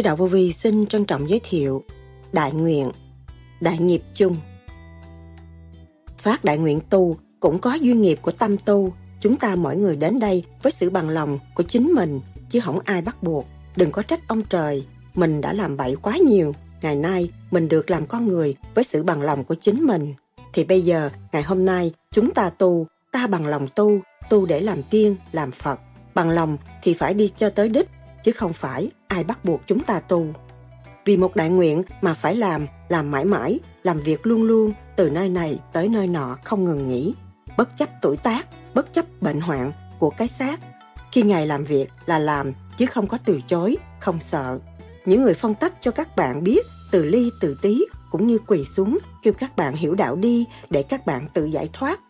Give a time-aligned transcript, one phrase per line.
[0.00, 1.84] Sứ Đạo Vô Vi xin trân trọng giới thiệu
[2.32, 2.90] Đại Nguyện,
[3.60, 4.36] Đại Nghiệp Chung.
[6.18, 8.92] Phát Đại Nguyện tu cũng có duyên nghiệp của tâm tu.
[9.20, 12.78] Chúng ta mỗi người đến đây với sự bằng lòng của chính mình, chứ không
[12.84, 13.46] ai bắt buộc.
[13.76, 16.54] Đừng có trách ông trời, mình đã làm bậy quá nhiều.
[16.82, 20.14] Ngày nay, mình được làm con người với sự bằng lòng của chính mình.
[20.52, 24.60] Thì bây giờ, ngày hôm nay, chúng ta tu, ta bằng lòng tu, tu để
[24.60, 25.80] làm tiên, làm Phật.
[26.14, 27.88] Bằng lòng thì phải đi cho tới đích,
[28.24, 30.26] chứ không phải ai bắt buộc chúng ta tu.
[31.04, 35.10] Vì một đại nguyện mà phải làm, làm mãi mãi, làm việc luôn luôn, từ
[35.10, 37.14] nơi này tới nơi nọ không ngừng nghỉ,
[37.56, 40.60] bất chấp tuổi tác, bất chấp bệnh hoạn của cái xác.
[41.12, 44.58] Khi Ngài làm việc là làm, chứ không có từ chối, không sợ.
[45.04, 48.64] Những người phân tách cho các bạn biết từ ly từ tí cũng như quỳ
[48.64, 52.00] xuống kêu các bạn hiểu đạo đi để các bạn tự giải thoát.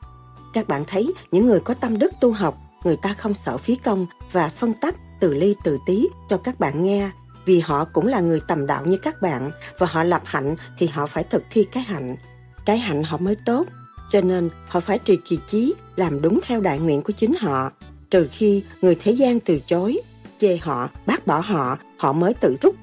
[0.52, 3.76] Các bạn thấy những người có tâm đức tu học, người ta không sợ phí
[3.76, 7.10] công và phân tách từ ly từ tí cho các bạn nghe,
[7.44, 10.86] vì họ cũng là người tầm đạo như các bạn và họ lập hạnh thì
[10.86, 12.16] họ phải thực thi cái hạnh.
[12.64, 13.66] Cái hạnh họ mới tốt,
[14.10, 17.72] cho nên họ phải trì kỳ chí làm đúng theo đại nguyện của chính họ.
[18.10, 19.98] Trừ khi người thế gian từ chối,
[20.38, 22.74] chê họ, bác bỏ họ họ mới tự rút.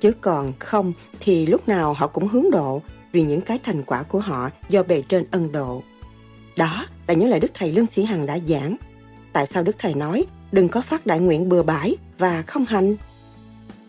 [0.00, 4.02] Chứ còn không thì lúc nào họ cũng hướng độ vì những cái thành quả
[4.02, 5.82] của họ do bề trên ân độ.
[6.56, 8.76] Đó là những lời đức thầy lương sĩ hằng đã giảng.
[9.32, 12.96] Tại sao đức thầy nói đừng có phát đại nguyện bừa bãi và không hành.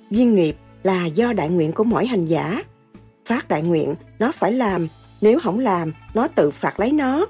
[0.09, 2.63] Duyên nghiệp là do đại nguyện của mỗi hành giả.
[3.25, 4.87] Phát đại nguyện, nó phải làm.
[5.21, 7.25] Nếu không làm, nó tự phạt lấy nó.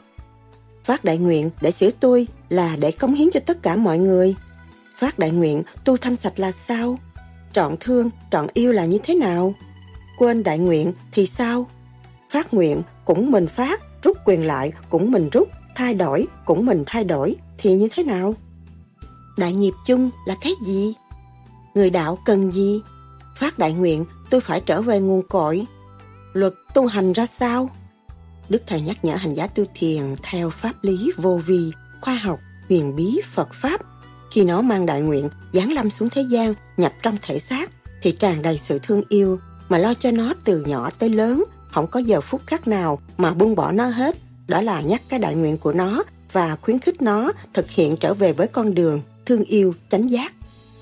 [0.83, 4.35] Phát đại nguyện để sửa tôi là để cống hiến cho tất cả mọi người.
[4.97, 6.97] Phát đại nguyện, tu thanh sạch là sao?
[7.53, 9.53] Trọn thương, trọn yêu là như thế nào?
[10.17, 11.67] Quên đại nguyện thì sao?
[12.31, 16.83] Phát nguyện, cũng mình phát, rút quyền lại, cũng mình rút, thay đổi, cũng mình
[16.85, 18.35] thay đổi thì như thế nào?
[19.41, 20.93] Đại nghiệp chung là cái gì?
[21.73, 22.81] Người đạo cần gì?
[23.35, 25.65] Phát đại nguyện, tôi phải trở về nguồn cội.
[26.33, 27.69] Luật tu hành ra sao?
[28.49, 31.71] Đức thầy nhắc nhở hành giả tu thiền theo pháp lý vô vi,
[32.01, 33.81] khoa học, huyền bí phật pháp.
[34.31, 37.71] Khi nó mang đại nguyện, giáng lâm xuống thế gian, nhập trong thể xác,
[38.01, 41.87] thì tràn đầy sự thương yêu, mà lo cho nó từ nhỏ tới lớn, không
[41.87, 44.17] có giờ phút khác nào mà buông bỏ nó hết.
[44.47, 48.13] Đó là nhắc cái đại nguyện của nó và khuyến khích nó thực hiện trở
[48.13, 50.33] về với con đường thương yêu, chánh giác.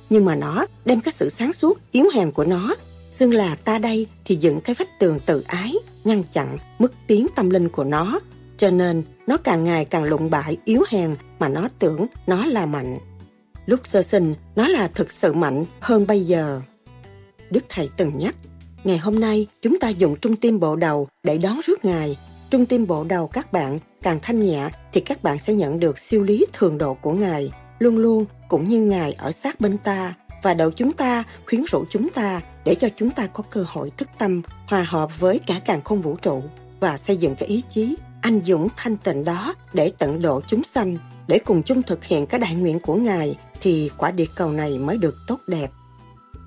[0.09, 2.75] Nhưng mà nó đem cái sự sáng suốt, yếu hèn của nó,
[3.11, 5.73] xưng là ta đây thì dựng cái vách tường tự ái,
[6.03, 8.19] ngăn chặn mức tiến tâm linh của nó.
[8.57, 12.65] Cho nên nó càng ngày càng lụng bại, yếu hèn mà nó tưởng nó là
[12.65, 12.99] mạnh.
[13.65, 16.61] Lúc sơ sinh, nó là thực sự mạnh hơn bây giờ.
[17.49, 18.35] Đức thầy từng nhắc,
[18.83, 22.17] ngày hôm nay chúng ta dùng trung tim bộ đầu để đón rước ngài.
[22.49, 25.99] Trung tim bộ đầu các bạn càng thanh nhẹ thì các bạn sẽ nhận được
[25.99, 30.13] siêu lý thường độ của ngài luôn luôn, cũng như ngài ở sát bên ta
[30.43, 33.91] và đậu chúng ta, khuyến rũ chúng ta để cho chúng ta có cơ hội
[33.97, 36.43] thức tâm, hòa hợp với cả càng không vũ trụ
[36.79, 40.63] và xây dựng cái ý chí anh dũng thanh tịnh đó để tận độ chúng
[40.63, 40.97] sanh,
[41.27, 44.79] để cùng chung thực hiện cái đại nguyện của ngài thì quả địa cầu này
[44.79, 45.71] mới được tốt đẹp.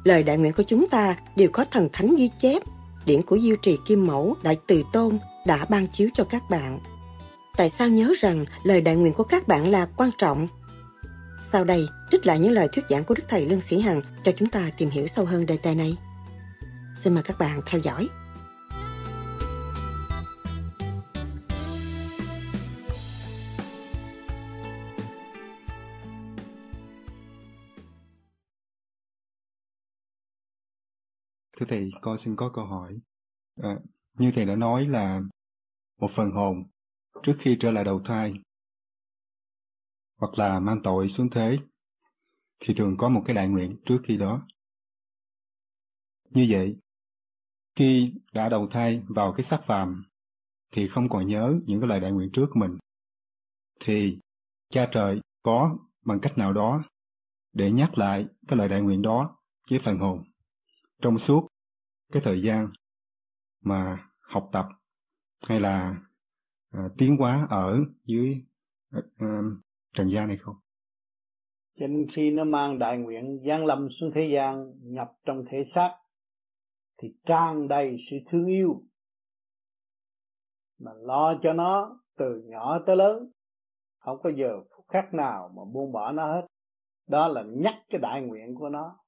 [0.04, 2.62] Lời đại nguyện của chúng ta đều có thần thánh ghi chép,
[3.06, 6.78] điển của diêu trì kim mẫu đại từ tôn đã ban chiếu cho các bạn.
[7.56, 10.48] Tại sao nhớ rằng lời đại nguyện của các bạn là quan trọng?
[11.52, 14.32] Sau đây, trích lại những lời thuyết giảng của Đức Thầy Lương Sĩ Hằng cho
[14.36, 15.96] chúng ta tìm hiểu sâu hơn đề tài này.
[16.94, 18.08] Xin mời các bạn theo dõi.
[31.58, 32.98] Thưa Thầy, con xin có câu hỏi.
[33.62, 33.78] À,
[34.18, 35.20] như Thầy đã nói là
[36.00, 36.62] một phần hồn
[37.22, 38.32] trước khi trở lại đầu thai
[40.22, 41.58] hoặc là mang tội xuống thế
[42.60, 44.46] thì thường có một cái đại nguyện trước khi đó.
[46.30, 46.76] Như vậy,
[47.76, 50.04] khi đã đầu thai vào cái xác phàm
[50.72, 52.78] thì không còn nhớ những cái lời đại nguyện trước của mình
[53.84, 54.18] thì
[54.70, 56.82] cha trời có bằng cách nào đó
[57.52, 59.36] để nhắc lại cái lời đại nguyện đó
[59.70, 60.22] với phần hồn
[61.02, 61.48] trong suốt
[62.12, 62.68] cái thời gian
[63.64, 64.68] mà học tập
[65.48, 65.96] hay là
[66.70, 68.44] à, tiến hóa ở dưới
[68.90, 69.40] à, à
[69.94, 70.54] trần gian này không?
[71.78, 75.98] Cho khi nó mang đại nguyện giáng lâm xuống thế gian, nhập trong thể xác,
[76.98, 78.82] thì tràn đầy sự thương yêu.
[80.78, 83.30] Mà lo cho nó từ nhỏ tới lớn,
[83.98, 86.46] không có giờ phút khác nào mà buông bỏ nó hết.
[87.08, 88.98] Đó là nhắc cái đại nguyện của nó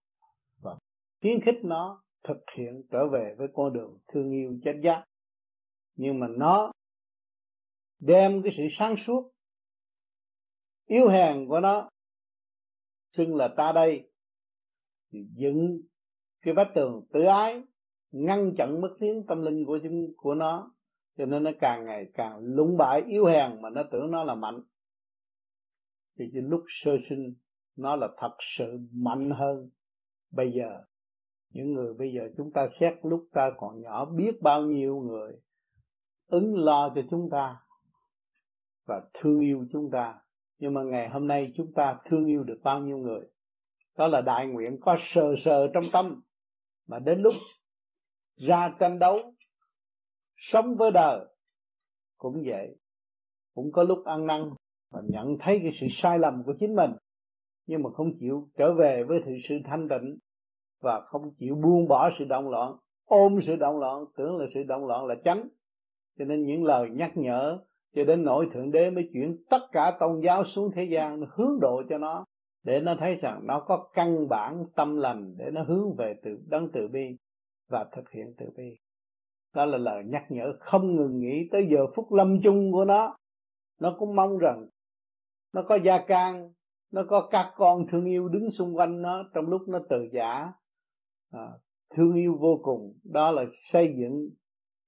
[0.63, 0.79] và
[1.21, 5.05] khuyến khích nó thực hiện trở về với con đường thương yêu chánh giác.
[5.97, 6.73] Nhưng mà nó
[8.01, 9.34] đem cái sự sáng suốt
[10.87, 11.89] yếu hèn của nó,
[13.11, 14.11] xưng là ta đây,
[15.13, 15.81] thì dựng
[16.43, 17.63] cái vách tường tự ái,
[18.11, 20.75] ngăn chặn mất tiếng tâm linh của chúng, của nó.
[21.17, 24.35] Cho nên nó càng ngày càng lũng bại, yếu hèn mà nó tưởng nó là
[24.35, 24.63] mạnh.
[26.19, 27.35] Thì cái lúc sơ sinh,
[27.77, 29.71] nó là thật sự mạnh hơn
[30.31, 30.85] bây giờ.
[31.51, 35.33] Những người bây giờ chúng ta xét lúc ta còn nhỏ, biết bao nhiêu người
[36.27, 37.57] ứng lo cho chúng ta
[38.87, 40.24] và thương yêu chúng ta
[40.59, 43.21] nhưng mà ngày hôm nay chúng ta thương yêu được bao nhiêu người?
[43.99, 46.23] Đó là đại nguyện có sờ sờ trong tâm,
[46.87, 47.35] mà đến lúc
[48.37, 49.19] ra tranh đấu,
[50.37, 51.21] sống với đời,
[52.19, 52.77] cũng vậy.
[53.55, 54.51] Cũng có lúc ăn năn
[54.91, 56.91] và nhận thấy cái sự sai lầm của chính mình,
[57.67, 60.19] nhưng mà không chịu trở về với sự thanh tịnh
[60.81, 64.63] và không chịu buông bỏ sự động loạn, ôm sự động loạn, tưởng là sự
[64.63, 65.49] động loạn là chánh
[66.19, 67.59] cho nên những lời nhắc nhở
[67.95, 71.61] cho đến nỗi thượng đế mới chuyển tất cả tôn giáo xuống thế gian hướng
[71.61, 72.25] độ cho nó
[72.65, 76.39] để nó thấy rằng nó có căn bản tâm lành để nó hướng về từ
[76.49, 77.17] đấng từ bi
[77.69, 78.77] và thực hiện từ bi.
[79.55, 83.17] Đó là lời nhắc nhở không ngừng nghỉ tới giờ phút lâm chung của nó.
[83.81, 84.67] Nó cũng mong rằng
[85.55, 86.51] nó có gia can
[86.93, 90.53] nó có các con thương yêu đứng xung quanh nó trong lúc nó từ giả.
[91.33, 91.49] À,
[91.95, 92.93] thương yêu vô cùng.
[93.05, 94.29] Đó là xây dựng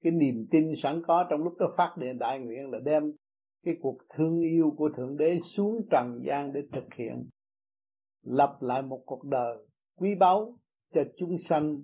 [0.03, 3.13] cái niềm tin sẵn có trong lúc đó phát điện đại nguyện là đem
[3.65, 7.29] cái cuộc thương yêu của thượng đế xuống trần gian để thực hiện.
[8.23, 9.57] Lập lại một cuộc đời
[9.99, 10.57] quý báu
[10.95, 11.83] cho chúng sanh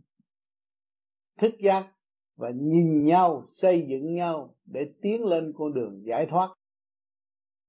[1.38, 1.92] thức giác
[2.36, 6.54] và nhìn nhau, xây dựng nhau để tiến lên con đường giải thoát.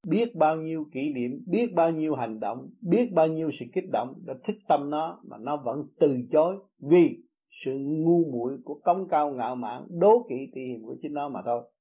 [0.07, 3.90] Biết bao nhiêu kỷ niệm, biết bao nhiêu hành động, biết bao nhiêu sự kích
[3.92, 6.57] động, đã thích tâm nó mà nó vẫn từ chối.
[6.80, 7.18] Vì
[7.66, 11.30] sự ngu muội của công cao ngạo mạn đố kỵ tỳ hiềm của chính nó
[11.30, 11.72] mà thôi.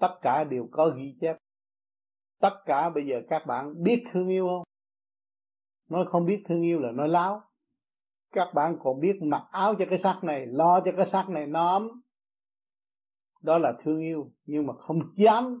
[0.00, 1.36] Tất cả đều có ghi chép.
[2.40, 4.62] Tất cả bây giờ các bạn biết thương yêu không?
[5.90, 7.40] Nói không biết thương yêu là nói láo.
[8.32, 11.46] Các bạn còn biết mặc áo cho cái xác này, lo cho cái xác này
[11.46, 12.02] nó ấm
[13.42, 15.60] đó là thương yêu, nhưng mà không dám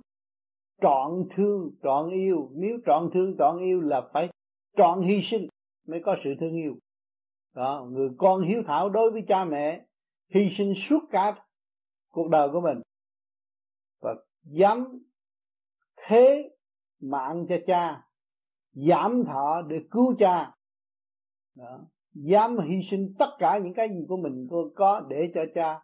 [0.82, 2.50] trọn thương, trọn yêu.
[2.54, 4.28] Nếu trọn thương, trọn yêu là phải
[4.76, 5.48] trọn hy sinh
[5.88, 6.74] mới có sự thương yêu
[7.56, 9.84] đó, người con hiếu thảo đối với cha mẹ,
[10.34, 11.34] hy sinh suốt cả
[12.10, 12.80] cuộc đời của mình.
[14.02, 14.14] Và
[14.44, 14.98] dám
[15.96, 16.50] thế
[17.02, 18.06] mạng cho cha,
[18.72, 20.52] giảm thọ để cứu cha.
[21.56, 21.78] Đó.
[22.14, 25.82] dám hy sinh tất cả những cái gì của mình có để cho cha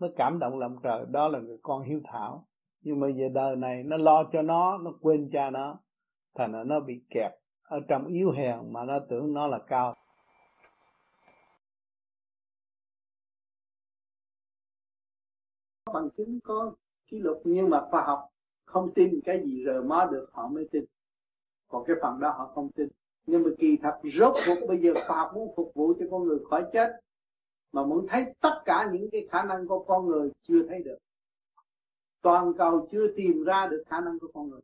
[0.00, 1.04] mới cảm động lòng trời.
[1.10, 2.46] Đó là người con hiếu thảo.
[2.80, 5.78] Nhưng mà giờ đời này nó lo cho nó nó quên cha nó,
[6.34, 7.32] thành ra nó bị kẹt
[7.62, 9.94] ở trong yếu hèn mà nó tưởng nó là cao.
[15.94, 16.72] Bằng chứng có
[17.06, 18.28] kỷ lục nhưng mà khoa học
[18.64, 20.84] không tin cái gì rờ mó được, họ mới tin.
[21.68, 22.88] Còn cái phần đó họ không tin.
[23.26, 26.24] Nhưng mà kỳ thật rốt cuộc bây giờ khoa học muốn phục vụ cho con
[26.24, 27.00] người khỏi chết,
[27.72, 30.98] mà muốn thấy tất cả những cái khả năng của con người chưa thấy được.
[32.22, 34.60] Toàn cầu chưa tìm ra được khả năng của con người.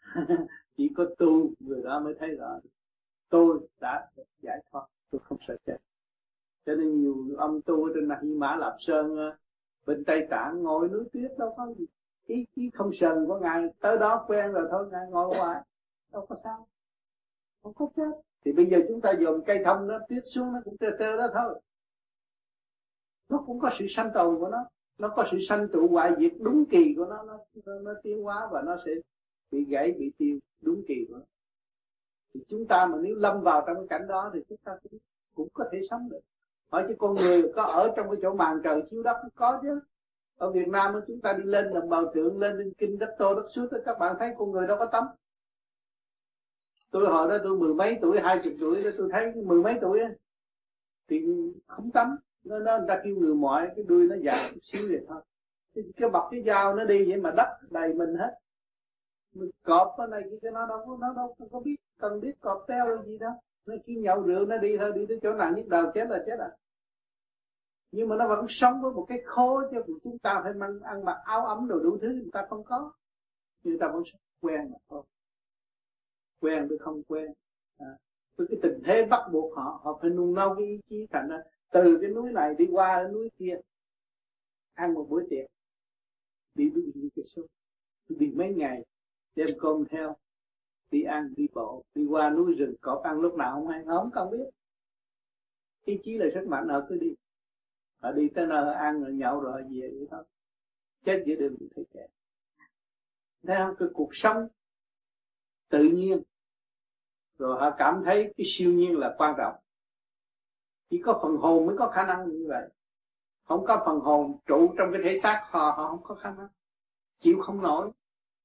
[0.76, 2.60] Chỉ có tu người đó mới thấy rõ
[3.30, 4.08] tôi đã
[4.42, 5.76] giải thoát, tôi không sợ chết.
[6.66, 9.16] Cho nên nhiều ông tu ở trên này mã lạp sơn
[9.86, 11.86] bên tây tạng ngồi núi tuyết đâu có gì.
[12.26, 15.62] Ý chí không sần của ngài tới đó quen rồi thôi ngài ngồi ngoài
[16.12, 16.66] đâu có sao.
[17.62, 18.10] Không có chết
[18.44, 21.16] thì bây giờ chúng ta dùng cây thông nó tuyết xuống nó cũng tê tơ
[21.16, 21.60] đó thôi.
[23.28, 24.64] Nó cũng có sự sanh tồn của nó.
[24.98, 27.22] Nó có sự sanh trụ hoại diệt đúng kỳ của nó.
[27.22, 28.92] Nó, nó, nó tiến hóa và nó sẽ
[29.50, 31.24] bị gãy bị tiêu đúng kỳ của nó.
[32.34, 34.98] Thì chúng ta mà nếu lâm vào trong cái cảnh đó thì chúng ta cũng,
[35.34, 36.20] cũng có thể sống được
[36.70, 39.80] hỏi chứ con người có ở trong cái chỗ màn trời chiếu đất có chứ?
[40.36, 43.34] Ở Việt Nam chúng ta đi lên làm bào tượng lên lên kinh đất tô
[43.34, 45.04] đất suốt các bạn thấy con người đâu có tắm.
[46.90, 49.78] Tôi hồi đó tôi mười mấy tuổi hai chục tuổi đó tôi thấy mười mấy
[49.80, 50.14] tuổi ấy,
[51.08, 51.26] thì
[51.66, 52.16] không tắm.
[52.44, 55.22] Nó, nó người ta kêu người mỏi cái đuôi nó dài chút xíu vậy thôi.
[55.74, 58.38] Cái, cái bọc cái dao nó đi vậy mà đất đầy mình hết.
[59.34, 62.64] Mình cọp ở này cái nó đâu nó đâu không có biết cần biết cọp
[62.68, 63.32] teo gì đâu
[63.66, 66.22] nó chỉ nhậu rượu nó đi thôi đi tới chỗ nào nhức đầu chết là
[66.26, 66.50] chết à.
[67.92, 71.04] Nhưng mà nó vẫn sống với một cái khô cho chúng ta phải mang ăn
[71.04, 72.92] mặc áo ấm đồ đủ thứ người ta không có.
[73.62, 74.02] Người ta vẫn
[74.40, 75.02] quen mà thôi.
[76.40, 77.32] Quen với không quen.
[77.78, 77.96] À,
[78.36, 81.28] với cái tình thế bắt buộc họ họ phải nung nấu cái ý chí thành
[81.28, 81.38] ra
[81.70, 83.60] từ cái núi này đi qua cái núi kia
[84.74, 85.50] ăn một bữa tiệc
[86.54, 87.42] đi với đi cái số
[88.08, 88.84] đi mấy ngày
[89.34, 90.16] đem cơm theo
[90.90, 94.10] đi ăn đi bộ đi qua, núi rừng cọp ăn lúc nào không ăn không
[94.10, 94.50] không biết.
[95.84, 97.14] Ý chí là sức mạnh ở cứ đi.
[98.02, 100.24] Họ đi tới nơi ăn rồi nhậu rồi về vậy thôi
[101.04, 102.06] chết giữa đường thì thấy chết
[103.42, 103.74] thấy không?
[103.78, 104.48] Cái cuộc sống
[105.68, 106.22] tự nhiên.
[107.38, 109.54] Rồi họ cảm thấy cái siêu nhiên là quan trọng.
[110.90, 112.68] Chỉ có phần hồn mới có khả năng như vậy.
[113.44, 116.48] Không có phần hồn trụ trong cái thể xác họ họ không có khả năng.
[117.18, 117.90] Chịu không nổi.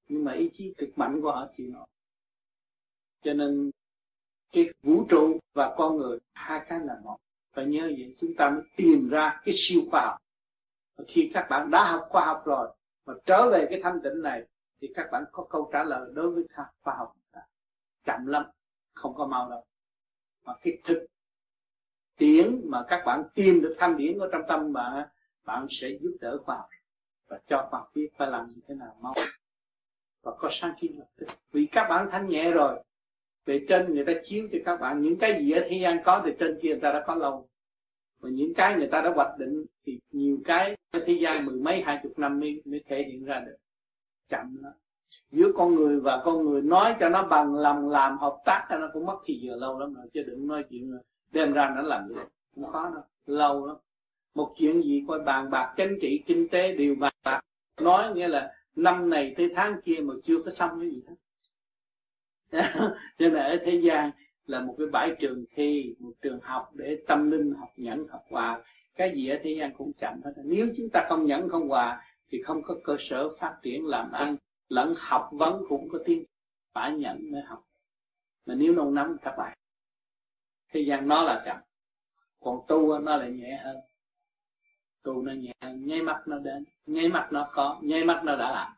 [0.08, 1.88] Nhưng mà ý chí cực mạnh của họ chịu nổi
[3.22, 3.72] cho nên
[4.52, 7.18] cái vũ trụ và con người, hai cái là một.
[7.54, 10.18] Phải nhớ vậy, chúng ta mới tìm ra cái siêu khoa học.
[10.96, 12.70] Và khi các bạn đã học khoa học rồi
[13.06, 14.44] mà trở về cái thanh tịnh này,
[14.82, 16.44] thì các bạn có câu trả lời đối với
[16.82, 17.16] khoa học
[18.06, 18.46] chậm lắm,
[18.94, 19.64] không có mau đâu.
[20.46, 21.06] Mà cái thực
[22.18, 25.12] tiễn mà các bạn tìm được thanh điển ở trong tâm mà
[25.46, 26.70] bạn sẽ giúp đỡ khoa học.
[27.28, 29.14] Và cho khoa học biết phải làm như thế nào mau.
[30.22, 31.28] Và có sáng kiến lập tức.
[31.52, 32.84] Vì các bạn thanh nhẹ rồi
[33.46, 36.22] về trên người ta chiếu cho các bạn những cái gì ở thế gian có
[36.25, 37.48] thì trên kia người ta đã có lâu.
[38.20, 41.56] Và những cái người ta đã hoạch định thì nhiều cái ở thế gian mười
[41.56, 43.56] mấy hai chục năm mới, mới thể hiện ra được.
[44.30, 44.74] Chậm lắm.
[45.32, 48.78] Giữa con người và con người nói cho nó bằng lòng làm hợp tác cho
[48.78, 50.98] nó cũng mất thì giờ lâu lắm rồi chứ đừng nói chuyện
[51.32, 52.16] đem ra nó làm được.
[52.56, 53.75] Không có đâu lâu lắm.
[54.36, 57.42] Một chuyện gì coi bàn bạc chính trị kinh tế đều bàn bạc.
[57.82, 61.16] Nói nghĩa là năm này tới tháng kia mà chưa có xong cái gì hết.
[63.18, 64.12] cho nên ở thế gian
[64.46, 68.25] là một cái bãi trường thi, một trường học để tâm linh học nhẫn, học
[68.30, 68.62] hòa.
[68.96, 70.32] Cái gì ở thế gian cũng chậm hết.
[70.44, 74.12] Nếu chúng ta không nhẫn, không hòa, thì không có cơ sở phát triển làm
[74.12, 74.36] ăn.
[74.70, 76.24] Lẫn học vấn cũng có tiếng
[76.74, 77.68] phải nhận mới học.
[78.46, 79.58] Mà nếu nông nắm thất bại.
[80.72, 81.58] Thế gian nó là chậm.
[82.40, 83.78] Còn tu nó lại nhẹ hơn.
[85.04, 85.86] Tu nó nhẹ hơn.
[85.86, 86.64] Nháy mắt nó đến.
[86.86, 87.80] Nháy mắt nó có.
[87.82, 88.72] Nháy mắt nó đã làm.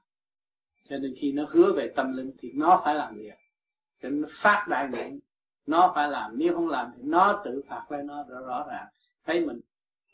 [0.83, 3.33] Cho nên khi nó hứa về tâm linh thì nó phải làm việc
[4.01, 5.19] cho nó phát đại nguyện.
[5.65, 6.37] Nó phải làm.
[6.37, 8.87] Nếu không làm thì nó tự phạt lấy nó rõ, rõ ràng.
[9.25, 9.59] Thấy mình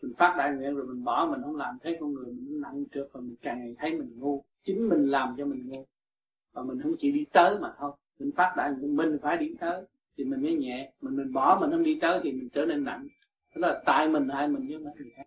[0.02, 2.86] mình phát đại nguyện rồi mình bỏ mình không làm thấy con người mình nặng
[2.92, 4.44] trước và mình càng ngày thấy mình ngu.
[4.64, 5.86] Chính mình làm cho mình ngu.
[6.54, 7.92] Và mình không chịu đi tới mà thôi.
[8.20, 9.86] Mình phát đại nguyện mình phải đi tới
[10.18, 10.92] thì mình mới nhẹ.
[11.02, 13.08] Mình mình bỏ mình không đi tới thì mình trở nên nặng.
[13.56, 15.26] Đó là tại mình hay mình chứ không phải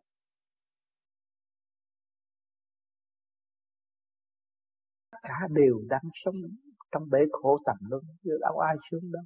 [5.28, 6.42] cả đều đang sống
[6.92, 9.22] trong bể khổ tầm luân, chứ đâu ai sướng đâu.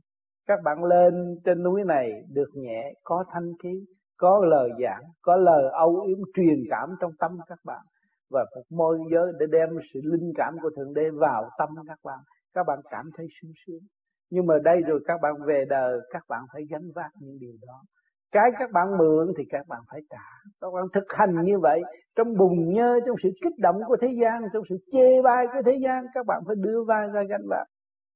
[0.47, 1.15] Các bạn lên
[1.45, 3.85] trên núi này được nhẹ, có thanh khí,
[4.19, 7.85] có lời giảng, có lời âu yếm truyền cảm trong tâm các bạn.
[8.31, 11.99] Và một môi giới để đem sự linh cảm của thượng đế vào tâm các
[12.05, 12.19] bạn.
[12.55, 13.83] Các bạn cảm thấy sung sướng.
[14.31, 17.53] Nhưng mà đây rồi các bạn về đời, các bạn phải gánh vác những điều
[17.67, 17.83] đó
[18.33, 20.27] cái các bạn mượn thì các bạn phải trả.
[20.61, 21.81] Các bạn thực hành như vậy,
[22.17, 25.63] trong bùng nhơ, trong sự kích động của thế gian, trong sự chê bai của
[25.67, 27.67] thế gian, các bạn phải đưa vai ra gánh vác.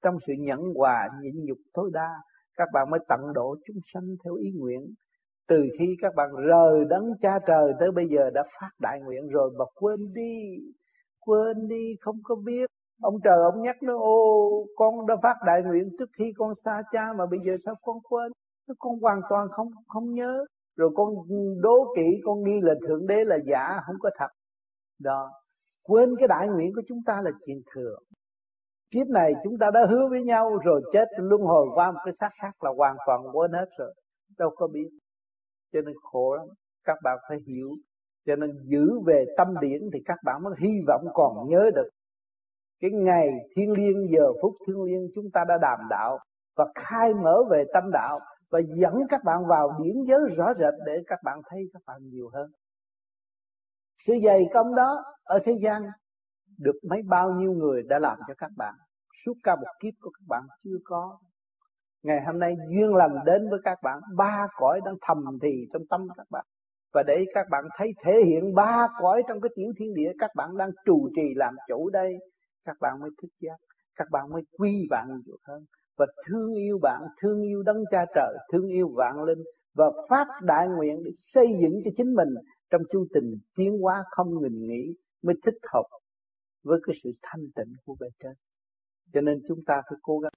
[0.02, 2.10] Trong sự nhẫn hòa, nhịn nhục tối đa,
[2.56, 4.80] các bạn mới tận độ chúng sanh theo ý nguyện.
[5.48, 9.28] Từ khi các bạn rời đấng cha trời tới bây giờ đã phát đại nguyện
[9.28, 10.56] rồi mà quên đi
[11.26, 12.70] quên đi, không có biết.
[13.02, 16.82] Ông trời ông nhắc nó ô, con đã phát đại nguyện trước khi con xa
[16.92, 18.32] cha mà bây giờ sao con quên?
[18.78, 20.44] Con hoàn toàn không không nhớ.
[20.76, 21.08] Rồi con
[21.60, 24.28] đố kỵ con nghi là thượng đế là giả, không có thật.
[24.98, 25.30] Đó.
[25.82, 28.02] Quên cái đại nguyện của chúng ta là chuyện thường
[28.94, 32.14] kiếp này chúng ta đã hứa với nhau rồi, chết luân hồi qua một cái
[32.20, 33.94] xác khác là hoàn toàn quên hết rồi.
[34.38, 34.88] Đâu có biết.
[35.72, 36.46] Cho nên khổ lắm.
[36.84, 37.70] Các bạn phải hiểu.
[38.26, 41.88] Cho nên giữ về tâm điển thì các bạn mới hy vọng còn nhớ được.
[42.80, 46.18] Cái ngày thiên liêng giờ phút thiên liêng chúng ta đã đàm đạo
[46.56, 48.20] và khai mở về tâm đạo
[48.50, 52.00] và dẫn các bạn vào điển giới rõ rệt để các bạn thấy các bạn
[52.02, 52.50] nhiều hơn.
[54.06, 55.82] Sự dày công đó ở thế gian
[56.58, 58.74] được mấy bao nhiêu người đã làm cho các bạn.
[59.24, 61.18] Suốt cả một kiếp của các bạn chưa có.
[62.02, 64.00] Ngày hôm nay duyên lành đến với các bạn.
[64.16, 66.44] Ba cõi đang thầm thì trong tâm các bạn.
[66.92, 70.30] Và để các bạn thấy thể hiện ba cõi trong cái tiểu thiên địa, các
[70.36, 72.14] bạn đang trụ trì làm chủ đây.
[72.64, 73.56] Các bạn mới thức giác
[73.96, 75.64] các bạn mới quy bạn nhiều hơn
[75.96, 80.26] và thương yêu bạn, thương yêu đấng cha trời, thương yêu vạn linh và phát
[80.42, 82.28] đại nguyện để xây dựng cho chính mình
[82.70, 85.84] trong chu trình tiến hóa không ngừng nghỉ mới thích hợp
[86.64, 88.32] với cái sự thanh tịnh của bề trên.
[89.12, 90.32] Cho nên chúng ta phải cố gắng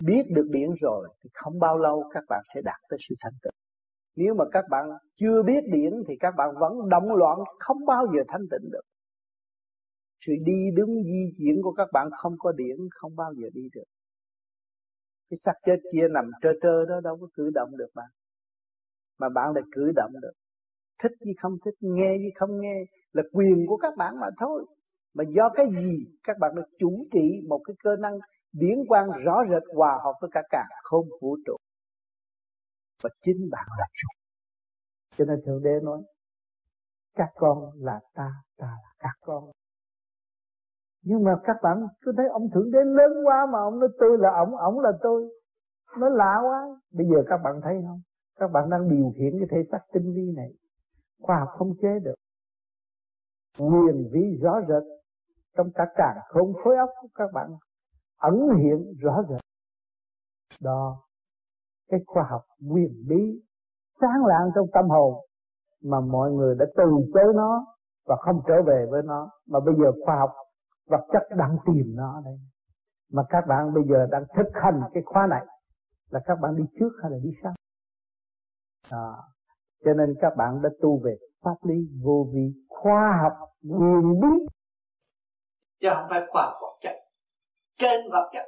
[0.00, 3.32] biết được điển rồi thì không bao lâu các bạn sẽ đạt tới sự thanh
[3.42, 3.52] tịnh.
[4.16, 4.84] Nếu mà các bạn
[5.20, 8.82] chưa biết điển thì các bạn vẫn động loạn, không bao giờ thanh tịnh được.
[10.26, 13.68] Sự đi đứng di chuyển của các bạn không có điển, không bao giờ đi
[13.74, 13.84] được
[15.30, 18.08] cái xác chết kia nằm trơ trơ đó, đâu có cử động được bạn.
[19.18, 20.32] Mà bạn lại cử động được.
[21.02, 24.66] Thích gì không thích, nghe gì không nghe, là quyền của các bạn mà thôi.
[25.14, 28.18] Mà do cái gì, các bạn được chủ trị một cái cơ năng
[28.52, 31.56] điển quang rõ rệt, hòa hợp với cả cả không vũ trụ.
[33.02, 34.08] Và chính bạn là chủ.
[35.16, 36.02] Cho nên thượng đế nói,
[37.14, 39.50] các con là ta ta là các con
[41.04, 44.18] nhưng mà các bạn cứ thấy ông thượng đế lớn quá mà ông nói tôi
[44.18, 45.28] là ông ông là tôi.
[45.98, 46.80] Nó lạ quá.
[46.92, 48.00] Bây giờ các bạn thấy không?
[48.38, 50.50] Các bạn đang điều khiển cái thể xác tinh vi này.
[51.22, 52.14] Khoa học không chế được.
[53.58, 54.82] Nguyên vi rõ rệt.
[55.56, 57.50] Trong cả càng không khối óc của các bạn
[58.18, 59.40] ẩn hiện rõ rệt.
[60.62, 60.96] Đó,
[61.88, 63.42] cái khoa học quyền bí
[64.00, 65.14] sáng lạng trong tâm hồn
[65.84, 66.84] mà mọi người đã từ
[67.14, 67.66] chối nó
[68.06, 69.30] và không trở về với nó.
[69.48, 70.30] Mà bây giờ khoa học
[70.86, 72.38] vật chất đang tìm nó đây.
[73.12, 75.46] Mà các bạn bây giờ đang thực hành cái khóa này
[76.10, 77.54] là các bạn đi trước hay là đi sau?
[78.90, 79.08] À,
[79.84, 84.46] cho nên các bạn đã tu về pháp lý vô vi khoa học quyền bí
[85.80, 86.94] chứ không phải khoa học vật chất.
[87.78, 88.44] Trên vật chất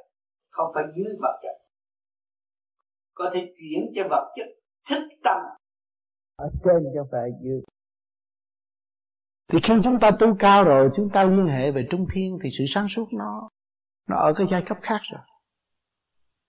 [0.49, 1.57] không phải dưới vật chất.
[3.13, 4.47] Có thể chuyển cho vật chất
[4.89, 5.37] thích tâm.
[6.35, 7.61] Ở trên cho phải dưới
[9.47, 12.49] thì khi chúng ta tu cao rồi, chúng ta liên hệ về trung thiên, thì
[12.57, 13.49] sự sáng suốt nó
[14.07, 15.21] nó ở cái giai cấp khác rồi.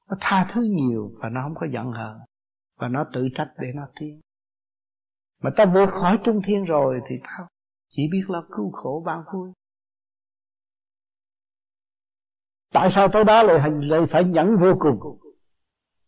[0.08, 2.18] Nó tha thứ nhiều và nó không có giận hờn,
[2.78, 4.20] và nó tự trách để nó tiến.
[5.42, 7.46] Mà ta vượt khỏi trung thiên rồi, thì ta
[7.88, 9.52] chỉ biết là cứu khổ ban vui.
[12.72, 15.18] Tại sao tới đó lại lại phải nhẫn vô cùng?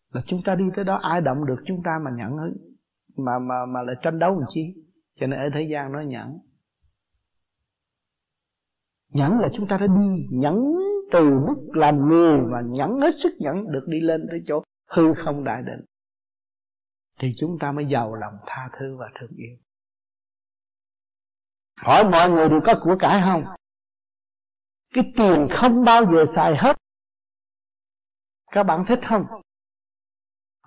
[0.09, 2.31] Là chúng ta đi tới đó, ai động được chúng ta mà nhẫn
[3.17, 4.75] mà mà mà lại tranh đấu làm chi
[5.19, 6.39] cho nên ở thế gian nó nhẫn
[9.13, 10.75] nhẫn là chúng ta đã đi nhẫn
[11.11, 15.13] từ mức làm người mà nhẫn hết sức nhẫn được đi lên tới chỗ hư
[15.13, 15.85] không đại định.
[17.19, 19.57] Thì chúng ta mới giàu lòng tha thứ và thương yêu.
[21.81, 23.43] Hỏi mọi người đều có của cải không?
[24.93, 26.77] Cái tiền không bao giờ xài hết.
[28.51, 29.25] Các bạn thích không?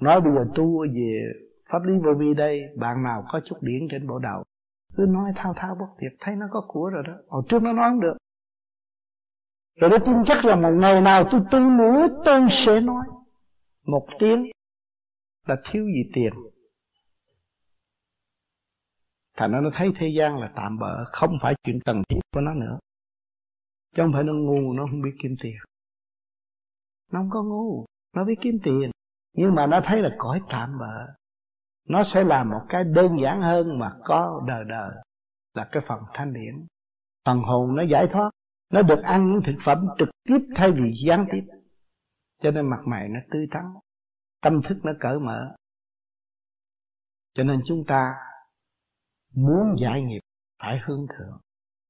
[0.00, 1.32] Nói bây giờ tu về
[1.68, 4.44] pháp lý vô vi đây, bạn nào có chút điển trên bộ đầu,
[4.96, 7.12] cứ nói thao thao bất tuyệt, thấy nó có của rồi đó.
[7.28, 8.16] Hồi trước nó nói không được
[9.76, 13.06] rồi đó tin chắc là một ngày nào tôi tu nữa tôi sẽ nói.
[13.86, 14.50] Một tiếng
[15.46, 16.32] là thiếu gì tiền.
[19.36, 22.40] Thành nó nó thấy thế gian là tạm bỡ không phải chuyện cần thiết của
[22.40, 22.78] nó nữa.
[23.94, 25.56] Chứ không phải nó ngu, nó không biết kiếm tiền.
[27.12, 27.84] Nó không có ngu,
[28.14, 28.90] nó biết kiếm tiền.
[29.32, 31.14] Nhưng mà nó thấy là cõi tạm bỡ
[31.88, 34.90] nó sẽ làm một cái đơn giản hơn mà có đời đời
[35.54, 36.66] là cái phần thanh điển.
[37.24, 38.30] Phần hồn nó giải thoát
[38.70, 41.44] nó được ăn những thực phẩm trực tiếp thay vì gián tiếp.
[42.42, 43.64] Cho nên mặt mày nó tươi tắn
[44.44, 45.56] tâm thức nó cởi mở.
[47.34, 48.14] Cho nên chúng ta
[49.34, 50.20] muốn giải nghiệp
[50.62, 51.40] phải hướng thượng.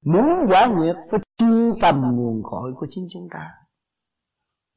[0.04, 3.54] Muốn giải nghiệp phải truy tầm nguồn cội của chính chúng ta.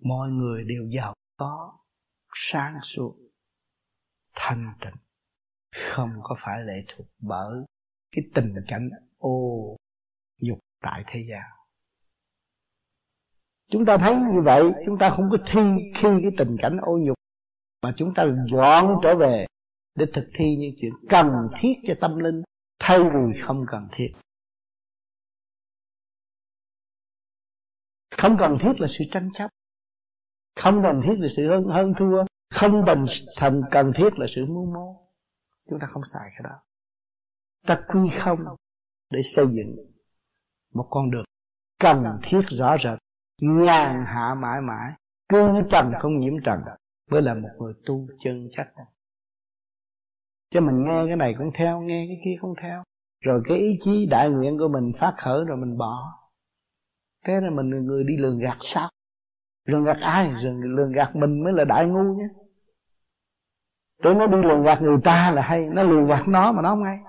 [0.04, 1.78] Mọi người đều giàu có,
[2.34, 3.18] sáng suốt,
[4.36, 4.96] thanh tịnh.
[5.94, 7.66] Không có phải lệ thuộc bởi
[8.12, 9.78] cái tình cảnh ô
[10.42, 11.57] dục tại thế gian
[13.72, 15.62] chúng ta thấy như vậy, chúng ta không có thi
[15.96, 17.18] khi cái tình cảnh ô nhục,
[17.84, 19.46] mà chúng ta dọn trở về
[19.96, 21.28] để thực thi những chuyện cần
[21.60, 22.42] thiết cho tâm linh,
[22.80, 24.14] thay vì không cần thiết.
[28.18, 29.48] Không cần thiết là sự tranh chấp.
[30.56, 32.24] Không cần thiết là sự hơn hơn thua.
[32.50, 35.10] Không cần thành cần thiết là sự mưu mô.
[35.70, 36.60] Chúng ta không xài cái đó.
[37.68, 38.40] Ta quy không
[39.10, 39.76] để xây dựng
[40.74, 41.26] một con đường
[41.80, 43.00] cần thiết rõ rệt
[43.42, 44.92] ngàn hạ mãi mãi
[45.30, 46.60] cư trần không nhiễm trần.
[47.12, 48.68] Mới là một người tu chân chắc.
[50.52, 52.84] Chứ mình nghe cái này cũng theo nghe cái kia không theo.
[53.22, 56.14] Rồi cái ý chí đại nguyện của mình phát khởi rồi mình bỏ.
[57.26, 58.90] Thế là mình là người đi lường gạt sao?
[59.66, 60.32] Lường gạt ai?
[60.44, 62.28] Lường, lường gạt mình mới là đại ngu nhé.
[64.04, 66.70] Tôi nó đi lường gạt người ta là hay Nó lường gạt nó mà nó
[66.70, 67.00] không hay.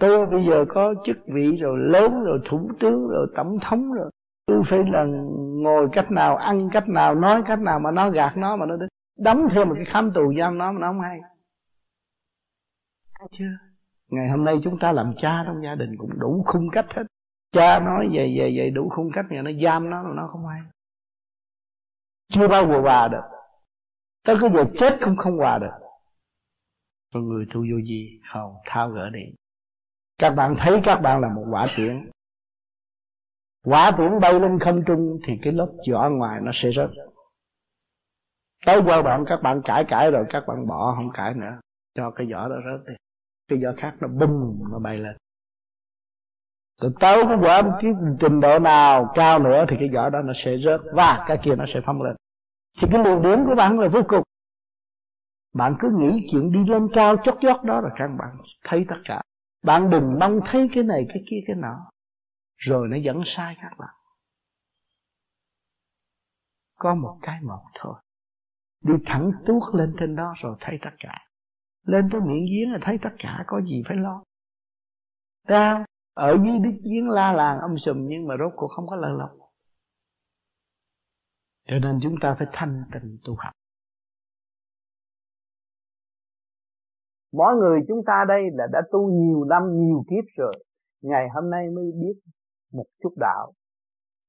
[0.00, 4.10] Tôi bây giờ có chức vị rồi lớn rồi, thủ tướng rồi, tổng thống rồi.
[4.46, 5.04] Tôi phải là
[5.62, 8.76] ngồi cách nào, ăn cách nào, nói cách nào mà nó gạt nó mà nó
[9.18, 11.20] đóng thêm một cái khám tù giam nó mà nó không hay.
[13.30, 13.58] Chưa.
[14.10, 17.02] Ngày hôm nay chúng ta làm cha trong gia đình cũng đủ khung cách hết.
[17.52, 20.46] Cha nói về về về đủ khung cách mà nó giam nó mà nó không
[20.46, 20.60] hay.
[22.28, 23.22] Chưa bao giờ hòa được.
[24.24, 25.86] Tới cái giờ chết cũng không hòa được.
[27.14, 28.20] Con người tu vô gì?
[28.32, 29.20] Không thao gỡ đi
[30.18, 32.10] các bạn thấy các bạn là một quả tiễn.
[33.64, 36.90] Quả tiễn bay lên không trung thì cái lớp vỏ ngoài nó sẽ rớt.
[38.66, 41.60] Tới giai đoạn các bạn cãi cãi rồi các bạn bỏ, không cãi nữa.
[41.94, 42.94] Cho cái vỏ đó rớt đi.
[43.48, 45.16] Cái vỏ khác nó bung, nó bay lên.
[46.80, 50.32] Rồi tới cái quả cái trình độ nào cao nữa thì cái vỏ đó nó
[50.34, 52.16] sẽ rớt và cái kia nó sẽ phóng lên.
[52.80, 54.22] Thì cái luồng điển của bạn là vô cùng.
[55.54, 58.96] Bạn cứ nghĩ chuyện đi lên cao chót chót đó là các bạn thấy tất
[59.04, 59.20] cả
[59.62, 61.90] bạn đừng mong thấy cái này, cái kia, cái nọ.
[62.56, 63.94] Rồi nó dẫn sai các bạn.
[66.78, 67.94] Có một cái một thôi.
[68.80, 71.18] Đi thẳng tuốt lên trên đó rồi thấy tất cả.
[71.82, 74.22] Lên tới miệng giếng là thấy tất cả, có gì phải lo.
[75.48, 78.96] Thấy Ở dưới đít giếng la làng âm sùm nhưng mà rốt cuộc không có
[78.96, 79.30] lợi lộc.
[81.68, 83.55] Cho nên chúng ta phải thanh tịnh tu học.
[87.36, 90.54] Mỗi người chúng ta đây là đã tu nhiều năm, nhiều kiếp rồi.
[91.02, 92.16] Ngày hôm nay mới biết
[92.72, 93.52] một chút đạo.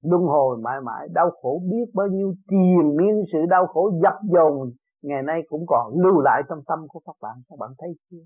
[0.04, 4.14] Luân hồi mãi mãi đau khổ biết bao nhiêu triền miên sự đau khổ dập
[4.34, 4.72] dồn.
[5.04, 7.38] Ngày nay cũng còn lưu lại trong tâm của các bạn.
[7.50, 8.24] Các bạn thấy chưa?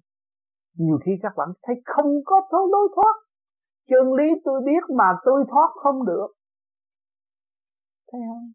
[0.77, 3.15] Nhiều khi các bạn thấy không có thấu lối thoát.
[3.89, 6.27] Chân lý tôi biết mà tôi thoát không được.
[8.11, 8.51] Thấy không?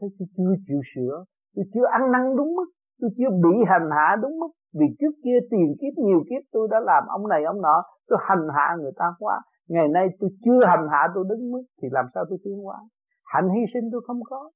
[0.00, 1.24] Thấy tôi chưa chịu sửa.
[1.54, 2.66] Tôi chưa ăn năn đúng mức
[3.00, 4.52] tôi chưa bị hành hạ đúng mức.
[4.78, 8.18] Vì trước kia tiền kiếp, nhiều kiếp tôi đã làm ông này ông nọ, tôi
[8.22, 9.40] hành hạ người ta quá.
[9.68, 12.78] Ngày nay tôi chưa hành hạ tôi đứng mức, thì làm sao tôi tiến hóa?
[13.24, 14.50] Hạnh hy sinh tôi không có.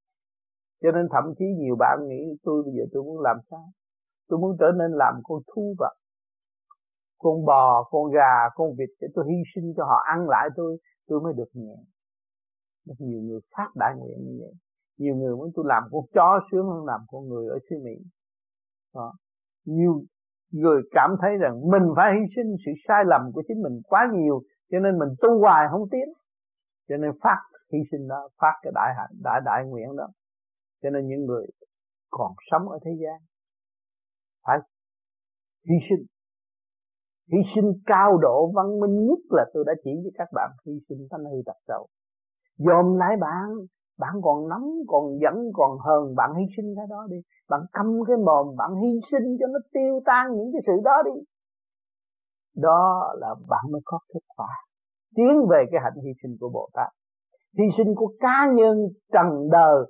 [0.83, 3.65] Cho nên thậm chí nhiều bạn nghĩ tôi bây giờ tôi muốn làm sao?
[4.29, 5.95] Tôi muốn trở nên làm con thú vật,
[7.19, 10.79] con bò, con gà, con vịt để tôi hy sinh cho họ, ăn lại tôi
[11.09, 11.77] tôi mới được nhẹ.
[12.87, 14.53] Rất nhiều người phát đại nguyện như vậy.
[14.99, 17.95] Nhiều người muốn tôi làm con chó sướng hơn làm con người ở xứ mỹ
[18.95, 19.13] đó.
[19.65, 20.03] nhiều
[20.51, 24.09] người cảm thấy rằng mình phải hy sinh sự sai lầm của chính mình quá
[24.13, 26.09] nhiều, cho nên mình tu hoài không tiến.
[26.89, 27.41] Cho nên phát
[27.73, 30.09] hy sinh đó, phát cái đại hạnh, đại đại nguyện đó.
[30.83, 31.47] Cho nên những người
[32.11, 33.21] còn sống ở thế gian
[34.47, 34.59] phải
[35.69, 36.07] hy sinh.
[37.33, 40.73] Hy sinh cao độ văn minh nhất là tôi đã chỉ với các bạn, hy
[40.89, 41.87] sinh thanh hư tật sầu
[42.67, 43.49] dòm lại bạn
[44.01, 47.17] bạn còn nóng còn giận còn hờn, bạn hy sinh cái đó đi.
[47.51, 51.03] Bạn câm cái mồm, bạn hy sinh cho nó tiêu tan những cái sự đó
[51.05, 51.21] đi.
[52.57, 54.49] Đó là bạn mới có kết quả.
[55.17, 56.89] Tiến về cái hạnh hy sinh của bồ tát.
[57.59, 58.77] Hy sinh của cá nhân,
[59.13, 59.85] trần đời.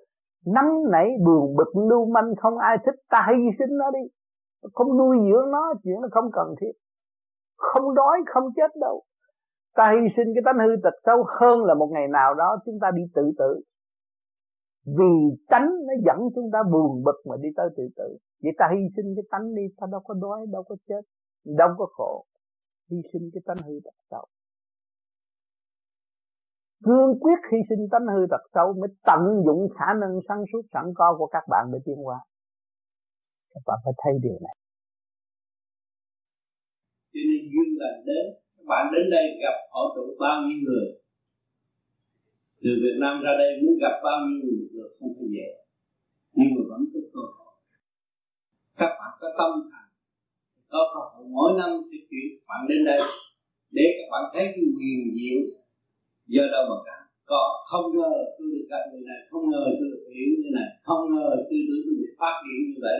[0.46, 4.08] Nắm nảy buồn bực, lưu manh, không ai thích, ta hy sinh nó đi.
[4.72, 6.72] Không nuôi dưỡng nó, chuyện nó không cần thiết.
[7.56, 9.02] Không đói, không chết đâu.
[9.76, 12.78] Ta hy sinh cái tánh hư tật xấu hơn là một ngày nào đó chúng
[12.80, 13.60] ta đi tự tử
[14.98, 15.12] vì
[15.48, 18.08] tánh nó dẫn chúng ta buồn bực mà đi tới tự tử.
[18.42, 21.02] Vậy ta hy sinh cái tánh đi, ta đâu có đói, đâu có chết,
[21.44, 22.24] đâu có khổ.
[22.90, 24.26] Hy sinh cái tánh hư tật xấu.
[26.84, 30.62] Cương quyết hy sinh tánh hư tật xấu mới tận dụng khả năng sáng suốt
[30.72, 32.18] sẵn có của các bạn để tiến qua
[33.54, 34.56] các bạn phải thấy điều này.
[37.12, 38.24] Cho nên duyên lành đến,
[38.56, 40.86] các bạn đến đây gặp họ tụ bao nhiêu người
[42.62, 45.48] từ Việt Nam ra đây muốn gặp bao nhiêu người được không phải dễ.
[46.38, 47.54] Nhưng mà vẫn có cơ hội.
[48.78, 49.90] Các bạn có tâm thành.
[50.72, 53.00] Có cơ hội mỗi năm sẽ chuyển bạn đến đây
[53.76, 55.40] để các bạn thấy cái quyền diệu.
[56.32, 56.98] Do đâu mà cả.
[57.30, 60.68] Có, không ngờ tôi được gặp người này, không ngờ tôi được hiểu như này,
[60.86, 62.98] không ngờ tôi được tôi được phát triển như vậy.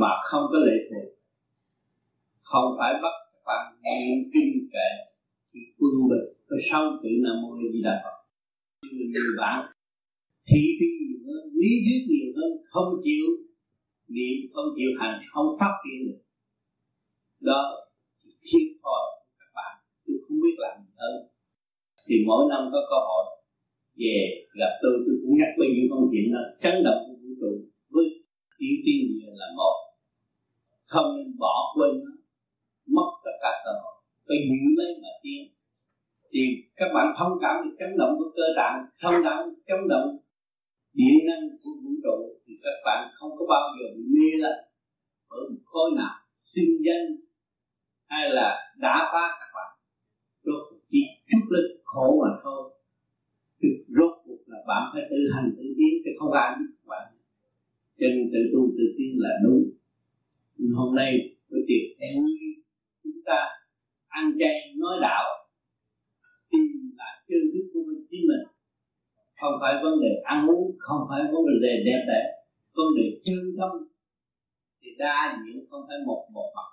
[0.00, 1.08] Mà không có lệ thuộc.
[2.50, 5.11] Không phải bắt các bạn niệm kinh kệ
[5.52, 6.26] thì quân bình.
[6.48, 8.16] Có sau tự nam mô di đà phật.
[8.92, 9.58] Nhiều bạn
[10.48, 13.26] thị phi nhiều hơn, lý thuyết nhiều hơn, không chịu
[14.14, 16.20] niệm, không chịu hành, không phát triển được.
[17.48, 17.60] Đó
[18.48, 19.04] thiệt thòi
[19.38, 19.72] các bạn.
[20.04, 21.14] Tôi không biết làm gì hơn.
[22.06, 23.24] Thì mỗi năm có cơ hội
[24.00, 24.16] về
[24.60, 24.94] gặp tôi.
[25.04, 27.52] Tôi cũng nhắc bao nhiêu công chuyện đó chấn động của vũ trụ
[27.94, 28.06] với
[28.58, 29.02] chỉ tiên
[29.40, 29.76] là một.
[30.92, 32.12] Không nên bỏ quên nó,
[32.96, 33.91] mất tất cả cơ hội
[34.32, 35.42] phải giữ lấy mà tiến
[36.32, 36.42] thì
[36.76, 40.08] các bạn thông cảm được chấn động của cơ tạng, thông cảm, chấn động
[40.98, 42.16] điện năng của vũ trụ,
[42.46, 44.54] thì các bạn không có bao giờ bị mê là
[45.28, 47.06] ở một khối nào sinh danh
[48.06, 49.70] hay là đã phá các bạn.
[50.44, 52.62] Rốt chỉ chút lên khổ mà thôi.
[53.62, 57.06] Thì rốt cuộc là bạn phải tự hành tự tiến, chứ không ai biết bạn.
[57.98, 59.62] Cho nên tự tu tự tiến là đúng.
[60.74, 61.10] Hôm nay
[61.50, 62.30] tôi tiệc vui
[63.04, 63.61] chúng ta
[64.18, 65.24] ăn chay nói đạo
[66.50, 68.44] tìm lại chân thức của mình chính mình.
[69.40, 72.22] Không phải vấn đề ăn uống không phải vấn đề đẹp đẽ
[72.76, 73.70] vấn đề chân tâm
[74.80, 76.68] thì đa diện không phải một một mặt.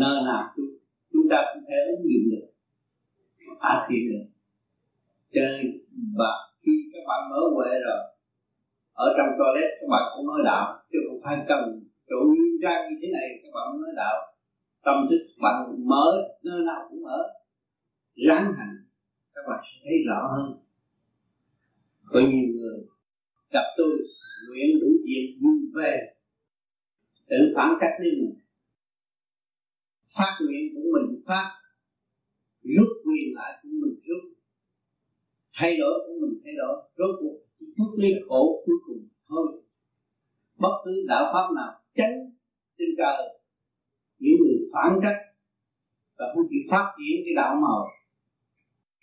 [0.00, 0.72] Nơi nào chúng,
[1.12, 2.46] chúng ta cũng thể ứng dụng được
[3.62, 4.26] phát triển được.
[5.32, 5.60] Cho nên
[6.18, 8.00] và khi các bạn mở huệ rồi
[9.04, 11.62] ở trong toilet các bạn cũng nói đạo chứ không phải cần
[12.08, 14.16] chỗ nguyên trang như thế này các bạn mới nói đạo
[14.86, 16.06] tâm thức bạn mở
[16.42, 17.18] nơi nào cũng mở
[18.28, 18.76] ráng hành,
[19.34, 20.58] các bạn sẽ thấy rõ hơn.
[22.06, 22.86] Có nhiều người
[23.50, 23.90] gặp tôi,
[24.48, 25.98] nguyện đủ chuyện vui về.
[27.28, 28.38] Tự phản cách đi mình.
[30.18, 31.50] Phát nguyện của mình phát,
[32.62, 34.32] rút quyền lại của mình rút.
[35.54, 36.90] Thay đổi của mình thay đổi.
[36.96, 37.38] Rốt cuộc
[37.76, 39.62] chút ly khổ cuối cùng thôi.
[40.58, 42.30] Bất cứ đạo pháp nào tránh
[42.78, 43.35] trên trời
[44.18, 45.20] những người phản trách
[46.18, 47.80] và không chịu phát triển cái đạo màu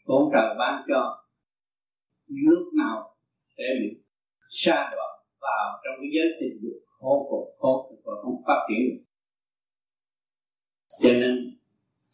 [0.06, 1.24] con trời ban cho
[2.28, 3.16] lúc nào
[3.58, 4.02] sẽ bị
[4.50, 7.14] sa đoạn vào trong cái giới tình dục khổ
[7.58, 9.04] khổ cực và không phát triển được.
[11.02, 11.36] Cho nên,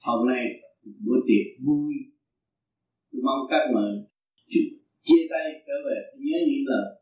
[0.06, 0.44] hôm nay
[1.06, 1.94] buổi tiệc vui.
[3.12, 3.92] Tôi mong các mời
[5.04, 5.98] chia tay trở về.
[6.18, 7.02] Nhớ những lời.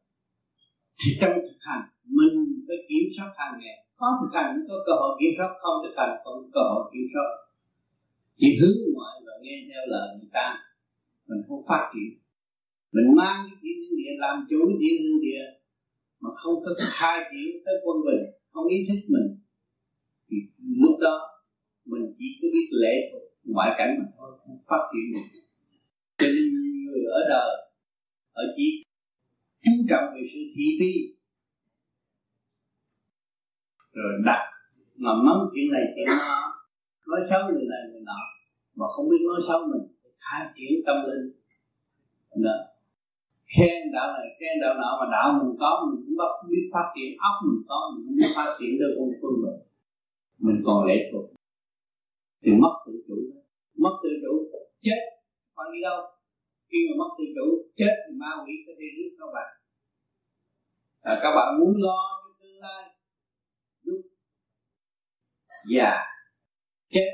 [1.00, 4.94] Thì trong thực hành, mình phải kiểm soát hàng ngày không thực hành có cơ
[5.02, 7.30] hội kiểm soát, không thực hành không có cơ hội kiểm soát.
[8.40, 10.48] Chỉ hướng ngoại và nghe theo lời người ta,
[11.28, 12.10] mình không phát triển.
[12.96, 15.44] Mình mang cái thiên địa, làm chủ thiên địa
[16.22, 19.28] mà không có khai triển tới quân bình, không ý thức mình,
[20.30, 20.38] thì
[20.84, 21.16] lúc đó
[21.86, 25.28] mình chỉ có biết lễ thuộc ngoại cảnh mà thôi, không phát triển được.
[26.20, 26.46] Cho nên
[26.86, 27.52] người ở đời
[28.34, 28.84] ở chỉ
[29.64, 31.17] chú trọng về sự thị phi
[33.98, 34.42] rồi đặt
[35.04, 36.38] mà mắng chuyện này chuyện nó
[37.10, 38.20] nói xấu người này người nọ
[38.80, 39.86] mà không biết nói xấu mình
[40.26, 41.26] khai triển tâm linh.
[42.46, 42.56] Đó.
[43.54, 46.88] khen đạo này khen đạo nọ mà đạo mình có mình cũng bắt biết phát
[46.96, 49.60] triển óc mình có mình không biết phát triển được con phương mình.
[50.46, 51.26] Mình còn lệ thuộc.
[52.42, 53.18] Thì mất tự chủ.
[53.84, 54.34] Mất tự chủ
[54.86, 55.00] chết.
[55.56, 56.00] Còn đi đâu?
[56.70, 57.48] Khi mà mất tự chủ
[57.80, 59.50] chết thì ma quỷ sẽ đi rước các bạn.
[61.02, 62.84] À, các bạn muốn lo cho tương lai
[65.76, 65.92] già
[66.90, 67.10] chết.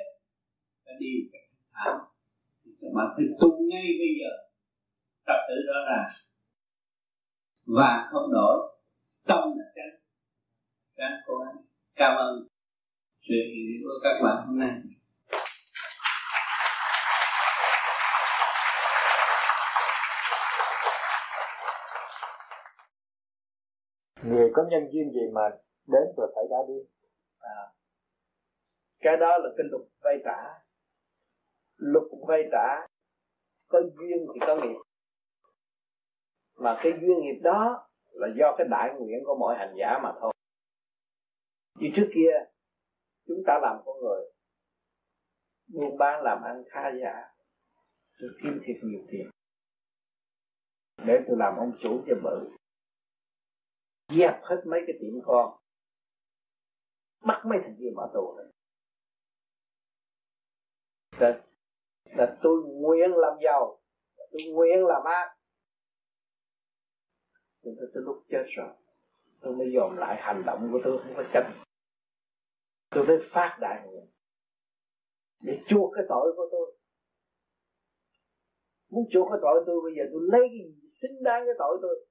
[0.86, 1.08] Phải đi
[1.74, 1.98] thảm
[2.84, 4.32] các bạn phải tu ngay bây giờ.
[5.26, 6.10] Trật tự rõ ràng.
[7.66, 8.58] Và không đổi
[9.28, 10.00] tâm là tránh
[10.98, 11.56] tránh cố gắng.
[11.96, 12.48] Cảm ơn
[13.18, 14.70] sự hiện của các bạn hôm nay.
[24.24, 25.42] Người có nhân duyên gì mà
[25.88, 26.80] đến rồi phải đã đi?
[27.40, 27.60] À,
[29.04, 30.64] cái đó là cái luật vay trả.
[31.78, 32.88] Luật vay trả
[33.68, 34.78] có duyên thì có nghiệp.
[36.56, 40.12] Mà cái duyên nghiệp đó là do cái đại nguyện của mọi hành giả mà
[40.22, 40.34] thôi.
[41.80, 42.32] Như trước kia,
[43.28, 44.32] chúng ta làm con người,
[45.68, 47.34] buôn bán làm ăn khá giả,
[48.20, 49.30] tôi kiếm thiệt nhiều tiền.
[51.06, 52.50] Để tôi làm ông chủ cho bự.
[54.18, 55.60] Dẹp hết mấy cái tiệm con.
[57.26, 58.53] Bắt mấy thằng kia mở tù này
[61.20, 61.42] là,
[62.04, 63.80] là tôi nguyện làm giàu
[64.32, 65.36] tôi nguyện làm ác.
[67.62, 68.70] Nhưng tôi, tôi lúc chết rồi
[69.42, 71.44] tôi mới dòm lại hành động của tôi không có chân
[72.90, 74.06] tôi mới phát đại nguyện
[75.42, 76.76] để chuộc cái tội của tôi.
[78.90, 81.78] Muốn chuộc cái tội tôi bây giờ tôi lấy cái gì xứng đáng cái tội
[81.82, 82.06] tôi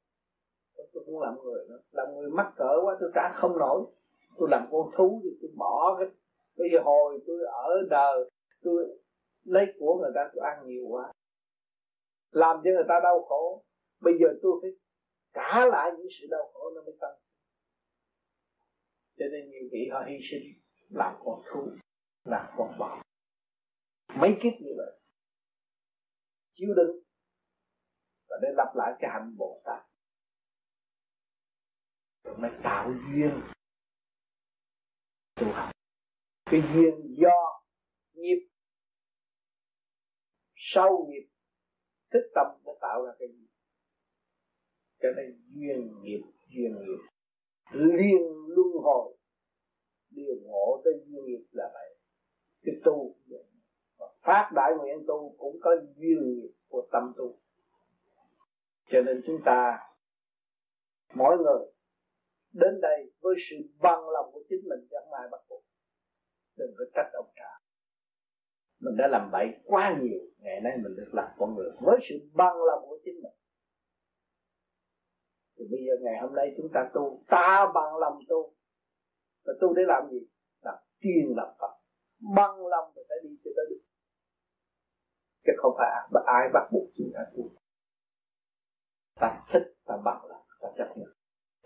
[0.93, 1.79] tôi không làm người nữa.
[1.91, 3.87] Làm người mắc cỡ quá tôi trả không nổi.
[4.37, 6.09] Tôi làm con thú thì tôi bỏ cái
[6.57, 8.31] bây giờ hồi tôi ở đời
[8.63, 9.01] tôi
[9.45, 11.13] lấy của người ta, tôi ăn nhiều quá.
[12.31, 13.65] Làm cho người ta đau khổ.
[14.01, 14.71] Bây giờ tôi phải
[15.35, 17.23] trả lại những sự đau khổ nó mới tăng
[19.23, 20.43] cho nên nhiều vị họ hy sinh,
[20.89, 21.69] làm con thú,
[22.25, 23.03] làm con bò.
[24.17, 25.01] Mấy kiếp như vậy
[26.55, 27.03] chịu đựng
[28.29, 29.87] và để lặp lại cái hạnh bồ tát.
[32.25, 33.43] Rồi mới tạo duyên.
[35.35, 35.71] Tu học.
[36.45, 37.63] Cái duyên do
[38.13, 38.49] nghiệp
[40.75, 41.27] sau nghiệp,
[42.13, 43.47] thức tâm nó tạo ra cái gì?
[45.03, 47.03] Cho nên duyên nghiệp duyên nghiệp.
[47.73, 49.17] Liên luân hồi
[50.11, 51.97] điều ngộ tới duyên nghiệp là vậy.
[52.65, 53.15] Cái tu
[54.23, 57.39] phát đại nguyện tu cũng có duyên nghiệp của tâm tu.
[58.87, 59.79] Cho nên chúng ta,
[61.15, 61.73] mỗi người
[62.53, 65.65] đến đây với sự bằng lòng của chính mình chẳng ai bắt buộc.
[66.57, 67.62] Đừng có trách ông trời
[68.85, 72.15] mình đã làm bậy quá nhiều, ngày nay mình được làm con người với sự
[72.35, 73.33] bằng lòng của chính mình.
[75.57, 78.55] Thì bây giờ ngày hôm nay chúng ta tu, ta bằng lòng tu.
[79.45, 80.27] Và tu để làm gì?
[80.63, 81.73] Là tiên làm phật.
[82.37, 83.83] Bằng lòng thì phải đi cho tới được.
[85.45, 85.91] Chứ không phải
[86.27, 87.51] ai bắt buộc chúng ta tu.
[89.21, 91.09] Ta thích, ta bằng lòng, ta chấp nhận.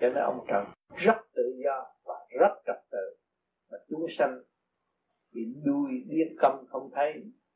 [0.00, 0.64] Cho nên ông trời
[0.96, 3.16] rất tự do và rất trật tự.
[3.70, 4.42] Và chúng sanh
[5.37, 7.12] bị đuôi điếc câm không thấy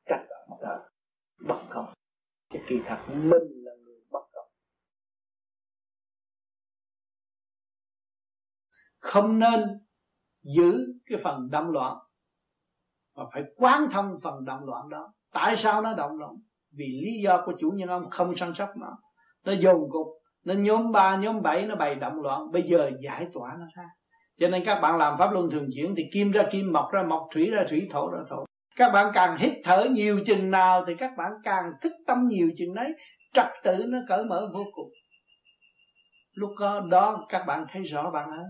[0.06, 0.78] trách ông trời
[1.48, 1.94] bất công.
[2.50, 4.48] Cái kỳ thật mình là người bất công.
[8.98, 9.60] Không nên
[10.42, 11.96] giữ cái phần động loạn,
[13.14, 15.12] mà phải quán thông phần động loạn đó.
[15.32, 16.32] Tại sao nó động loạn?
[16.70, 18.98] Vì lý do của chủ nhân ông không săn sóc nó.
[19.44, 20.06] Nó dồn cục
[20.44, 22.52] nên nhóm ba, nhóm bảy, nó bày động loạn.
[22.52, 23.88] Bây giờ giải tỏa nó ra
[24.40, 27.02] cho nên các bạn làm pháp luân thường chuyển thì kim ra kim, mọc ra
[27.02, 28.44] mọc, thủy ra thủy, thổ ra thổ.
[28.76, 32.50] Các bạn càng hít thở nhiều chừng nào thì các bạn càng thức tâm nhiều
[32.56, 32.92] chừng đấy.
[33.32, 34.88] Trật tự nó cởi mở vô cùng.
[36.34, 36.50] Lúc
[36.90, 38.46] đó các bạn thấy rõ bạn hơn.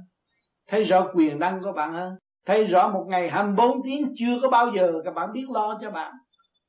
[0.69, 2.15] Thấy rõ quyền năng của bạn hơn.
[2.47, 5.91] Thấy rõ một ngày 24 tiếng chưa có bao giờ các bạn biết lo cho
[5.91, 6.13] bạn.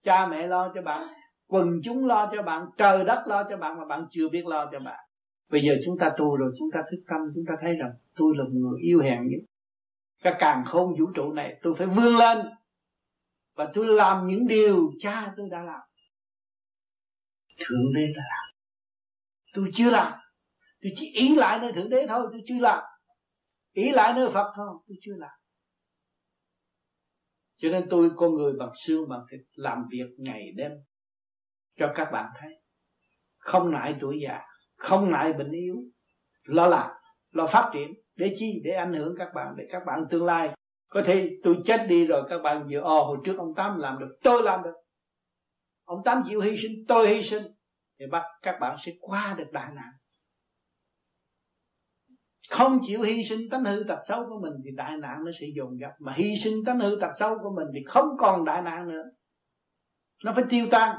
[0.04, 1.08] Cha mẹ lo cho bạn,
[1.48, 4.70] quần chúng lo cho bạn, trời đất lo cho bạn mà bạn chưa biết lo
[4.72, 5.00] cho bạn
[5.52, 8.34] bây giờ chúng ta tu rồi, chúng ta thức tâm, chúng ta thấy rằng tôi
[8.38, 9.40] là một người yêu hèn nhất.
[10.22, 12.38] Cả càng khôn vũ trụ này, tôi phải vươn lên.
[13.56, 15.82] Và tôi làm những điều cha tôi đã làm.
[17.58, 18.56] Thượng đế đã làm.
[19.54, 20.20] Tôi chưa làm.
[20.82, 22.84] Tôi chỉ ý lại nơi thượng đế thôi, tôi chưa làm.
[23.72, 25.40] Ý lại nơi phật thôi, tôi chưa làm.
[27.56, 30.72] Cho nên tôi con người bằng xương bằng thịt làm việc ngày đêm
[31.76, 32.52] cho các bạn thấy.
[33.38, 34.51] Không ngại tuổi già
[34.82, 35.76] không ngại bệnh yếu.
[36.46, 36.92] Lo làm
[37.32, 37.94] lo phát triển.
[38.16, 38.62] Để chi?
[38.64, 40.50] Để ảnh hưởng các bạn, để các bạn tương lai.
[40.90, 44.00] Có thể tôi chết đi rồi các bạn vừa ồ, hồi trước ông tám làm
[44.00, 44.74] được, tôi làm được.
[45.84, 47.44] Ông tám chịu hy sinh, tôi hy sinh.
[48.00, 49.92] Thì bắt các bạn sẽ qua được đại nạn.
[52.50, 55.48] Không chịu hy sinh tánh hư tật xấu của mình thì đại nạn nó sẽ
[55.56, 55.92] dồn dập.
[56.00, 59.04] Mà hy sinh tánh hư tật xấu của mình thì không còn đại nạn nữa.
[60.24, 60.96] Nó phải tiêu tan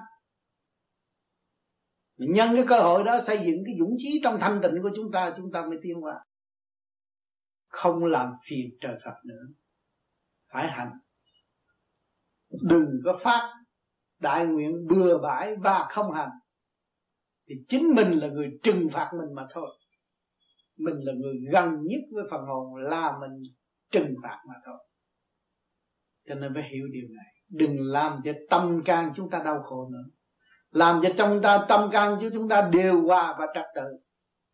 [2.23, 4.91] mình nhân cái cơ hội đó xây dựng cái dũng chí trong thanh tịnh của
[4.97, 6.25] chúng ta chúng ta mới tiến qua
[7.69, 9.43] không làm phiền trời Phật nữa.
[10.53, 10.91] Phải hành
[12.63, 13.55] đừng có phát
[14.19, 16.31] đại nguyện bừa bãi và không hành
[17.49, 19.69] thì chính mình là người trừng phạt mình mà thôi.
[20.77, 23.43] Mình là người gần nhất với phần hồn là mình
[23.91, 24.79] trừng phạt mà thôi.
[26.29, 27.35] Cho nên phải hiểu điều này.
[27.49, 30.11] Đừng làm cho tâm can chúng ta đau khổ nữa
[30.73, 33.99] làm cho trong ta tâm can chứ chúng ta điều hòa và trật tự,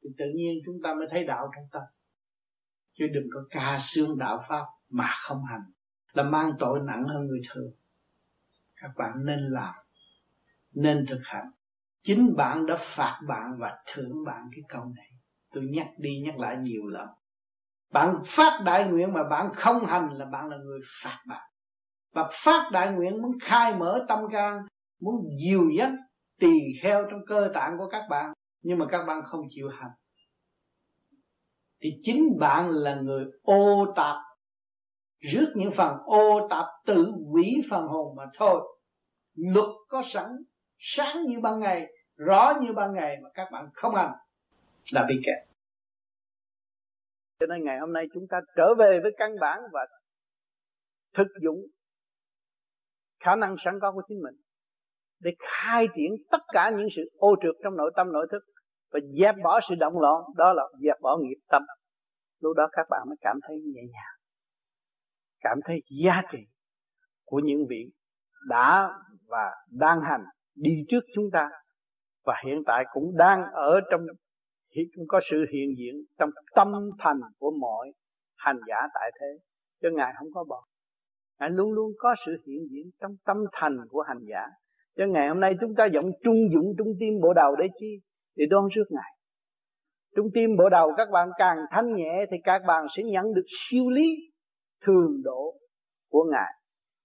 [0.02, 1.82] thì tự nhiên chúng ta mới thấy đạo trong tâm.
[2.92, 5.62] Chứ đừng có ca xương đạo pháp mà không hành,
[6.12, 7.72] là mang tội nặng hơn người thường.
[8.76, 9.74] Các bạn nên làm,
[10.72, 11.50] nên thực hành.
[12.02, 15.10] Chính bạn đã phạt bạn và thưởng bạn cái câu này.
[15.52, 17.08] Tôi nhắc đi nhắc lại nhiều lần.
[17.92, 21.50] Bạn phát đại nguyện mà bạn không hành là bạn là người phạt bạn.
[22.12, 24.66] Và phát đại nguyện muốn khai mở tâm can,
[25.00, 25.90] muốn dìu dắt
[26.38, 29.90] tỳ kheo trong cơ tạng của các bạn, nhưng mà các bạn không chịu hành.
[31.80, 34.16] Thì chính bạn là người ô tạp,
[35.18, 38.78] rước những phần ô tạp tự quỷ phần hồn mà thôi.
[39.34, 40.26] Luật có sẵn,
[40.78, 44.12] sáng như ban ngày, rõ như ban ngày mà các bạn không hành.
[44.94, 45.48] Là bị kẹt
[47.40, 49.86] cho nên ngày hôm nay chúng ta trở về với căn bản và
[51.16, 51.66] thực dụng
[53.20, 54.34] khả năng sẵn có của chính mình
[55.20, 58.42] để khai triển tất cả những sự ô trượt trong nội tâm, nội thức
[58.92, 60.22] và dẹp bỏ sự động loạn.
[60.36, 61.62] Đó là dẹp bỏ nghiệp tâm.
[62.40, 64.16] Lúc đó các bạn mới cảm thấy nhẹ nhàng,
[65.40, 66.38] cảm thấy giá trị
[67.24, 67.90] của những vị
[68.48, 68.90] đã
[69.26, 71.50] và đang hành đi trước chúng ta
[72.24, 74.00] và hiện tại cũng đang ở trong
[74.72, 77.92] cũng có sự hiện diện trong tâm thành của mọi
[78.36, 79.26] hành giả tại thế.
[79.82, 80.64] Cho ngài không có bỏ.
[81.40, 84.46] Ngài luôn luôn có sự hiện diện trong tâm thành của hành giả
[84.98, 88.00] cho ngày hôm nay chúng ta giọng trung dụng trung tim bộ đầu để chi
[88.36, 89.12] để đoan rước ngài.
[90.16, 93.46] Trung tim bộ đầu các bạn càng thanh nhẹ thì các bạn sẽ nhận được
[93.48, 94.08] siêu lý
[94.86, 95.54] thường độ
[96.10, 96.52] của ngài.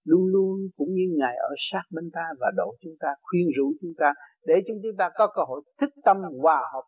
[0.04, 3.72] Luôn luôn cũng như ngài ở sát bên ta và độ chúng ta, khuyên rủ
[3.80, 4.12] chúng ta
[4.46, 6.82] để chúng ta có cơ hội thích tâm hòa hợp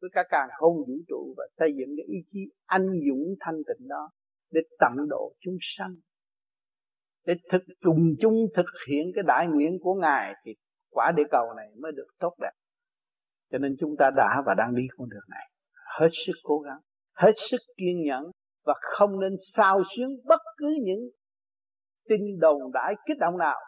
[0.00, 3.56] với cả càng không vũ trụ và xây dựng cái ý chí anh dũng thanh
[3.56, 4.10] tịnh đó
[4.52, 5.94] để tận độ chúng sanh
[7.26, 10.54] để thực trùng chung thực hiện cái đại nguyện của ngài thì
[10.90, 12.52] quả địa cầu này mới được tốt đẹp.
[13.52, 15.50] Cho nên chúng ta đã và đang đi con đường này.
[15.98, 16.78] Hết sức cố gắng
[17.22, 18.30] hết sức kiên nhẫn
[18.66, 21.00] và không nên sao xuyến bất cứ những
[22.08, 23.60] tin đồn đãi kích động nào.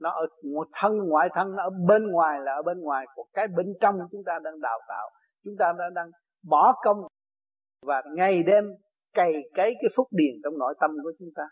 [0.00, 0.26] Nó ở
[0.72, 3.94] thân ngoại thân nó ở bên ngoài là ở bên ngoài của cái bên trong
[4.10, 5.10] chúng ta đang đào tạo.
[5.44, 6.10] Chúng ta đang, đang
[6.48, 6.96] bỏ công
[7.86, 8.64] và ngày đêm
[9.14, 11.42] cày cấy cái phúc điền trong nội tâm của chúng ta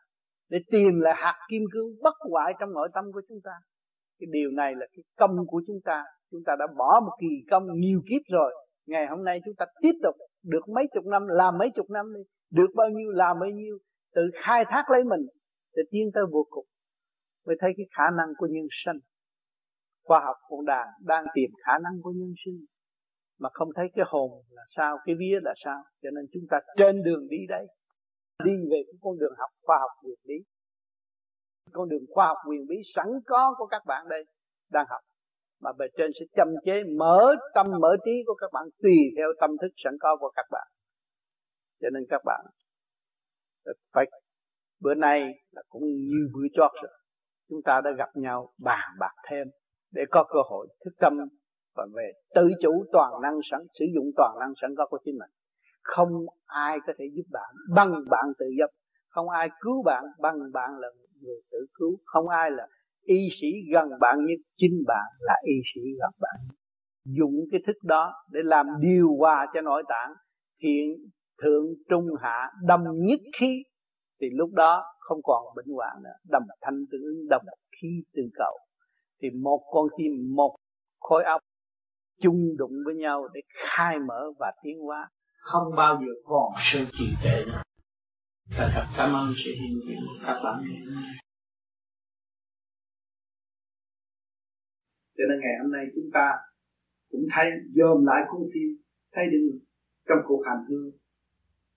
[0.49, 3.53] để tìm lại hạt kim cương bất hoại trong nội tâm của chúng ta.
[4.19, 6.05] Cái điều này là cái công của chúng ta.
[6.31, 8.55] Chúng ta đã bỏ một kỳ công nhiều kiếp rồi.
[8.87, 12.07] Ngày hôm nay chúng ta tiếp tục được mấy chục năm, làm mấy chục năm
[12.15, 12.21] đi.
[12.51, 13.79] Được bao nhiêu, làm bao nhiêu.
[14.15, 15.21] Tự khai thác lấy mình
[15.77, 16.65] để tiến tới vô cùng.
[17.47, 18.97] Mới thấy cái khả năng của nhân sinh.
[20.05, 22.55] Khoa học cũng đang đang tìm khả năng của nhân sinh.
[23.41, 25.83] Mà không thấy cái hồn là sao, cái vía là sao.
[26.03, 27.67] Cho nên chúng ta trên đường đi đấy
[28.45, 30.35] đi về cái con đường học khoa học quyền bí.
[31.73, 34.25] Con đường khoa học quyền bí sẵn có của các bạn đây
[34.71, 35.01] đang học.
[35.61, 39.29] Mà bề trên sẽ châm chế, mở tâm mở trí của các bạn, tùy theo
[39.41, 40.67] tâm thức sẵn có của các bạn.
[41.81, 42.47] Cho nên các bạn
[43.93, 44.05] phải,
[44.81, 45.21] bữa nay
[45.51, 46.93] là cũng như bữa chót rồi,
[47.49, 49.47] chúng ta đã gặp nhau bàn bạc thêm
[49.93, 51.19] để có cơ hội thức tâm
[51.77, 55.19] và về tự chủ toàn năng sẵn, sử dụng toàn năng sẵn có của chính
[55.19, 55.31] mình
[55.95, 56.09] không
[56.47, 58.71] ai có thể giúp bạn bằng bạn tự giúp
[59.17, 60.89] không ai cứu bạn bằng bạn là
[61.23, 61.97] người tự cứu.
[62.05, 62.67] Không ai là
[63.03, 66.37] y sĩ gần bạn nhất chính bạn là y sĩ gần bạn.
[67.05, 70.13] Dùng cái thức đó để làm điều hòa cho nội tạng,
[70.63, 70.89] thiện,
[71.43, 73.63] thượng, trung, hạ đầm nhất khí.
[74.21, 76.17] Thì lúc đó không còn bệnh hoạn nữa.
[76.31, 77.43] Đầm thanh tương ứng đầm
[77.81, 78.59] khí từ cầu.
[79.23, 80.57] Thì một con tim, một
[81.01, 81.41] khối óc
[82.23, 85.11] chung đụng với nhau để khai mở và tiến hóa
[85.51, 87.63] không bao giờ còn sự trì trệ nữa
[88.57, 91.15] Thật thật cảm ơn sự hiện diện của các bạn ngày hôm nay.
[95.17, 96.27] cho nên ngày hôm nay chúng ta
[97.11, 98.69] cũng thấy dòm lại con tim
[99.15, 99.59] thấy được
[100.09, 100.91] trong cuộc hành hương.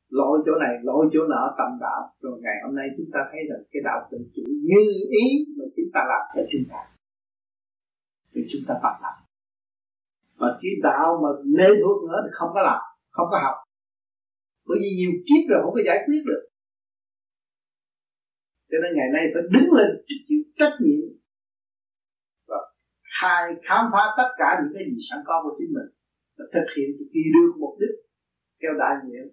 [0.10, 3.42] Lỗi chỗ này, lỗi chỗ nọ, tầm đạo rồi ngày hôm nay chúng ta thấy
[3.50, 4.84] rằng cái đạo tự chủ như
[5.24, 5.26] ý
[5.58, 6.82] mà chúng ta làm cho chúng ta.
[8.34, 9.30] Thì chúng ta bắt làm
[10.40, 13.58] mà cái đạo mà lê thuộc nữa thì không có làm, không có học
[14.70, 16.44] bởi vì nhiều kiếp rồi không có giải quyết được.
[18.70, 19.90] Cho nên ngày nay phải đứng lên
[20.28, 21.06] chịu trách nhiệm
[22.50, 22.60] và
[23.20, 25.90] khai khám phá tất cả những cái gì sẵn có của chính mình
[26.38, 27.96] và thực hiện kỳ đưa mục đích
[28.62, 29.26] theo đại nguyện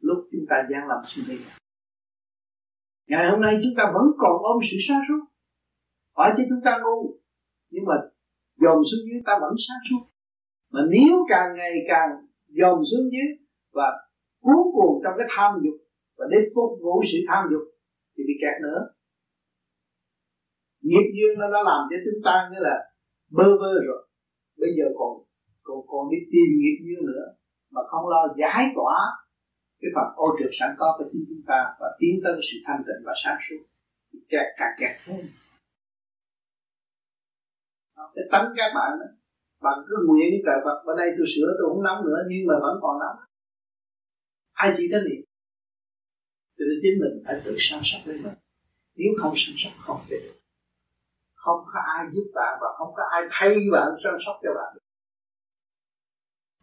[0.00, 1.38] lúc chúng ta gian làm suy nghĩ
[3.06, 5.20] ngày hôm nay chúng ta vẫn còn ôm sự sáng suốt
[6.16, 7.18] hỏi cho chúng ta ngu,
[7.70, 7.94] nhưng mà
[8.56, 10.02] dồn xuống dưới ta vẫn sáng suốt
[10.72, 12.10] mà nếu càng ngày càng
[12.48, 13.28] dồn xuống dưới
[13.72, 14.09] và
[14.44, 15.76] cuốn cuồng trong cái tham dục
[16.16, 17.64] và để phục vụ sự tham dục
[18.14, 18.80] thì bị kẹt nữa.
[20.86, 22.76] Nghiệp duyên nó đã làm cho chúng ta nghĩa là
[23.36, 24.00] bơ vơ rồi.
[24.60, 25.10] Bây giờ còn
[25.66, 27.24] còn còn đi tìm nghiệp duyên nữa
[27.74, 28.96] mà không lo giải tỏa
[29.80, 32.82] cái phần ô trượt sẵn có của chính chúng ta và tiến tới sự thanh
[32.86, 33.62] tịnh và sáng suốt.
[34.12, 35.24] Thì kẹt, càng kẹt hơn.
[38.14, 39.08] Cái tánh các bạn đó,
[39.64, 42.54] bạn cứ nguyện trời Phật bên đây tôi sửa tôi không nóng nữa nhưng mà
[42.64, 43.18] vẫn còn nóng
[44.62, 45.22] ai chỉ đến niệm
[46.60, 48.38] cho nên chính mình phải tự săn sóc lên mình.
[48.96, 50.38] Nếu không săn sóc không thể được.
[51.34, 54.70] Không có ai giúp bạn và không có ai thay bạn săn sóc cho bạn.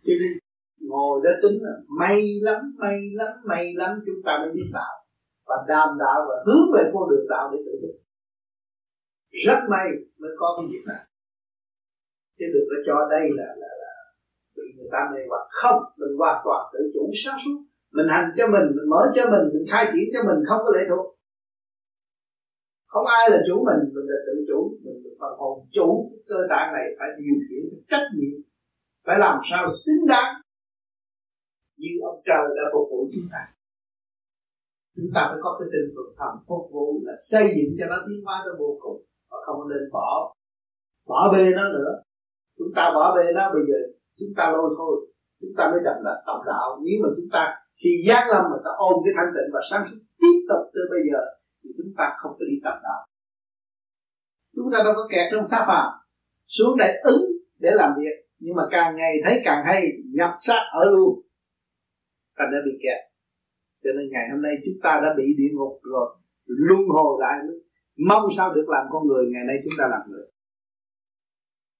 [0.05, 0.31] Cho nên
[0.79, 4.95] ngồi đó tính là may lắm may lắm may lắm chúng ta mới biết đạo.
[5.45, 7.97] Và đàm đạo và hướng về con đường đạo để tự được
[9.45, 9.87] rất may
[10.17, 11.03] mới có cái việc này.
[12.37, 13.93] Chứ đừng có cho đây là là, là
[14.55, 15.47] bị người ta mê hoặc.
[15.49, 19.23] Không mình hoàn toàn tự chủ sáng suốt mình hành cho mình mình mở cho
[19.31, 21.05] mình mình khai triển cho mình, không có lệ thuộc.
[22.91, 25.89] Không ai là chủ mình mình là tự chủ, mình là phần hồn chủ.
[26.29, 28.38] Cơ tạng này phải điều khiển trách nhiệm,
[29.05, 30.31] phải làm sao xứng đáng
[31.77, 33.41] như ông trời đã phục vụ chúng ta.
[34.95, 37.97] Chúng ta phải có cái tinh thần thầm phục vụ là xây dựng cho nó
[38.05, 40.33] tiến hóa tới vô cùng, và không nên bỏ
[41.07, 41.93] bỏ bê nó nữa.
[42.57, 43.79] Chúng ta bỏ bê nó, bây giờ
[44.19, 45.07] chúng ta lôi thôi.
[45.41, 46.67] Chúng ta mới đậm là tập đạo.
[46.85, 49.86] Nếu mà chúng ta khi giác lâm mà ta ôm cái thanh tịnh và sáng
[49.86, 51.21] suốt tiếp tục từ bây giờ,
[51.63, 53.01] thì chúng ta không có đi tập đạo.
[54.55, 55.88] Chúng ta đâu có kẹt trong xa phàm
[56.47, 57.25] xuống đây ứng
[57.59, 58.15] để làm việc.
[58.39, 59.82] Nhưng mà càng ngày thấy càng hay,
[60.13, 61.21] nhập sát ở luôn.
[62.38, 63.01] Thành đã bị kẹt.
[63.84, 67.38] Cho nên ngày hôm nay chúng ta đã bị địa ngục rồi, luân hồi lại
[67.97, 70.28] mong sao được làm con người, ngày nay chúng ta làm người.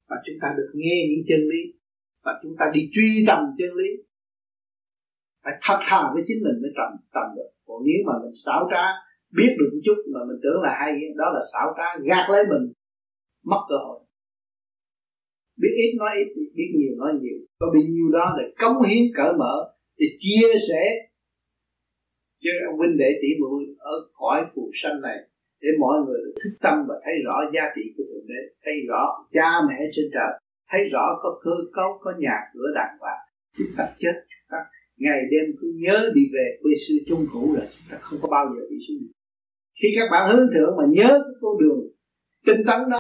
[0.10, 1.62] Và chúng ta được nghe những chân lý.
[2.24, 3.90] Và chúng ta đi truy tầm chân lý
[5.48, 7.50] phải thật thà với chính mình mới tầm tầm được.
[7.68, 8.84] Còn nếu mà mình xảo trá,
[9.38, 12.44] biết được một chút mà mình tưởng là hay, đó là xảo trá, gạt lấy
[12.52, 12.64] mình,
[13.52, 14.00] mất cơ hội.
[15.62, 17.40] Biết ít nói ít, biết nhiều nói nhiều.
[17.60, 19.56] Có bị nhiêu đó để cống hiến cởi mở,
[20.00, 20.84] để chia sẻ.
[22.44, 25.18] Cho ông huynh đệ tỷ muội ở cõi phù sanh này,
[25.62, 28.74] để mọi người được thức tâm và thấy rõ giá trị của thượng đế, thấy
[28.90, 29.04] rõ
[29.36, 30.32] cha mẹ trên trời,
[30.70, 33.24] thấy rõ có cơ cấu, có nhà cửa đàng hoàng.
[33.58, 34.58] Chúng ta chết, chúng ta
[34.98, 38.28] ngày đêm cứ nhớ đi về quê xưa chung cũ là chúng ta không có
[38.32, 38.98] bao giờ bị xuống
[39.82, 41.80] khi các bạn hướng thượng mà nhớ cái con đường
[42.46, 43.00] tinh tấn đó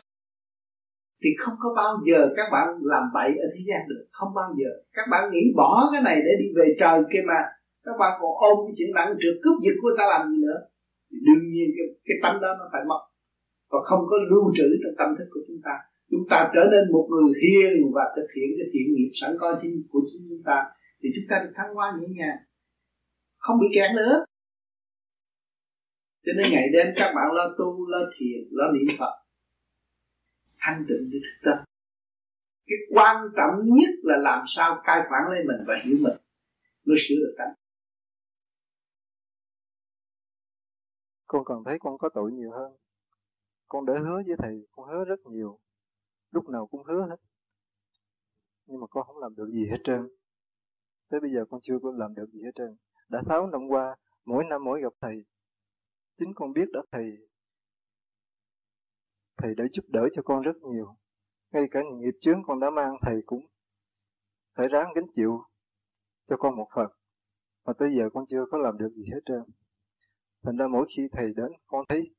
[1.23, 4.03] thì không có bao giờ các bạn làm bậy ở thế gian được.
[4.11, 4.71] Không bao giờ.
[4.93, 7.39] Các bạn nghĩ bỏ cái này để đi về trời kia mà.
[7.85, 10.59] Các bạn còn ôm cái chuyện nặng trượt cướp giật của ta làm gì nữa?
[11.09, 13.01] Thì đương nhiên cái, cái tâm đó nó phải mất.
[13.71, 15.73] Và không có lưu trữ trong tâm thức của chúng ta.
[16.11, 19.59] Chúng ta trở nên một người hiền và thực hiện cái thiện nghiệp sẵn có
[19.61, 20.57] chính của chính chúng ta
[21.03, 22.37] thì chúng ta được thăng hoa nhẹ nhàng,
[23.37, 24.25] không bị kẹt nữa.
[26.25, 29.13] Cho nên ngày đêm các bạn lo tu, lo thiền, lo niệm phật,
[30.59, 31.65] thanh tịnh để thức tâm.
[32.65, 36.17] Cái quan trọng nhất là làm sao cai quản lấy mình và hiểu mình
[36.85, 37.53] mới sửa được tánh
[41.27, 42.75] con còn thấy con có tội nhiều hơn.
[43.67, 45.59] Con đã hứa với thầy, con hứa rất nhiều.
[46.31, 47.15] Lúc nào cũng hứa hết.
[48.65, 50.16] Nhưng mà con không làm được gì hết trơn
[51.09, 52.77] tới bây giờ con chưa có làm được gì hết trơn.
[53.09, 53.95] Đã sáu năm qua,
[54.25, 55.25] mỗi năm mỗi gặp thầy.
[56.17, 57.17] Chính con biết đã thầy.
[59.37, 60.95] Thầy đã giúp đỡ cho con rất nhiều.
[61.51, 63.45] Ngay cả những nghiệp chướng con đã mang, thầy cũng
[64.55, 65.41] phải ráng gánh chịu
[66.25, 66.87] cho con một phần.
[67.65, 69.43] Mà tới giờ con chưa có làm được gì hết trơn.
[70.43, 72.15] Thành ra mỗi khi thầy đến, con thấy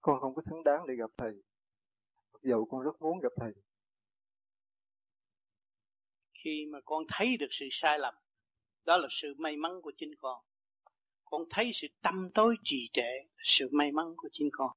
[0.00, 1.32] con không có xứng đáng để gặp thầy.
[2.32, 3.52] Mặc dầu con rất muốn gặp thầy
[6.44, 8.14] khi mà con thấy được sự sai lầm,
[8.84, 10.42] đó là sự may mắn của chính con.
[11.24, 14.70] Con thấy sự tâm tối trì trệ, sự may mắn của chính con.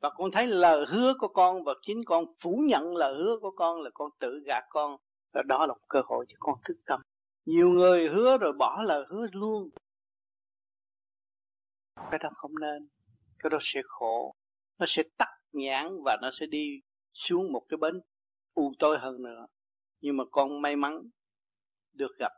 [0.00, 3.50] Và con thấy lời hứa của con và chính con phủ nhận lời hứa của
[3.50, 4.96] con là con tự gạt con.
[5.32, 7.00] Và đó là một cơ hội cho con thức tâm.
[7.44, 9.70] Nhiều người hứa rồi bỏ lời hứa luôn.
[12.10, 12.88] Cái đó không nên.
[13.38, 14.34] Cái đó sẽ khổ.
[14.78, 16.80] Nó sẽ tắt nhãn và nó sẽ đi
[17.12, 18.00] xuống một cái bến
[18.54, 19.46] u tối hơn nữa
[20.00, 21.02] nhưng mà con may mắn
[21.92, 22.32] được gặp,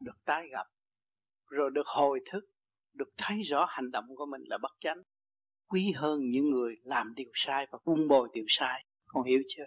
[0.00, 0.66] được tái gặp,
[1.46, 2.44] rồi được hồi thức,
[2.94, 5.02] được thấy rõ hành động của mình là bất chánh.
[5.68, 8.84] Quý hơn những người làm điều sai và vun bồi điều sai.
[9.06, 9.66] Con hiểu chưa?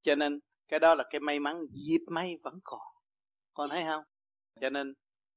[0.00, 2.80] Cho nên cái đó là cái may mắn dịp may vẫn còn.
[3.54, 4.04] Con thấy không?
[4.60, 4.94] Cho nên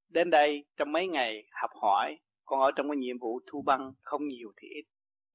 [0.10, 3.94] đến đây trong mấy ngày học hỏi, con ở trong cái nhiệm vụ thu băng
[4.02, 4.84] không nhiều thì ít.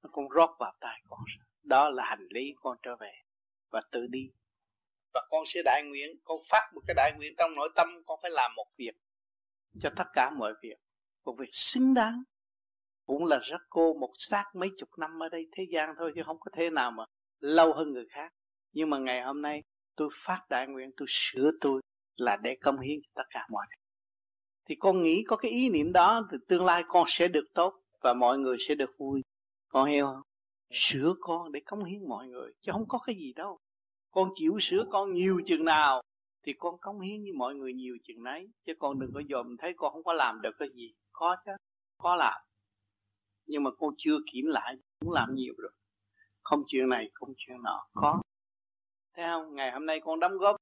[0.02, 1.20] Nó con rót vào tay con.
[1.62, 3.12] Đó là hành lý con trở về
[3.70, 4.30] và tự đi
[5.14, 8.18] và con sẽ đại nguyện, con phát một cái đại nguyện trong nội tâm, con
[8.22, 8.94] phải làm một việc
[9.80, 10.76] cho tất cả mọi việc.
[11.24, 12.22] Một việc xứng đáng.
[13.06, 16.22] Cũng là rất cô một xác mấy chục năm ở đây thế gian thôi, chứ
[16.26, 17.04] không có thế nào mà
[17.40, 18.32] lâu hơn người khác.
[18.72, 19.62] Nhưng mà ngày hôm nay,
[19.96, 21.80] tôi phát đại nguyện, tôi sửa tôi
[22.16, 23.80] là để công hiến cho tất cả mọi người.
[24.68, 27.74] Thì con nghĩ có cái ý niệm đó, thì tương lai con sẽ được tốt
[28.00, 29.22] và mọi người sẽ được vui.
[29.68, 30.22] Con hiểu không?
[30.70, 33.58] Sửa con để cống hiến mọi người, chứ không có cái gì đâu
[34.10, 36.02] con chịu sửa con nhiều chừng nào
[36.42, 38.48] thì con cống hiến với mọi người nhiều chừng nấy.
[38.66, 40.94] Chứ con đừng có dòm thấy con không có làm được cái gì.
[41.12, 41.52] Có chứ
[41.98, 42.40] có làm.
[43.46, 45.72] Nhưng mà con chưa kiểm lại, cũng làm nhiều rồi.
[46.42, 48.22] Không chuyện này, không chuyện nọ có
[49.16, 49.54] thấy không?
[49.54, 50.56] Ngày hôm nay con đóng góp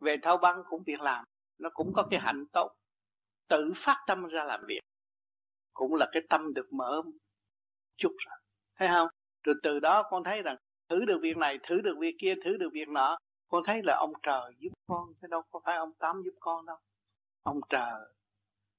[0.00, 1.24] về thao băng cũng việc làm.
[1.58, 2.72] Nó cũng có cái hạnh tốt.
[3.48, 4.80] Tự phát tâm ra làm việc.
[5.72, 7.02] Cũng là cái tâm được mở
[7.96, 8.38] chút rồi.
[8.76, 9.08] Thấy không?
[9.42, 10.56] Rồi từ đó con thấy rằng
[10.90, 13.18] thử được việc này thử được việc kia thử được việc nọ.
[13.48, 16.66] Con thấy là ông trời giúp con, chứ đâu có phải ông tám giúp con
[16.66, 16.76] đâu.
[17.42, 17.92] Ông trời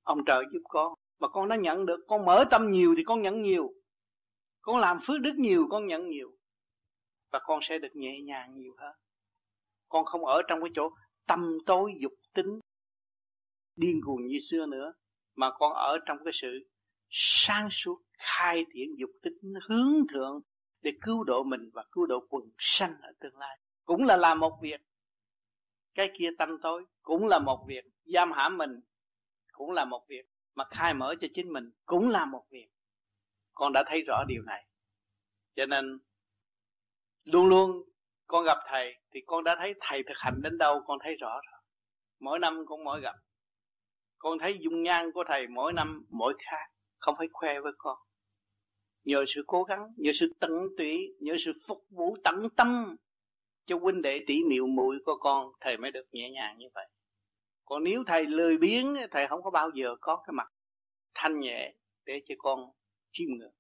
[0.04, 0.94] ông trời giúp con.
[1.20, 3.74] Mà con đã nhận được, con mở tâm nhiều thì con nhận nhiều.
[4.62, 6.32] Con làm phước đức nhiều, con nhận nhiều.
[7.32, 8.96] Và con sẽ được nhẹ nhàng nhiều hơn.
[9.90, 10.90] Con không ở trong cái chỗ
[11.28, 12.60] tâm tối dục tính
[13.76, 14.94] điên cuồng như xưa nữa,
[15.36, 16.70] mà con ở trong cái sự
[17.10, 20.42] sáng suốt, khai triển dục tính, hướng thượng
[20.82, 23.60] để cứu độ mình và cứu độ quần sanh ở tương lai.
[23.86, 24.82] Cũng là làm một việc.
[25.94, 27.86] Cái kia tâm tối cũng là một việc.
[28.04, 28.82] Giam hãm mình
[29.52, 30.26] cũng là một việc.
[30.56, 32.68] Mà khai mở cho chính mình cũng là một việc.
[33.54, 34.68] Con đã thấy rõ điều này.
[35.56, 36.00] Cho nên,
[37.24, 37.84] luôn luôn
[38.28, 41.42] con gặp thầy thì con đã thấy thầy thực hành đến đâu con thấy rõ
[41.52, 41.62] rồi.
[42.20, 43.16] Mỗi năm con mỗi gặp.
[44.18, 46.66] Con thấy dung nhan của thầy mỗi năm mỗi khác.
[46.98, 47.98] Không phải khoe với con
[49.04, 52.96] nhờ sự cố gắng nhờ sự tận tụy nhờ sự phục vụ tận tâm
[53.66, 56.88] cho huynh đệ tỷ niệu muội của con thầy mới được nhẹ nhàng như vậy.
[57.66, 60.52] Còn nếu thầy lười biếng thầy không có bao giờ có cái mặt
[61.14, 61.74] thanh nhẹ
[62.06, 62.60] để cho con
[63.12, 63.54] chiêm ngưỡng.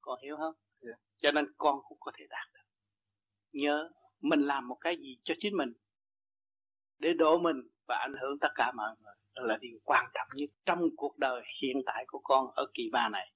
[0.00, 0.54] Con hiểu không?
[0.80, 0.98] Yeah.
[0.98, 1.04] Dạ.
[1.16, 2.60] cho nên con cũng có thể đạt được.
[3.52, 5.72] Nhớ mình làm một cái gì cho chính mình
[6.98, 7.56] để độ mình
[7.88, 9.14] và ảnh hưởng tất cả mọi người.
[9.34, 12.88] Đó là điều quan trọng nhất trong cuộc đời hiện tại của con ở kỳ
[12.92, 13.32] ba này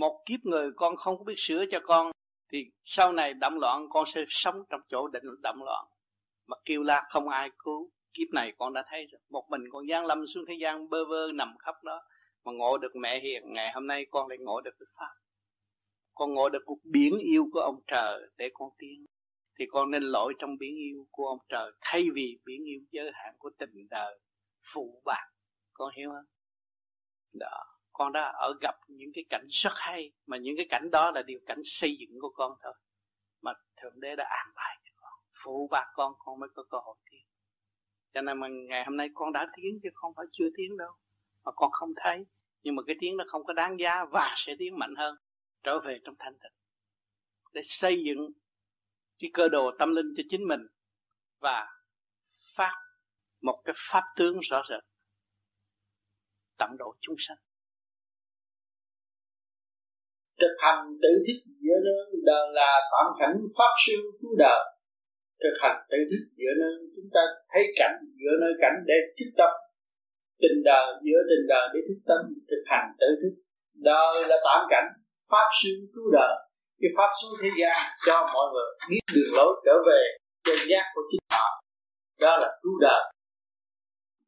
[0.00, 2.10] một kiếp người con không có biết sửa cho con,
[2.52, 5.86] thì sau này động loạn con sẽ sống trong chỗ định động loạn.
[6.46, 7.90] Mà kêu la không ai cứu.
[8.14, 9.20] Kiếp này con đã thấy rồi.
[9.30, 12.02] Một mình con gian lâm xuống thế gian bơ vơ nằm khắp đó,
[12.44, 13.42] mà ngộ được mẹ hiền.
[13.52, 15.14] Ngày hôm nay con lại ngộ được cái pháp.
[16.14, 19.06] Con ngộ được cuộc biển yêu của ông trời để con tiến.
[19.58, 23.10] Thì con nên lội trong biển yêu của ông trời, thay vì biển yêu giới
[23.14, 24.20] hạn của tình đời,
[24.74, 25.26] phụ bạc.
[25.72, 26.26] Con hiểu không?
[27.32, 31.10] Đó con đã ở gặp những cái cảnh rất hay, mà những cái cảnh đó
[31.10, 32.72] là điều cảnh xây dựng của con thôi.
[33.42, 35.12] Mà thượng đế đã an bài cho con,
[35.44, 37.26] phụ bạc con con mới có cơ hội tiến.
[38.14, 40.90] Cho nên mà ngày hôm nay con đã tiến chứ không phải chưa tiến đâu,
[41.44, 42.26] mà con không thấy.
[42.62, 45.16] Nhưng mà cái tiếng nó không có đáng giá và sẽ tiến mạnh hơn,
[45.62, 46.52] trở về trong thanh tịnh.
[47.52, 48.30] Để xây dựng
[49.18, 50.66] cái cơ đồ tâm linh cho chính mình
[51.40, 51.66] và
[52.56, 52.74] phát
[53.40, 54.82] một cái pháp tướng rõ rệt
[56.58, 57.36] tận độ chúng sanh
[60.40, 64.60] thực hành tự thích giữa nơi đời là tạm cảnh pháp sư cứu đời.
[65.42, 67.22] Thực hành tự thức giữa nơi chúng ta
[67.52, 69.50] thấy cảnh giữa nơi cảnh để thức tâm.
[70.42, 72.20] Tình đời giữa tình đời để thức tâm,
[72.50, 73.34] thực hành tự thức.
[73.74, 74.88] Đời là tạm cảnh
[75.30, 76.32] pháp sư cứu đời.
[76.80, 77.76] Cái pháp xuống thế gian
[78.06, 80.02] cho mọi người biết đường lối trở về
[80.46, 81.46] chân giác của chính họ.
[82.22, 83.02] Đó là cứu đời.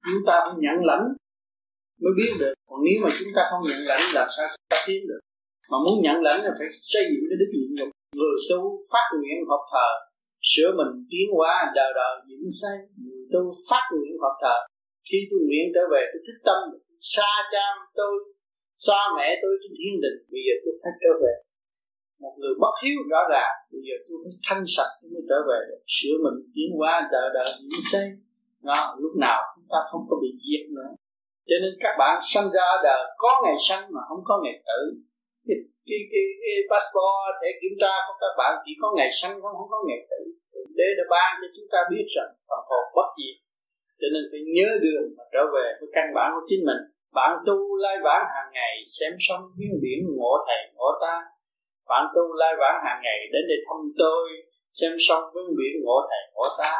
[0.04, 1.06] Chúng ta phải nhận lãnh
[2.02, 2.54] mới biết được.
[2.68, 5.20] Còn nếu mà chúng ta không nhận lãnh, làm sao chúng ta tiến được?
[5.70, 7.90] Mà muốn nhận lãnh là phải xây dựng cái đức nhịn nhục.
[8.18, 8.60] Người tu
[8.92, 9.88] phát nguyện học thờ,
[10.50, 14.56] sửa mình tiến hóa đời đời vĩnh sai người tu phát nguyện học thờ,
[15.08, 16.60] khi tôi nguyện trở về tôi thích tâm,
[17.14, 17.66] xa cha
[17.98, 18.14] tôi,
[18.84, 21.34] xa mẹ tôi trên thiên đình, bây giờ tôi phải trở về.
[22.22, 25.38] Một người bất hiếu rõ ràng, bây giờ tôi phải thanh sạch tôi mới trở
[25.48, 25.60] về
[25.96, 28.06] sửa mình tiến hóa đời đời vĩnh sai
[28.62, 30.90] nó lúc nào chúng ta không có bị diệt nữa.
[31.48, 34.62] Cho nên các bạn sanh ra ở đời, có ngày sanh mà không có ngày
[34.66, 34.80] tử
[35.46, 39.34] cái, cái, cái, cái passport để kiểm tra của các bạn chỉ có ngày sanh
[39.42, 40.20] không không có ngày tử.
[40.78, 43.36] Để đã ban cho chúng ta biết rằng phần hồn bất diệt
[44.02, 46.82] cho nên phải nhớ đường mà trở về với căn bản của chính mình.
[47.18, 51.16] Bạn tu lai vãng hàng ngày xem sông biến biển ngộ thầy ngộ ta.
[51.90, 54.24] Bạn tu lai vãng hàng ngày đến để thăm tôi
[54.78, 56.74] xem sông biến biển ngộ thầy ngộ ta.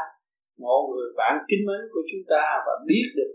[0.63, 3.33] Ngộ người bạn kính mến của chúng ta và biết được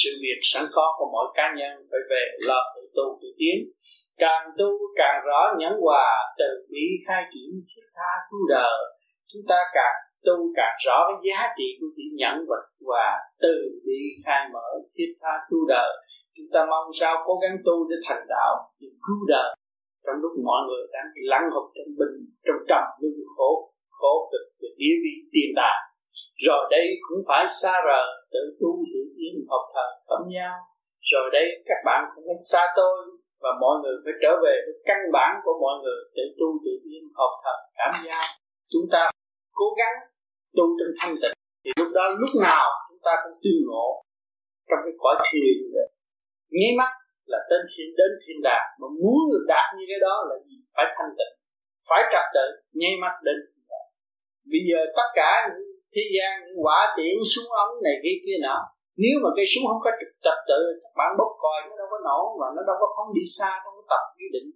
[0.00, 3.56] sự việc sẵn có của mỗi cá nhân phải về lo tự tu tự tiến.
[4.22, 8.78] Càng tu càng rõ nhẫn hòa từ bi khai triển thiết tha cứu đời.
[9.32, 13.06] Chúng ta càng tu càng rõ cái giá trị của sự nhẫn vật và
[13.42, 13.54] từ
[13.86, 15.90] bi khai mở thiết tha cứu đời.
[16.36, 19.50] Chúng ta mong sao cố gắng tu để thành đạo, để cứu đời.
[20.06, 22.16] Trong lúc mọi người đang lắng hụt trong bình,
[22.46, 23.50] trong trầm luân khổ
[23.98, 25.76] khổ cực về địa vị tiền tài
[26.46, 30.54] rồi đây cũng phải xa rời tự tu tự tiến học thờ phẩm nhau
[31.10, 32.96] rồi đây các bạn cũng phải xa tôi
[33.42, 36.74] và mọi người phải trở về với căn bản của mọi người tự tu tự
[36.86, 38.24] nhiên, học thật, cảm giác.
[38.72, 39.02] Chúng ta
[39.60, 39.96] cố gắng
[40.56, 41.36] tu trong thanh tịnh.
[41.64, 43.88] Thì lúc đó, lúc nào chúng ta cũng tuyên ngộ
[44.68, 45.56] trong cái cõi thiền
[46.56, 46.90] nghe mắt
[47.32, 50.56] là tên thiên đến thiên đàng mà muốn được đạt như cái đó là gì?
[50.74, 51.34] Phải thanh tịnh,
[51.88, 52.46] phải trật tự,
[52.80, 53.36] nháy mắt đến
[54.52, 58.38] bây giờ tất cả những thế gian, những quả tiễn xuống ống này kia kia
[58.46, 58.58] nọ
[59.02, 61.88] nếu mà cây súng không có trật, trật tự các bạn bốc còi nó đâu
[61.92, 64.48] có nổ mà nó đâu có phóng đi xa không có tập quy định.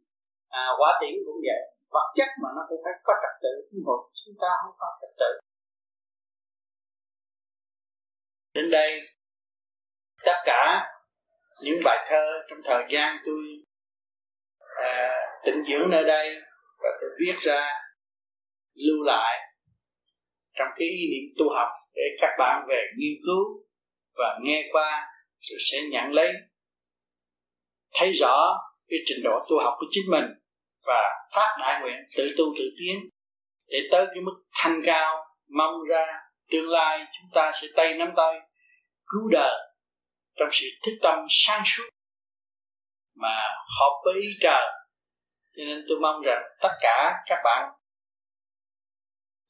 [0.62, 1.62] À, quả tiễn cũng vậy.
[1.94, 4.88] Vật chất mà nó cũng phải có trật tự nhưng mà chúng ta không có
[5.00, 5.30] trật tự.
[8.54, 8.90] Đến đây
[10.24, 10.62] tất cả
[11.62, 13.42] những bài thơ trong thời gian tôi
[14.82, 15.10] à,
[15.44, 16.34] tịnh dưỡng nơi đây
[16.82, 17.68] và tôi viết ra
[18.74, 19.34] lưu lại
[20.54, 23.64] trong cái ý niệm tu học để các bạn về nghiên cứu
[24.18, 25.06] và nghe qua
[25.40, 26.32] rồi sẽ nhận lấy.
[27.94, 28.58] Thấy rõ
[28.88, 30.24] cái trình độ tu học của chính mình
[30.86, 31.02] và
[31.34, 33.10] phát đại nguyện tự tu tự tiến
[33.66, 36.06] để tới cái mức thanh cao mong ra
[36.50, 38.40] tương lai chúng ta sẽ tay nắm tay
[39.06, 39.54] cứu đời
[40.36, 41.88] trong sự thức tâm sáng suốt
[43.14, 43.36] mà
[43.80, 44.72] hợp với ý trời.
[45.56, 47.70] Cho nên tôi mong rằng tất cả các bạn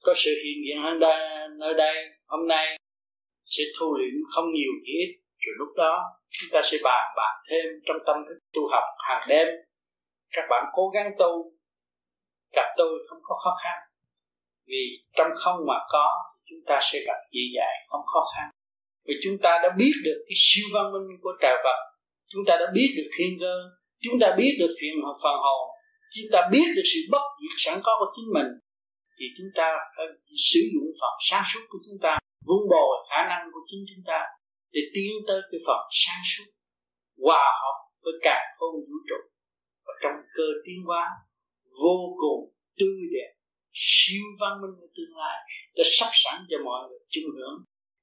[0.02, 2.76] có sự hiện diện hơn đây, nơi đây hôm nay
[3.46, 5.10] sẽ thu luyện không nhiều chỉ ít.
[5.42, 9.28] Rồi lúc đó, chúng ta sẽ bàn bạc thêm trong tâm thức, tu học hàng
[9.28, 9.48] đêm.
[10.34, 11.52] Các bạn cố gắng tu,
[12.56, 13.78] gặp tôi không có khó khăn.
[14.66, 14.84] Vì
[15.16, 16.06] trong không mà có
[16.44, 18.50] chúng ta sẽ gặp dễ dàng, không khó khăn.
[19.06, 21.94] Vì chúng ta đã biết được cái siêu văn minh của trời vật
[22.34, 23.54] chúng ta đã biết được thiên cơ.
[24.00, 25.64] Chúng ta biết được phiền phần hồn.
[26.14, 28.50] Chúng ta biết được sự bất diệt sẵn có của chính mình.
[29.18, 30.06] Thì chúng ta phải
[30.52, 34.04] sử dụng phần sáng suốt của chúng ta vun bồi khả năng của chính chúng
[34.10, 34.20] ta
[34.74, 36.48] để tiến tới cái phần sáng suốt,
[37.24, 39.20] hòa hợp với cả không vũ trụ.
[39.86, 41.04] Và trong cơ tiến hóa
[41.82, 42.40] vô cùng
[42.78, 43.30] tươi đẹp,
[43.72, 45.36] siêu văn minh của tương lai
[45.76, 47.56] đã sắp sẵn cho mọi người chung hưởng.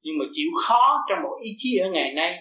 [0.04, 2.32] Nhưng mà chịu khó trong một ý chí ở ngày nay,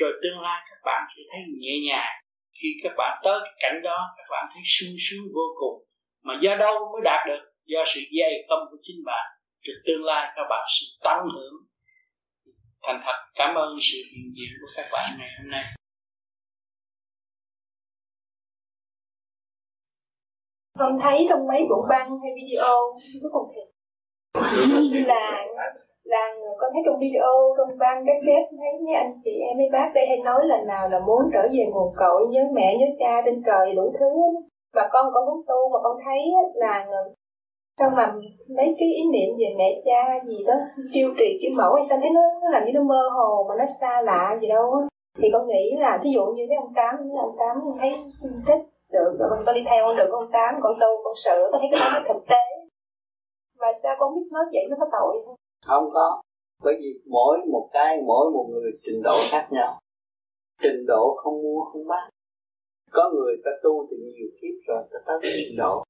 [0.00, 2.14] rồi tương lai các bạn sẽ thấy nhẹ nhàng.
[2.62, 5.76] Khi các bạn tới cái cảnh đó, các bạn thấy sung sướng vô cùng.
[6.26, 7.42] Mà do đâu mới đạt được?
[7.66, 9.26] Do sự dày công của chính bạn
[9.68, 11.54] thì tương lai các bạn sẽ tăng hưởng
[12.82, 15.64] thành thật, cảm ơn sự hiện diện của các bạn ngày hôm nay.
[20.78, 22.74] Con thấy trong mấy bộ băng hay video
[23.22, 25.44] cuối cùng thì là
[26.04, 26.24] là
[26.60, 30.04] con thấy trong video, trong băng cassette thấy mấy anh chị em, mấy bác đây
[30.08, 33.42] hay nói là nào là muốn trở về nguồn cội, nhớ mẹ, nhớ cha, trên
[33.46, 34.10] trời đủ thứ.
[34.72, 36.20] Và con có muốn tu và con thấy
[36.54, 36.86] là
[37.78, 38.14] sao mà
[38.48, 40.54] lấy cái ý niệm về mẹ cha gì đó
[40.92, 43.54] tiêu trì cái mẫu hay sao thấy nó, nó làm như nó mơ hồ mà
[43.58, 46.94] nó xa lạ gì đâu thì con nghĩ là ví dụ như mấy ông tám
[47.20, 47.90] ông tám thấy
[48.46, 48.62] thích
[48.92, 51.60] được rồi mình con đi theo con được con tám con tu con sự con
[51.60, 52.44] thấy cái đó nó thực tế.
[53.60, 55.34] Và sao con biết nói vậy nó có tội không?
[55.66, 56.22] Không có.
[56.64, 59.78] Bởi vì mỗi một cái mỗi một người trình độ khác nhau.
[60.62, 62.10] Trình độ không mua không bán.
[62.90, 65.82] Có người ta tu từ nhiều kiếp rồi ta tới trình độ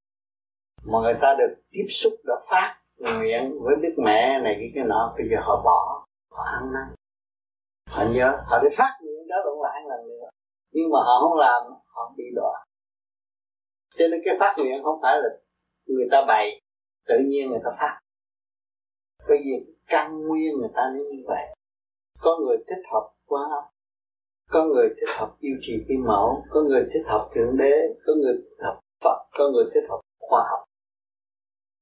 [0.92, 4.84] mà người ta được tiếp xúc được phát, nguyện với đức mẹ này, cái cái
[4.84, 6.94] nọ, bây giờ họ bỏ, họ ăn năn.
[7.90, 10.28] Họ nhớ, họ đi phát nguyện đó vẫn lại lần nữa.
[10.72, 12.64] Nhưng mà họ không làm, họ bị đọa.
[13.98, 15.28] Cho nên cái phát nguyện không phải là
[15.86, 16.60] người ta bày,
[17.08, 17.98] tự nhiên người ta phát.
[19.28, 21.54] Bởi vì căn nguyên người ta như vậy.
[22.20, 23.40] Có người thích hợp quá,
[24.50, 27.72] có người thích hợp yêu trì kim mẫu, có người thích hợp thượng đế,
[28.06, 30.67] có người thích hợp phật, có người thích hợp khoa học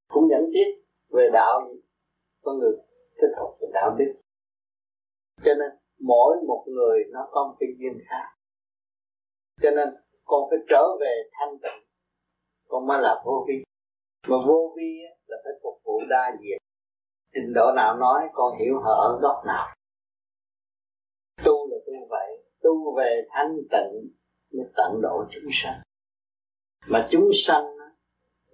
[0.08, 1.68] cũng dẫn tiếp về đạo
[2.42, 2.72] con người
[3.20, 4.12] thích học về đạo đức.
[5.44, 8.26] Cho nên mỗi một người nó có một cái duyên khác.
[9.62, 9.88] Cho nên
[10.24, 11.88] con phải trở về thanh tịnh,
[12.68, 13.54] con mới là vô vi.
[14.28, 16.58] Mà vô vi là phải phục vụ đa diện.
[17.34, 19.74] Trình độ nào nói, con hiểu họ ở góc nào.
[21.44, 24.10] Tu là tu vậy, tu về thanh tịnh
[24.52, 25.80] mới tận độ chúng sanh.
[26.88, 27.75] Mà chúng sanh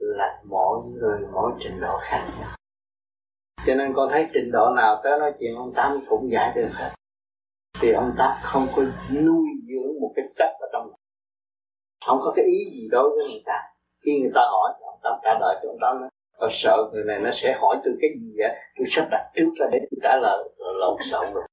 [0.03, 2.49] là mỗi người, mỗi trình độ khác nhau.
[3.67, 6.69] Cho nên con thấy trình độ nào tới nói chuyện, ông tám cũng giải được
[6.73, 6.91] hết.
[7.81, 10.93] Thì ông tám không có nuôi dưỡng một cái chất ở trong
[12.07, 13.63] không có cái ý gì đối với người ta.
[14.05, 16.11] Khi người ta hỏi, ông tám trả lời cho ông tám nói
[16.43, 18.57] tôi sợ người này nó sẽ hỏi tôi cái gì vậy?
[18.79, 20.49] Tôi sắp đặt trước ra để tôi trả lời.
[20.59, 21.45] Lộn xộn rồi.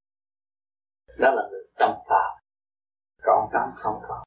[1.17, 2.31] Đó là người tâm phạm.
[3.23, 4.23] Còn tám không có.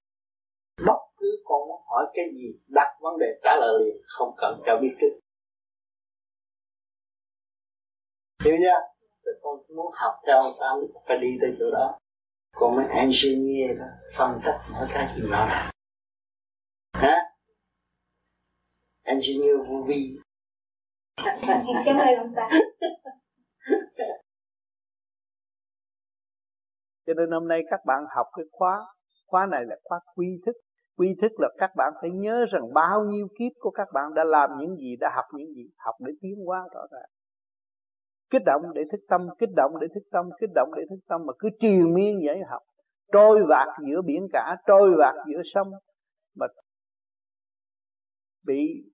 [0.87, 4.63] Bất cứ con muốn hỏi cái gì đặt vấn đề trả lời liền không cần
[4.67, 5.19] cho biết trước.
[8.45, 8.81] Hiểu chưa?
[9.25, 11.99] Rồi con muốn học theo ông tâm phải đi tới chỗ đó.
[12.53, 15.73] Con mới engineer đó phân tích mỗi cái gì nó là
[16.93, 17.17] hả?
[19.03, 20.19] Engineer vô vi.
[21.87, 22.51] Cảm ơn ông ta.
[27.07, 28.87] Cho nên hôm nay các bạn học cái khóa
[29.27, 30.53] khóa này là khóa quy thức
[30.97, 34.25] quy thức là các bạn phải nhớ rằng bao nhiêu kiếp của các bạn đã
[34.25, 37.09] làm những gì, đã học những gì, học để tiến hóa rõ ràng.
[38.31, 41.21] Kích động để thức tâm, kích động để thức tâm, kích động để thức tâm
[41.27, 42.63] mà cứ triền miên vậy học.
[43.13, 45.71] Trôi vạt giữa biển cả, trôi vạt giữa sông
[46.37, 46.47] mà
[48.47, 48.85] bị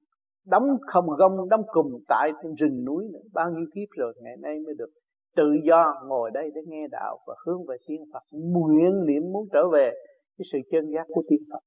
[0.46, 3.28] đóng không gông, đóng cùng tại trên rừng núi nữa.
[3.32, 4.90] bao nhiêu kiếp rồi ngày nay mới được
[5.36, 9.48] tự do ngồi đây để nghe đạo và hướng về tiên Phật, nguyện niệm muốn
[9.52, 9.90] trở về
[10.38, 11.60] cái sự chân giác của tiên Phật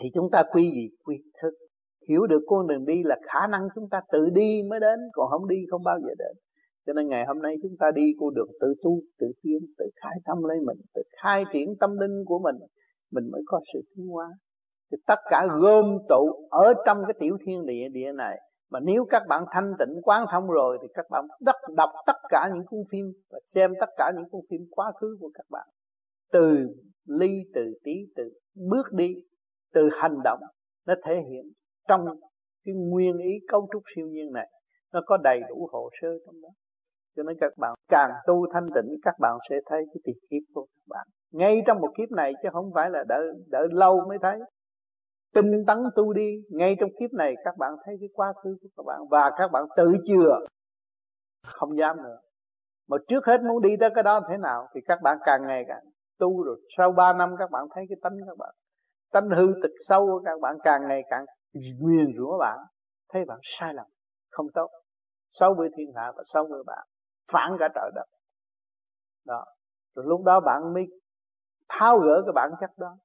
[0.00, 0.88] thì chúng ta quy gì?
[1.04, 1.50] Quy thức.
[2.08, 5.30] Hiểu được con đường đi là khả năng chúng ta tự đi mới đến còn
[5.30, 6.36] không đi không bao giờ đến.
[6.86, 9.84] Cho nên ngày hôm nay chúng ta đi con đường tự tu tự tiến tự
[9.96, 12.56] khai tâm lấy mình tự khai triển tâm linh của mình
[13.12, 14.28] mình mới có sự tiến hóa.
[14.92, 18.38] Thì tất cả gom tụ ở trong cái tiểu thiên địa địa này
[18.70, 22.16] mà nếu các bạn thanh tịnh quán thông rồi thì các bạn đọc, đọc tất
[22.28, 25.46] cả những cuốn phim và xem tất cả những cuốn phim quá khứ của các
[25.50, 25.66] bạn.
[26.32, 26.66] Từ
[27.06, 28.30] ly từ tí từ
[28.70, 29.14] bước đi
[29.72, 30.40] từ hành động
[30.86, 31.52] nó thể hiện
[31.88, 32.06] trong
[32.64, 34.48] cái nguyên ý cấu trúc siêu nhiên này.
[34.92, 36.48] Nó có đầy đủ hồ sơ trong đó.
[37.16, 40.54] Cho nên các bạn càng tu thanh tịnh, các bạn sẽ thấy cái tiền kiếp
[40.54, 41.06] của các bạn.
[41.32, 44.38] Ngay trong một kiếp này chứ không phải là đợi đợi lâu mới thấy.
[45.34, 48.68] Tinh tấn tu đi, ngay trong kiếp này các bạn thấy cái quá khứ của
[48.76, 50.38] các bạn và các bạn tự chừa.
[51.46, 52.18] Không dám nữa.
[52.88, 55.64] Mà trước hết muốn đi tới cái đó thế nào thì các bạn càng ngày
[55.68, 55.82] càng
[56.18, 56.60] tu rồi.
[56.76, 58.54] Sau 3 năm các bạn thấy cái tánh các bạn
[59.12, 61.24] tánh hư tịch sâu của các bạn càng ngày càng
[61.78, 62.58] nguyên rủa bạn,
[63.08, 63.86] thấy bạn sai lầm,
[64.30, 64.70] không tốt.
[65.32, 66.86] Xấu với thiên hạ và xấu với bạn,
[67.32, 68.06] phản cả trời đất.
[69.26, 69.44] Đó.
[69.94, 70.86] Rồi lúc đó bạn mới
[71.68, 72.96] tháo gỡ cái bản chất đó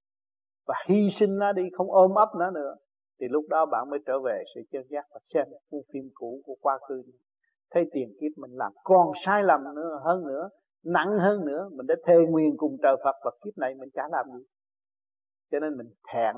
[0.68, 2.76] và hy sinh nó đi, không ôm ấp nó nữa.
[3.20, 6.42] Thì lúc đó bạn mới trở về sự chân giác và xem cuốn phim cũ
[6.46, 7.04] của quá khứ.
[7.72, 10.50] Thấy tiền kiếp mình làm còn sai lầm nữa, hơn nữa,
[10.86, 14.04] nặng hơn nữa, mình đã thề nguyên cùng trời Phật và kiếp này mình chả
[14.12, 14.46] làm gì
[15.54, 16.36] cho nên mình thẹn.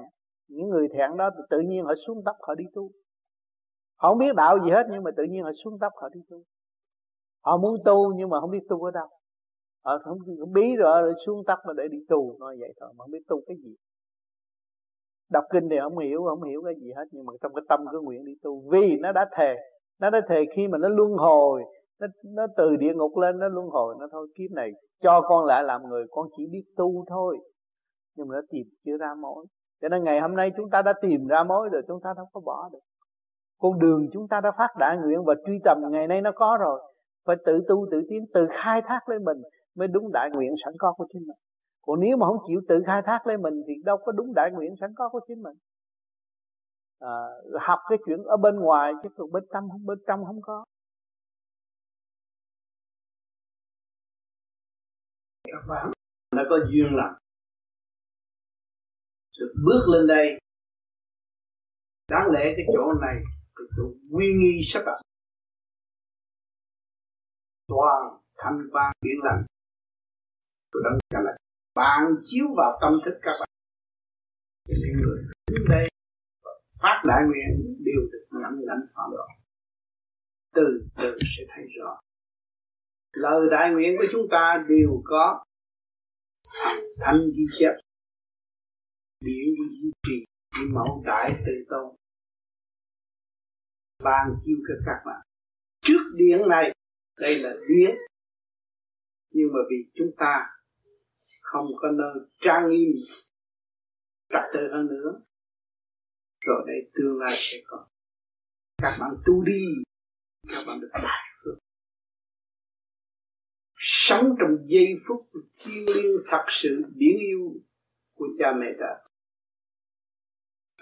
[0.50, 2.90] Những người thẹn đó tự nhiên họ xuống tóc họ đi tu.
[4.00, 6.20] Họ không biết đạo gì hết nhưng mà tự nhiên họ xuống tóc họ đi
[6.30, 6.38] tu.
[7.46, 9.08] Họ muốn tu nhưng mà không biết tu ở đâu.
[9.86, 12.38] Họ không, không bí rồi, rồi xuống tóc mà để đi tu.
[12.40, 13.76] Nói vậy thôi mà không biết tu cái gì.
[15.32, 17.86] Đọc kinh thì không hiểu không hiểu cái gì hết nhưng mà trong cái tâm
[17.92, 18.64] cứ nguyện đi tu.
[18.72, 19.56] Vì nó đã thề
[20.00, 21.64] nó đã thề khi mà nó luân hồi
[22.00, 24.72] nó, nó từ địa ngục lên nó luân hồi nó thôi kiếp này
[25.04, 27.38] cho con lại làm người con chỉ biết tu thôi
[28.16, 29.46] nhưng mà nó tìm chưa ra mối.
[29.82, 32.30] Cho nên ngày hôm nay chúng ta đã tìm ra mối rồi chúng ta không
[32.34, 32.80] có bỏ được.
[33.60, 36.58] Con đường chúng ta đã phát đại nguyện và truy tầm ngày nay nó có
[36.60, 36.94] rồi.
[37.26, 39.38] Phải tự tu tự tiến tự khai thác lấy mình
[39.76, 41.38] mới đúng đại nguyện sẵn có của chính mình.
[41.82, 44.52] Còn nếu mà không chịu tự khai thác lấy mình thì đâu có đúng đại
[44.52, 45.58] nguyện sẵn có của chính mình.
[47.00, 47.16] À,
[47.62, 50.66] học cái chuyện ở bên ngoài chứ còn bên tâm không bên trong không có.
[55.48, 55.92] Các bạn
[56.36, 57.16] đã có duyên lành
[59.40, 60.40] được bước lên đây.
[62.08, 63.16] Đáng lẽ cái chỗ này
[63.56, 65.02] cái chỗ uy nghi sắp đặt.
[67.68, 69.46] Toàn thanh quan biển lành.
[70.72, 71.40] Tôi đang trả lại
[71.76, 73.50] bạn chiếu vào tâm thức các bạn.
[74.68, 75.88] Những người đến đây
[76.82, 79.28] phát đại nguyện đều được nhận lãnh phạm độ
[80.56, 82.00] từ từ sẽ thấy rõ.
[83.14, 85.44] Lời đại nguyện của chúng ta đều có.
[87.00, 87.72] Thanh ghi chép
[89.26, 90.26] điển duy trì
[90.74, 91.96] mẫu đại từ tôn.
[94.04, 95.26] Ban chiêu cho các bạn.
[95.82, 96.74] Trước điển này,
[97.20, 97.96] đây là điển.
[99.32, 100.46] Nhưng mà vì chúng ta
[101.42, 102.92] không có nơi trang nghiêm,
[104.30, 105.22] trật tự hơn nữa,
[106.42, 107.88] rồi đây tương lai sẽ có.
[108.78, 109.66] Các bạn tu đi,
[110.48, 111.58] các bạn được đại phước.
[113.78, 115.26] Sống trong giây phút
[115.58, 117.54] thiêng liêng thật sự biển yêu
[118.16, 119.10] của cha mẹ ta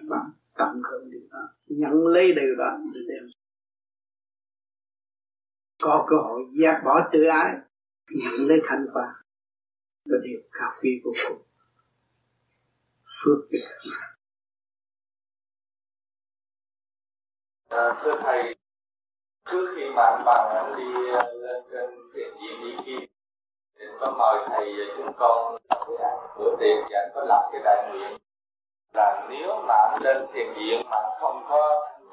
[0.09, 3.29] đã bạn tận hưởng điều đó nhận lấy điều đó để đem.
[5.81, 7.55] Có cơ hội giác bỏ tự ái
[8.09, 9.23] nhận lấy thanh quả.
[10.05, 11.41] Là điều cao quý vô cùng
[13.25, 14.13] phước cho các bạn
[17.69, 18.55] à, thưa thầy
[19.45, 20.93] trước khi mà anh bằng anh đi
[21.41, 23.09] lên trên thiền viện đi kim
[23.75, 25.57] thì có mời thầy chúng con
[26.37, 28.22] bữa tiệc và anh có lập cái đại nguyện
[28.93, 31.61] là nếu mà anh lên thiền viện mà không có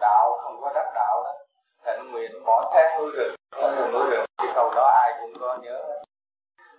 [0.00, 1.32] đạo, không có đắc đạo đó
[1.84, 3.34] thịnh nguyện bỏ xác hư rừng
[3.92, 6.02] núi rừng cái câu đó ai cũng có nhớ.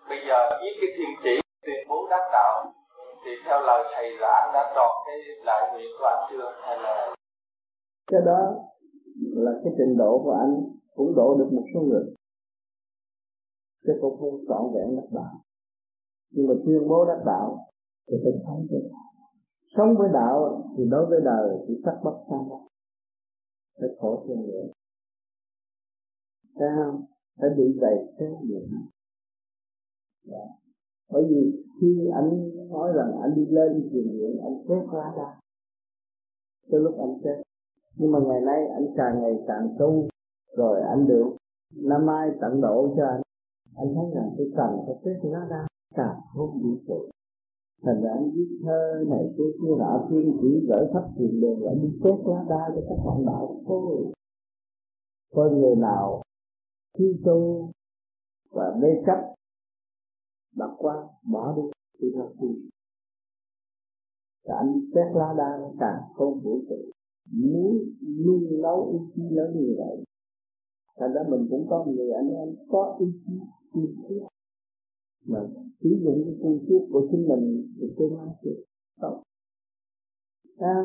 [0.09, 2.73] Bây giờ viết cái thiên chỉ, tuyên bố đắc đạo,
[3.25, 6.77] thì theo lời thầy là anh đã tròn cái đại nguyện của anh chưa, hay
[6.77, 7.13] là?
[8.11, 8.39] Cái đó
[9.33, 10.53] là cái trình độ của anh
[10.95, 12.03] cũng độ được một số người.
[13.83, 15.33] Chứ cũng không trọn vẹn đắc đạo.
[16.31, 17.57] Nhưng mà tuyên bố đắc đạo
[18.07, 19.10] thì phải sống cái đạo
[19.77, 22.49] sống với đạo thì đối với đời chỉ sắc bất sanh
[23.79, 24.67] phải khổ thêm nữa.
[26.55, 27.05] Thấy không
[27.39, 28.65] phải bị đầy thêm nữa
[30.23, 30.45] dạ.
[31.11, 32.29] bởi vì khi anh
[32.69, 35.39] nói rằng anh đi lên thiền viện anh chết ra ra.
[36.71, 37.41] Tới lúc anh chết.
[37.95, 40.07] Nhưng mà ngày nay anh càng ngày càng tu,
[40.57, 41.37] rồi anh được
[41.75, 43.21] năm mai tận độ cho anh.
[43.75, 47.11] Anh thấy rằng cái cần phải chết ra ra càng không bị tội
[47.83, 51.63] thành ra anh viết thơ này kia kia nọ thiên chỉ gửi khắp truyền đường
[51.63, 54.13] lại đi chết lá đa cho các bạn đạo thôi,
[55.33, 56.21] coi người nào
[56.97, 57.69] khi tu
[58.51, 59.35] và mê chấp
[60.55, 61.61] đặt qua bỏ đi,
[61.99, 62.69] thì là gì
[64.45, 66.75] và anh xét lá đa càng không vũ trụ.
[67.33, 67.77] Muốn
[68.25, 70.03] nuôi nấu ý chí lớn như vậy,
[70.99, 73.33] thành ra mình cũng có người anh em có ý chí
[73.73, 74.23] kiên quyết
[75.27, 75.39] mà
[75.83, 78.49] sử dụng cái phương tiết của chính mình thì tương lai sẽ
[79.01, 79.23] tốt
[80.57, 80.75] à,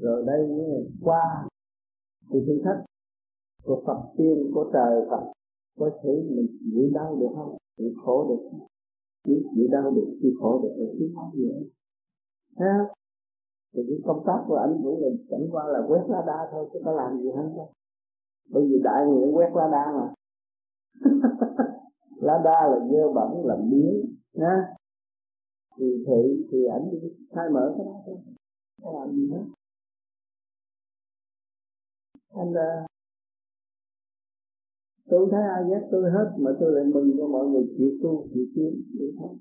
[0.00, 0.48] rồi đây
[1.02, 1.48] qua
[2.30, 2.84] thì thử thách
[3.64, 5.32] của Phật tiên của trời Phật
[5.78, 7.56] có thể mình chịu đau được không?
[7.76, 8.66] Chịu khổ được không?
[9.26, 11.70] Nếu chịu đau được chịu khổ được thì chứ không gì
[12.56, 12.74] ha
[13.74, 16.68] thì cái công tác của anh cũng là chẳng qua là quét lá đa thôi
[16.72, 17.70] chứ có làm gì hết đâu
[18.50, 20.14] bởi vì đại nguyện quét lá đa mà
[22.16, 24.74] lá đa là dơ bẩn là biến nha
[25.78, 26.90] thì thị thì ảnh
[27.34, 28.16] khai mở cái đó thôi.
[28.82, 29.44] Không làm gì hết
[32.34, 32.86] anh uh,
[35.10, 38.26] tôi thấy ai ghét tôi hết mà tôi lại mừng cho mọi người chịu tu
[38.34, 39.36] chịu tiến vậy thôi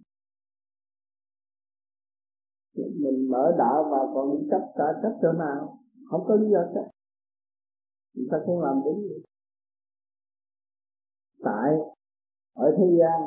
[2.75, 6.89] mình mở đạo mà còn chấp cả chấp chỗ nào không có lý do chấp
[8.13, 9.23] người ta không làm đúng vậy.
[11.43, 11.71] Tại
[12.53, 13.19] ở thế gian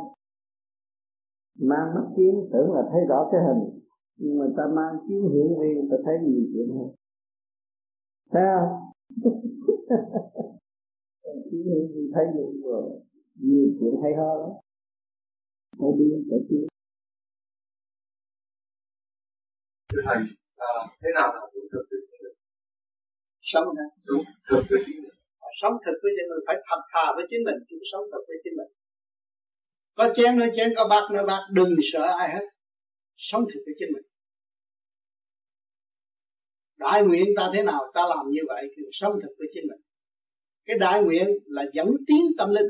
[1.61, 3.81] mang mắt kiến tưởng là thấy rõ cái hình.
[4.16, 6.89] Nhưng mà ta mang kiến hiển vi ta thấy nhiều chuyện hơn.
[8.33, 8.43] Thấy
[11.22, 13.01] không kiến hiển vi thấy nhiều rồi
[13.35, 14.51] nhiều chuyện hay ho lắm.
[15.79, 16.59] Phải đi phải đi.
[20.05, 20.16] Thầy
[20.57, 20.72] à,
[21.03, 22.37] thế nào là đúng thực với chính mình
[23.41, 23.68] sống
[24.09, 25.16] đúng thực với chính mình
[25.61, 28.39] sống thực với chính mình phải thật thà với chính mình chứ sống thật với
[28.45, 28.70] chính mình
[29.97, 32.44] có chén nữa chén, có bát nữa bát, đừng sợ ai hết.
[33.16, 34.03] Sống thực với chính mình.
[36.78, 39.80] Đại nguyện ta thế nào, ta làm như vậy thì sống thực với chính mình.
[40.66, 42.66] Cái đại nguyện là dẫn tiến tâm linh.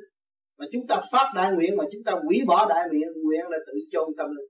[0.59, 3.59] Mà chúng ta phát đại nguyện, mà chúng ta hủy bỏ đại nguyện nguyện là
[3.67, 4.49] tự chôn tâm linh.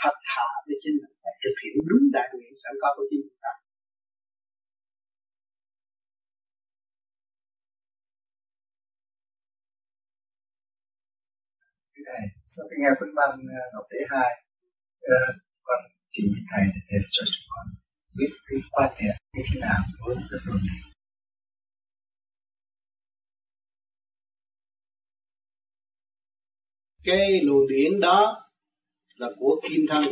[0.00, 1.14] Thật thà với chính mình.
[1.24, 3.52] Và thực hiện đúng đại nguyện sẵn có của chính chúng ta.
[12.08, 13.30] Thầy sau khi nghe phân văn
[13.60, 14.30] à, đọc thứ hai
[15.00, 15.20] à,
[15.62, 15.80] còn
[16.12, 17.66] chỉ thầy để cho chúng con
[18.18, 20.80] biết cái quan hệ như thế nào với cái phương này.
[27.04, 28.50] Cái luồng điển đó
[29.14, 30.04] là của kim thân,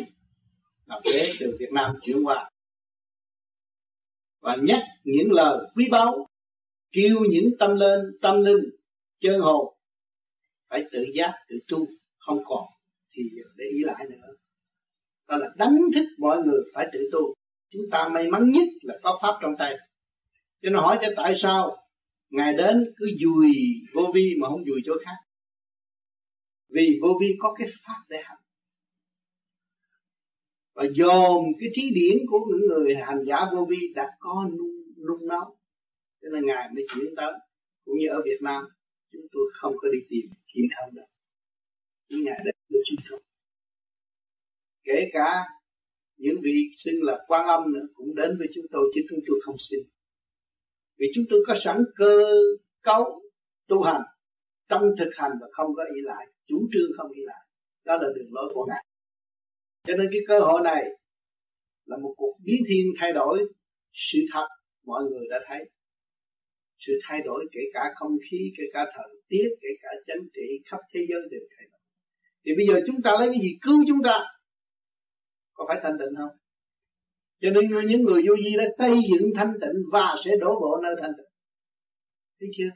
[0.87, 2.51] là đế từ Việt Nam chuyển qua.
[4.41, 6.27] Và nhắc những lời quý báu,
[6.93, 8.71] kêu những tâm lên, tâm linh,
[9.19, 9.76] chân hồn
[10.71, 11.87] phải tự giác, tự tu,
[12.19, 12.65] không còn
[13.13, 13.23] thì
[13.57, 14.35] để ý lại nữa.
[15.29, 17.35] Đó là đánh thức mọi người phải tự tu.
[17.71, 19.77] Chúng ta may mắn nhất là có pháp trong tay.
[20.63, 21.77] Cho nó hỏi cho tại sao
[22.31, 23.53] ngài đến cứ dùi
[23.95, 25.17] vô vi mà không dùi chỗ khác?
[26.69, 28.39] Vì vô vi có cái pháp để hành.
[30.75, 35.07] Và dồn cái trí điển của những người hành giả vô vi đã có nung
[35.09, 35.57] nung nấu.
[36.23, 37.33] Cho nên ngài mới chuyển tới,
[37.85, 38.65] cũng như ở Việt Nam
[39.13, 41.07] chúng tôi không có đi tìm kiếm thông đâu.
[42.09, 43.23] Những ngày đấy tôi chúng thông
[44.87, 45.45] kể cả
[46.17, 49.41] những vị xưng là quan âm nữa cũng đến với chúng tôi chứ chúng tôi
[49.45, 49.81] không xin.
[50.99, 52.23] Vì chúng tôi có sẵn cơ
[52.83, 53.23] cấu
[53.69, 54.03] tu hành,
[54.69, 57.47] tâm thực hành và không có ý lại, chủ trương không ý lại.
[57.85, 58.85] Đó là đường lối của ngài.
[59.85, 60.85] Cho nên cái cơ hội này
[61.85, 63.39] là một cuộc biến thiên thay đổi
[63.93, 64.47] sự thật
[64.85, 65.71] mọi người đã thấy
[66.79, 70.49] sự thay đổi kể cả không khí, kể cả thời tiết, kể cả chính trị,
[70.71, 71.81] khắp thế giới đều thay đổi.
[72.45, 74.17] Thì bây giờ chúng ta lấy cái gì cứu chúng ta?
[75.55, 76.37] Có phải thanh tịnh không?
[77.41, 80.81] Cho nên những người vô vi đã xây dựng thanh tịnh và sẽ đổ bộ
[80.83, 81.31] nơi thanh tịnh.
[82.41, 82.71] Thấy chưa?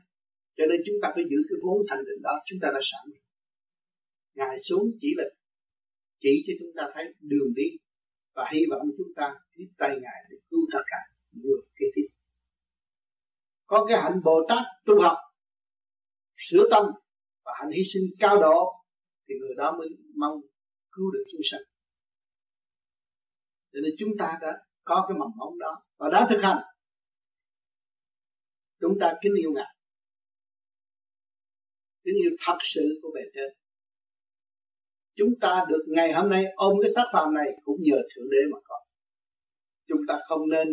[0.57, 2.35] Cho nên chúng ta phải giữ cái vốn thanh tịnh đó.
[2.47, 3.21] Chúng ta đã sẵn
[4.41, 5.25] ngài xuống chỉ là
[6.23, 7.69] chỉ cho chúng ta thấy đường đi.
[8.35, 11.01] Và hy vọng chúng ta tiếp tay ngài để cứu tất cả
[11.33, 12.09] người kế tiếp
[13.71, 15.19] có cái hạnh bồ tát tu học,
[16.37, 16.85] sửa tâm
[17.45, 18.73] và hạnh hy sinh cao độ,
[19.29, 20.41] thì người đó mới mong
[20.93, 21.61] cứu được chúng sanh.
[23.73, 24.53] Cho nên chúng ta đã
[24.85, 26.59] có cái mầm mống đó và đã thực hành.
[28.81, 29.75] Chúng ta kính yêu ngài.
[32.05, 33.53] Kính yêu thật sự của bề trên.
[35.17, 38.39] Chúng ta được ngày hôm nay ôm cái xác phàm này cũng nhờ thượng đế
[38.53, 38.77] mà có.
[39.89, 40.69] Chúng ta không nên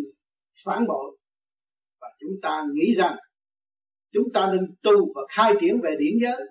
[0.66, 1.17] phản bội
[2.02, 3.16] và chúng ta nghĩ rằng
[4.14, 6.42] chúng ta nên tu và khai triển về điển giới.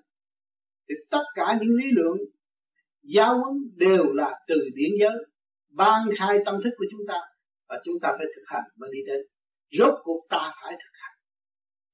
[0.88, 2.18] Thì tất cả những lý luận,
[3.02, 5.16] giáo huấn đều là từ điển giới,
[5.70, 7.20] ban khai tâm thức của chúng ta.
[7.68, 9.20] Và chúng ta phải thực hành mới đi đến.
[9.78, 11.16] Rốt cuộc ta phải thực hành.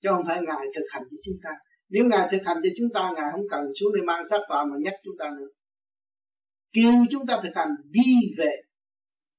[0.03, 1.51] Chứ không phải ngài thực hành cho chúng ta.
[1.89, 4.67] Nếu ngài thực hành cho chúng ta, ngài không cần xuống để mang sát vào
[4.67, 5.49] mà nhắc chúng ta nữa.
[6.73, 8.57] Kêu chúng ta thực hành đi về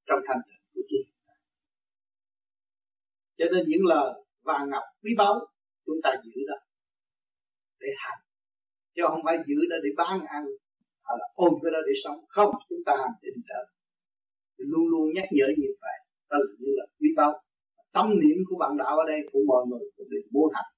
[0.07, 0.52] trong thành tựu
[3.43, 4.13] cho nên những lời
[4.43, 5.47] vàng ngọc quý báu
[5.85, 6.55] chúng ta giữ đó
[7.79, 8.19] để hành.
[8.95, 10.43] Chứ không phải giữ đó để bán ăn
[11.03, 12.17] hay là ôm cái đó để sống.
[12.27, 13.33] Không, chúng ta hành định
[14.57, 15.97] đi luôn luôn nhắc nhở như vậy.
[16.29, 17.41] Đó là như là quý báu.
[17.91, 20.69] Tâm niệm của bạn đạo ở đây của mọi người cũng đều muốn hành.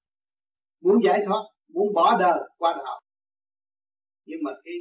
[0.82, 1.42] Muốn giải thoát,
[1.74, 3.00] muốn bỏ đời qua đạo.
[4.26, 4.74] Nhưng mà cái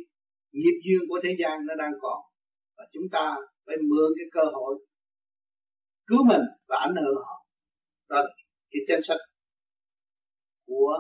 [0.52, 2.20] nghiệp duyên của thế gian nó đang còn.
[2.78, 4.86] Và chúng ta phải mượn cái cơ hội
[6.08, 7.45] cứu mình và ảnh hưởng họ
[8.10, 8.32] đó là
[8.72, 9.18] cái danh sách
[10.68, 10.94] của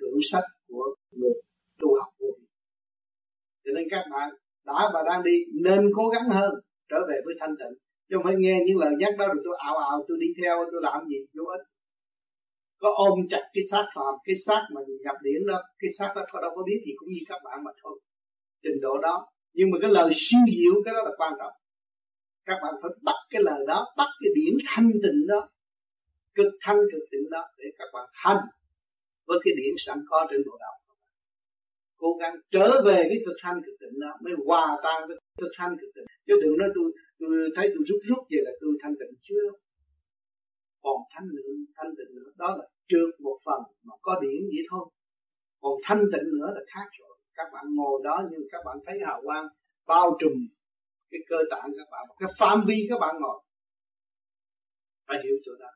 [0.00, 1.32] thượng sách của người
[1.78, 2.28] tu học vô
[3.68, 4.28] cho nên các bạn
[4.66, 6.50] đã và đang đi nên cố gắng hơn
[6.90, 7.74] trở về với thanh tịnh.
[8.08, 10.56] Chứ không phải nghe những lời nhắc đó rồi tôi ảo ảo tôi đi theo,
[10.72, 11.64] tôi làm gì, vô ích.
[12.82, 16.22] Có ôm chặt cái xác phàm, cái xác mà nhập điển đó, cái xác đó
[16.32, 18.00] có đâu có biết thì cũng như các bạn mà thôi.
[18.62, 19.26] Trình độ đó.
[19.54, 21.52] Nhưng mà cái lời siêu diệu, cái đó là quan trọng.
[22.46, 25.48] Các bạn phải bắt cái lời đó, bắt cái điển thanh tịnh đó
[26.38, 28.42] cực thanh cực tịnh đó để các bạn hành
[29.26, 30.74] với cái điểm sẵn có trên bộ đầu
[31.98, 35.52] cố gắng trở về cái cực thanh cực tịnh đó mới hòa tan với cực
[35.58, 36.06] thanh cực tịnh.
[36.26, 39.46] Chứ đừng nói tôi tôi thấy tôi rút rút vậy là tôi thanh tịnh chưa?
[40.82, 44.64] Còn thanh nữa, thanh tịnh nữa, đó là trượt một phần mà có điểm vậy
[44.70, 44.84] thôi.
[45.62, 47.14] Còn thanh tịnh nữa là khác rồi.
[47.34, 49.46] Các bạn ngồi đó nhưng các bạn thấy hào quang
[49.86, 50.32] bao trùm
[51.10, 53.38] cái cơ tạng các bạn, cái phạm vi các bạn ngồi.
[55.08, 55.70] Phải hiểu chỗ đó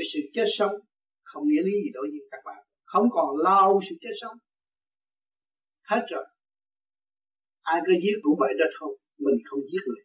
[0.00, 0.74] cái sự chết sống
[1.22, 2.64] không nghĩa lý gì đối với các bạn.
[2.84, 4.36] Không còn lao sự chết sống.
[5.82, 6.24] Hết rồi.
[7.62, 8.98] Ai cứ giết cũng vậy đó thôi.
[9.18, 10.04] Mình không giết người.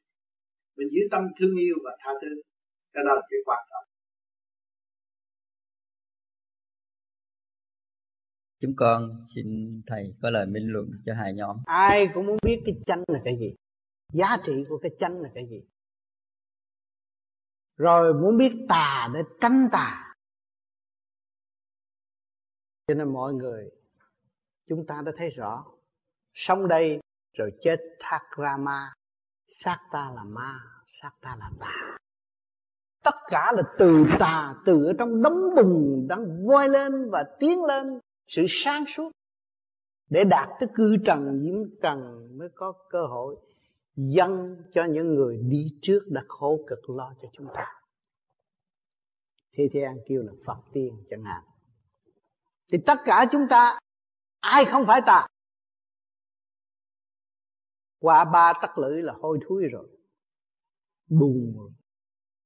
[0.78, 2.42] Mình giữ tâm thương yêu và tha thứ.
[2.94, 3.86] Cái đó là cái quan trọng.
[8.60, 9.46] Chúng con xin
[9.88, 11.58] thầy có lời minh luận cho hai nhóm.
[11.66, 13.56] Ai cũng muốn biết cái chánh là cái gì?
[14.14, 15.62] Giá trị của cái chánh là cái gì
[17.78, 20.16] rồi muốn biết tà để tránh tà.
[22.88, 23.70] Cho nên mọi người,
[24.68, 25.66] chúng ta đã thấy rõ,
[26.34, 27.00] sống đây
[27.34, 28.94] rồi chết thác ra ma,
[29.48, 31.98] xác ta là ma, xác ta là tà.
[33.04, 37.64] Tất cả là từ tà, từ ở trong đống bùn đang voi lên và tiến
[37.64, 39.12] lên, sự sáng suốt.
[40.10, 43.36] Để đạt tới cư trần, diễm trần mới có cơ hội
[43.96, 47.66] dâng cho những người đi trước đã khổ cực lo cho chúng ta.
[49.58, 51.44] Thế An kêu là phật tiên chẳng hạn.
[52.72, 53.80] Thì tất cả chúng ta,
[54.40, 55.28] ai không phải ta?
[58.00, 59.88] Qua ba tắc lưỡi là hôi thối rồi.
[61.10, 61.70] Buồn rồi.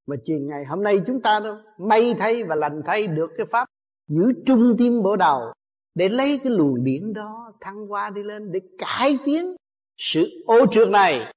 [0.06, 3.46] Mà chuyện ngày hôm nay chúng ta đâu may thay và lành thay được cái
[3.46, 3.68] pháp,
[4.08, 5.52] giữ trung tim bộ đầu
[5.94, 9.56] để lấy cái luồng điển đó thăng qua đi lên để cải tiến
[9.96, 11.32] sự ô trượt này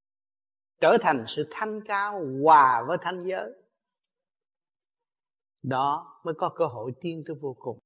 [0.84, 3.52] trở thành sự thanh cao hòa với thanh giới.
[5.62, 7.80] Đó mới có cơ hội tiên tới vô cùng,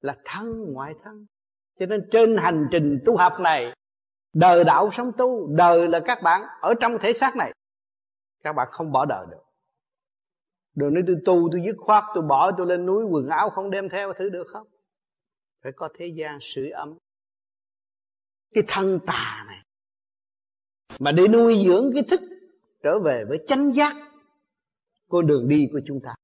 [0.00, 1.26] là thân, ngoại thân.
[1.78, 3.74] Cho nên trên hành trình tu học này,
[4.32, 7.52] đời đạo sống tu, đời là các bạn ở trong thể xác này,
[8.42, 9.42] các bạn không bỏ đời được.
[10.74, 13.70] Đừng nói tôi tu, tôi dứt khoát, tôi bỏ, tôi lên núi quần áo không
[13.70, 14.66] đem theo thứ được không?
[15.62, 16.98] Phải có thế gian sưởi ấm.
[18.54, 19.64] Cái thân tà này,
[20.98, 22.20] mà để nuôi dưỡng cái thức
[22.82, 23.92] trở về với chánh giác
[25.08, 26.14] con đường đi của chúng ta.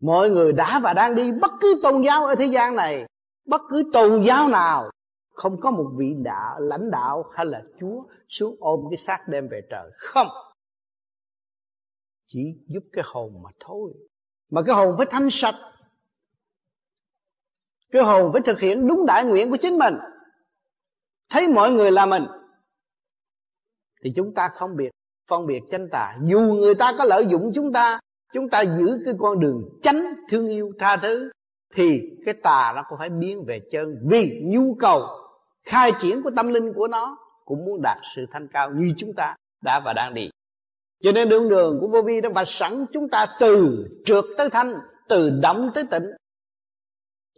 [0.00, 3.06] Mọi người đã và đang đi bất cứ tôn giáo ở thế gian này,
[3.44, 4.90] bất cứ tôn giáo nào,
[5.30, 9.48] không có một vị đạo lãnh đạo hay là chúa xuống ôm cái xác đem
[9.48, 9.90] về trời.
[9.94, 10.28] Không.
[12.26, 13.92] Chỉ giúp cái hồn mà thôi.
[14.50, 15.54] Mà cái hồn phải thanh sạch.
[17.90, 19.94] Cái hồn phải thực hiện đúng đại nguyện của chính mình.
[21.28, 22.22] Thấy mọi người là mình,
[24.04, 24.90] thì chúng ta không biệt
[25.28, 26.16] phân biệt chánh tà.
[26.24, 28.00] Dù người ta có lợi dụng chúng ta
[28.32, 29.98] chúng ta giữ cái con đường chánh
[30.30, 31.30] thương yêu tha thứ,
[31.74, 33.96] thì cái tà nó cũng phải biến về chân.
[34.10, 35.00] Vì nhu cầu
[35.64, 39.12] khai triển của tâm linh của nó cũng muốn đạt sự thanh cao như chúng
[39.16, 40.30] ta đã và đang đi.
[41.02, 44.50] Cho nên đường đường của vô vi đã vạch sẵn chúng ta từ trượt tới
[44.50, 44.74] thanh,
[45.08, 46.10] từ động tới tịnh,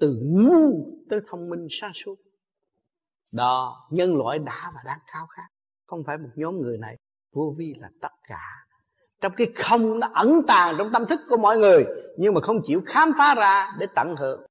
[0.01, 2.15] từ ngu tới thông minh sáng suốt.
[3.33, 5.49] Đó, nhân loại đã và đang khao khát.
[5.87, 6.97] Không phải một nhóm người này
[7.37, 8.67] vô vi là tất cả.
[9.21, 11.85] Trong cái không nó ẩn tàng trong tâm thức của mọi người
[12.17, 14.47] nhưng mà không chịu khám phá ra để tận hưởng.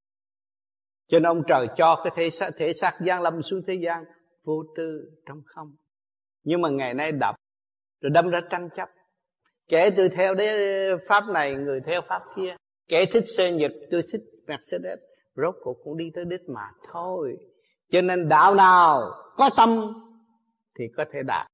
[1.08, 4.04] Cho nên ông trời cho cái thể xác, thể xác gian lâm xuống thế gian
[4.44, 5.76] vô tư trong không.
[6.44, 7.36] Nhưng mà ngày nay đập
[8.02, 8.90] rồi đâm ra tranh chấp.
[9.68, 12.56] Kẻ tôi theo đế pháp này người theo pháp kia.
[12.88, 15.00] Kẻ thích xe nhật tôi thích mercedes
[15.36, 17.38] rốt cuộc cũng đi tới đích mà thôi.
[17.90, 19.02] Cho nên đạo nào
[19.38, 19.94] có tâm
[20.80, 21.48] thì có thể đạt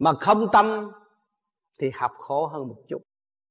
[0.00, 0.90] mà không tâm
[1.80, 3.02] thì học khổ hơn một chút.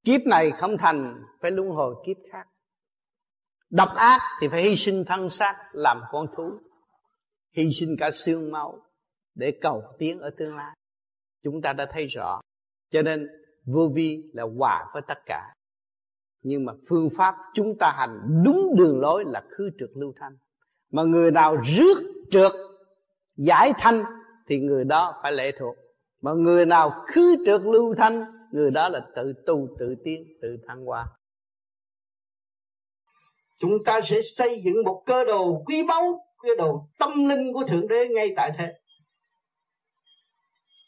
[0.06, 2.48] Kiếp này không thành, phải luân hồi kiếp khác.
[3.70, 6.52] Độc ác thì phải hy sinh thân xác, làm con thú.
[7.58, 8.82] Hy sinh cả xương máu
[9.36, 10.76] để cầu tiến ở tương lai.
[11.44, 12.42] Chúng ta đã thấy rõ.
[12.92, 13.28] Cho nên,
[13.66, 15.54] vô vi là hòa với tất cả.
[16.42, 20.38] Nhưng mà phương pháp chúng ta hành đúng đường lối là khứ trượt lưu thanh.
[20.92, 22.52] Mà người nào rước trượt,
[23.36, 24.04] giải thanh
[24.48, 25.76] thì người đó phải lệ thuộc
[26.22, 30.58] mà người nào khứ trượt lưu thanh, người đó là tự tu, tự tiến, tự
[30.68, 31.06] thăng hoa.
[33.60, 37.64] Chúng ta sẽ xây dựng một cơ đồ quý báu, cơ đồ tâm linh của
[37.68, 38.74] thượng đế ngay tại thế.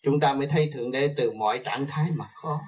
[0.04, 2.60] Chúng ta mới thấy thượng đế từ mọi trạng thái mà có,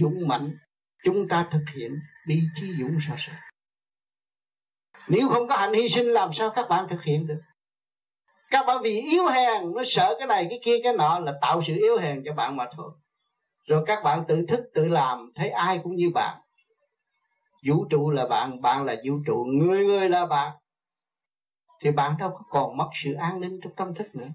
[0.00, 0.58] dũng mạnh
[1.04, 3.40] chúng ta thực hiện đi trí dũng sao ràng
[5.08, 7.40] nếu không có hành hy sinh, làm sao các bạn thực hiện được?
[8.50, 11.62] Các bạn vì yếu hèn nó sợ cái này cái kia cái nọ là tạo
[11.66, 12.90] sự yếu hèn cho bạn mà thôi.
[13.66, 16.40] Rồi các bạn tự thức, tự làm, thấy ai cũng như bạn.
[17.66, 20.52] Vũ trụ là bạn bạn là vũ trụ, người người là bạn.
[21.80, 24.28] Thì bạn đâu có còn mất sự an ninh trong tâm thức nữa.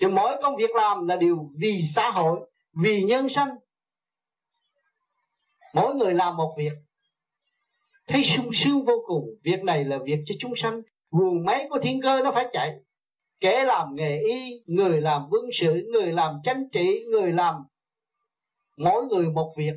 [0.00, 2.40] Cho mỗi công việc làm là điều vì xã hội,
[2.82, 3.48] vì nhân sinh
[5.76, 6.72] mỗi người làm một việc.
[8.06, 9.24] Thấy sung sướng vô cùng.
[9.42, 10.82] Việc này là việc cho chúng sanh.
[11.10, 12.76] Nguồn máy của thiên cơ nó phải chạy
[13.40, 17.54] kẻ làm nghề y, người làm quân sự, người làm chánh trị, người làm
[18.76, 19.74] mỗi người một việc.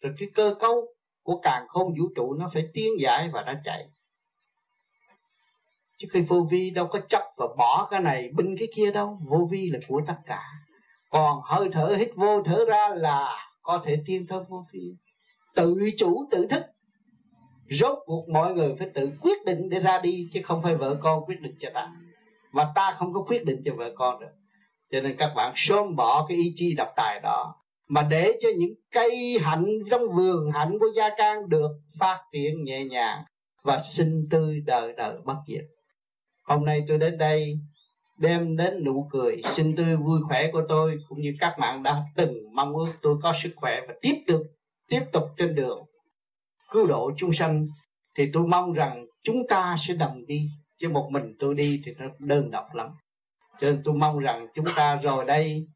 [0.00, 0.88] Rồi cái cơ cấu
[1.22, 3.88] của càng không vũ trụ nó phải tiến giải và nó chạy.
[5.98, 9.18] Chứ khi vô vi đâu có chấp và bỏ cái này, binh cái kia đâu.
[9.28, 10.42] Vô vi là của tất cả.
[11.10, 14.94] Còn hơi thở hít vô thở ra là có thể tiên thân vô vi.
[15.54, 16.62] Tự chủ, tự thức.
[17.70, 20.96] Rốt cuộc mọi người phải tự quyết định để ra đi, chứ không phải vợ
[21.02, 21.92] con quyết định cho ta
[22.54, 24.32] và ta không có quyết định cho vợ con được.
[24.92, 27.54] Cho nên các bạn sớm bỏ cái ý chí độc tài đó,
[27.88, 32.64] mà để cho những cây hạnh trong vườn hạnh của gia can được phát triển
[32.64, 33.24] nhẹ nhàng
[33.62, 35.64] và sinh tươi đời đời bất diệt.
[36.44, 37.58] Hôm nay tôi đến đây
[38.18, 42.02] đem đến nụ cười sinh tươi vui khỏe của tôi, cũng như các bạn đã
[42.16, 44.42] từng mong ước tôi có sức khỏe và tiếp tục
[44.88, 45.84] tiếp tục trên đường
[46.72, 47.66] cứu độ chúng sanh,
[48.16, 50.48] thì tôi mong rằng chúng ta sẽ đồng đi
[50.84, 52.88] chứ một mình tôi đi thì nó đơn độc lắm.
[53.60, 55.66] Cho nên tôi mong rằng chúng ta rồi đây,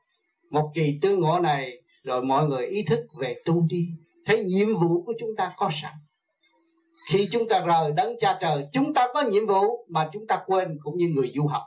[0.51, 3.89] một kỳ tương ngộ này, rồi mọi người ý thức về tu đi.
[4.27, 5.93] Thấy nhiệm vụ của chúng ta có sẵn.
[7.11, 10.43] Khi chúng ta rời đấng cha trời, chúng ta có nhiệm vụ mà chúng ta
[10.47, 11.63] quên cũng như người du học.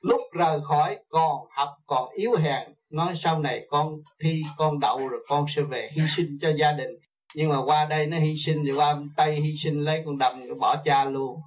[0.00, 5.08] Lúc rời khỏi, còn học, còn yếu hèn, nói sau này con thi, con đậu
[5.08, 6.90] rồi con sẽ về hy sinh cho gia đình.
[7.34, 10.58] Nhưng mà qua đây nó hy sinh thì qua tây hy sinh, lấy con đầm
[10.60, 11.40] bỏ cha luôn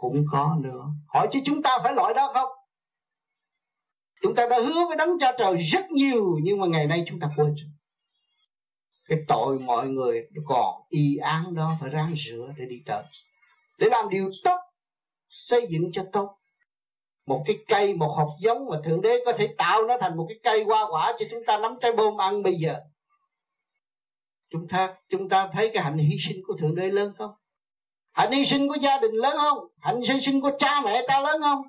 [0.00, 0.84] cũng có nữa.
[1.08, 2.48] Hỏi chứ chúng ta phải loại đó không?
[4.22, 7.20] Chúng ta đã hứa với đấng cha trời rất nhiều, nhưng mà ngày nay chúng
[7.20, 7.54] ta quên
[9.10, 13.02] cái tội mọi người còn y án đó phải ráng rửa để đi tới.
[13.78, 14.58] Để làm điều tốt,
[15.28, 16.36] xây dựng cho tốt.
[17.26, 20.26] Một cái cây, một hộp giống mà thượng đế có thể tạo nó thành một
[20.28, 22.80] cái cây hoa quả cho chúng ta nắm trái bom ăn bây giờ.
[24.50, 27.30] Chúng ta chúng ta thấy cái hạnh hy sinh của thượng đế lớn không?
[28.12, 29.58] Hạnh hy sinh của gia đình lớn không?
[29.80, 31.62] Hạnh hy sinh của cha mẹ ta lớn không?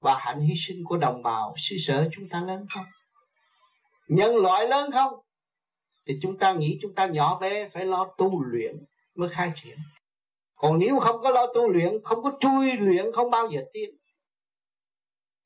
[0.00, 2.86] Và hạnh hy sinh của đồng bào, xứ sở chúng ta lớn không?
[4.08, 5.14] Nhân loại lớn không?
[6.06, 9.78] Thì chúng ta nghĩ chúng ta nhỏ bé, phải lo tu luyện mới khai triển.
[10.54, 13.90] Còn nếu không có lo tu luyện, không có chui luyện, không bao giờ tiến.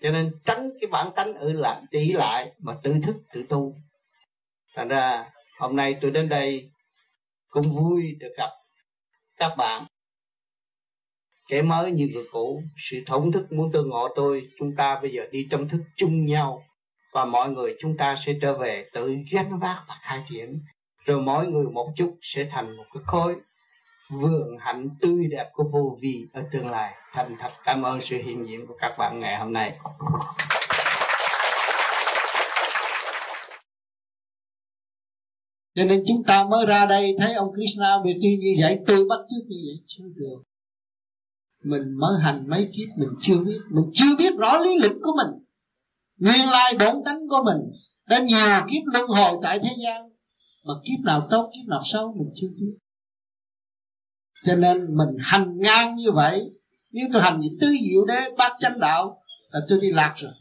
[0.03, 3.75] Cho nên tránh cái bản tánh ở lại tỷ lại mà tự thức, tự tu.
[4.75, 6.71] Thành ra hôm nay tôi đến đây
[7.49, 8.51] cũng vui được gặp
[9.39, 9.87] các bạn
[11.49, 15.13] kẻ mới như người cũ, sự thống thức muốn tương ngộ tôi, chúng ta bây
[15.13, 16.65] giờ đi trong thức chung nhau
[17.13, 20.61] và mọi người chúng ta sẽ trở về tự gánh vác và khai triển.
[21.05, 23.37] Rồi mỗi người một chút sẽ thành một cái khối
[24.11, 26.95] vườn hạnh tươi đẹp của vô vi ở tương lai.
[27.13, 29.79] Thành thật cảm ơn sự hiện diện của các bạn ngày hôm nay.
[35.79, 39.05] Cho nên chúng ta mới ra đây thấy ông Krishna bị đi như vậy tôi
[39.09, 40.43] bắt chước như vậy chưa được.
[41.65, 43.59] Mình mới hành mấy kiếp mình chưa biết.
[43.71, 45.45] Mình chưa biết rõ lý lịch của mình.
[46.19, 47.73] Nguyên lai bổn tánh của mình
[48.09, 50.03] đã nhiều kiếp luân hồi tại thế gian.
[50.65, 52.77] Mà kiếp nào tốt, kiếp nào xấu mình chưa biết.
[54.47, 56.41] Cho nên mình hành ngang như vậy.
[56.93, 60.33] Nếu tôi hành gì tứ diệu đế, bát chánh đạo, là tôi đi lạc rồi.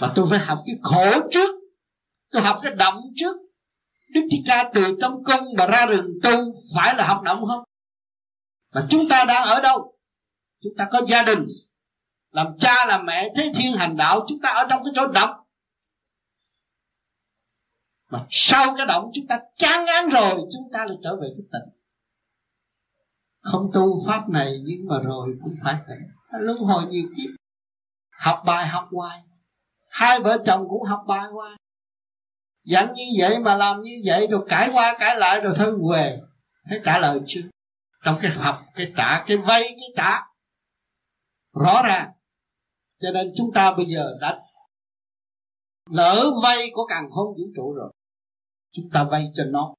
[0.00, 1.50] Và tôi phải học cái khổ trước.
[2.30, 3.36] Tôi học cái động trước.
[4.10, 6.30] Đức Thích Ca từ trong cung mà ra rừng tu
[6.74, 7.64] phải là học động không?
[8.74, 9.96] Mà chúng ta đang ở đâu?
[10.62, 11.46] Chúng ta có gia đình,
[12.30, 15.36] Làm cha, làm mẹ, thế thiên hành đạo, Chúng ta ở trong cái chỗ động.
[18.10, 21.46] Mà sau cái động chúng ta chán ngán rồi, Chúng ta lại trở về cái
[21.52, 21.74] tỉnh
[23.40, 26.08] Không tu pháp này Nhưng mà rồi cũng phải tỉnh
[26.40, 27.30] Luân hồi nhiều kiếp,
[28.10, 29.22] Học bài, học hoài.
[29.88, 31.56] Hai vợ chồng cũng học bài hoài
[32.64, 36.18] dặn như vậy mà làm như vậy rồi cãi qua cãi lại rồi thôi về
[36.68, 37.40] thấy trả lời chưa
[38.04, 40.20] trong cái học, cái trả, cái vay, cái trả.
[41.64, 42.10] Rõ ràng.
[43.00, 44.40] Cho nên chúng ta bây giờ đã
[45.90, 47.92] lỡ vay của càng không vũ trụ rồi,
[48.72, 49.74] chúng ta vay cho nó.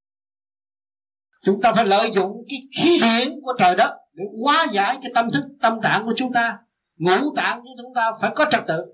[1.43, 5.11] Chúng ta phải lợi dụng cái khí điển của trời đất để hóa giải cái
[5.15, 6.59] tâm thức, tâm trạng của chúng ta.
[6.97, 8.85] Ngũ tạng của chúng ta phải có trật tự.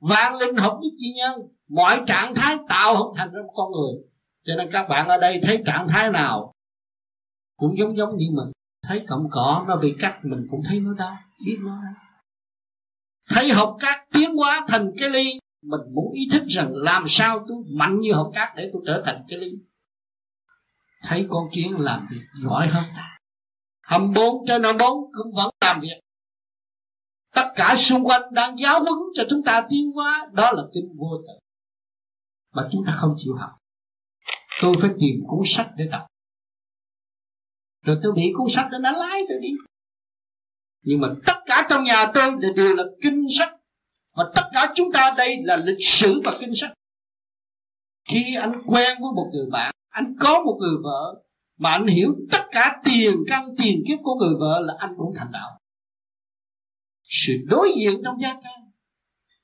[0.00, 3.72] Vạn linh hợp nhất chi nhân mọi trạng thái tạo không thành ra một con
[3.72, 4.02] người.
[4.44, 6.52] Cho nên các bạn ở đây thấy trạng thái nào
[7.56, 8.52] cũng giống giống như mình.
[8.82, 11.94] Thấy cọng cỏ nó bị cắt, mình cũng thấy nó đau, biết nó đau.
[13.28, 17.44] Thấy học cát tiến hóa thành cái ly, mình muốn ý thức rằng làm sao
[17.48, 19.52] tôi mạnh như học cát để tôi trở thành cái ly.
[21.02, 23.18] Thấy con kiến làm việc giỏi hơn ta.
[23.86, 26.00] Hầm bốn trên hầm bốn cũng vẫn làm việc.
[27.34, 30.96] Tất cả xung quanh đang giáo huấn cho chúng ta tiến hóa, đó là kinh
[30.98, 31.43] vô tận
[32.54, 33.50] mà chúng ta không chịu học.
[34.60, 36.06] Tôi phải tìm cuốn sách để đọc.
[37.82, 39.48] Rồi tôi bị cuốn sách đó nó lái tôi đi.
[40.82, 43.56] Nhưng mà tất cả trong nhà tôi đều là kinh sách.
[44.16, 46.72] Và tất cả chúng ta đây là lịch sử và kinh sách.
[48.08, 51.22] Khi anh quen với một người bạn, anh có một người vợ,
[51.58, 55.14] mà anh hiểu tất cả tiền căn, tiền kiếp của người vợ là anh cũng
[55.16, 55.58] thành đạo.
[57.02, 58.70] Sự đối diện trong gia can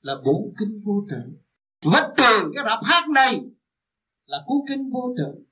[0.01, 1.37] là bốn kinh vô tận
[1.85, 3.41] vách từ cái rạp hát này
[4.25, 5.51] là cuốn kinh vô trường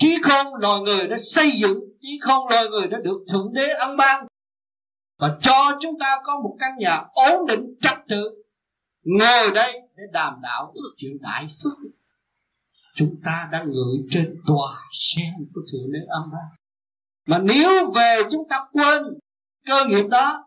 [0.00, 3.68] trí khôn loài người đã xây dựng trí khôn loài người đã được thượng đế
[3.68, 4.26] ân ban.
[5.18, 8.44] Và cho chúng ta có một căn nhà ổn định, trật tự,
[9.02, 11.72] ngồi đây để đàm đạo chuyện đại phước.
[12.94, 16.48] Chúng ta đang ngự trên tòa sen của thượng đế âm ban.
[17.26, 19.02] Mà nếu về chúng ta quên
[19.66, 20.44] cơ nghiệp đó,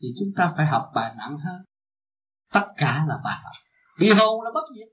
[0.00, 1.64] thì chúng ta phải học bài nặng hơn.
[2.52, 3.63] Tất cả là bài học
[3.98, 4.88] vì hồn là bất diệt.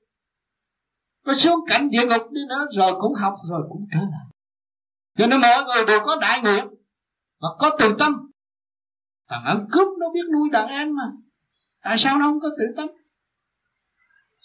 [1.26, 4.26] Có xuống cảnh địa ngục đi nữa rồi cũng học, rồi cũng trở lại.
[5.18, 6.65] Cho nên mọi người đều có đại nguyện
[7.40, 8.32] và có từ tâm.
[9.30, 11.11] Thằng ăn cướp nó biết nuôi đàn em mà.
[11.82, 12.88] Tại sao nó không có tự tâm?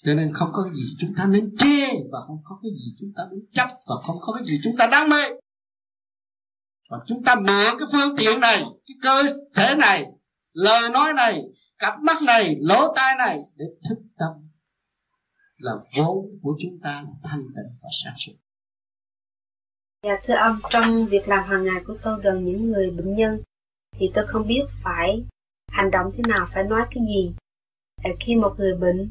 [0.02, 3.12] Cho nên không có gì chúng ta nên chê và không có cái gì chúng
[3.16, 5.22] ta nên chấp và không có cái gì chúng ta đáng mê.
[6.90, 9.22] Và chúng ta mượn cái phương tiện này, cái cơ
[9.54, 10.06] thể này
[10.56, 11.42] lời nói này
[11.78, 14.32] cặp mắt này lỗ tai này để thức tâm
[15.56, 18.32] là vốn của chúng ta là thanh tịnh và sáng suốt
[20.02, 23.40] Dạ thưa ông, trong việc làm hàng ngày của tôi gần những người bệnh nhân
[23.92, 25.24] thì tôi không biết phải
[25.68, 27.34] hành động thế nào, phải nói cái gì.
[28.02, 29.10] À, khi một người bệnh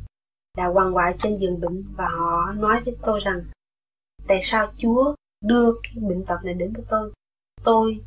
[0.58, 3.42] đã quằn quại trên giường bệnh và họ nói với tôi rằng
[4.28, 7.12] tại sao Chúa đưa cái bệnh tật này đến với tôi?
[7.64, 8.00] Tôi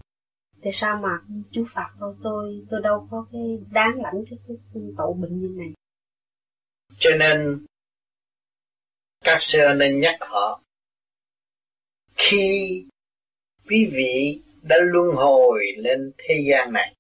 [0.69, 1.19] tại sao mà
[1.51, 5.41] Chúa phạt tôi tôi tôi đâu có cái đáng lãnh cái, cái, cái tội bệnh
[5.41, 5.69] như này.
[6.99, 7.67] Cho nên
[9.25, 10.61] các sư nên nhắc họ.
[12.15, 12.85] Khi
[13.69, 16.95] quý vị đã luân hồi lên thế gian này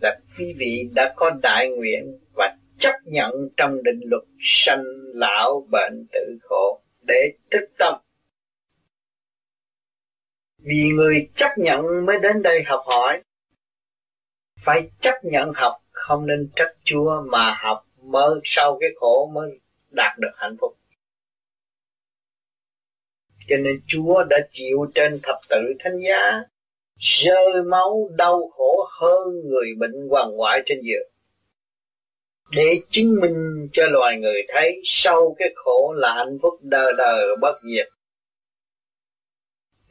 [0.00, 5.66] là quý vị đã có đại nguyện và chấp nhận trong định luật sanh lão
[5.70, 7.94] bệnh tử khổ để thức tâm
[10.62, 13.22] vì người chấp nhận mới đến đây học hỏi.
[14.60, 19.60] Phải chấp nhận học, không nên trách chúa mà học mới, sau cái khổ mới
[19.90, 20.76] đạt được hạnh phúc.
[23.48, 26.42] Cho nên Chúa đã chịu trên thập tự thánh giá,
[26.98, 31.08] rơi máu đau khổ hơn người bệnh hoàng hoại trên giường.
[32.56, 37.26] Để chứng minh cho loài người thấy sau cái khổ là hạnh phúc đời đời
[37.40, 37.86] bất diệt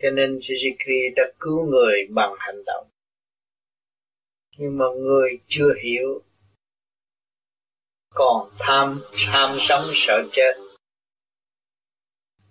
[0.01, 2.87] cho nên Jesus Christ đã cứu người bằng hành động.
[4.57, 6.21] Nhưng mà người chưa hiểu,
[8.09, 10.53] còn tham tham sống sợ chết.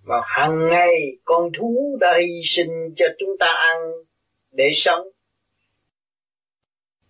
[0.02, 3.78] Mà hàng ngày con thú đã hy sinh cho chúng ta ăn
[4.50, 5.08] để sống.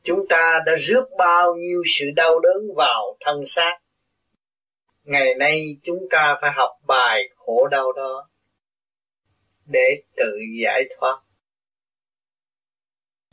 [0.03, 3.79] Chúng ta đã rước bao nhiêu sự đau đớn vào thân xác.
[5.03, 8.30] Ngày nay chúng ta phải học bài khổ đau đó
[9.71, 11.23] để tự giải thoát.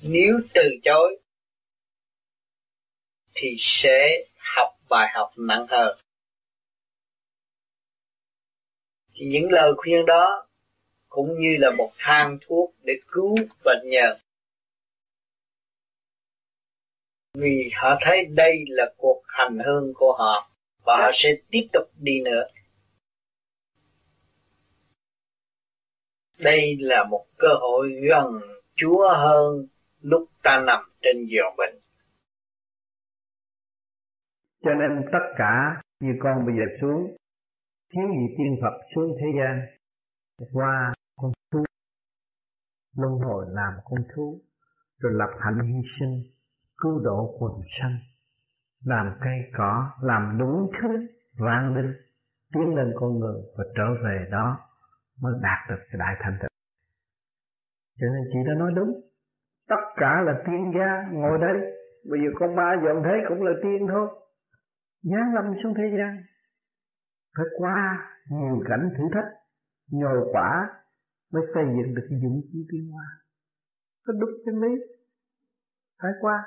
[0.02, 1.20] Nếu từ chối,
[3.40, 5.98] thì sẽ học bài học nặng hơn
[9.14, 10.48] thì những lời khuyên đó
[11.10, 14.18] cũng như là một thang thuốc để cứu bệnh nhân
[17.34, 20.52] vì họ thấy đây là cuộc hành hương của họ
[20.86, 22.48] và họ sẽ tiếp tục đi nữa.
[26.44, 28.42] Đây là một cơ hội gần
[28.76, 29.68] Chúa hơn
[30.02, 31.76] lúc ta nằm trên giường bệnh.
[34.64, 37.18] Cho nên tất cả như con bây giờ xuống,
[37.94, 39.62] thiếu gì tiên Phật xuống thế gian,
[40.54, 41.64] qua con thú,
[42.98, 44.42] luân hồi làm con thú,
[45.00, 46.24] rồi lập hạnh hy sinh,
[46.78, 47.98] cứu độ quần sanh,
[48.86, 51.08] làm cây cỏ, làm đúng thứ
[51.38, 51.94] vang linh
[52.54, 54.67] tiến lên con người và trở về đó
[55.22, 56.50] mới đạt được cái đại thành tựu.
[58.00, 58.92] Cho nên chị đã nói đúng.
[59.70, 61.58] Tất cả là tiên gia ngồi đây.
[62.10, 64.08] Bây giờ con ma dọn thế cũng là tiên thôi.
[65.04, 66.24] Giáng lâm xuống thế gian.
[67.38, 69.32] Phải qua nhiều cảnh thử thách,
[69.92, 70.70] nhồi quả
[71.34, 73.06] mới xây dựng được cái dũng tiên tiến hóa
[74.08, 74.70] có đúng chân lý.
[76.02, 76.44] Phải qua.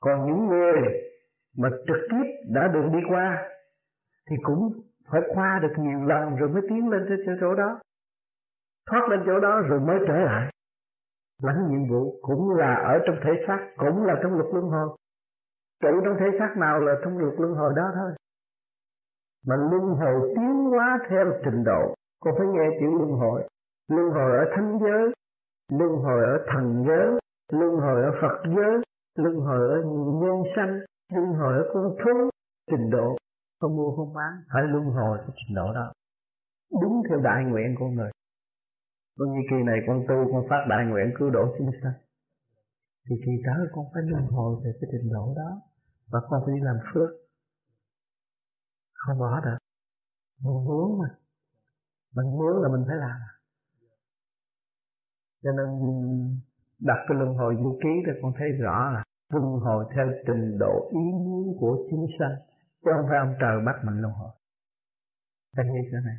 [0.00, 0.82] Còn những người
[1.56, 3.48] mà trực tiếp đã được đi qua
[4.30, 7.80] thì cũng phải qua được nhiều lần rồi mới tiến lên tới chỗ đó.
[8.90, 10.52] Thoát lên chỗ đó rồi mới trở lại.
[11.42, 14.96] Lãnh nhiệm vụ cũng là ở trong thể xác, cũng là trong luật luân hồi.
[15.82, 18.10] Trụ trong thể xác nào là trong luật luân hồi đó thôi.
[19.46, 21.94] Mà luân hồi tiến hóa theo trình độ.
[22.20, 23.48] Con phải nghe chữ luân hồi.
[23.88, 25.12] Luân hồi ở thánh giới,
[25.72, 27.18] luân hồi ở thần giới,
[27.52, 28.82] luân hồi ở phật giới,
[29.18, 29.82] luân hồi ở
[30.22, 30.80] nhân sanh,
[31.12, 32.30] luân hồi ở con thú,
[32.70, 33.16] trình độ
[33.60, 34.32] không mua không bán.
[34.52, 35.92] Phải luân hồi cái trình độ đó.
[36.82, 38.10] Đúng theo đại nguyện của người.
[39.18, 41.92] Con như kỳ này con tu, con phát đại nguyện cứu độ chúng sanh.
[43.08, 45.60] Thì kỳ tới con phải luân hồi về cái trình độ đó.
[46.10, 47.10] Và con phải đi làm phước.
[48.94, 49.58] Không bỏ được.
[50.42, 51.08] Muốn muốn mà.
[52.14, 53.20] Mình muốn là mình phải làm.
[55.42, 55.68] Cho nên,
[56.80, 60.58] đặt cái luân hồi vũ ký thì con thấy rõ là luân hồi theo trình
[60.58, 62.36] độ ý muốn của chúng sanh
[62.82, 64.32] chứ không phải ông trời bắt mình luân hồi
[65.56, 66.18] thấy như thế này.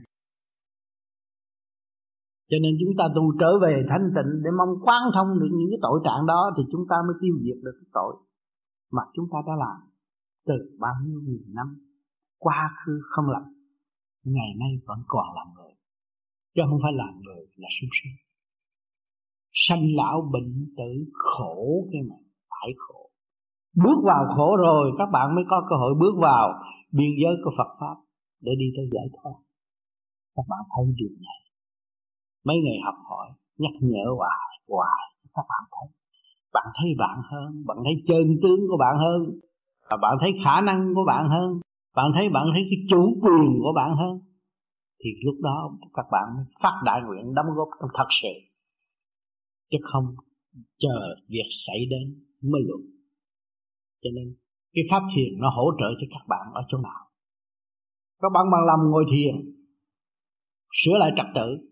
[2.50, 5.70] Cho nên chúng ta tu trở về thanh tịnh để mong quán thông được những
[5.72, 8.14] cái tội trạng đó thì chúng ta mới tiêu diệt được cái tội
[8.92, 9.80] mà chúng ta đã làm
[10.48, 11.68] từ bao nhiêu nghìn năm
[12.40, 13.44] quá khứ không làm
[14.24, 15.74] ngày nay vẫn còn làm người.
[16.56, 18.16] Chứ không phải làm người là sung sinh
[19.54, 22.16] sanh lão bệnh tử khổ cái mà
[22.50, 23.09] phải khổ
[23.84, 27.52] bước vào khổ rồi, các bạn mới có cơ hội bước vào biên giới của
[27.58, 27.96] Phật pháp
[28.42, 29.38] để đi tới giải thoát.
[30.36, 31.40] Các bạn thấy điều này.
[32.46, 33.28] Mấy ngày học hỏi,
[33.58, 35.04] nhắc nhở hoài hoài,
[35.34, 35.88] các bạn thấy.
[36.54, 39.40] Bạn thấy bạn hơn, bạn thấy chân tướng của bạn hơn,
[39.92, 41.60] và bạn thấy khả năng của bạn hơn,
[41.96, 44.20] bạn thấy bạn thấy cái chủ quyền của bạn hơn,
[45.04, 46.28] thì lúc đó các bạn
[46.64, 48.34] phát đại nguyện đóng góp trong thật sự.
[49.72, 50.06] Chứ không
[50.80, 52.82] chờ việc xảy đến mới luận
[54.02, 54.36] cho nên
[54.74, 57.02] cái pháp thiền nó hỗ trợ cho các bạn ở chỗ nào?
[58.22, 59.36] Các bạn bằng lòng ngồi thiền,
[60.72, 61.70] sửa lại trật tự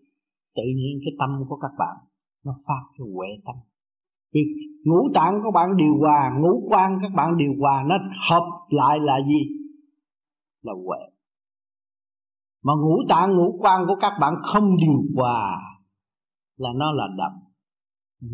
[0.56, 1.96] tự nhiên cái tâm của các bạn
[2.44, 3.56] nó phát cái huệ tâm.
[4.34, 4.40] Vì
[4.84, 7.96] ngũ tạng của bạn điều hòa, ngũ quan các bạn điều hòa nó
[8.28, 9.42] hợp lại là gì?
[10.62, 10.98] Là huệ.
[12.64, 15.60] Mà ngũ tạng, ngũ quan của các bạn không điều hòa
[16.56, 17.32] là nó là đậm,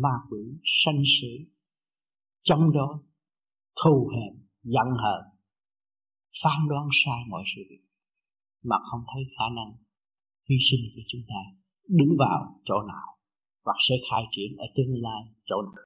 [0.01, 1.51] ma quỷ, sanh sỉ
[2.43, 3.01] trong đó
[3.83, 5.23] thù hẹn giận hờn,
[6.43, 7.83] phán đoán sai mọi sự việc,
[8.63, 9.71] mà không thấy khả năng
[10.49, 11.41] hy sinh của chúng ta
[11.87, 13.17] đứng vào chỗ nào
[13.65, 15.85] hoặc sẽ khai triển ở tương lai chỗ nào.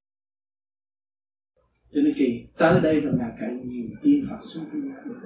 [1.91, 5.17] Cho nên khi tới đây là ngàn cậy nhiều tiên Phật xuống thế gian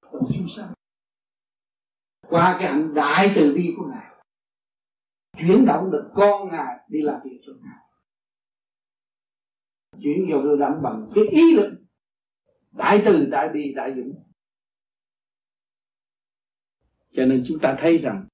[0.00, 0.72] còn chúng sanh,
[2.28, 4.14] qua cái hạnh đại từ bi của ngài,
[5.38, 7.87] chuyển động được con ngài đi làm việc cho ngài
[10.02, 11.72] chuyển vào đưa đắm bằng cái ý lực.
[12.72, 14.24] Đại từ đại bi đại dũng.
[17.10, 18.26] Cho nên chúng ta thấy rằng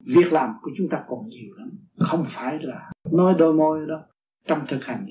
[0.00, 1.70] việc làm của chúng ta còn nhiều lắm.
[1.98, 4.02] Không phải là nói đôi môi đó
[4.44, 5.06] trong thực hành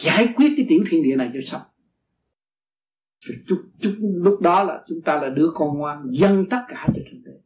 [0.00, 1.62] giải quyết cái tiểu thiên địa này cho xong.
[3.20, 6.86] Rồi chút, chút, lúc đó là chúng ta là đứa con ngoan dâng tất cả
[6.86, 7.40] cho thượng đế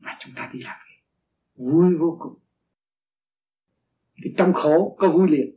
[0.00, 0.76] mà chúng ta đi làm
[1.56, 2.38] vui vô cùng.
[4.24, 5.55] Thì trong khổ có vui liền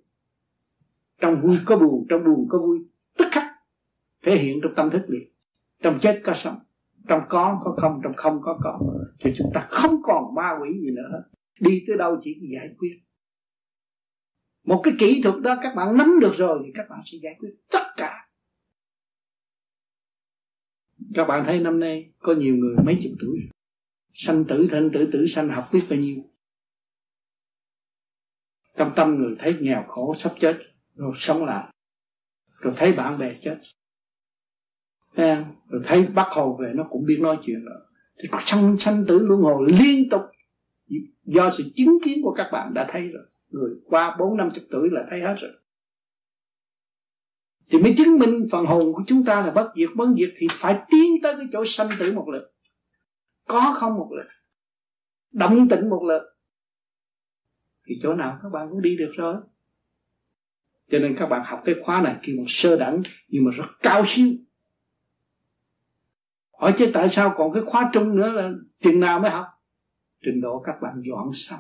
[1.20, 2.80] trong vui có buồn, trong buồn có vui.
[3.18, 3.44] Tức khắc
[4.26, 5.34] thể hiện trong tâm thức liền.
[5.84, 6.60] Trong chết có sống,
[7.08, 8.80] trong có có không, trong không có có.
[9.20, 11.10] Thì chúng ta không còn ma quỷ gì nữa.
[11.12, 11.24] Hết
[11.60, 13.02] đi tới đâu chỉ giải quyết.
[14.64, 17.36] Một cái kỹ thuật đó các bạn nắm được rồi thì các bạn sẽ giải
[17.40, 18.30] quyết tất cả.
[21.14, 23.40] Các bạn thấy năm nay có nhiều người mấy chục tuổi
[24.14, 26.16] sanh tử, thân tử tử sanh, học biết bao nhiêu.
[28.78, 30.60] Trong tâm người thấy nghèo khổ, sắp chết
[31.00, 31.74] rồi sống lại,
[32.60, 33.58] rồi thấy bạn bè chết.
[35.70, 37.80] Rồi thấy bắt hồ về, nó cũng biết nói chuyện rồi.
[38.22, 40.22] Thì có sanh sanh tử luân hồi liên tục.
[41.24, 43.24] Do sự chứng kiến của các bạn đã thấy rồi.
[43.50, 45.52] Người qua bốn năm chục tuổi là thấy hết rồi.
[47.72, 49.90] Thì mới chứng minh phần hồn của chúng ta là bất diệt.
[49.96, 52.54] Bất diệt thì phải tiến tới cái chỗ sanh tử một lượt
[53.48, 54.28] có không một lượt
[55.32, 56.22] động tĩnh một lượt
[57.88, 59.36] thì chỗ nào các bạn cũng đi được rồi
[60.90, 63.66] cho nên các bạn học cái khóa này kêu một sơ đẳng, nhưng mà rất
[63.82, 64.28] cao siêu.
[66.60, 69.48] Hỏi chứ tại sao còn cái khóa trung nữa là chừng nào mới học?
[70.22, 71.60] Trình độ các bạn dọn xong,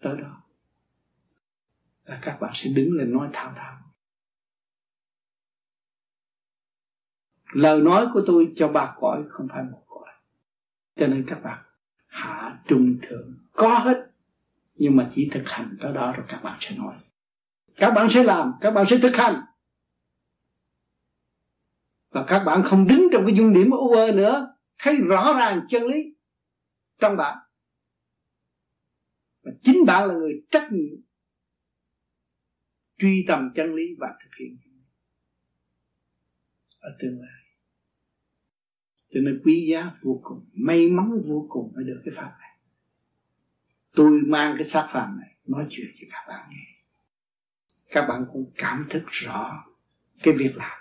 [0.00, 0.42] tới đó.
[2.04, 3.76] Là các bạn sẽ đứng lên nói thao thao.
[7.52, 10.08] Lời nói của tôi cho ba cõi, không phải một cõi.
[10.96, 11.58] Cho nên các bạn
[12.06, 13.34] hạ trung thượng.
[13.52, 14.10] Có hết,
[14.74, 16.94] nhưng mà chỉ thực hành tới đó rồi các bạn sẽ nói
[17.80, 19.42] các bạn sẽ làm, các bạn sẽ thực hành.
[22.10, 24.54] Và các bạn không đứng trong cái dung điểm u ơ nữa.
[24.78, 26.16] Thấy rõ ràng chân lý
[26.98, 27.38] trong bạn.
[29.42, 31.00] Và chính bạn là người trách nhiệm
[32.98, 34.58] truy tầm chân lý và thực hiện.
[36.78, 37.40] Ở tương lai.
[39.10, 42.58] Cho nên quý giá vô cùng, may mắn vô cùng mới được cái pháp này.
[43.94, 46.69] Tôi mang cái xác phạm này, nói chuyện cho các bạn nghe
[47.90, 49.64] các bạn cũng cảm thức rõ
[50.22, 50.78] cái việc làm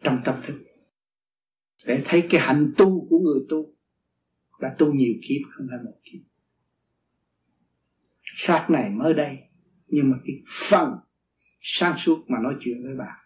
[0.00, 0.64] trong tâm thức.
[1.84, 3.74] Để thấy cái hành tu của người tu
[4.58, 6.20] là tu nhiều kiếp không phải một kiếp.
[8.22, 9.38] Xác này mới đây,
[9.86, 10.36] nhưng mà cái
[10.68, 10.98] phần
[11.60, 13.18] sáng suốt mà nói chuyện với bạn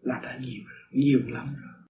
[0.00, 1.88] là đã nhiều nhiều lắm rồi.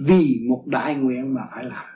[0.00, 1.86] Vì một đại nguyện mà phải làm.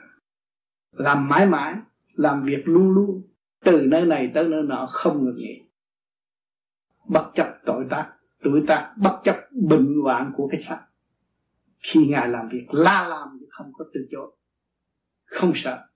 [0.91, 1.75] Làm mãi mãi,
[2.13, 3.32] làm việc luôn luôn
[3.63, 5.61] từ nơi này tới nơi nọ không ngừng nghỉ.
[7.05, 8.13] Bất chấp tội tác,
[8.43, 10.85] tuổi tác, bất chấp bệnh hoạn của cái xác.
[11.79, 14.31] Khi ngài làm việc, la làm thì không có từ chối,
[15.25, 15.87] không sợ.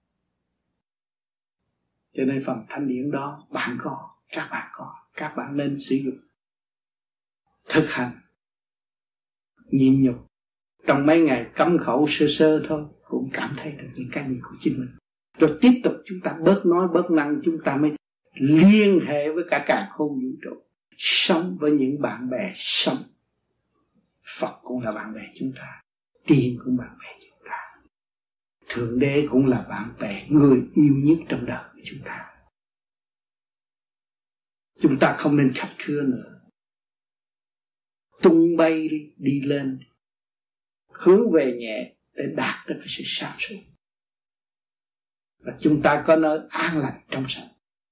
[2.14, 5.95] Cho nên phần thanh điển đó, bạn có, các bạn có, các bạn nên sử
[5.95, 6.18] dụng.
[7.69, 8.11] Thực hành.
[9.65, 10.27] Nhịn nhục.
[10.88, 14.35] Trong mấy ngày cấm khẩu sơ sơ thôi, cũng cảm thấy được những cái gì
[14.44, 14.89] của chính mình
[15.39, 17.91] rồi tiếp tục chúng ta bớt nói bớt năng chúng ta mới
[18.34, 20.64] liên hệ với cả cả khôn vũ trụ.
[20.97, 23.03] Sống với những bạn bè sống.
[24.39, 25.81] Phật cũng là bạn bè chúng ta.
[26.27, 27.76] Tiên cũng bạn bè chúng ta.
[28.69, 32.34] Thượng Đế cũng là bạn bè Người yêu nhất trong đời của chúng ta.
[34.80, 36.41] Chúng ta không nên khách khứa nữa.
[38.22, 39.80] Tung bay đi, đi lên.
[40.91, 43.55] Hướng về nhẹ Để đạt được cái sự sáng suốt.
[45.48, 47.49] Và chúng ta có nơi an lành trong sạch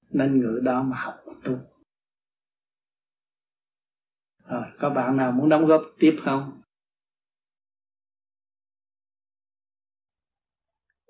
[0.10, 1.54] Nên ngựa đó mà học và tu
[4.46, 6.62] rồi, có bạn nào muốn đóng góp tiếp không?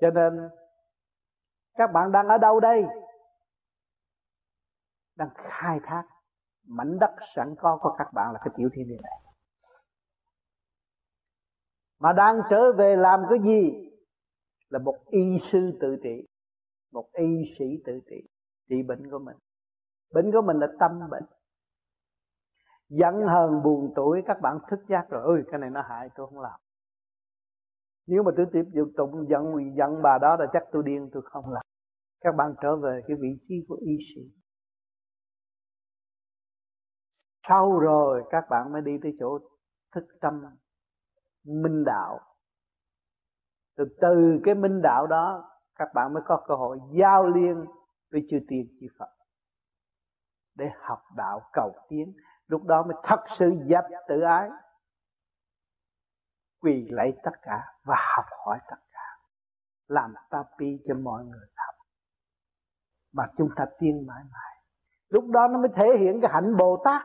[0.01, 0.33] Cho nên
[1.73, 2.83] các bạn đang ở đâu đây?
[5.15, 6.03] Đang khai thác
[6.67, 9.33] mảnh đất sẵn có của các bạn là cái tiểu thiên địa này.
[11.99, 13.91] Mà đang trở về làm cái gì?
[14.69, 16.27] Là một y sư tự trị,
[16.95, 18.27] một y sĩ tự trị,
[18.69, 19.37] trị bệnh của mình.
[20.13, 21.23] Bệnh của mình là tâm bệnh.
[22.89, 26.27] Giận hờn buồn tuổi các bạn thức giác rồi ơi cái này nó hại tôi
[26.27, 26.59] không làm.
[28.07, 31.23] Nếu mà tôi tiếp tục tụng giận giận bà đó là chắc tôi điên tôi
[31.25, 31.63] không làm.
[32.21, 34.21] Các bạn trở về cái vị trí của y sĩ.
[37.47, 39.39] Sau rồi các bạn mới đi tới chỗ
[39.95, 40.43] thức tâm
[41.43, 42.19] minh đạo.
[43.77, 47.65] Từ từ cái minh đạo đó các bạn mới có cơ hội giao liên
[48.11, 49.09] với chư tiên, chư Phật
[50.55, 52.13] để học đạo cầu tiến.
[52.47, 54.49] Lúc đó mới thật sự dập tự ái,
[56.61, 59.17] quỳ lạy tất cả và học hỏi tất cả.
[59.87, 61.75] Làm tapi cho mọi người học
[63.13, 64.55] mà chúng ta tiên mãi mãi.
[65.09, 67.01] Lúc đó nó mới thể hiện cái hạnh bồ tát.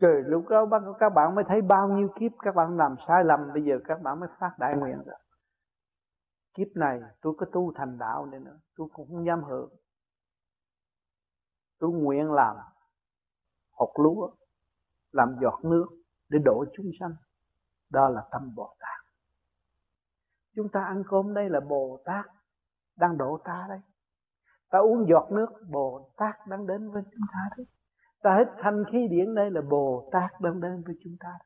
[0.00, 0.66] Rồi lúc đó
[1.00, 4.02] các bạn mới thấy bao nhiêu kiếp các bạn làm sai lầm, bây giờ các
[4.02, 5.18] bạn mới phát đại nguyện rồi
[6.54, 9.70] kiếp này tôi có tu thành đạo này nữa, tôi cũng không dám hưởng.
[11.78, 12.56] Tôi nguyện làm
[13.72, 14.30] hột lúa,
[15.12, 15.86] làm giọt nước
[16.28, 17.14] để đổ chúng sanh.
[17.90, 19.06] Đó là tâm bồ tát.
[20.56, 22.26] Chúng ta ăn cơm đây là bồ tát
[22.96, 23.80] đang độ ta đây
[24.72, 27.66] ta uống giọt nước, bồ tát đang đến với chúng ta đấy.
[28.22, 31.38] Ta hít thanh khí điển đây là bồ tát đang đến với chúng ta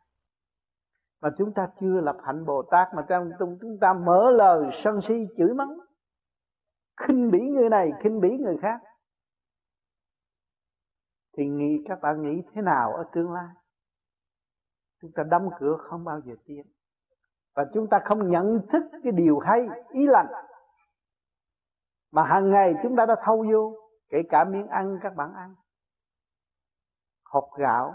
[1.20, 5.00] mà chúng ta chưa lập hạnh bồ tát mà trong chúng ta mở lời sân
[5.08, 5.78] si chửi mắng.
[7.00, 8.80] Khinh bỉ người này khinh bỉ người khác.
[11.36, 13.48] Thì nghĩ các bạn nghĩ thế nào ở tương lai?
[15.02, 16.62] Chúng ta đóng cửa không bao giờ tiến.
[17.54, 20.26] Và chúng ta không nhận thức cái điều hay ý lành.
[22.12, 23.74] Mà hàng ngày chúng ta đã thâu vô
[24.08, 25.54] kể cả miếng ăn các bạn ăn.
[27.24, 27.94] Hột gạo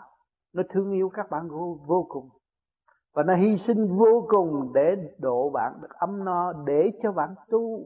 [0.53, 2.29] nó thương yêu các bạn vô, vô cùng
[3.13, 7.35] và nó hy sinh vô cùng để độ bạn, được ấm no, để cho bạn
[7.49, 7.83] tu.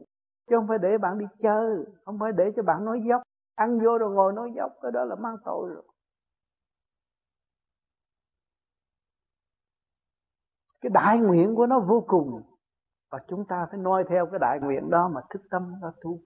[0.48, 3.22] Chứ không phải để bạn đi chơi, không phải để cho bạn nói dốc.
[3.54, 5.82] Ăn vô rồi ngồi nói dốc, cái đó là mang tội rồi.
[10.80, 12.42] Cái đại nguyện của nó vô cùng.
[13.10, 16.18] Và chúng ta phải noi theo cái đại nguyện đó mà thức tâm ra tu.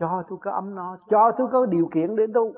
[0.00, 2.52] Cho tôi có ấm no, cho tôi có điều kiện để tu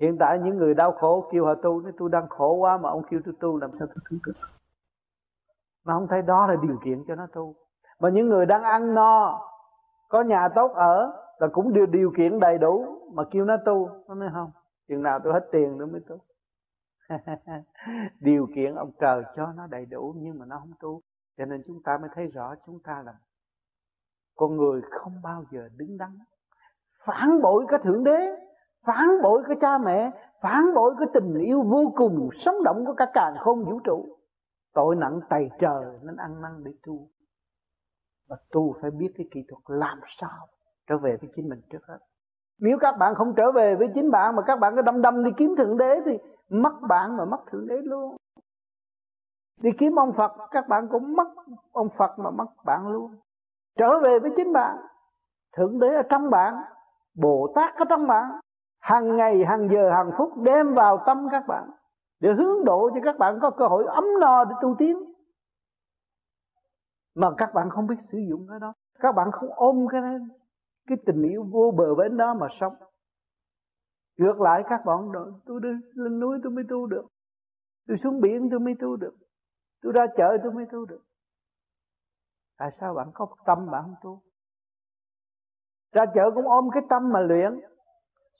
[0.00, 2.88] hiện tại những người đau khổ kêu họ tu, nói tôi đang khổ quá mà
[2.90, 4.32] ông kêu tôi tu làm sao tôi tu được?
[5.84, 7.54] Mà không thấy đó là điều kiện cho nó tu.
[8.00, 9.40] Mà những người đang ăn no,
[10.08, 13.88] có nhà tốt ở, là cũng điều điều kiện đầy đủ mà kêu nó tu.
[14.08, 14.50] Nó nói không,
[14.88, 16.18] chừng nào tôi hết tiền nữa mới tu.
[18.20, 21.00] Điều kiện ông trời cho nó đầy đủ nhưng mà nó không tu.
[21.38, 23.14] Cho nên chúng ta mới thấy rõ chúng ta là
[24.36, 26.18] con người không bao giờ đứng đắn.
[27.04, 28.36] Phản bội cái thượng đế
[28.86, 30.10] phản bội cái cha mẹ,
[30.42, 34.06] phản bội cái tình yêu vô cùng sống động của cả càng không vũ trụ.
[34.74, 37.08] Tội nặng tày trời nên ăn năn để tu
[38.28, 40.46] và tu phải biết cái kỹ thuật làm sao
[40.86, 41.98] trở về với chính mình trước hết.
[42.60, 45.24] Nếu các bạn không trở về với chính bạn mà các bạn cứ đâm đâm
[45.24, 46.18] đi kiếm thượng đế thì
[46.50, 48.16] mất bạn mà mất thượng đế luôn.
[49.60, 51.28] Đi kiếm ông Phật, các bạn cũng mất
[51.72, 53.14] ông Phật mà mất bạn luôn.
[53.78, 54.76] Trở về với chính bạn.
[55.56, 56.54] Thượng đế ở trong bạn,
[57.16, 58.24] bồ tát ở trong bạn
[58.80, 61.70] hàng ngày, hàng giờ, hàng phút đem vào tâm các bạn
[62.20, 64.96] để hướng độ cho các bạn có cơ hội ấm no để tu tiến.
[67.14, 68.72] Mà các bạn không biết sử dụng cái đó.
[68.98, 70.00] Các bạn không ôm cái
[70.86, 72.74] cái tình yêu vô bờ bến đó mà sống.
[74.18, 77.06] Ngược lại, các bạn đợi tôi đi lên núi tôi mới tu được.
[77.88, 79.14] Tôi xuống biển tôi mới tu được.
[79.82, 81.02] Tôi ra chợ tôi mới tu được.
[82.58, 84.20] Tại sao bạn có tâm bạn không tu?
[85.92, 87.60] Ra chợ cũng ôm cái tâm mà luyện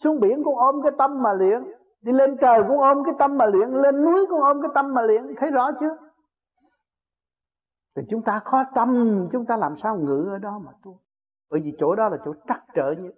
[0.04, 1.64] xuống biển cũng ôm cái tâm mà luyện.
[2.02, 3.70] Đi lên trời cũng ôm cái tâm mà luyện.
[3.70, 5.34] Lên núi cũng ôm cái tâm mà luyện.
[5.36, 5.96] Thấy rõ chưa?
[7.96, 11.00] Thì chúng ta khó tâm, chúng ta làm sao ngự ở đó mà tu?
[11.50, 13.10] Bởi vì chỗ đó là chỗ trắc trở như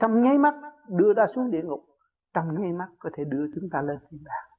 [0.00, 0.54] trong nháy mắt
[0.88, 1.80] đưa ta xuống địa ngục,
[2.34, 4.50] trong nháy mắt có thể đưa chúng ta lên thiên đàng.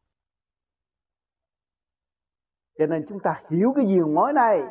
[2.79, 4.61] Cho nên chúng ta hiểu cái diều mối này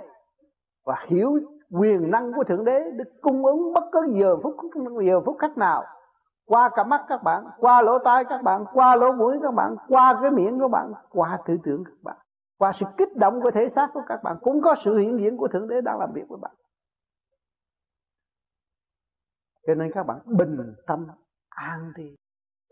[0.84, 1.38] và hiểu
[1.70, 4.56] quyền năng của thượng đế được cung ứng bất cứ giờ phút
[5.08, 5.84] giờ phút khách nào
[6.50, 9.76] qua cả mắt các bạn, qua lỗ tai các bạn, qua lỗ mũi các bạn,
[9.88, 12.16] qua cái miệng các bạn, qua tư tưởng các bạn,
[12.58, 15.36] qua sự kích động của thể xác của các bạn, cũng có sự hiện diện
[15.36, 16.54] của thượng đế đang làm việc với bạn.
[19.66, 21.06] Cho nên các bạn bình tâm,
[21.48, 22.16] an đi.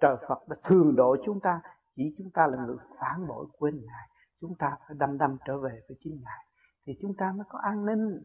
[0.00, 1.60] Trời Phật đã thường độ chúng ta,
[1.96, 4.09] chỉ chúng ta là người phản bội quên ngài.
[4.40, 6.46] Chúng ta phải đâm đâm trở về với chính ngài,
[6.86, 8.22] thì chúng ta mới có an ninh.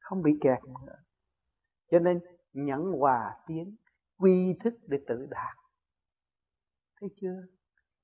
[0.00, 0.96] Không bị kẹt nữa.
[1.90, 2.20] Cho nên
[2.52, 3.76] nhẫn hòa tiến
[4.20, 5.56] quy thức để tự đạt.
[7.00, 7.36] Thấy chưa?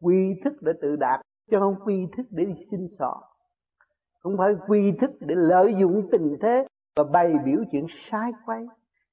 [0.00, 1.20] Quy thức để tự đạt,
[1.50, 3.22] chứ không quy thức để đi xin sọ.
[4.20, 6.66] Không phải quy thức để lợi dụng tình thế
[6.96, 8.64] và bày biểu chuyện sai quay.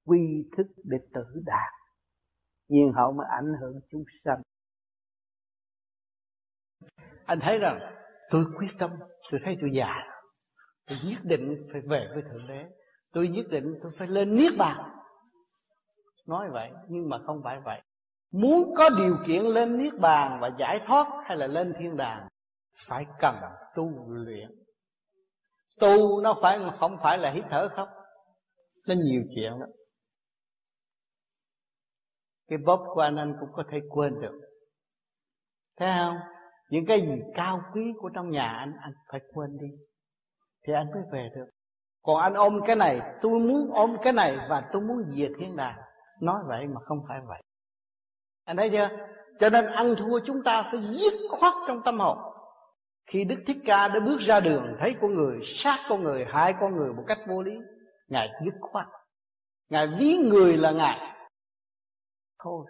[0.06, 1.72] Quy thức để tự đạt.
[2.68, 4.42] Nhiên hậu mới ảnh hưởng chúng sanh.
[7.26, 7.78] Anh thấy rằng,
[8.32, 8.92] tôi quyết tâm,
[9.32, 9.94] tôi thấy tôi già.
[10.86, 12.70] Tôi nhất định phải về với thượng đế.
[13.12, 14.93] Tôi nhất định tôi phải lên niết bàn
[16.26, 17.82] nói vậy, nhưng mà không phải vậy.
[18.32, 22.28] Muốn có điều kiện lên niết bàn và giải thoát hay là lên thiên đàng,
[22.88, 23.36] phải cần
[23.76, 24.50] tu luyện.
[25.80, 27.90] Tu nó phải, không phải là hít thở không?
[28.88, 29.66] Nó nhiều chuyện đó
[32.54, 34.42] cái bóp của anh anh cũng có thể quên được.
[35.78, 36.18] Thấy không?
[36.70, 39.68] Những cái gì cao quý của trong nhà anh anh phải quên đi.
[40.68, 41.46] Thì anh mới về được.
[42.02, 45.56] Còn anh ôm cái này, tôi muốn ôm cái này và tôi muốn về thiên
[45.56, 45.80] đàng
[46.22, 47.42] nói vậy mà không phải vậy.
[48.44, 48.90] Anh thấy chưa?
[49.40, 52.18] Cho nên ăn thua chúng ta phải dứt khoát trong tâm hồn.
[53.06, 56.56] Khi đức thích ca đã bước ra đường, thấy con người, sát con người, hại
[56.60, 57.52] con người một cách vô lý,
[58.08, 58.88] ngài dứt khoát.
[59.70, 61.00] Ngài ví người là ngài.
[62.40, 62.66] Thôi,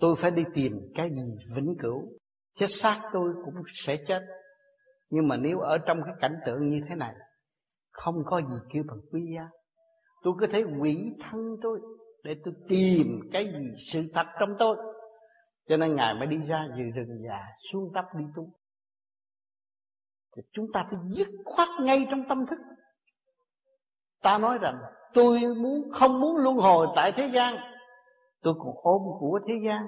[0.00, 2.08] tôi phải đi tìm cái gì vĩnh cửu.
[2.54, 4.22] Chết xác tôi cũng sẽ chết.
[5.10, 7.14] Nhưng mà nếu ở trong cái cảnh tượng như thế này,
[7.90, 9.48] không có gì kêu bằng quý giá
[10.22, 11.80] tôi có thể hủy thân tôi
[12.24, 14.76] để tôi tìm cái gì, sự thật trong tôi.
[15.68, 17.40] Cho nên ngài mới đi ra từ rừng già,
[17.72, 18.50] xuống tấp đi tu.
[20.36, 22.58] Thì chúng ta phải dứt khoát ngay trong tâm thức.
[24.22, 24.78] Ta nói rằng,
[25.14, 27.54] tôi muốn, không muốn luân hồi tại thế gian.
[28.42, 29.86] Tôi còn ôm của thế gian,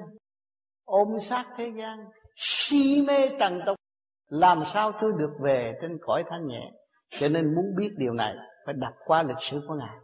[0.84, 1.98] ôm sát thế gian,
[2.36, 3.76] si mê trần tục.
[4.28, 6.72] Làm sao tôi được về trên cõi thanh nhẹ?
[7.10, 8.36] Cho nên muốn biết điều này,
[8.66, 9.96] phải đặt qua lịch sử của ngài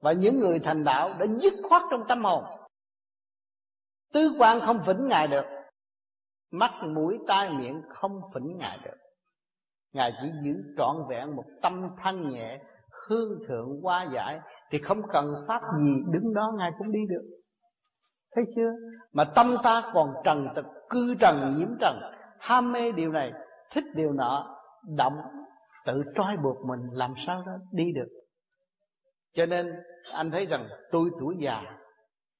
[0.00, 2.44] và những người thành đạo đã dứt khoát trong tâm hồn.
[4.12, 5.44] Tứ quan không phỉnh Ngài được.
[6.50, 8.96] Mắt, mũi, tai, miệng không phỉnh Ngài được.
[9.92, 12.60] Ngài chỉ giữ trọn vẹn một tâm thanh nhẹ
[13.08, 14.40] Hương thượng qua giải
[14.70, 17.22] Thì không cần pháp gì đứng đó Ngài cũng đi được.
[18.34, 18.70] Thấy chưa?
[19.12, 21.96] Mà tâm ta còn trần tật Cư trần nhiễm trần.
[22.40, 23.32] Ham mê điều này
[23.70, 24.56] Thích điều nọ
[24.96, 25.16] Động
[25.86, 28.19] tự trói buộc mình Làm sao đó đi được
[29.34, 29.72] cho nên
[30.12, 31.62] anh thấy rằng tôi tuổi già,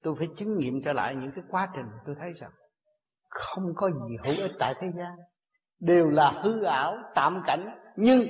[0.03, 2.51] tôi phải chứng nghiệm trở lại những cái quá trình tôi thấy rằng
[3.29, 5.15] không có gì hữu ích tại thế gian.
[5.79, 8.21] Đều là hư ảo, tạm cảnh, nhưng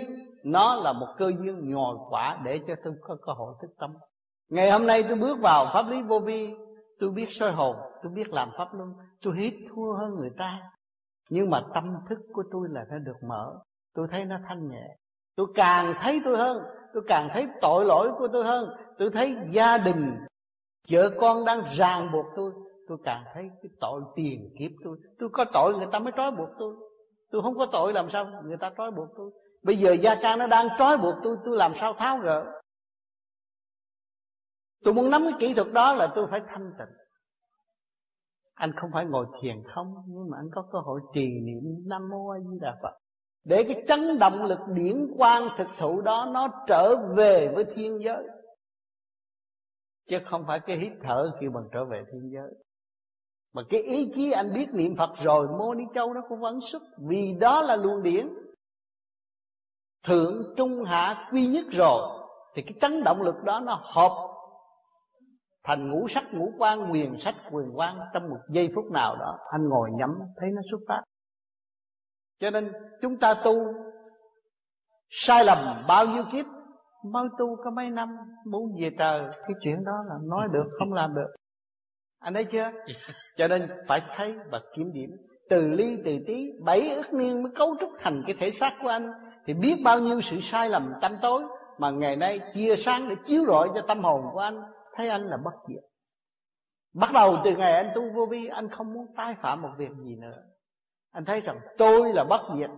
[0.44, 3.94] nó là một cơ duyên nhồi quả để cho tôi có cơ hội thức tâm.
[4.50, 6.54] Ngày hôm nay tôi bước vào pháp lý vô vi,
[7.00, 10.60] tôi biết soi hồn, tôi biết làm pháp luân, tôi hít thua hơn người ta.
[11.30, 13.60] Nhưng mà tâm thức của tôi là nó được mở,
[13.94, 14.98] tôi thấy nó thanh nhẹ.
[15.36, 16.64] Tôi càng thấy tôi hơn
[16.94, 18.70] tôi càng thấy tội lỗi của tôi hơn.
[18.98, 20.18] Tôi thấy gia đình,
[20.90, 22.52] vợ con đang ràng buộc tôi.
[22.88, 24.98] Tôi càng thấy cái tội tiền kiếp tôi.
[25.20, 26.76] Tôi có tội, người ta mới trói buộc tôi.
[27.32, 29.32] Tôi không có tội làm sao người ta trói buộc tôi.
[29.64, 32.62] Bây giờ gia ca nó đang trói buộc tôi tôi làm sao tháo gỡ?
[34.84, 36.96] Tôi muốn nắm cái kỹ thuật đó là tôi phải thanh tịnh.
[38.54, 42.10] Anh không phải ngồi thiền không, nhưng mà anh có cơ hội trì niệm nam
[42.10, 43.01] mô a di đà phật
[43.44, 48.00] để cái chấn động lực điển quang thực thụ đó nó trở về với thiên
[48.04, 48.24] giới.
[50.08, 52.52] Chứ không phải cái hít thở kêu bằng trở về thiên giới.
[53.54, 56.62] Mà cái ý chí anh biết niệm phật rồi, mô ni châu nó cũng vẫn
[56.62, 58.30] xuất, vì đó là luồng điển.
[60.04, 62.24] Thượng, trung, hạ, quy nhất rồi,
[62.56, 64.12] thì cái chấn động lực đó nó hợp
[65.64, 69.38] thành ngũ sắc, ngũ quan quyền sắc, quyền quan trong một giây phút nào đó.
[69.52, 71.02] Anh ngồi nhắm, thấy nó xuất phát
[72.42, 73.74] cho nên chúng ta tu
[75.10, 75.58] sai lầm
[75.88, 76.46] bao nhiêu kiếp,
[77.04, 78.10] mới tu có mấy năm
[78.46, 79.22] muốn về trời.
[79.32, 81.28] Cái chuyện đó là nói được, không làm được.
[82.20, 82.72] Anh thấy chưa?
[83.38, 85.10] Cho nên phải thấy và kiểm điểm.
[85.50, 88.90] Từ ly, từ tí, bảy ức niên mới cấu trúc thành cái thể xác của
[88.90, 89.12] anh.
[89.46, 91.44] Thì biết bao nhiêu sự sai lầm tâm tối
[91.78, 94.62] mà ngày nay chia sáng để chiếu rọi cho tâm hồn của anh,
[94.96, 95.84] thấy anh là bất diệt.
[96.94, 99.90] Bắt đầu từ ngày anh tu vô vi, anh không muốn tái phạm một việc
[100.04, 100.51] gì nữa
[101.12, 102.70] anh thấy rằng tôi là bất diệt,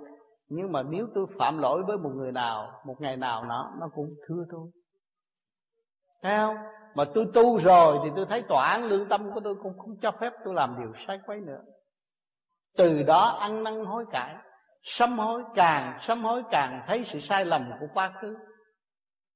[0.47, 3.89] nhưng mà nếu tôi phạm lỗi với một người nào, một ngày nào nó nó
[3.95, 4.69] cũng thưa tôi.
[6.22, 6.55] Thấy không?
[6.95, 9.97] Mà tôi tu rồi thì tôi thấy tòa án lương tâm của tôi cũng không
[10.01, 11.61] cho phép tôi làm điều sai quấy nữa.
[12.77, 14.35] Từ đó ăn năn hối cải,
[14.81, 18.35] sám hối càng, sám hối càng thấy sự sai lầm của quá khứ.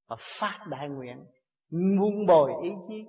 [0.08, 1.26] Và phát đại nguyện,
[1.72, 3.06] muôn bồi ý chí,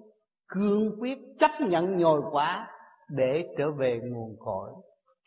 [0.48, 2.66] cương quyết chấp nhận nhồi quả
[3.08, 4.70] để trở về nguồn cội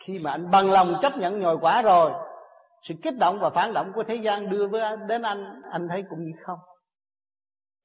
[0.05, 2.11] khi mà anh bằng lòng chấp nhận nhồi quả rồi,
[2.81, 6.03] sự kích động và phản động của thế gian đưa với đến anh anh thấy
[6.09, 6.59] cũng như không.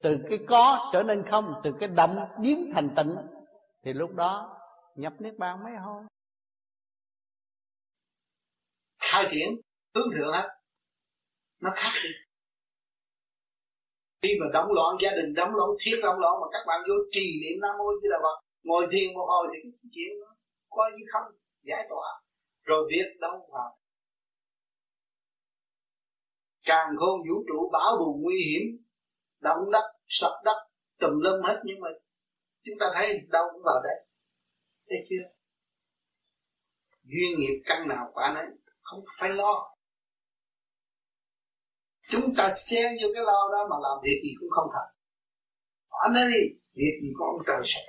[0.03, 3.15] Từ cái có trở nên không, từ cái động biến thành tịnh,
[3.83, 4.59] thì lúc đó
[4.95, 6.03] nhập niết bàn mới thôi
[9.11, 9.49] khai triển,
[9.95, 10.49] hướng thượng hết
[11.61, 12.09] nó khác đi.
[14.21, 16.95] Khi mà đóng loạn gia đình, đóng loạn thiết, đóng loạn mà các bạn vô
[17.11, 20.35] trì niệm nam mô di đà phật, ngồi thiền một hồi thì cái chuyện nó
[20.69, 21.23] coi như không
[21.67, 22.21] giải tỏa,
[22.63, 23.77] rồi việc đâu vào.
[26.65, 28.85] Càng khôn vũ trụ bão bùng nguy hiểm,
[29.41, 30.67] động đất, sập đất,
[30.99, 31.89] tùm lum hết nhưng mà
[32.63, 34.07] chúng ta thấy đâu cũng vào đây
[34.89, 35.23] thấy chưa?
[37.03, 38.45] Duyên nghiệp căn nào quả nấy,
[38.81, 39.75] không phải lo.
[42.09, 44.95] Chúng ta xen vô cái lo đó mà làm việc gì cũng không thành.
[45.89, 47.81] Bỏ nó đi việc gì có ông trời sẽ.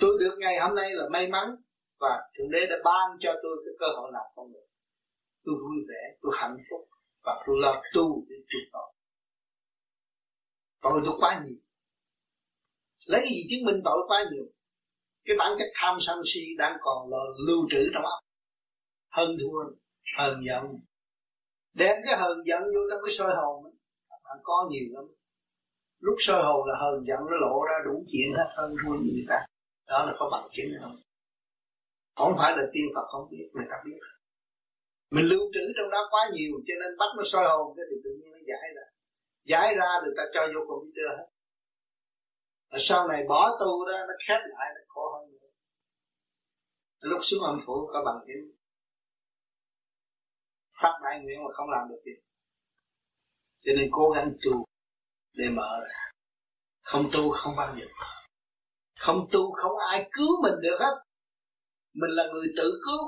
[0.00, 1.56] Tôi được ngày hôm nay là may mắn
[2.00, 4.66] và thượng đế đã ban cho tôi cái cơ hội nào không được.
[5.44, 6.88] Tôi vui vẻ, tôi hạnh phúc
[7.24, 8.92] và tôi lo tu để trụ tội.
[10.82, 11.56] Tội tôi quá nhiều.
[13.06, 14.44] Lấy cái gì chứng minh tội quá nhiều?
[15.24, 17.18] Cái bản chất tham sân si đang còn là
[17.48, 18.20] lưu trữ trong óc.
[19.10, 19.58] Hơn thua,
[20.18, 20.64] hờn giận.
[21.74, 23.64] Đem cái hờn giận vô trong cái sôi hồn
[24.24, 25.04] bạn có nhiều lắm.
[26.00, 29.24] Lúc sôi hồn là hờn giận nó lộ ra đủ chuyện hết hơn thua người
[29.28, 29.36] ta.
[29.86, 30.92] Đó là có bằng chứng không
[32.16, 34.00] không phải là tiên phật không biết, người ta biết.
[35.10, 37.96] Mình lưu trữ trong đó quá nhiều, cho nên bắt nó soi hồn, cái thì
[38.04, 38.86] tự nhiên nó giải ra.
[39.44, 41.28] Giải ra được ta cho vô computer hết.
[42.70, 45.48] Và sau này bỏ tu đó nó khép lại, nó khổ hơn nữa.
[47.10, 48.44] Lúc xuống âm phủ, có bằng chứng.
[50.82, 52.12] Phát đại nguyện mà không làm được gì.
[53.58, 54.64] Cho nên cố gắng tu
[55.36, 55.98] để mở ra.
[56.82, 57.86] Không tu không bao giờ
[59.06, 61.05] không tu không ai cứu mình được hết
[62.00, 63.02] mình là người tự cứu.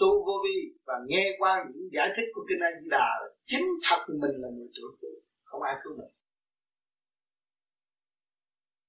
[0.00, 3.08] Tu vô vi và nghe qua những giải thích của kinh A Di Đà
[3.44, 6.12] chính thật mình là người tự cứu, không ai cứu mình.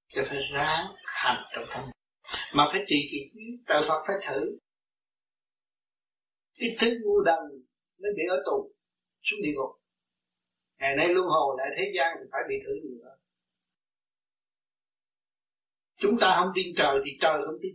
[0.07, 1.83] Cho phải ráng hành trong tâm.
[2.55, 4.57] Mà phải trì kỳ trí tự Phật phải thử.
[6.59, 7.43] Cái thứ ngu đần
[8.01, 8.73] mới bị ở tù,
[9.21, 9.71] xuống địa ngục.
[10.79, 13.15] Ngày nay luân hồi lại thế gian thì phải bị thử nhiều nữa
[16.03, 17.71] chúng ta không tin trời thì trời không tin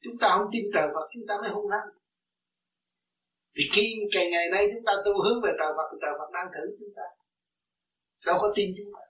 [0.00, 1.88] chúng ta không tin trời Phật, chúng ta mới hung hăng.
[3.54, 6.46] Thì khi ngày ngày nay chúng ta tu hướng về trời Phật trời Phật đang
[6.54, 7.02] thử chúng ta.
[8.26, 9.00] Đâu có tin chúng ta.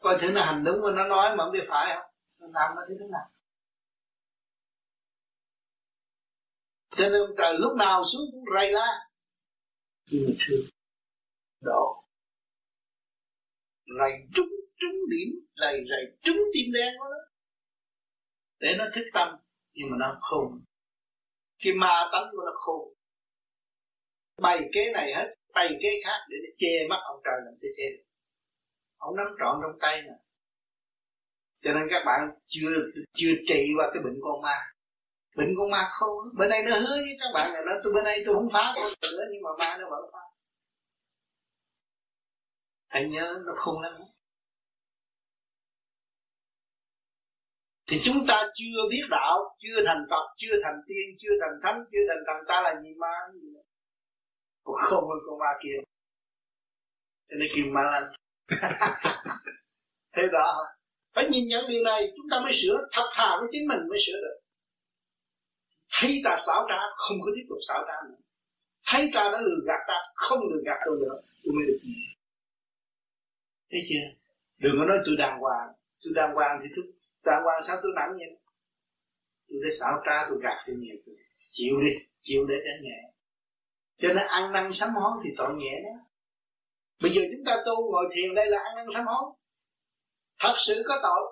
[0.00, 2.10] Coi thử nó hành đúng mà nó nói mà không biết phải không?
[2.40, 3.28] Nó làm nó thế nào?
[6.96, 8.88] Cho nên trời lúc nào xuống cũng rầy la.
[10.10, 10.60] Nhưng mà thương
[11.60, 12.04] độ.
[13.98, 14.48] Rầy trúng
[14.80, 15.28] trúng điểm,
[15.60, 17.31] rầy rầy trúng tim đen của nó
[18.62, 19.28] để nó thức tâm,
[19.74, 20.60] nhưng mà nó khôn
[21.62, 22.94] cái ma tánh của nó khôn,
[24.42, 27.68] bày kế này hết, bày kế khác để nó che mắt ông trời làm thế
[27.76, 28.04] che được.
[28.96, 30.14] Ông nắm trọn trong tay nè
[31.62, 32.70] cho nên các bạn chưa
[33.12, 34.58] chưa trị qua cái bệnh con ma.
[35.36, 38.04] Bệnh con ma khôn bên đây nó hứa với các bạn là nó, tôi bên
[38.04, 40.18] đây tôi không phá con nữa, nhưng mà ma nó vẫn phá.
[42.88, 43.92] Anh nhớ nó khôn lắm.
[47.92, 51.84] Thì chúng ta chưa biết đạo chưa thành phật chưa thành tiên chưa thành thánh
[51.92, 53.48] chưa thành thần ta là gì ma gì
[54.64, 55.78] còn không hơn con ma kia.
[57.28, 58.12] Cho nên kêu ma lanh.
[60.16, 60.66] Thế đó.
[61.14, 62.76] Phải nhìn nhận điều này chúng ta mới sửa.
[62.92, 64.38] Thật thà với chính mình mới sửa được.
[66.00, 68.16] Thấy ta xảo trá không có tiếp tục xảo trá nữa.
[68.86, 72.12] Thấy ta đã lừa gạt ta không lừa gạt tôi nữa tôi mới được gì
[73.70, 74.06] thấy chưa?
[74.58, 75.68] Đừng có nói tôi đàng hoàng.
[76.02, 76.84] Tôi đàng hoàng thì tôi
[77.24, 78.42] đàng hoàng sao tôi nặng vậy
[79.48, 81.14] tôi để xảo trá, tôi gạt tôi nhiều tôi
[81.50, 81.90] chịu đi,
[82.22, 82.98] chịu để đánh nhẹ.
[84.00, 85.94] Cho nên ăn năn sám hối thì tội nhẹ đó.
[87.02, 89.24] Bây giờ chúng ta tu ngồi thiền đây là ăn năn sám hối.
[90.40, 91.22] Thật sự có tội.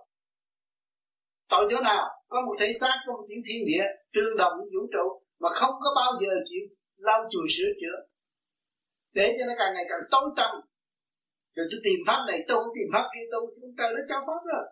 [1.49, 2.03] Tội chỗ nào?
[2.29, 3.85] Có một thể xác, có một tiếng thiên địa,
[4.15, 5.07] tương đồng với vũ trụ,
[5.41, 6.65] mà không có bao giờ chịu
[6.97, 7.97] lau chùi sửa chữa.
[9.13, 10.51] Để cho nó càng ngày càng tối tâm.
[11.55, 14.43] rồi tôi tìm pháp này tu tìm pháp kia tu chúng trời nó cho pháp
[14.53, 14.65] rồi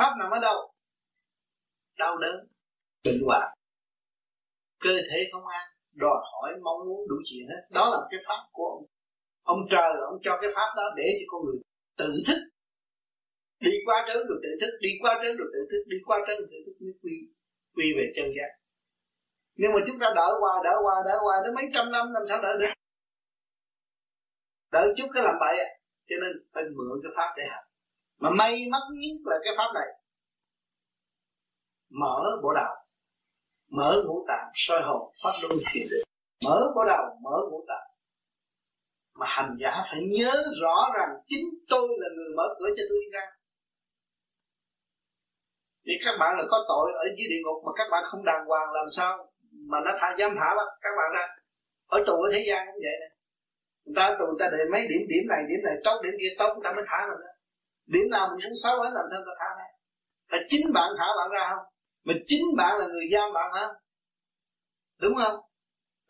[0.00, 0.58] pháp nằm ở đâu?
[1.98, 2.36] Đau đớn
[3.04, 3.48] bệnh hoạn
[4.84, 5.66] cơ thể không an,
[6.02, 7.62] đòi hỏi mong muốn đủ chuyện hết.
[7.76, 8.84] Đó là cái pháp của ông.
[9.42, 11.58] Ông trời ông cho cái pháp đó để cho con người
[12.00, 12.40] tự thức.
[13.66, 16.36] Đi qua trớn rồi tự thức, đi qua trớn rồi tự thức, đi qua trớn
[16.40, 17.14] rồi tự thức mới quy
[17.74, 18.50] quy về chân giác.
[19.60, 22.22] Nhưng mà chúng ta đợi qua đợi qua đợi qua tới mấy trăm năm, làm
[22.28, 22.72] sao đợi được?
[24.72, 25.68] Đợi chút cái làm bậy à?
[26.08, 27.64] Cho nên phải mượn cái pháp để học
[28.20, 29.88] mà may mắn nhất là cái pháp này.
[31.90, 32.74] Mở bộ đầu
[33.70, 36.04] mở ngũ tạng soi hồn, phát luân thiền định.
[36.44, 37.88] Mở bộ đầu mở ngũ tạng.
[39.14, 40.32] Mà hành giả phải nhớ
[40.62, 43.26] rõ rằng chính tôi là người mở cửa cho tôi đi ra.
[45.86, 48.46] Thì các bạn là có tội ở dưới địa ngục mà các bạn không đàng
[48.46, 49.32] hoàng làm sao
[49.70, 50.48] mà nó thả dám thả
[50.80, 51.26] các bạn ra?
[51.86, 53.10] Ở tù ở thế gian cũng vậy này
[53.84, 56.50] người ta tù ta để mấy điểm điểm này điểm này, tốt điểm kia, tốt,
[56.54, 57.32] người ta mới thả mình ra
[57.92, 59.68] điểm nào mình muốn xấu hết làm sao ta thả ra?
[60.30, 61.64] Phải chính bạn thả bạn ra không?
[62.06, 63.66] Mà chính bạn là người giam bạn hả?
[65.02, 65.36] Đúng không?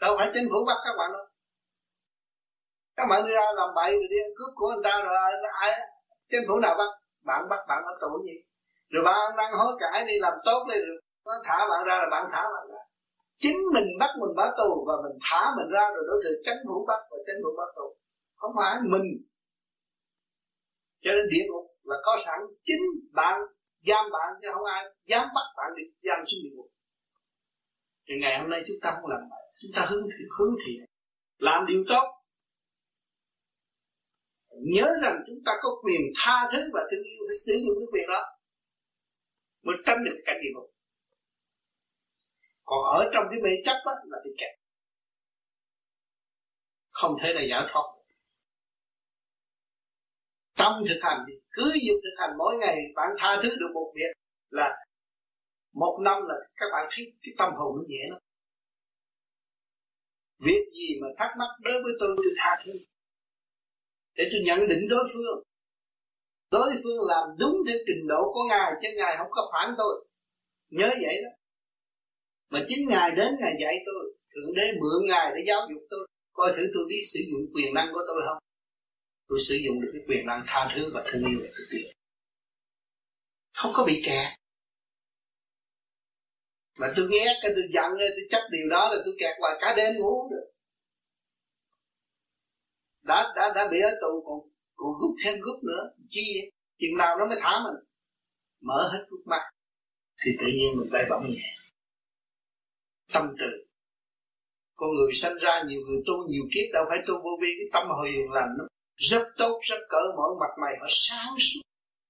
[0.00, 1.24] Đâu phải chính phủ bắt các bạn đâu.
[2.96, 5.16] Các bạn đi ra làm bậy rồi đi ăn cướp của người ta rồi
[5.60, 5.72] ai
[6.30, 6.90] chính phủ nào bắt?
[7.24, 8.36] Bạn bắt bạn ở tù gì?
[8.92, 10.96] Rồi bạn đang hối cải đi làm tốt đi rồi
[11.26, 12.82] nó thả bạn ra là bạn thả bạn ra.
[13.42, 16.60] Chính mình bắt mình bỏ tù và mình thả mình ra rồi đối tượng tránh
[16.66, 17.86] phủ bắt và tránh phủ bắt tù.
[18.36, 19.06] Không phải mình
[21.00, 22.82] cho nên địa ngục là có sẵn chính
[23.12, 23.40] bạn
[23.86, 26.70] giam bạn chứ không ai dám bắt bạn đi giam xuống địa ngục.
[28.06, 29.44] Thì ngày hôm nay chúng ta không làm vậy.
[29.60, 30.84] Chúng ta hướng thiện hướng thiện.
[31.38, 32.06] Làm điều tốt.
[34.74, 37.88] Nhớ rằng chúng ta có quyền tha thứ và thương yêu phải sử dụng cái
[37.92, 38.20] quyền đó
[39.62, 40.70] mới tránh được cảnh địa ngục.
[42.64, 44.54] Còn ở trong cái mê chấp á, là bị kẹt.
[46.90, 47.99] Không thể là giải thoát
[50.60, 53.92] trong thực hành thì cứ việc thực hành mỗi ngày, bạn tha thứ được một
[53.94, 54.12] việc
[54.50, 54.76] là
[55.74, 58.18] một năm là các bạn thấy cái tâm hồn nó nhẹ lắm.
[60.38, 62.72] Việc gì mà thắc mắc đối với tôi tôi tha thứ.
[64.16, 65.42] Để tôi nhận định đối phương.
[66.50, 70.06] Đối phương làm đúng theo trình độ của ngài, chứ ngài không có phản tôi.
[70.70, 71.30] Nhớ vậy đó.
[72.50, 74.14] Mà chính ngài đến, ngài dạy tôi.
[74.34, 76.08] Thượng đế mượn ngài để giáo dục tôi.
[76.32, 78.49] Coi thử tôi biết sử dụng quyền năng của tôi không?
[79.30, 81.90] Tôi sử dụng được cái quyền năng tha thứ và thương yêu thực tiễn
[83.60, 84.28] không có bị kẹt.
[86.78, 89.74] Mà tôi ghét cái tôi giận tôi chấp điều đó là tôi kẹt hoài, cả
[89.76, 90.46] đêm ngủ không được.
[93.02, 94.38] Đã đã đã bị ở tù, còn
[94.76, 96.50] còn rút thêm rút nữa, chi vậy?
[96.78, 97.84] Chừng nào nó mới thả mình.
[98.60, 99.42] Mở hết rút mắt,
[100.24, 101.50] thì tự nhiên mình bay bổng nhẹ
[103.12, 103.50] tâm từ.
[104.74, 107.68] Con người sinh ra, nhiều người tu, nhiều kiếp, đâu phải tu vô vi, cái
[107.72, 108.64] tâm hồi hiền lành nó
[109.00, 111.60] rất tốt, rất cỡ mở mặt mày, họ sáng suốt.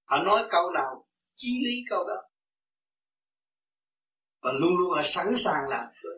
[0.05, 2.21] Họ nói câu nào chí lý câu đó.
[4.41, 6.17] Và luôn luôn họ sẵn sàng làm phước.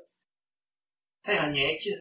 [1.23, 1.97] Thấy họ nhẹ chưa?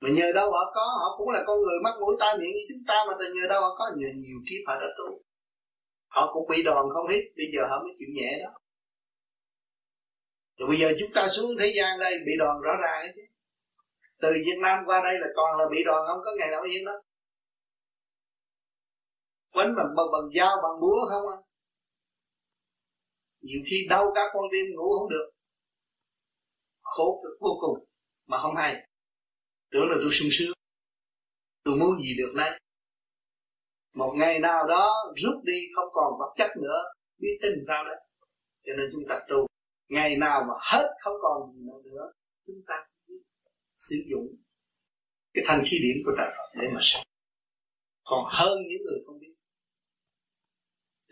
[0.00, 2.64] Mà nhờ đâu họ có, họ cũng là con người mắc mũi tai miệng như
[2.68, 3.84] chúng ta, mà từ nhờ đâu họ có?
[3.96, 5.22] Nhiều nhiều kiếp họ đã tu.
[6.08, 8.50] Họ cũng bị đòn không hết bây giờ họ mới chịu nhẹ đó.
[10.58, 13.22] Rồi bây giờ chúng ta xuống thế gian đây, bị đòn rõ ràng chứ.
[14.20, 16.84] Từ Việt Nam qua đây là toàn là bị đòn, không có ngày nào yên
[16.84, 16.92] đó
[19.54, 21.38] quấn bằng bằng, bằng dao bằng búa không à
[23.40, 25.30] nhiều khi đau cả con tim ngủ không được.
[26.82, 27.84] Khổ cực vô cùng
[28.26, 28.88] mà không hay.
[29.70, 30.52] Tưởng là tôi sung sướng.
[31.64, 32.60] Tôi muốn gì được đấy
[33.94, 36.82] một ngày nào đó rút đi không còn vật chất nữa
[37.18, 37.96] biết tin sao đấy
[38.66, 39.46] cho nên chúng ta tu.
[39.88, 42.12] Ngày nào mà hết không còn gì nữa
[42.46, 42.74] chúng ta
[43.74, 44.26] sử dụng
[45.34, 47.02] cái thanh khí điển của trời Phật để mà sống.
[48.04, 49.23] Còn hơn những người không biết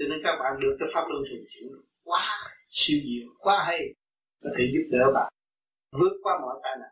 [0.03, 1.69] cho nên các bạn được cái pháp luân thường chuyển.
[2.03, 2.25] Quá
[2.71, 3.79] siêu diệu quá hay.
[4.43, 5.33] Có thể giúp đỡ bạn.
[5.93, 6.91] Vượt qua mọi tai nạn.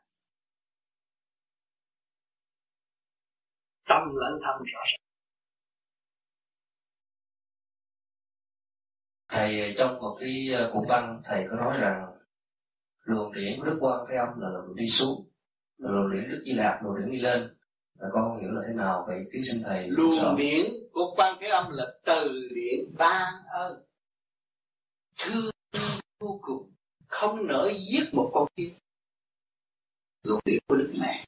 [3.88, 5.00] Tâm lẫn thân rõ ràng.
[9.28, 12.06] Thầy ờ, trong một cái ờ, cuộc băng thầy có nói rằng
[13.02, 15.28] luồng điển của đức quan thế âm là luồng đi xuống
[15.78, 17.56] luồng điển đức di lạc luồng điển đi lên.
[17.94, 21.36] Và con không hiểu là thế nào vậy tiến sinh thầy luồng điển của quan
[21.40, 22.39] thế âm là từ
[23.00, 23.84] ban ơn.
[25.18, 25.50] Thương
[26.18, 26.74] vô cùng,
[27.06, 28.78] không nỡ giết một con kiến.
[30.22, 31.24] luồng địa của đức mẹ.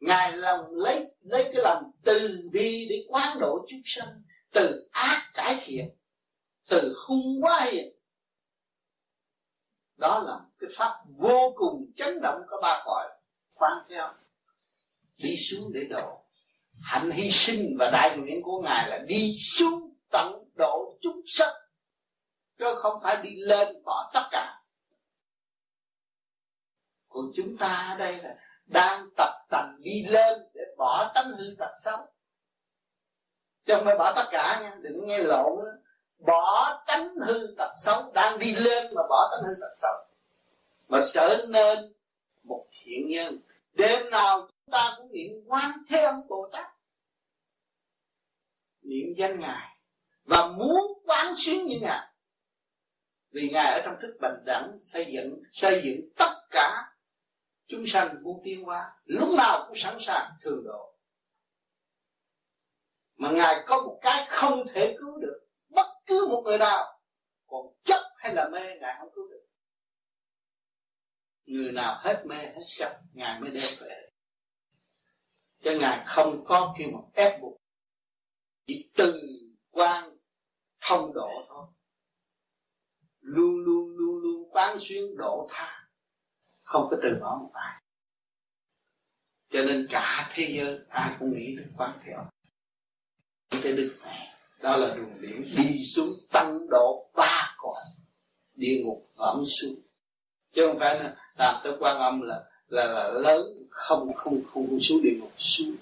[0.00, 4.22] Ngài lòng lấy lấy cái lòng từ bi để quán độ chúng sanh,
[4.52, 5.88] từ ác cải thiện,
[6.68, 7.94] từ hung quá hiền.
[9.96, 13.08] Đó là cái pháp vô cùng chấn động có ba cõi.
[13.54, 14.14] Quan theo.
[15.16, 16.27] Đi xuống để độ
[16.82, 21.54] hạnh hy sinh và đại nguyện của ngài là đi xuống tận độ chúng sanh,
[22.58, 24.54] chứ không phải đi lên bỏ tất cả.
[27.08, 28.34] Còn chúng ta ở đây là
[28.66, 31.98] đang tập tành đi lên để bỏ tánh hư tật xấu.
[33.66, 35.64] Chứ không phải bỏ tất cả nha, đừng nghe lộn
[36.26, 39.94] bỏ tánh hư tật xấu, đang đi lên mà bỏ tánh hư tật xấu.
[40.88, 41.92] Mà trở nên
[42.42, 43.38] một thiện nhân.
[43.72, 46.66] Đêm nào ta cũng niệm quan thế âm bồ tát.
[48.82, 49.78] Niệm danh ngài
[50.24, 52.06] và muốn quán xuyến như ngài.
[53.30, 56.94] Vì ngài ở trong thức bình đẳng xây dựng xây dựng tất cả
[57.66, 60.98] chúng sanh muốn tiến hóa lúc nào cũng sẵn sàng thường độ.
[63.16, 67.00] Mà ngài có một cái không thể cứu được, bất cứ một người nào,
[67.46, 69.46] còn chấp hay là mê, ngài không cứu được.
[71.46, 74.07] Người nào hết mê, hết chấp, ngài mới đem về
[75.62, 77.56] cho ngài không có kêu một ép buộc.
[78.66, 79.20] Chỉ từ
[79.70, 80.16] quan
[80.80, 81.66] thông độ thôi.
[83.20, 85.88] Luôn luôn luôn luôn quán xuyên độ tha.
[86.62, 87.82] Không có từ bỏ một ai.
[89.50, 92.24] Cho nên cả thế giới ai cũng nghĩ đến quán theo.
[93.62, 94.28] Cái đức này
[94.62, 97.84] đó là đường điển đi xuống tăng độ ba cõi.
[98.54, 99.80] Địa ngục vẫn xuống.
[100.52, 104.66] Chứ không phải là làm tới quan âm là là là lớn không không không,
[104.68, 105.76] không xuống địa ngục xuống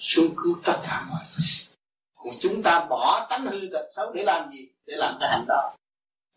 [0.00, 1.46] xuống cứu tất cả mọi người.
[2.14, 4.68] Còn chúng ta bỏ tánh hư tật xấu để làm gì?
[4.86, 5.76] Để làm cái hành đạo.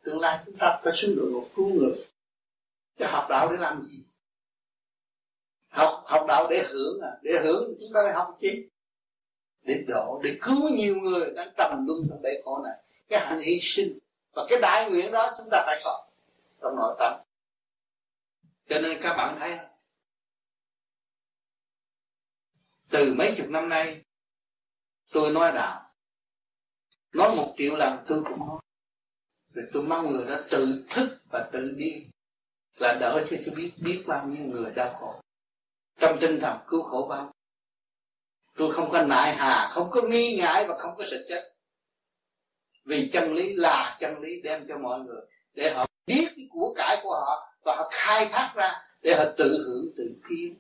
[0.04, 2.06] Tương lai chúng ta phải xuống địa ngục cứu người.
[3.00, 4.04] Chứ học đạo để làm gì?
[5.70, 7.12] Học học đạo để hưởng à?
[7.22, 8.70] Để hưởng chúng ta phải học chi?
[9.62, 12.78] Để độ để cứu nhiều người đang trầm luân trong bể khổ này.
[13.10, 13.98] Cái hạnh hy sinh
[14.34, 16.06] và cái đại nguyện đó chúng ta phải có.
[16.62, 17.20] Trong nội tâm
[18.74, 19.68] cho nên các bạn thấy không
[22.90, 24.02] từ mấy chục năm nay,
[25.12, 25.90] tôi nói đạo,
[27.12, 28.62] nói một triệu lần tôi cũng nói.
[29.54, 32.06] Rồi tôi mong người đó tự thức và tự đi,
[32.80, 35.22] là đỡ cho tôi biết biết bao nhiêu người đau khổ.
[36.00, 37.34] Trong tinh thần cứu khổ bao.
[38.56, 41.54] Tôi không có nại hà, không có nghi ngại và không có sợ chết.
[42.86, 45.22] Vì chân lý là chân lý đem cho mọi người,
[45.54, 47.53] để họ biết cái của cải của họ
[48.14, 48.72] khai thác ra
[49.02, 50.56] để họ tự hưởng, tự kiến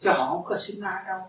[0.00, 1.20] cho họ không có xin ra đâu.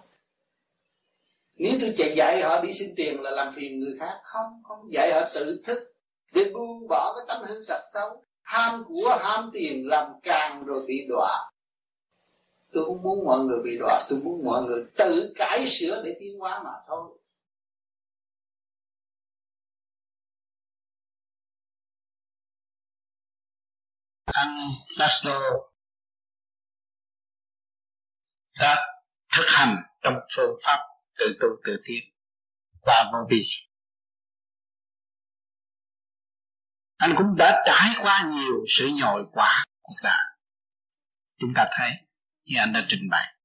[1.55, 4.19] Nếu tôi chạy dạy họ đi xin tiền là làm phiền người khác.
[4.23, 5.93] Không không dạy họ tự thức.
[6.33, 8.23] Để buông bỏ cái tâm hư sạch xấu.
[8.41, 11.51] Ham của ham tiền làm càng rồi bị đọa.
[12.73, 13.99] Tôi không muốn mọi người bị đọa.
[14.09, 17.09] Tôi muốn mọi người tự cải sửa để tiến hóa mà thôi.
[24.33, 24.57] Anh
[24.97, 25.39] Laszlo
[28.59, 28.85] đã
[29.35, 30.79] thực hành trong phương pháp
[31.17, 32.03] tự tu tự tiến
[32.81, 33.45] qua vô vi.
[36.97, 40.29] Anh cũng đã trải qua nhiều sự nhồi quả cuộc đời
[41.39, 41.91] chúng ta thấy
[42.43, 43.35] như anh đã trình bày.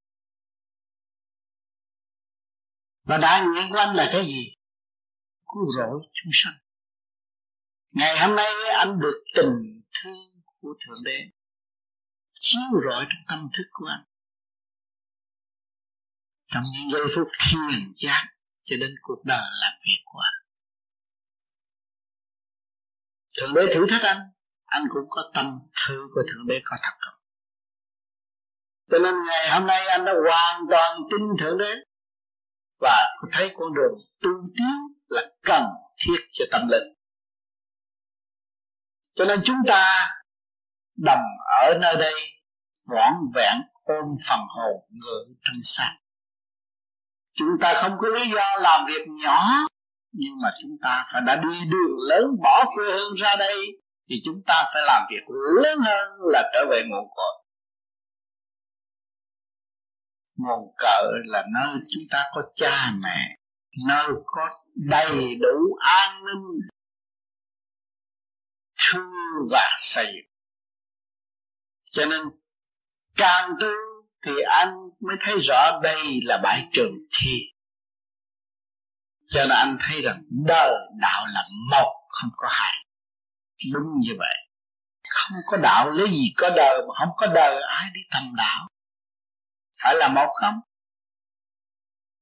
[3.02, 4.55] Và đại nguyện của anh là cái gì?
[5.47, 6.55] Cứu rỗi chúng sanh.
[7.90, 10.34] Ngày hôm nay anh được tình thương
[10.65, 11.31] của thượng đế.
[12.32, 14.05] Chiếu rọi trong tâm thức của anh.
[16.47, 18.24] Trong những giây phút thiền giác
[18.62, 20.47] cho đến cuộc đời làm việc của anh.
[23.41, 24.31] Thượng đế thử thách anh.
[24.65, 27.20] Anh cũng có tâm thư của thượng đế có thật không?
[28.91, 31.74] Cho nên ngày hôm nay anh đã hoàn toàn tin thượng đế.
[32.81, 34.74] Và thấy con đường tu tiến
[35.09, 35.62] là cần
[35.97, 36.95] thiết cho tâm linh.
[39.15, 40.11] Cho nên chúng ta
[40.96, 41.18] đầm
[41.62, 42.14] ở nơi đây,
[42.86, 45.96] vỏn vẹn ôm phần hồn ngự trong sáng
[47.34, 49.48] chúng ta không có lý do làm việc nhỏ,
[50.12, 53.56] nhưng mà chúng ta phải đã đi đường lớn, bỏ quê hương ra đây,
[54.08, 57.44] thì chúng ta phải làm việc lớn hơn là trở về nguồn cội.
[60.36, 63.36] Nguồn cội là nơi chúng ta có cha mẹ,
[63.88, 66.68] nơi có đầy đủ an ninh,
[68.78, 69.10] thương
[69.50, 70.34] và xây dựng
[71.94, 72.20] cho nên,
[73.16, 73.66] càng tu
[74.26, 77.54] thì anh mới thấy rõ đây là bãi trường thi
[79.34, 82.72] cho nên anh thấy rằng đời đạo là một, không có hai.
[83.72, 84.34] Đúng như vậy.
[85.08, 88.68] Không có đạo lấy gì có đời mà không có đời, ai đi tầm đạo?
[89.82, 90.60] Phải là một không?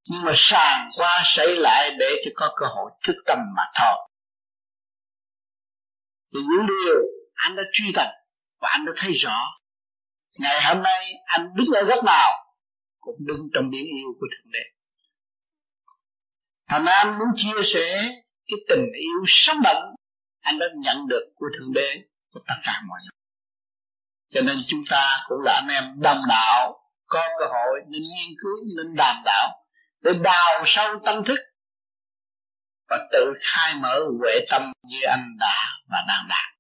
[0.08, 4.08] Nhưng mà sàng qua xảy lại để cho có cơ hội thức tâm mà thôi.
[6.34, 6.96] Thì những điều
[7.34, 8.08] anh đã truy tập
[8.60, 9.48] và anh đã thấy rõ
[10.40, 12.30] ngày hôm nay anh đứng ở góc nào
[13.00, 14.64] cũng đứng trong biển yêu của thượng đế.
[16.68, 18.02] Thành anh muốn chia sẻ
[18.46, 19.94] cái tình yêu sống động
[20.40, 22.02] anh đã nhận được của thượng đế
[22.32, 23.22] của tất cả mọi người.
[24.28, 28.36] Cho nên chúng ta cũng là anh em đồng đạo, có cơ hội nên nghiên
[28.42, 29.64] cứu, nên đàm đạo,
[30.00, 31.38] để đào sâu tâm thức
[32.88, 36.58] và tự khai mở huệ tâm như anh đã và đang đạt.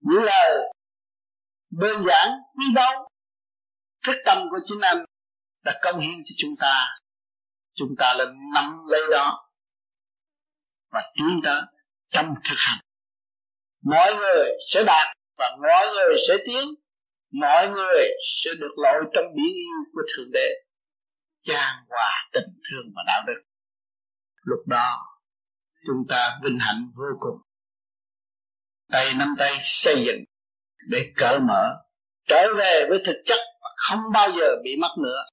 [0.00, 0.73] Những lời
[1.78, 2.28] đơn giản
[2.58, 3.08] đi đâu
[4.06, 5.04] thức tâm của chính anh
[5.64, 6.96] đã công hiến cho chúng ta.
[7.74, 8.24] Chúng ta là
[8.54, 9.48] nắm lấy đó.
[10.90, 11.62] Và chúng ta
[12.08, 12.80] trong thực hành.
[13.82, 16.74] Mọi người sẽ đạt và mọi người sẽ tiến.
[17.40, 18.08] Mọi người
[18.44, 20.48] sẽ được lội trong biển yêu của thượng đế.
[21.42, 23.42] Trang hòa tình thương và đạo đức.
[24.42, 25.16] Lúc đó,
[25.86, 27.40] chúng ta vinh hạnh vô cùng.
[28.90, 30.24] Tay nắm tay xây dựng
[30.88, 31.76] để cởi mở
[32.26, 35.24] trở về với thực chất và không bao giờ bị mất nữa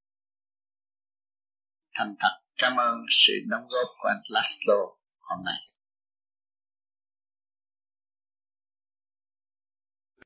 [1.93, 4.77] thành thật cảm ơn sự đóng góp của anh Laszlo
[5.19, 5.55] hôm nay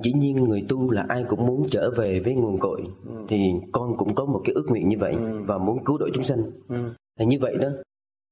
[0.04, 3.26] dĩ nhiên người tu là ai cũng muốn trở về với nguồn cội ừ.
[3.30, 3.38] thì
[3.72, 5.44] con cũng có một cái ước nguyện như vậy ừ.
[5.46, 6.40] và muốn cứu độ chúng sanh
[6.70, 7.26] ừ.
[7.26, 7.70] như vậy đó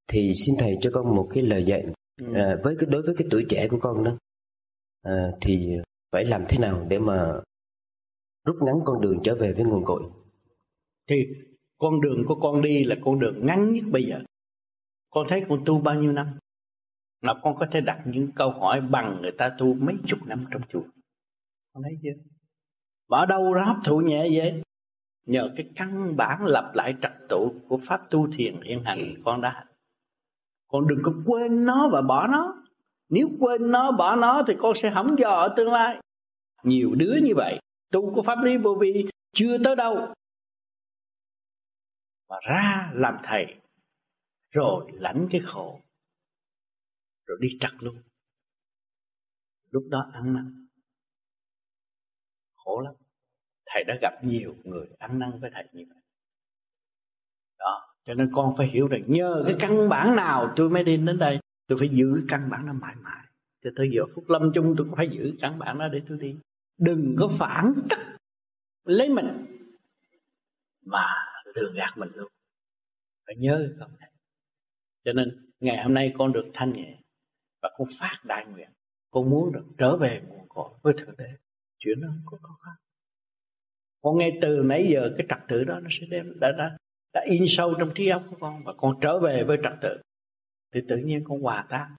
[0.08, 1.86] thì xin thầy cho con một cái lời dạy
[2.22, 2.34] ừ.
[2.34, 4.18] à, với cái đối với cái tuổi trẻ của con đó
[5.02, 5.70] à, thì
[6.14, 7.34] phải làm thế nào để mà
[8.46, 10.04] rút ngắn con đường trở về với nguồn cội?
[11.10, 11.28] Thì
[11.78, 14.20] con đường của con đi là con đường ngắn nhất bây giờ.
[15.10, 16.28] Con thấy con tu bao nhiêu năm?
[17.22, 20.46] Mà con có thể đặt những câu hỏi bằng người ta tu mấy chục năm
[20.52, 20.84] trong chùa.
[21.74, 22.22] Con thấy chưa?
[23.10, 24.64] Mà đâu ra hấp thụ nhẹ vậy?
[25.26, 29.42] Nhờ cái căn bản lập lại trật tự của pháp tu thiền hiện hành con
[29.42, 29.66] đã.
[30.68, 32.63] Con đừng có quên nó và bỏ nó
[33.14, 36.02] nếu quên nó, bỏ nó thì con sẽ hỏng dò ở tương lai.
[36.64, 37.60] Nhiều đứa như vậy,
[37.92, 40.14] tu của pháp lý vô vi, chưa tới đâu.
[42.30, 43.46] Mà ra làm thầy,
[44.52, 45.80] rồi lãnh cái khổ,
[47.26, 47.96] rồi đi trật luôn.
[49.70, 50.68] Lúc đó ăn năn.
[52.56, 52.94] Khổ lắm.
[53.66, 56.02] Thầy đã gặp nhiều người ăn năn với thầy như vậy.
[57.60, 60.98] Đó, cho nên con phải hiểu rằng nhờ cái căn bản nào tôi mới đi
[60.98, 63.26] đến đây tôi phải giữ căn bản nó mãi mãi.
[63.64, 66.18] Cho tới giờ phút lâm chung tôi cũng phải giữ căn bản đó để tôi
[66.18, 66.36] đi.
[66.78, 68.00] Đừng có phản cách
[68.86, 69.46] lấy mình
[70.86, 71.04] mà
[71.56, 72.32] lừa gạt mình luôn.
[73.26, 74.12] Phải nhớ cái này.
[75.06, 76.98] Cho nên ngày hôm nay con được thanh nhẹ
[77.62, 78.70] và con phát đại nguyện.
[79.12, 81.30] Con muốn được trở về nguồn cội với thượng đế.
[81.78, 82.74] Chuyện đó không có khó khăn.
[84.02, 86.78] Con nghe từ nãy giờ cái trật tự đó nó sẽ đem, đã đã
[87.14, 89.98] đã in sâu trong trí óc của con và con trở về với trật tự
[90.74, 91.96] thì tự nhiên con hòa tan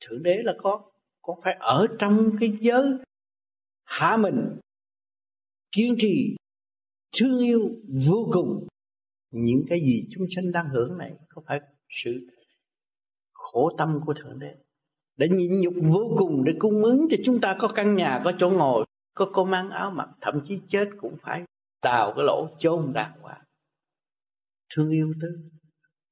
[0.00, 0.90] thượng đế là có
[1.22, 2.92] con phải ở trong cái giới
[3.84, 4.58] hạ mình,
[5.72, 6.36] kiên trì,
[7.18, 7.60] thương yêu
[8.06, 8.66] vô cùng.
[9.30, 12.26] Những cái gì chúng sanh đang hưởng này có phải sự
[13.32, 14.54] khổ tâm của thượng đế?
[15.16, 18.32] Để nhịn nhục vô cùng, để cung ứng cho chúng ta có căn nhà, có
[18.38, 21.44] chỗ ngồi, có cô mang áo mặc, thậm chí chết cũng phải
[21.82, 23.42] đào cái lỗ chôn đàng hoàng.
[24.74, 25.30] Thương yêu tới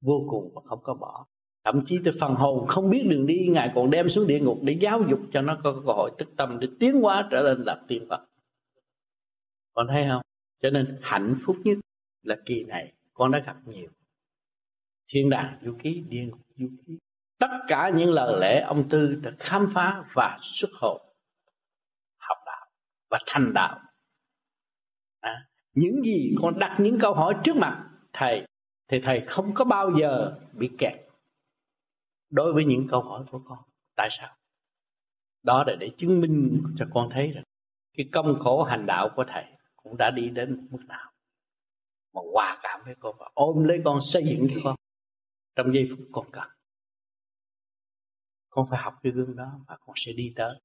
[0.00, 1.26] vô cùng và không có bỏ
[1.64, 4.58] thậm chí tới phần hồn không biết đường đi ngài còn đem xuống địa ngục
[4.62, 7.62] để giáo dục cho nó có cơ hội tức tâm để tiến hóa trở lên
[7.66, 8.20] làm tiên phật.
[9.74, 10.22] Con thấy không?
[10.62, 11.78] Cho nên hạnh phúc nhất
[12.22, 13.88] là kỳ này con đã gặp nhiều.
[15.12, 16.98] Thiên đàng du ký địa ngục du ký.
[17.38, 21.00] Tất cả những lời lẽ ông tư đã khám phá và xuất hồn.
[22.18, 22.66] Học đạo
[23.10, 23.78] và thành đạo.
[25.20, 28.46] À, những gì con đặt những câu hỏi trước mặt thầy
[28.88, 31.07] thì thầy không có bao giờ bị kẹt
[32.30, 33.58] đối với những câu hỏi của con,
[33.96, 34.36] tại sao?
[35.42, 37.44] Đó là để chứng minh cho con thấy rằng
[37.96, 39.44] cái công khổ hành đạo của thầy
[39.76, 41.12] cũng đã đi đến một mức nào.
[42.14, 44.76] Mà hòa cảm với con và ôm lấy con, xây dựng cho con
[45.56, 46.48] trong giây phút con cần.
[48.48, 50.60] Con phải học cái gương đó và con sẽ đi tới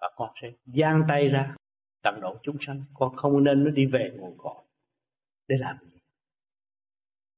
[0.00, 1.56] và con sẽ giang tay ra
[2.02, 2.84] tận độ chúng sanh.
[2.94, 4.64] Con không nên nó đi về nguồn cội
[5.48, 5.98] để làm gì?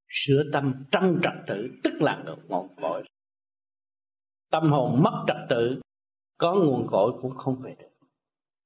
[0.09, 3.05] Sửa tâm trong trật tự, tức là ngọn cội
[4.55, 5.81] tâm hồn mất trật tự,
[6.39, 7.89] có nguồn cội cũng không về được.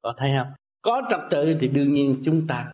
[0.03, 0.53] Có thấy không?
[0.83, 2.73] Có trật tự thì đương nhiên chúng ta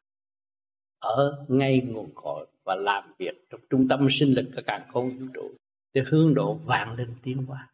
[0.99, 5.19] ở ngay nguồn cội và làm việc trong trung tâm sinh lực của càng khôn
[5.19, 5.51] vũ trụ
[5.93, 7.69] để hướng độ vạn linh tiến hóa.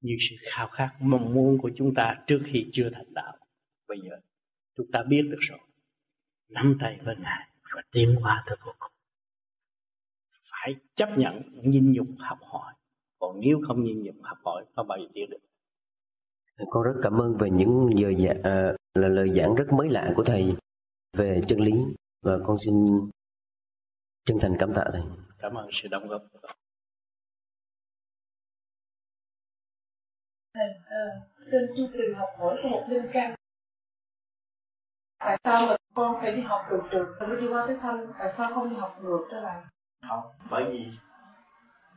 [0.00, 3.36] Như sự khao khát mong muốn của chúng ta trước khi chưa thành đạo,
[3.88, 4.16] bây giờ
[4.76, 5.58] chúng ta biết được rồi.
[6.48, 8.92] Nắm tay với ngài và tiến hóa tới vô cùng.
[10.50, 12.74] Phải chấp nhận nhìn nhục học hỏi
[13.18, 15.38] còn nếu không nhìn nhục học hỏi không bao giờ tiến được?
[16.70, 20.12] Con rất cảm ơn về những giờ dạ, à, là lời giảng rất mới lạ
[20.16, 20.54] của thầy
[21.12, 21.72] về chân lý.
[22.22, 22.74] Và con xin
[24.24, 25.02] chân thành cảm tạ thầy.
[25.38, 26.56] Cảm ơn sự đóng góp của con
[30.56, 33.34] uh, trên chu trình học hỏi của một linh căn
[35.18, 38.12] tại sao mà con phải đi học từ trường mới đi qua tới thanh.
[38.18, 39.64] Tại sao không đi học ngược trở lại?
[40.02, 40.90] Học bởi vì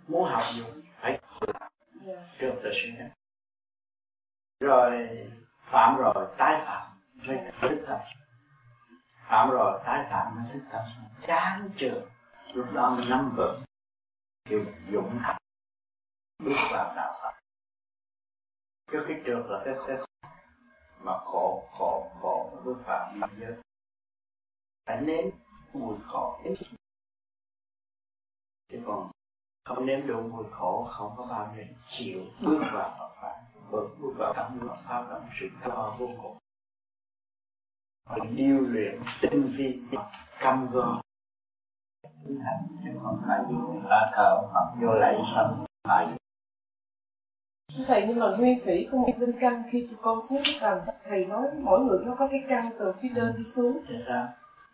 [0.09, 1.71] muốn học dùng phải làm
[2.05, 2.19] yeah.
[2.39, 3.09] trường tự sinh
[4.59, 5.09] rồi
[5.61, 7.99] phạm rồi tái phạm mới thức tâm
[9.29, 10.81] phạm rồi tái phạm mới thức tâm
[11.27, 12.09] chán trường
[12.53, 13.63] lúc đó mình nắm vững.
[14.49, 15.37] Kêu dũng hành
[16.43, 17.39] bước vào đạo Phật.
[18.91, 19.97] Cho cái trượt là cái cái
[21.03, 23.53] mà khổ khổ khổ bước vào năm giới.
[24.85, 25.25] Phải nếm
[25.73, 26.41] mùi khổ.
[28.67, 29.11] Chứ còn
[29.69, 32.21] không nếm được mùi khổ không có bao giờ chịu.
[32.41, 33.35] Bước vào Phật pháp.
[33.71, 35.01] Bước bước vào cảm ngưỡng pháp.
[35.09, 36.37] Là một sự to vô cùng.
[38.09, 39.79] Mình điêu luyện tinh vi
[40.39, 41.01] căm go.
[42.25, 43.57] Hành chứ không phải như
[43.89, 46.07] ta thờ Phật vô lạy xong phải.
[47.87, 50.95] Thầy nhưng mà nguyên thủy có một linh căn khi tụi con xuống cái tầng
[51.09, 53.79] thầy nói mỗi người nó có cái căn từ phía trên đi xuống.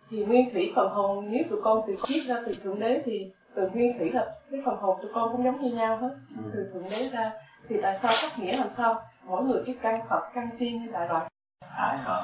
[0.09, 3.33] Thì nguyên thủy phần hồn nếu tụi con từ chiết ra từ thượng đế thì
[3.55, 6.17] từ nguyên thủy là cái phần hồn tụi con cũng giống như nhau hết.
[6.37, 6.51] Ừ.
[6.53, 7.31] từ thượng đế ra
[7.69, 10.91] thì tại sao cách nghĩa làm sao mỗi người cái căn phật căn tiên như
[10.91, 11.31] đại loại?
[11.77, 12.23] Phải rồi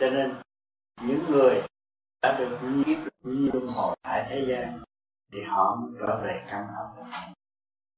[0.00, 0.34] cho nên
[1.02, 1.62] những người
[2.22, 4.80] đã được nhiếp luân hồi tại thế gian
[5.32, 7.10] thì họ trở về căn âm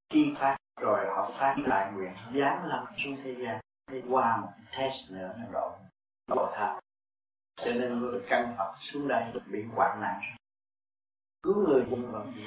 [0.09, 3.59] khi phát rồi họ phát lại nguyện giáng lâm xuống thế gian.
[3.91, 5.71] Để qua một test nữa rồi.
[6.27, 6.79] Độ tha
[7.55, 10.21] cho nên người căn phật xuống đây bị hoạn nạn
[11.43, 12.45] cứu người nhưng vẫn bị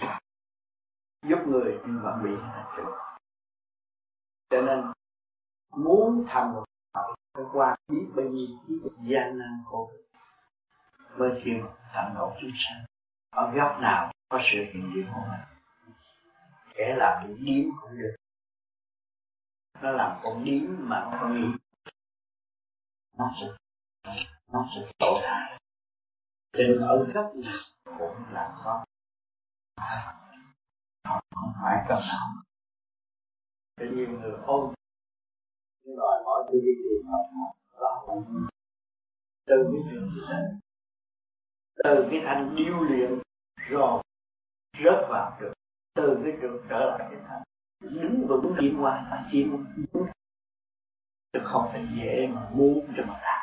[1.29, 2.83] giúp người nhưng vẫn bị là trừ
[4.51, 4.93] cho nên,
[5.77, 6.65] muốn thành một
[7.35, 9.93] phải qua biết bao nhiêu chiếc gian nan khổ
[11.17, 12.85] mới kêu thành độ chúng sanh.
[13.31, 15.41] Ở góc nào có sự hiện diện của mình,
[16.75, 18.17] kẻ làm bị điếm cũng được.
[19.83, 21.49] Nó làm con điếm mà nó không nghĩ
[23.19, 23.47] nó sẽ
[24.53, 25.61] nó sẽ tội hại.
[26.53, 28.85] Đừng ở góc nào cũng là có.
[29.75, 30.15] À,
[31.05, 32.43] không phải cần nào
[33.77, 34.75] cái nhiều người ôn,
[35.83, 37.27] nhưng đòi mỗi khi đi tìm học
[37.81, 38.47] đó không
[39.47, 40.37] từ cái trường gì đó.
[41.85, 43.19] Từ cái thanh điêu luyện
[43.57, 44.03] rồi
[44.85, 45.53] rớt vào được.
[45.95, 47.43] Từ cái trường trở lại cái thành
[47.81, 49.65] đứng vững đi qua phải tiến
[51.33, 53.36] chứ không phải dễ mà muốn cho mà làm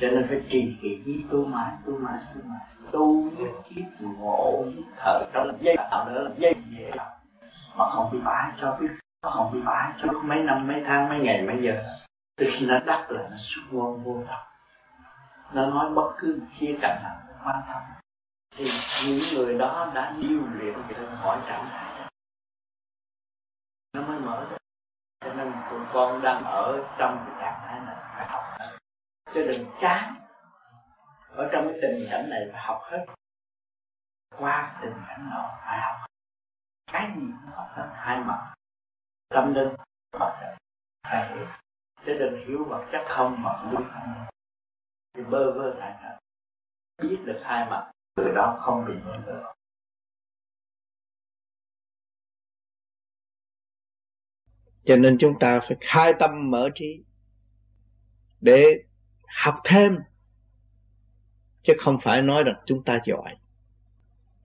[0.00, 2.60] cho nên phải trì kỳ ý tu mãi tu mãi tu mãi.
[2.90, 4.64] Tu nhất kiếp ngộ
[4.96, 6.90] thở trong làm dây tạo nữa là dây dễ
[7.76, 8.88] mà không bị bãi cho biết,
[9.22, 11.82] nó không bị bãi cho mấy năm, mấy tháng, mấy ngày, mấy giờ.
[12.36, 14.42] Tôi xin nó đắc là nó xuất vô vô thật.
[15.52, 17.82] Nó nói bất cứ khía cạnh nào quan tâm
[18.56, 18.70] thì
[19.06, 21.86] những người đó đã điêu luyện về hỏi trạng thái
[23.92, 24.56] nó mới mở được
[25.24, 27.95] cho nên tụi con đang ở trong cái trạng thái này
[29.36, 30.14] cho đừng chán
[31.28, 33.06] ở trong cái tình cảnh này phải học hết.
[34.38, 36.06] Qua tình cảnh nào phải học
[36.92, 37.90] cái gì cũng học hết.
[37.94, 38.54] Hai mặt.
[39.28, 39.74] Tâm linh
[40.20, 40.56] mặt chất
[41.02, 41.46] phải hiểu.
[42.06, 44.26] Chứ đừng hiểu vật chất không mà vui, không
[45.14, 46.18] thì bơ vơ lại thật
[47.02, 47.92] biết được hai mặt.
[48.14, 49.52] Từ đó không bị mơ nữa
[54.84, 57.04] cho nên chúng ta phải khai tâm mở trí
[58.40, 58.84] để
[59.44, 59.96] học thêm,
[61.62, 63.34] chứ không phải nói rằng chúng ta giỏi.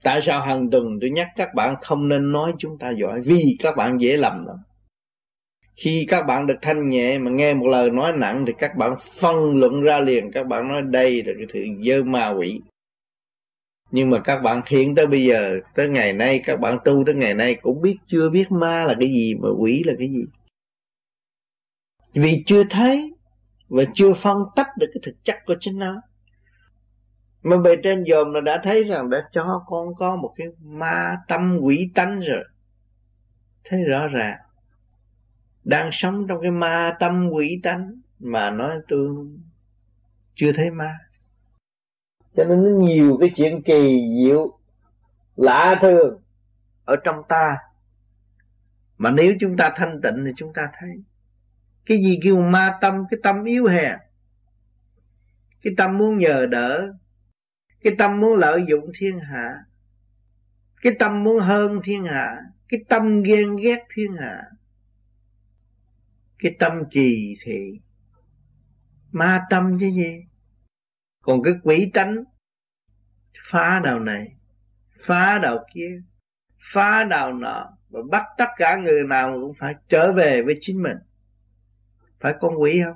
[0.03, 3.21] Tại sao hàng tuần tôi nhắc các bạn không nên nói chúng ta giỏi?
[3.21, 4.57] Vì các bạn dễ lầm lắm.
[5.75, 8.95] Khi các bạn được thanh nhẹ mà nghe một lời nói nặng thì các bạn
[9.19, 10.31] phân luận ra liền.
[10.31, 12.61] Các bạn nói đây là cái thứ dơ ma quỷ.
[13.91, 17.15] Nhưng mà các bạn thiện tới bây giờ, tới ngày nay, các bạn tu tới
[17.15, 20.23] ngày nay cũng biết chưa biết ma là cái gì, mà quỷ là cái gì.
[22.13, 23.13] Vì chưa thấy
[23.71, 26.01] và chưa phân tách được cái thực chất của chính nó.
[27.43, 31.17] Mà bề trên dòm là đã thấy rằng đã cho con có một cái ma
[31.27, 32.43] tâm quỷ tánh rồi.
[33.63, 34.39] Thấy rõ ràng
[35.63, 39.27] đang sống trong cái ma tâm quỷ tánh mà nói tôi
[40.35, 40.97] chưa thấy ma.
[42.35, 44.59] Cho nên nó nhiều cái chuyện kỳ diệu
[45.35, 46.21] lạ thường.
[46.85, 47.57] Ở trong ta.
[48.97, 50.89] Mà nếu chúng ta thanh tịnh thì chúng ta thấy
[51.85, 53.97] cái gì kêu ma tâm, cái tâm yếu hèn
[55.61, 56.93] cái tâm muốn nhờ đỡ.
[57.81, 59.55] Cái tâm muốn lợi dụng thiên hạ.
[60.81, 62.37] Cái tâm muốn hơn thiên hạ.
[62.69, 64.43] Cái tâm ghen ghét thiên hạ.
[66.39, 67.79] Cái tâm trì thị.
[69.11, 70.25] Ma tâm chứ gì?
[71.21, 72.23] Còn cái quỷ tánh.
[73.51, 74.35] Phá đầu này,
[75.05, 76.01] phá đầu kia,
[76.73, 80.83] phá đầu nọ, và bắt tất cả người nào cũng phải trở về với chính
[80.83, 80.97] mình
[82.21, 82.95] phải con quỷ không?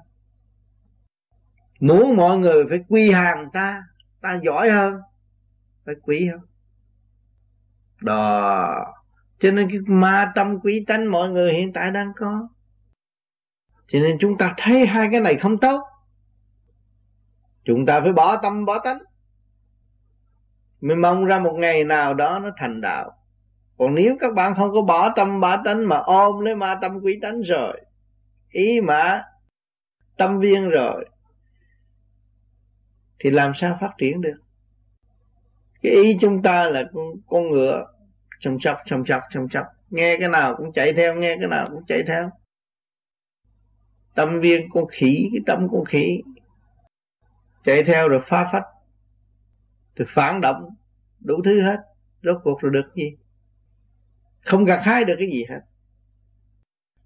[1.80, 3.84] Muốn mọi người phải quy hàng ta
[4.22, 5.02] ta giỏi hơn.
[5.86, 6.46] Phải quỷ không?
[8.02, 8.94] Đó.
[9.40, 12.48] Cho nên cái ma tâm quỷ tánh mọi người hiện tại đang có.
[13.88, 15.82] Cho nên chúng ta thấy hai cái này không tốt.
[17.64, 18.98] Chúng ta phải bỏ tâm, bỏ tánh.
[20.82, 23.12] Mình mong ra một ngày nào đó nó thành đạo.
[23.78, 27.00] Còn nếu các bạn không có bỏ tâm, bỏ tánh mà ôm lấy ma tâm
[27.04, 27.82] quỷ tánh rồi
[28.56, 29.24] ý mà
[30.18, 31.06] tâm viên rồi
[33.20, 34.38] thì làm sao phát triển được?
[35.82, 37.86] Cái ý chúng ta là con, con ngựa
[38.40, 39.66] chồng chọc chồng chọc chồng chọc.
[39.90, 42.32] Nghe cái nào cũng chạy theo nghe cái nào cũng chạy theo.
[44.16, 46.22] Tâm viên con khỉ cái tâm con khỉ.
[47.66, 48.66] Chạy theo rồi phá phách
[49.96, 50.70] rồi phản động
[51.20, 51.78] đủ thứ hết.
[52.24, 53.18] Rốt cuộc rồi được gì?
[54.42, 55.60] Không gặt hái được cái gì hết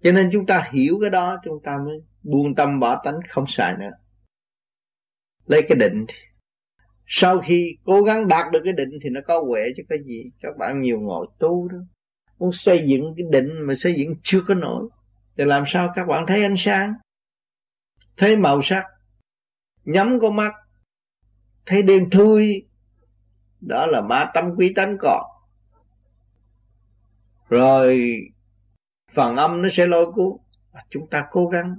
[0.02, 3.44] cho nên chúng ta hiểu cái đó, chúng ta mới buông tâm bỏ tánh, không
[3.46, 3.90] xài nữa.
[5.46, 6.06] Lấy cái định
[7.12, 10.30] sau khi cố gắng đạt được cái định thì nó có huệ chứ cái gì.
[10.40, 11.78] Các bạn nhiều ngồi tu đó,
[12.38, 14.88] muốn xây dựng cái định mà xây dựng chưa có nổi,
[15.36, 16.94] thì làm sao các bạn thấy ánh sáng?
[18.16, 18.84] Thấy màu sắc,
[19.84, 20.52] nhắm con mắt,
[21.66, 22.66] thấy đêm thui.
[23.60, 25.24] Đó là ma tâm quý tánh còn.
[27.48, 28.10] Rồi
[29.14, 30.36] phần âm nó sẽ lôi cuốn.
[30.90, 31.74] Chúng ta cố gắng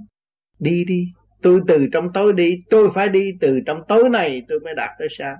[0.58, 1.04] đi đi.
[1.42, 3.32] Tôi từ trong tối đi, tôi phải đi.
[3.40, 5.36] Từ trong tối này tôi mới đạt tới sáng.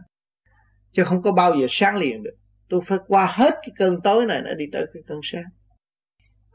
[0.93, 2.35] Chứ không có bao giờ sáng liền được.
[2.69, 5.45] Tôi phải qua hết cái cơn tối này nó đi tới cái cơn sáng.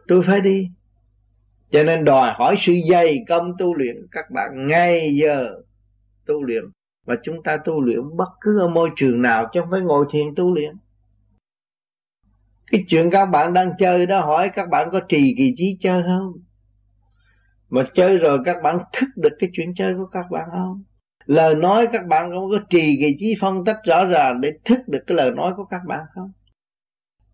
[0.07, 0.67] Tôi phải đi.
[1.71, 3.95] Cho nên đòi hỏi sự dày công tu luyện.
[4.11, 5.53] Các bạn ngay giờ
[6.25, 6.63] tu luyện.
[7.05, 10.05] Và chúng ta tu luyện bất cứ ở môi trường nào chứ không phải ngồi
[10.09, 10.71] thiền tu luyện
[12.71, 16.03] cái chuyện các bạn đang chơi đó, hỏi các bạn có trì kỳ trí chơi
[16.03, 16.33] không?
[17.69, 20.83] Mà chơi rồi các bạn thức được cái chuyện chơi của các bạn không?
[21.25, 24.79] Lời nói các bạn không có trì kỳ trí phân tích rõ ràng để thức
[24.87, 26.31] được cái lời nói của các bạn không?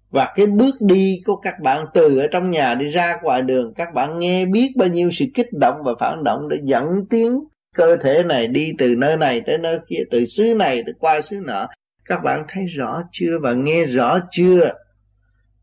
[0.10, 3.74] Và cái bước đi của các bạn từ ở trong nhà đi ra ngoài đường,
[3.74, 7.40] các bạn nghe biết bao nhiêu sự kích động và phản động để dẫn tiếng
[7.76, 11.22] cơ thể này đi từ nơi này tới nơi kia, từ xứ này tới qua
[11.22, 11.68] xứ nọ.
[12.06, 14.74] Các bạn thấy rõ chưa và nghe rõ chưa?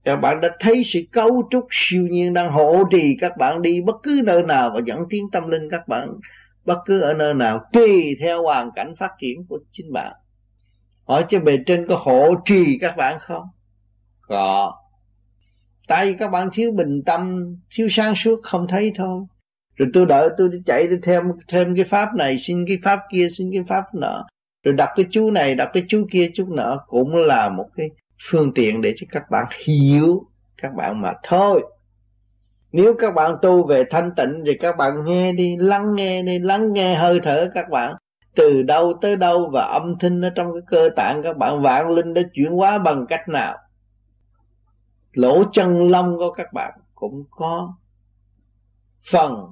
[0.04, 3.80] Các bạn đã thấy sự cấu trúc siêu nhiên đang hộ trì các bạn đi
[3.80, 6.08] bất cứ nơi nào và dẫn tiến tâm linh các bạn
[6.64, 10.12] bất cứ ở nơi nào, tùy theo hoàn cảnh phát triển của chính bạn.
[11.04, 13.42] Hỏi cho bề trên có hộ trì các bạn không?
[14.20, 14.72] Có.
[15.88, 19.24] Tại vì các bạn thiếu bình tâm, thiếu sáng suốt, không thấy thôi.
[19.76, 23.00] Rồi tôi đợi tôi đi chạy đi thêm thêm cái pháp này, xin cái pháp
[23.12, 24.26] kia, xin cái pháp nọ.
[24.64, 27.90] Rồi đặt cái chú này, đặt cái chú kia, chú nọ cũng là một cái
[28.28, 30.26] phương tiện để cho các bạn hiểu,
[30.56, 31.62] các bạn mà thôi.
[32.72, 36.38] Nếu các bạn tu về thanh tịnh thì các bạn nghe đi, lắng nghe đi,
[36.38, 37.94] lắng nghe hơi thở các bạn.
[38.34, 41.88] Từ đâu tới đâu và âm thanh ở trong cái cơ tạng các bạn vạn
[41.88, 43.56] linh đã chuyển hóa bằng cách nào?
[45.12, 47.74] Lỗ chân lông của các bạn cũng có.
[49.10, 49.46] Phần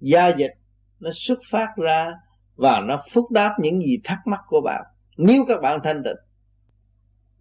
[0.00, 0.52] gia dịch
[1.00, 2.14] nó xuất phát ra
[2.56, 4.84] và nó phúc đáp những gì thắc mắc của bạn.
[5.16, 6.25] Nếu các bạn thanh tịnh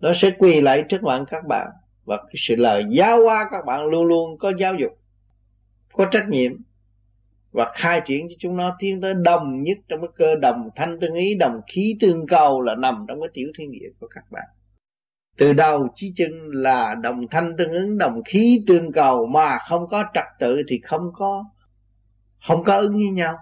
[0.05, 1.67] nó sẽ quỳ lại trước mặt các bạn.
[2.03, 4.91] Và cái sự lời giáo hóa các bạn luôn luôn có giáo dục,
[5.93, 6.51] có trách nhiệm.
[7.51, 10.99] Và khai triển cho chúng nó tiến tới đồng nhất trong cái cơ, đồng thanh
[10.99, 14.23] tương ý, đồng khí tương cầu là nằm trong cái tiểu thiên địa của các
[14.31, 14.47] bạn.
[15.37, 19.87] Từ đầu chí chân là đồng thanh tương ứng, đồng khí tương cầu mà không
[19.87, 21.45] có trật tự thì không có
[22.47, 23.37] không có ứng với nhau.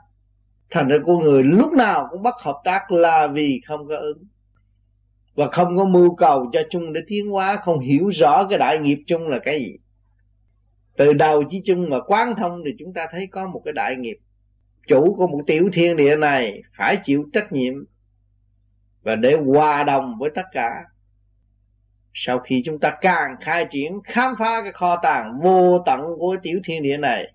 [0.70, 4.24] Thành ra con người lúc nào cũng bắt hợp tác là vì không có ứng
[5.36, 8.80] và không có mưu cầu cho chung để tiến hóa, không hiểu rõ cái đại
[8.80, 9.78] nghiệp chung là cái gì.
[10.98, 13.96] Từ đầu chí chung mà quán thông thì chúng ta thấy có một cái đại
[13.96, 14.18] nghiệp.
[14.88, 17.74] Chủ của một tiểu thiên địa này phải chịu trách nhiệm
[19.02, 20.84] và để hòa đồng với tất cả.
[22.14, 26.38] Sau khi chúng ta càng khai triển, khám phá cái kho tàng vô tận của
[26.44, 27.34] tiểu thiên địa này,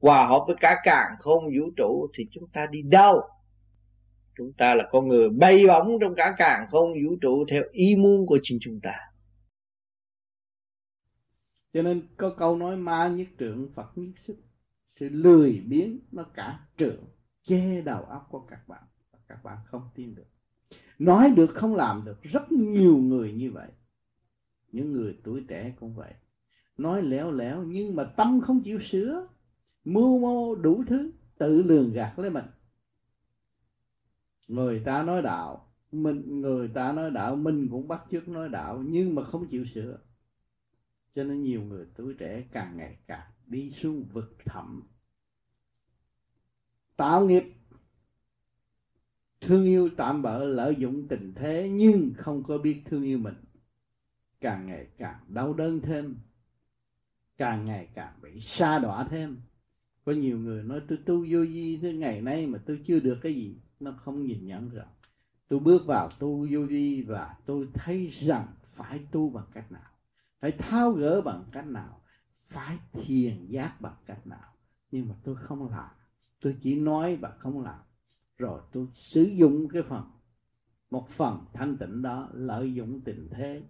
[0.00, 3.22] hòa hợp với cả càng không vũ trụ, thì chúng ta đi đâu?
[4.36, 7.96] Chúng ta là con người bay bổng trong cả càng không vũ trụ theo ý
[7.96, 8.94] muốn của chính chúng ta.
[11.72, 14.36] Cho nên có câu nói, ma nhất trượng phật nhất sức.
[15.00, 17.04] Sự lười biếng nó cả trượng,
[17.42, 18.82] che đầu óc của các bạn
[19.28, 20.26] các bạn không tin được.
[20.98, 23.68] Nói được, không làm được, rất nhiều người như vậy.
[24.72, 26.12] Những người tuổi trẻ cũng vậy.
[26.76, 29.28] Nói léo léo nhưng mà tâm không chịu sửa,
[29.84, 32.44] mưu mô đủ thứ, tự lường gạt lấy mình
[34.48, 38.82] người ta nói đạo, mình, người ta nói đạo, mình cũng bắt chước nói đạo,
[38.86, 39.98] nhưng mà không chịu sửa.
[41.14, 44.82] Cho nên nhiều người tuổi trẻ càng ngày càng đi xuống vực thẳm.
[46.96, 47.44] Tạo nghiệp.
[49.40, 53.34] Thương yêu tạm bỡ lợi dụng tình thế nhưng không có biết thương yêu mình.
[54.40, 56.16] Càng ngày càng đau đớn thêm.
[57.36, 59.40] Càng ngày càng bị sa đọa thêm.
[60.04, 63.18] Có nhiều người nói, tôi tu vô vi thế, ngày nay mà tôi chưa được
[63.22, 64.88] cái gì nó không nhìn nhận rằng
[65.48, 69.90] tôi bước vào tu vô vi và tôi thấy rằng phải tu bằng cách nào?
[70.40, 72.00] Phải tháo gỡ bằng cách nào?
[72.48, 74.52] Phải thiền giác bằng cách nào?
[74.90, 75.90] Nhưng mà tôi không làm.
[76.40, 77.80] Tôi chỉ nói và không làm.
[78.38, 80.10] Rồi tôi sử dụng cái phần,
[80.90, 83.62] một phần thanh tịnh đó, lợi dụng tình thế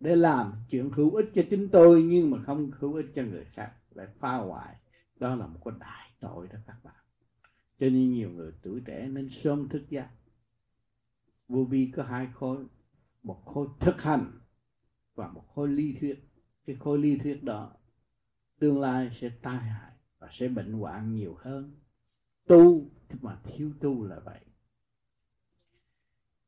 [0.00, 3.44] để làm chuyện hữu ích cho chính tôi, nhưng mà không hữu ích cho người
[3.44, 3.72] khác.
[3.94, 4.76] Lại phá hoại.
[5.18, 6.94] Đó là một cái đại tội đó các bạn
[7.80, 10.10] cho nên nhiều người tuổi trẻ nên sớm thức giác
[11.48, 12.64] vô vi có hai khối,
[13.22, 14.40] một khối thực hành
[15.14, 16.22] và một khối lý thuyết.
[16.66, 17.72] Cái khối lý thuyết đó
[18.58, 21.74] tương lai sẽ tai hại và sẽ bệnh hoạn nhiều hơn.
[22.46, 22.90] Tu
[23.20, 24.40] mà thiếu tu là vậy.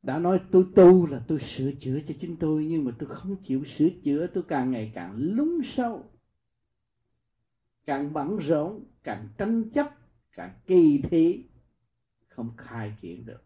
[0.02, 3.36] Đã nói tôi tu là tôi sửa chữa cho chính tôi, nhưng mà tôi không
[3.44, 6.10] chịu sửa chữa, tôi càng ngày càng lún sâu,
[7.86, 9.97] càng bận rộn, càng tranh chấp
[10.39, 11.48] càng kỳ thị
[12.28, 13.43] không khai triển được.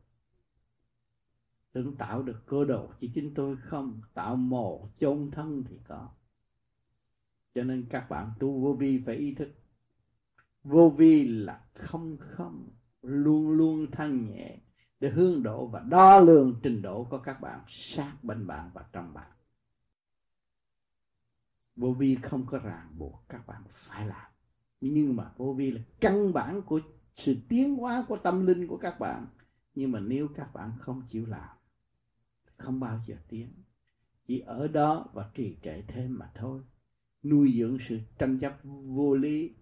[1.72, 4.00] Tưởng tạo được cơ đồ chỉ chính tôi không?
[4.14, 6.08] Tạo mồ chôn thân thì có.
[7.54, 9.48] Cho nên các bạn tu vô vi phải ý thức.
[10.64, 12.68] Vô vi là không không,
[13.02, 14.58] luôn luôn thanh nhẹ
[15.00, 18.84] để hướng độ và đo lường trình độ của các bạn, sát bên bạn và
[18.92, 19.30] trong bạn.
[21.76, 24.31] Vô vi không có ràng buộc, các bạn phải làm
[24.90, 26.80] nhưng mà vô vi là căn bản của
[27.14, 29.26] sự tiến hóa của tâm linh của các bạn.
[29.74, 31.56] Nhưng mà nếu các bạn không chịu làm,
[32.56, 33.48] không bao giờ tiến.
[34.26, 36.62] Chỉ ở đó và trì trệ thêm mà thôi.
[37.22, 39.54] Nuôi dưỡng sự tranh chấp vô lý,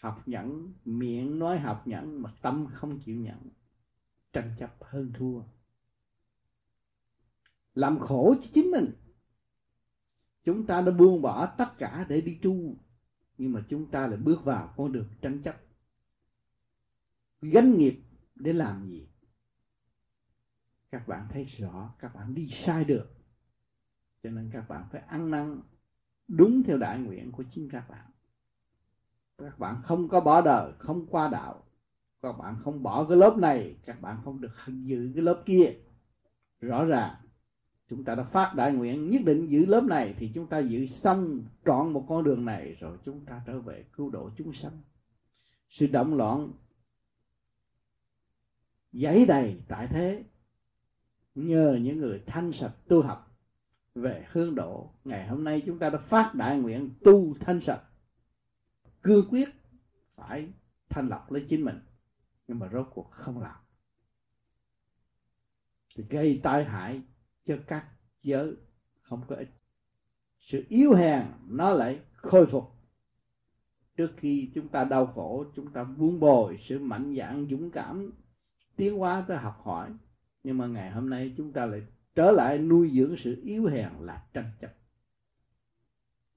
[0.00, 3.38] học nhẫn, miệng nói học nhẫn mà tâm không chịu nhận.
[4.32, 5.42] Tranh chấp hơn thua.
[7.74, 8.92] Làm khổ cho chính mình.
[10.44, 12.76] Chúng ta đã buông bỏ tất cả để đi tu
[13.38, 15.56] nhưng mà chúng ta lại bước vào con đường tranh chấp.
[17.40, 18.00] Gánh nghiệp
[18.34, 19.08] để làm gì?
[20.90, 23.18] Các bạn thấy rõ, các bạn đi sai được
[24.22, 25.60] cho nên các bạn phải ăn năn,
[26.28, 28.06] đúng theo đại nguyện của chính các bạn.
[29.38, 31.64] Các bạn không có bỏ đời, không qua đạo.
[32.22, 35.74] Các bạn không bỏ cái lớp này, các bạn không được giữ cái lớp kia.
[36.60, 37.14] Rõ ràng
[37.88, 40.86] chúng ta đã phát đại nguyện nhất định giữ lớp này thì chúng ta giữ
[40.86, 44.80] xong trọn một con đường này rồi chúng ta trở về cứu độ chúng sanh.
[45.70, 46.52] Sự động loạn
[48.92, 50.24] giấy đầy tại thế
[51.34, 53.36] nhờ những người thanh sạch tu học
[53.94, 54.90] về hương độ.
[55.04, 57.82] Ngày hôm nay chúng ta đã phát đại nguyện tu thanh sạch.
[59.02, 59.48] Cương quyết
[60.14, 60.48] phải
[60.88, 61.80] thanh lọc lấy chính mình,
[62.48, 63.56] nhưng mà rốt cuộc không làm.
[65.96, 67.02] Thì gây tai hại
[67.48, 67.86] cho các
[68.22, 68.56] giới
[69.02, 69.48] không có ích.
[70.38, 72.72] Sự yếu hèn nó lại khôi phục.
[73.96, 78.12] Trước khi chúng ta đau khổ, chúng ta buông bồi sự mạnh dạn, dũng cảm,
[78.76, 79.94] tiến hóa tới học hỏi.
[80.42, 81.82] Nhưng mà ngày hôm nay chúng ta lại
[82.14, 84.74] trở lại nuôi dưỡng sự yếu hèn là tranh chấp.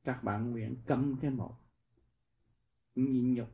[0.04, 1.56] Các bạn nguyện cầm cái một,
[2.96, 3.50] nhịn nhục,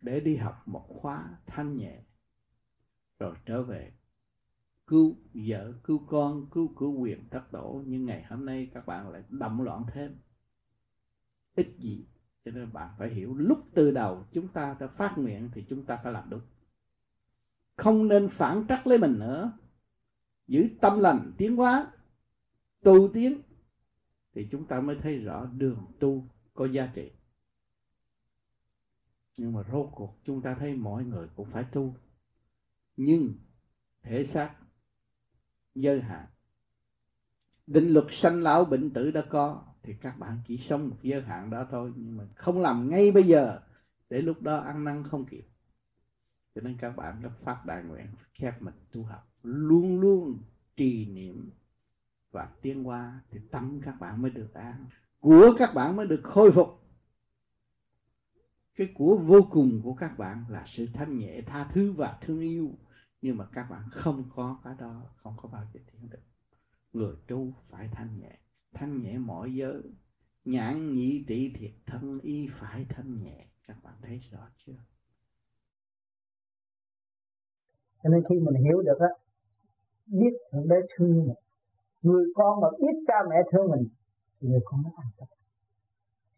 [0.00, 2.00] để đi học một khóa thanh nhẹ,
[3.18, 3.92] rồi trở về
[4.92, 7.82] cứu vợ, cứu con, cứu cứu quyền thất tổ.
[7.86, 10.16] Nhưng ngày hôm nay các bạn lại động loạn thêm.
[11.54, 12.06] Ít gì,
[12.44, 15.84] cho nên bạn phải hiểu lúc từ đầu chúng ta đã phát nguyện thì chúng
[15.84, 16.40] ta phải làm đúng.
[17.76, 19.52] Không nên phản trắc lấy mình nữa.
[20.46, 21.92] Giữ tâm lành, tiến hóa,
[22.82, 23.40] tu tiến
[24.34, 26.24] thì chúng ta mới thấy rõ đường tu
[26.54, 27.10] có giá trị.
[29.38, 31.94] Nhưng mà rốt cuộc chúng ta thấy mọi người cũng phải tu.
[32.96, 33.34] Nhưng
[34.02, 34.61] thể xác
[35.74, 36.26] giới hạn.
[37.66, 41.22] Định luật sanh lão bệnh tử đã có, thì các bạn chỉ sống một giới
[41.22, 43.60] hạn đó thôi, nhưng mà không làm ngay bây giờ,
[44.10, 45.46] để lúc đó ăn năn không kịp.
[46.54, 50.38] Cho nên các bạn đã phát đại nguyện khép mình tu học, luôn luôn
[50.76, 51.50] trì niệm
[52.30, 54.86] và tiến qua thì tâm các bạn mới được an,
[55.20, 56.78] của các bạn mới được khôi phục.
[58.74, 62.40] Cái của vô cùng của các bạn là sự thanh nhẹ, tha thứ và thương
[62.40, 62.74] yêu
[63.22, 66.22] nhưng mà các bạn không có cái đó, không có bao giờ tiến được.
[66.92, 68.38] Người tu phải thanh nhẹ.
[68.74, 69.82] Thanh nhẹ mọi giới.
[70.44, 73.46] Nhãn nhị tỷ thiệt, thân y phải thanh nhẹ.
[73.66, 74.72] Các bạn thấy rõ chưa?
[78.02, 79.08] Cho nên khi mình hiểu được á,
[80.06, 81.36] biết thượng đế thương mình.
[82.02, 83.88] Người con mà biết cha mẹ thương mình,
[84.40, 85.28] thì người con nó an tâm.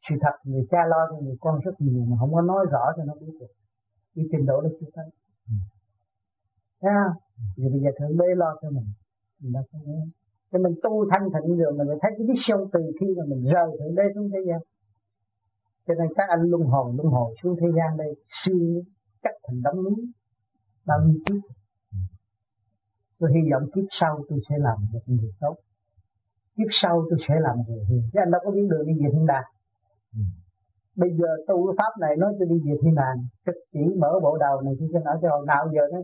[0.09, 2.85] Sự thật, người cha lo cho người con rất nhiều mà không có nói rõ
[2.97, 3.53] cho nó biết được.
[4.15, 5.11] Cái trình độ đó chưa thấy
[6.85, 7.17] thấy không?
[7.57, 8.89] Thì bây giờ thượng đế lo cho mình.
[9.41, 10.03] Mình đã không nghe
[10.55, 13.25] cho mình tu thanh thịnh rồi, mình mới thấy cái biết sâu từ khi mà
[13.29, 14.61] mình rời thượng đế xuống thế gian.
[15.87, 18.83] Cho nên các anh luân hồi luân hồi xuống thế gian đây siêu
[19.23, 20.01] chắc thành đống núi
[20.87, 21.41] bao nhiêu kiếp
[23.19, 25.57] tôi hy vọng kiếp sau tôi sẽ làm được việc tốt.
[26.57, 28.03] Kiếp sau tôi sẽ làm người hiền.
[28.13, 29.49] Chứ anh đâu có biết đường đi về thiên đàng.
[30.17, 30.23] Ừ.
[30.97, 34.13] bây giờ tu cái pháp này, nói tôi đi về thiên đàng, trực chỉ mở
[34.23, 35.99] bộ đầu này chứ nói cho hồi nào giờ nó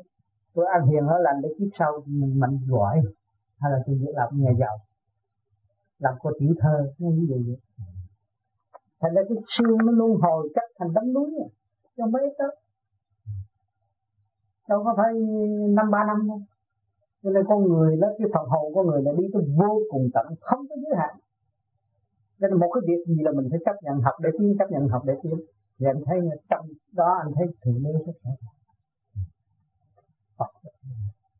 [0.55, 3.01] tôi ăn hiền ở lành để kiếp sau mình mạnh giỏi,
[3.59, 4.77] hay là tôi làm nhà giàu.
[5.98, 7.56] Làm cô tiểu thơ nó như vậy?
[9.01, 11.48] Thành ra cái xương nó luân hồi chắc thành đống núi à
[11.97, 12.55] cho mấy tấc
[14.70, 15.12] đâu có phải
[15.77, 16.40] năm, ba năm đâu.
[17.22, 20.10] Cho nên con người đó, cái phần hồn con người là đi tới vô cùng
[20.14, 21.14] tận, không có giới hạn.
[22.40, 24.89] Nên một cái việc gì là mình phải chấp nhận học để tiến, chấp nhận
[24.89, 25.35] học để tiến.
[25.78, 26.18] Thì anh thấy
[26.51, 28.60] trong đó, anh thấy thượng đế rất là Phật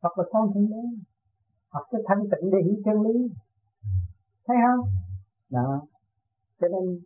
[0.01, 0.83] hoặc là con thượng đế
[1.69, 3.33] học cái thanh tịnh để hiểu chân lý.
[4.47, 4.89] Thấy không?
[5.49, 5.87] Đó.
[6.59, 6.99] Cho nên,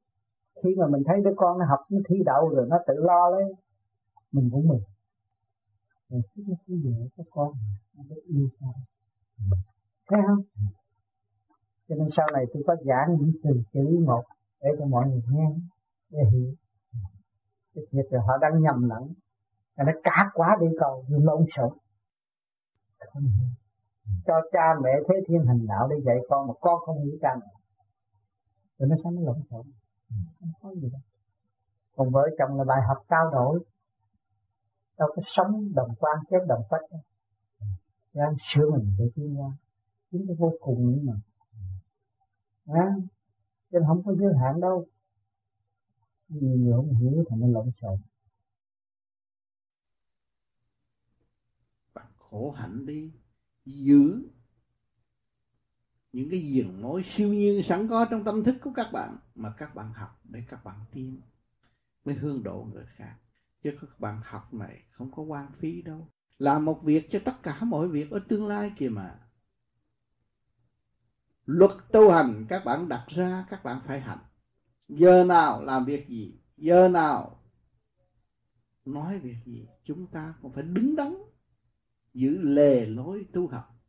[0.63, 3.29] khi mà mình thấy đứa con nó học nó thi đậu rồi nó tự lo
[3.29, 3.53] lấy
[4.31, 4.83] mình cũng mừng.
[6.09, 7.53] Rồi thích nó cứ dễ các con
[7.97, 8.73] nó biết yêu sao
[10.09, 10.41] thấy không?
[11.87, 14.23] Cho nên sau này tôi có giảng những từ chữ một
[14.61, 15.55] để cho mọi người nghe,
[16.09, 16.53] để hiểu.
[17.75, 19.13] Cái việc là họ đang nhầm lẫn
[19.75, 21.77] là nó cả quá đi cầu, nhưng lộn xộn
[23.13, 23.21] Ừ.
[24.25, 27.29] cho cha mẹ thế thiên hành đạo để dạy con mà con không hiểu cha
[27.39, 27.47] mẹ.
[28.77, 29.65] Rồi nó sẽ nó lộn xộn.
[30.39, 31.01] Không có gì đâu.
[31.95, 33.63] Còn vợ chồng là bài học trao đổi.
[34.97, 37.01] Đâu có sống đồng quan chết đồng phách đâu.
[38.13, 39.51] Đang sửa mình để tiến qua
[40.11, 41.13] chính cái vô cùng nữa mà.
[42.65, 42.95] À,
[43.71, 44.85] nên không có giới hạn đâu.
[46.29, 47.99] Nhiều người không hiểu thì nó lộn xộn
[51.95, 52.05] bạn
[52.35, 53.11] khổ hạnh đi,
[53.65, 54.29] giữ
[56.13, 59.53] những cái diện mối siêu nhiên sẵn có trong tâm thức của các bạn mà
[59.57, 61.21] các bạn học để các bạn tiến
[62.05, 63.15] mới hương độ người khác.
[63.63, 66.07] Chứ các bạn học này không có quan phí đâu.
[66.39, 69.19] Làm một việc cho tất cả mọi việc ở tương lai kìa mà.
[71.45, 74.19] Luật tu hành các bạn đặt ra, các bạn phải hành.
[74.89, 76.39] Giờ nào làm việc gì?
[76.57, 77.43] Giờ nào
[78.85, 79.67] nói việc gì?
[79.83, 81.15] Chúng ta cũng phải đứng đắn
[82.15, 83.81] giữ lề lối tu học.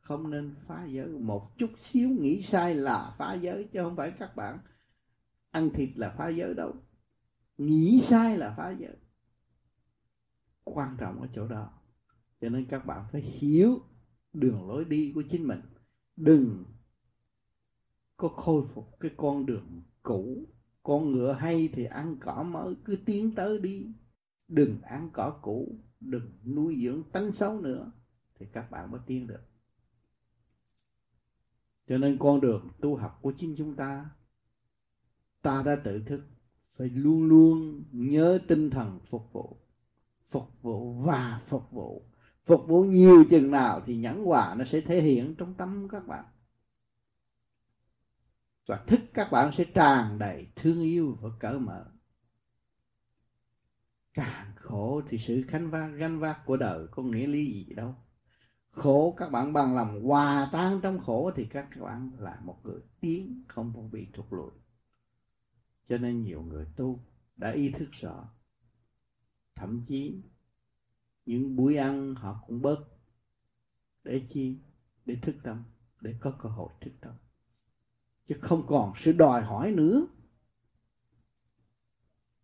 [0.00, 1.08] Không nên phá giới.
[1.08, 4.58] Một chút xíu nghĩ sai là phá giới, chứ không phải các bạn
[5.50, 6.74] ăn thịt là phá giới đâu.
[7.58, 8.96] Nghĩ sai là phá giới.
[10.64, 11.72] Quan trọng ở chỗ đó.
[12.40, 13.78] Cho nên các bạn phải hiểu
[14.32, 15.60] đường lối đi của chính mình.
[16.16, 16.64] Đừng
[18.16, 20.46] có khôi phục cái con đường cũ.
[20.82, 23.86] Con ngựa hay thì ăn cỏ mới, cứ tiến tới đi.
[24.48, 27.92] Đừng ăn cỏ cũ đừng nuôi dưỡng tánh xấu nữa,
[28.34, 29.42] thì các bạn mới tiến được.
[31.88, 34.10] Cho nên con đường tu học của chính chúng ta
[35.42, 36.20] ta đã tự thức,
[36.76, 39.60] phải luôn luôn nhớ tinh thần phục vụ
[40.30, 42.06] phục vụ và phục vụ.
[42.44, 46.06] Phục vụ nhiều chừng nào thì nhẫn hòa nó sẽ thể hiện trong tâm các
[46.06, 46.24] bạn.
[48.66, 51.86] Và thức các bạn sẽ tràn đầy thương yêu và cởi mở
[54.20, 57.94] càng khổ thì sự khánh vác ganh vác của đời có nghĩa lý gì đâu.
[58.70, 62.80] Khổ các bạn bằng lòng hòa tan trong khổ thì các bạn là một người
[63.00, 64.50] tiến không có bị thụt lùi
[65.88, 66.98] cho nên nhiều người tu
[67.36, 68.28] đã ý thức rõ
[69.54, 70.22] thậm chí
[71.26, 72.80] những buổi ăn họ cũng bớt
[74.04, 74.58] để chi?
[75.06, 75.64] Để thức tâm,
[76.00, 77.12] để có cơ hội thức tâm.
[78.28, 80.06] Chứ không còn sự đòi hỏi nữa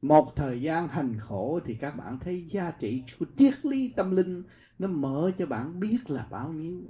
[0.02, 4.16] một thời gian hành khổ thì các bạn thấy giá trị của triết lý tâm
[4.16, 4.42] linh
[4.78, 6.80] nó mở cho bạn biết là bao nhiêu.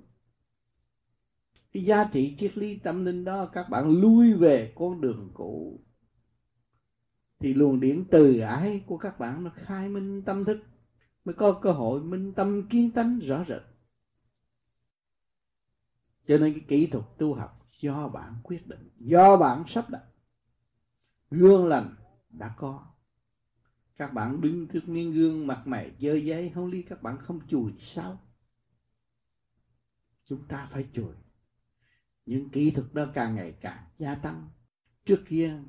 [1.73, 5.81] Cái giá trị triết lý tâm linh đó các bạn lui về con đường cũ.
[7.39, 10.59] Thì luồng điển từ ái của các bạn nó khai minh tâm thức,
[11.25, 13.63] mới có cơ hội minh tâm kiến tánh rõ rệt.
[16.29, 20.03] Cho nên cái kỹ thuật tu học do bạn quyết định, do bạn sắp đặt.
[21.31, 21.95] Gương lành
[22.31, 22.87] đã có
[23.97, 27.41] các bạn đứng trước miếng gương mặt mày dơ giấy không lý các bạn không
[27.49, 28.21] chùi sao?
[30.25, 31.15] Chúng ta phải chùi.
[32.27, 34.49] Những kỹ thuật đó càng ngày càng gia tăng.
[35.05, 35.63] Trước kia,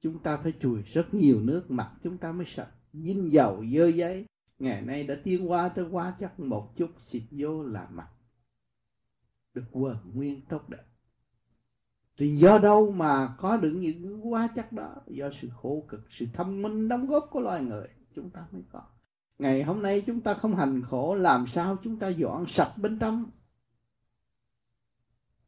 [0.00, 2.70] chúng ta phải chùi rất nhiều nước mặt, chúng ta mới sạch.
[2.92, 4.26] Dính dầu, dơ giấy,
[4.58, 8.08] ngày nay đã tiến qua tới quá chắc một chút, xịt vô là mặt.
[9.54, 10.84] Được quờ nguyên tốt đẹp
[12.16, 14.94] thì do đâu mà có được những hóa chất đó?
[15.06, 18.62] Do sự khổ cực, sự thông minh đóng góp của loài người, chúng ta mới
[18.72, 18.82] có.
[19.38, 22.98] Ngày hôm nay chúng ta không hành khổ, làm sao chúng ta dọn sạch bên
[22.98, 23.30] trong?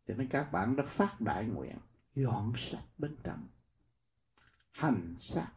[0.09, 1.77] Cho nên các bạn đã phát đại nguyện,
[2.15, 3.43] dọn sạch bên trong.
[4.71, 5.49] Hành xác.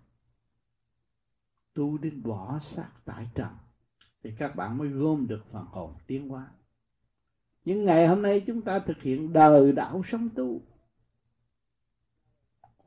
[1.73, 3.49] Tu đến bỏ xác tại trần.
[4.23, 6.47] Thì các bạn mới gom được phần hồn tiến hóa.
[7.65, 10.61] Nhưng ngày hôm nay chúng ta thực hiện đời đạo sống tu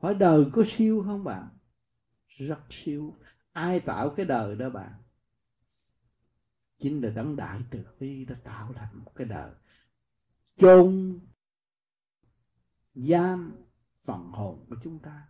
[0.01, 1.47] hỏi đời có siêu không bạn?
[2.27, 3.15] Rất siêu.
[3.51, 4.93] Ai tạo cái đời đó bạn?
[6.79, 9.51] Chính là đấng đại từ bi đã tạo thành một cái đời.
[10.57, 11.19] Chôn
[12.95, 13.55] giam
[14.03, 15.27] phần hồn của chúng ta.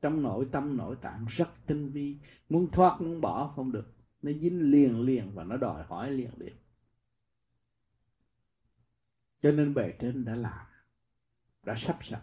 [0.00, 2.18] Trong nội tâm, nội tạng rất tinh vi.
[2.48, 3.94] Muốn thoát, muốn bỏ không được.
[4.22, 6.56] Nó dính liền liền và nó đòi hỏi liền liền.
[9.42, 10.66] Cho nên bề trên đã làm,
[11.62, 12.20] đã sắp sẵn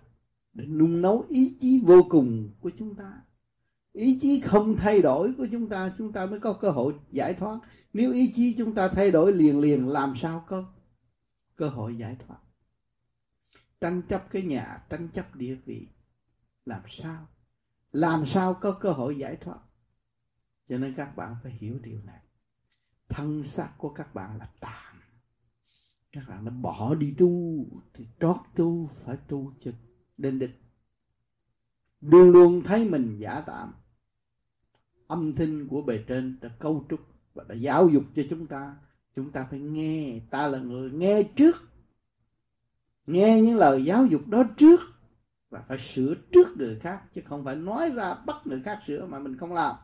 [0.57, 3.21] để nung nấu ý chí vô cùng của chúng ta.
[3.93, 7.33] Ý chí không thay đổi của chúng ta chúng ta mới có cơ hội giải
[7.33, 7.59] thoát.
[7.93, 10.65] Nếu ý chí chúng ta thay đổi liền liền, làm sao có
[11.55, 12.37] cơ hội giải thoát?
[13.81, 15.87] Tranh chấp cái nhà, tranh chấp địa vị,
[16.65, 17.27] làm sao?
[17.91, 19.59] Làm sao có cơ hội giải thoát?
[20.69, 22.19] Cho nên các bạn phải hiểu điều này.
[23.09, 24.87] Thân xác của các bạn là tạm
[26.11, 29.71] các bạn đã bỏ đi tu, thì trót tu, phải tu cho
[30.17, 30.51] đến đích
[32.01, 33.73] luôn luôn thấy mình giả tạm.
[35.07, 36.99] Âm thanh của bề trên đã câu trúc
[37.33, 38.75] và đã giáo dục cho chúng ta.
[39.15, 40.19] Chúng ta phải nghe.
[40.29, 41.55] Ta là người nghe trước.
[43.07, 44.79] Nghe những lời giáo dục đó trước
[45.49, 49.05] và phải sửa trước người khác, chứ không phải nói ra bắt người khác sửa
[49.05, 49.75] mà mình không làm.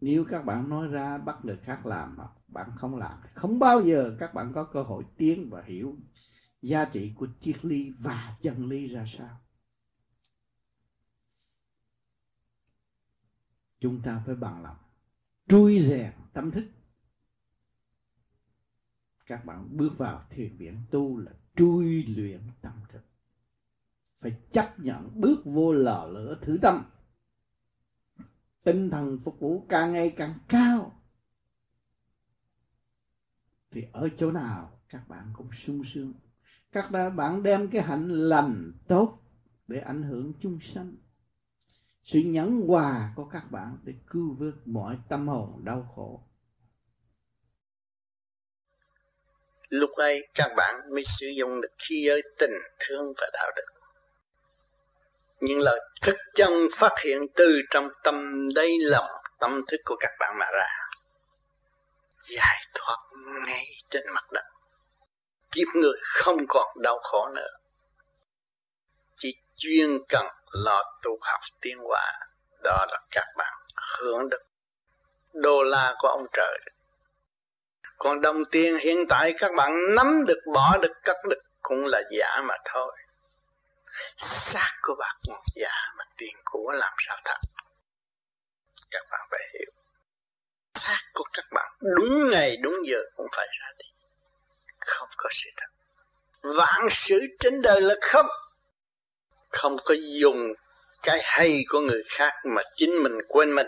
[0.00, 3.82] Nếu các bạn nói ra bắt người khác làm mà bạn không làm, không bao
[3.82, 5.96] giờ các bạn có cơ hội tiến và hiểu
[6.62, 9.40] giá trị của triết lý và chân lý ra sao?
[13.80, 14.76] Chúng ta phải bằng lòng,
[15.48, 16.70] trui rèn tâm thức.
[19.26, 23.02] Các bạn bước vào thiền viện tu là trui luyện tâm thức.
[24.18, 26.84] Phải chấp nhận bước vô lò lửa thử tâm.
[28.62, 31.02] Tinh thần phục vụ càng ngày càng cao.
[33.70, 36.12] Thì ở chỗ nào các bạn cũng sung sướng
[36.72, 39.18] các bạn đem cái hạnh lành tốt
[39.66, 40.96] để ảnh hưởng chúng sanh.
[42.02, 46.22] Sự nhẫn hòa của các bạn để cứu vớt mọi tâm hồn đau khổ.
[49.68, 53.64] Lúc ấy các bạn mới sử dụng được khí giới tình thương và đạo đức.
[55.40, 60.10] Những lời thức chân phát hiện từ trong tâm đây lòng, tâm thức của các
[60.18, 60.68] bạn mà ra.
[62.28, 62.98] Giải thoát
[63.46, 64.44] ngay trên mặt đất
[65.52, 67.50] kiếp người không còn đau khổ nữa.
[69.16, 70.26] Chỉ chuyên cần
[70.64, 72.12] lo tu học tiến hóa.
[72.62, 73.52] Đó là các bạn
[73.98, 74.42] hưởng được
[75.32, 76.58] đô la của ông trời.
[77.98, 82.00] Còn đồng tiền hiện tại các bạn nắm được, bỏ được, cất được cũng là
[82.18, 82.96] giả mà thôi.
[84.18, 85.14] Xác của bạc
[85.54, 87.38] giả mà tiền của làm sao thật?
[88.90, 89.70] Các bạn phải hiểu.
[90.74, 93.89] Xác của các bạn đúng ngày, đúng giờ cũng phải ra đi
[94.86, 95.66] không có sự thật.
[96.42, 98.26] Vạn sự trên đời là không.
[99.48, 100.52] Không có dùng
[101.02, 103.66] cái hay của người khác mà chính mình quên mình.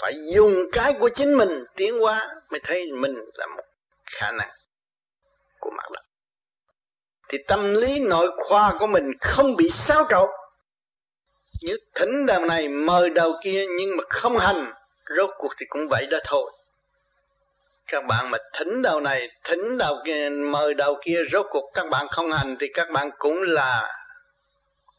[0.00, 3.62] Phải dùng cái của chính mình tiến hóa mới thấy mình là một
[4.06, 4.50] khả năng
[5.60, 6.02] của mặt đất.
[7.28, 10.28] Thì tâm lý nội khoa của mình không bị xáo trộn.
[11.62, 14.72] Như thỉnh đầu này mời đầu kia nhưng mà không hành,
[15.16, 16.52] rốt cuộc thì cũng vậy đó thôi
[17.92, 21.86] các bạn mà thỉnh đầu này thỉnh đầu kia, mời đầu kia rốt cuộc các
[21.90, 23.94] bạn không hành thì các bạn cũng là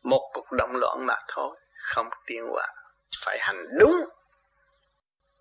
[0.03, 2.67] một cuộc động loạn mà thôi, không tiến hóa,
[3.25, 3.95] phải hành đúng.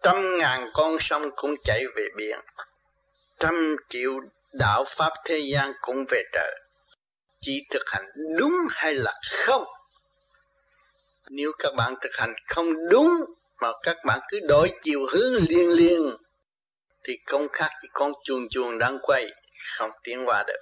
[0.03, 2.39] Trăm ngàn con sông cũng chảy về biển,
[3.39, 4.13] trăm triệu
[4.53, 6.55] đạo pháp thế gian cũng về trời.
[7.41, 8.07] Chỉ thực hành
[8.39, 9.15] đúng hay là
[9.47, 9.65] không?
[11.31, 13.25] Nếu các bạn thực hành không đúng
[13.61, 16.17] mà các bạn cứ đổi chiều hướng liên liên
[17.05, 19.27] thì công khác thì con chuồn chuồn đang quay
[19.79, 20.59] không tiến qua được.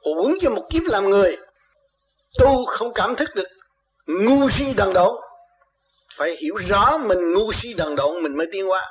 [0.00, 1.36] Uống cho một kiếp làm người,
[2.38, 3.48] tu không cảm thức được
[4.06, 5.16] ngu si đần độn
[6.16, 8.88] phải hiểu rõ mình ngu si đần độn mình mới tiến qua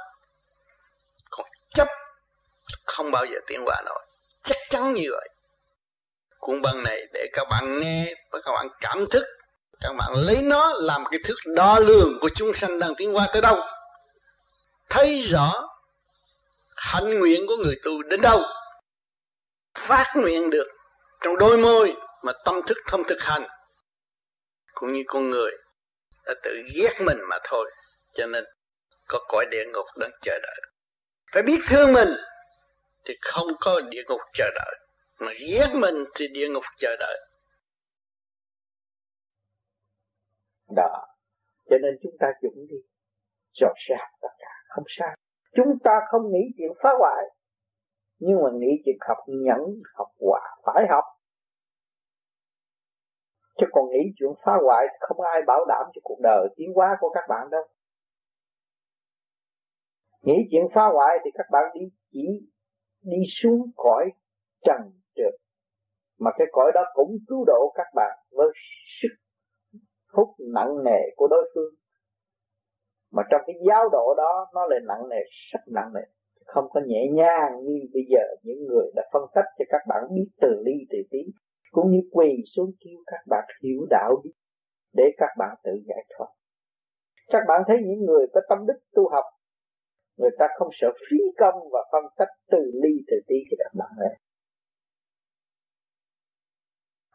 [1.30, 1.46] còn
[1.76, 1.88] chấp
[2.86, 4.06] không bao giờ tiến qua nổi.
[4.44, 5.30] Chắc chắn như vậy.
[6.40, 9.24] Cuốn băng này để các bạn nghe và các bạn cảm thức.
[9.82, 13.28] Các bạn lấy nó làm cái thước đo lường của chúng sanh đang tiến qua
[13.34, 13.58] tới đâu.
[14.90, 15.68] Thấy rõ
[16.86, 18.42] hạnh nguyện của người tu đến đâu?
[19.78, 20.68] Phát nguyện được
[21.22, 23.44] trong đôi môi mà tâm thức không thực hành.
[24.74, 25.52] Cũng như con người
[26.26, 27.72] đã tự ghét mình mà thôi,
[28.14, 28.44] cho nên
[29.08, 30.62] có cõi địa ngục đang chờ đợi.
[31.32, 32.10] Phải biết thương mình
[33.06, 34.76] thì không có địa ngục chờ đợi,
[35.20, 37.20] mà ghét mình thì địa ngục chờ đợi.
[40.76, 41.08] Đó.
[41.70, 42.78] Cho nên chúng ta dũng đi
[43.60, 45.16] rồi sẽ tất cả, không sao
[45.56, 47.24] chúng ta không nghĩ chuyện phá hoại,
[48.20, 49.60] nhưng mà nghĩ chuyện học nhẫn,
[49.94, 51.04] học hòa phải học.
[53.58, 56.98] Chứ còn nghĩ chuyện phá hoại, không ai bảo đảm cho cuộc đời tiến hóa
[57.00, 57.64] của các bạn đâu.
[60.22, 62.28] Nghĩ chuyện phá hoại thì các bạn đi, chỉ
[63.02, 64.10] đi xuống cõi
[64.66, 65.34] trần trượt.
[66.20, 68.48] Mà cái cõi đó cũng cứu độ các bạn với
[69.02, 69.16] sức
[70.14, 71.74] hút nặng nề của đối phương
[73.16, 75.22] mà trong cái giáo độ đó, nó lại nặng nề,
[75.52, 76.02] rất nặng nề.
[76.46, 80.04] Không có nhẹ nhàng như bây giờ những người đã phân tích cho các bạn
[80.16, 81.20] biết từ ly từ tí,
[81.72, 84.30] cũng như quỳ xuống kêu các bạn hiểu đạo đi,
[84.94, 86.28] để các bạn tự giải thoát.
[87.28, 89.26] Các bạn thấy những người có tâm đức tu học,
[90.18, 93.72] người ta không sợ phí công và phân tích từ ly từ tí cho các
[93.74, 94.18] bạn ấy.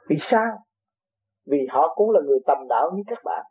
[0.09, 0.59] Vì sao?
[1.47, 3.47] Vì họ cũng là người tầm đạo như các bạn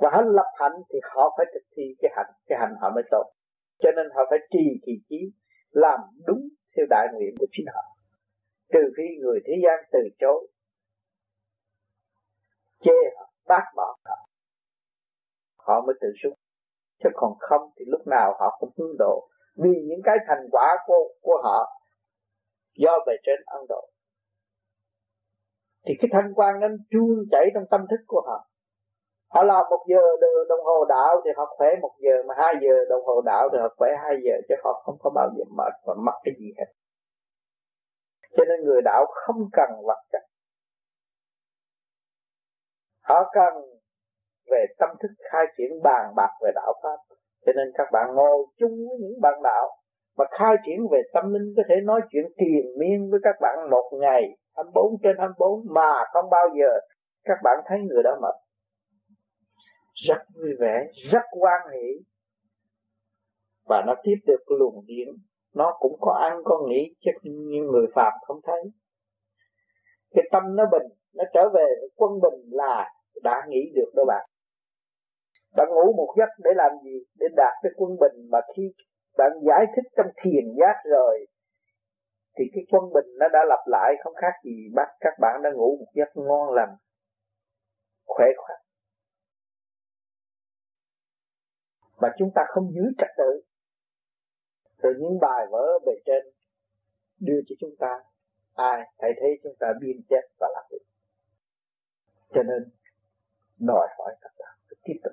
[0.00, 3.04] và họ lập hạnh thì họ phải thực thi cái hạnh cái hạnh họ mới
[3.10, 3.24] tốt
[3.78, 5.32] cho nên họ phải trì kỳ trí
[5.70, 7.96] làm đúng theo đại nguyện của chính họ.
[8.72, 10.48] Trừ khi người thế gian từ chối,
[12.80, 14.28] chê họ, bác bỏ họ
[15.56, 16.32] họ mới tự súc
[17.02, 19.28] chứ còn không thì lúc nào họ cũng hướng độ.
[19.56, 21.82] Vì những cái thành quả của của họ
[22.76, 23.88] do về trên ân độ.
[25.86, 28.49] Thì cái thanh quan nó chuông chảy trong tâm thức của họ
[29.34, 30.00] họ làm một giờ
[30.48, 33.58] đồng hồ đạo thì họ khỏe một giờ, mà hai giờ đồng hồ đạo thì
[33.58, 36.46] họ khỏe hai giờ, chứ họ không có bao giờ mệt và mất cái gì
[36.58, 36.70] hết.
[38.36, 40.22] Cho nên người đạo không cần vật chất.
[43.08, 43.54] Họ cần
[44.50, 46.96] về tâm thức khai triển bàn bạc về đạo pháp.
[47.46, 49.68] Cho nên các bạn ngồi chung với những bạn đạo
[50.18, 53.70] mà khai triển về tâm linh, có thể nói chuyện triền miên với các bạn
[53.70, 54.22] một ngày
[54.56, 56.80] 24 trên 24 mà không bao giờ
[57.24, 58.34] các bạn thấy người đó mệt
[60.08, 62.04] rất vui vẻ, rất quan hỷ.
[63.68, 65.08] Và nó tiếp được luồng điển.
[65.54, 68.62] Nó cũng có ăn, có nghĩ chứ như người phạm không thấy.
[70.14, 72.90] Cái tâm nó bình, nó trở về quân bình là
[73.22, 74.26] đã nghĩ được đó bạn.
[75.56, 77.04] Bạn ngủ một giấc để làm gì?
[77.18, 78.62] Để đạt cái quân bình mà khi
[79.18, 81.26] bạn giải thích trong thiền giác rồi,
[82.38, 85.50] thì cái quân bình nó đã lặp lại, không khác gì bắt các bạn đã
[85.50, 86.76] ngủ một giấc ngon lành,
[88.06, 88.58] khỏe khoắn.
[92.00, 93.42] Mà chúng ta không giữ trật tự.
[94.82, 96.32] Rồi những bài vở bề trên
[97.20, 98.00] đưa cho chúng ta,
[98.54, 100.84] ai thay thế chúng ta biên chết và làm việc.
[102.34, 102.70] Cho nên,
[103.58, 105.12] đòi hỏi các bạn phải tiếp tục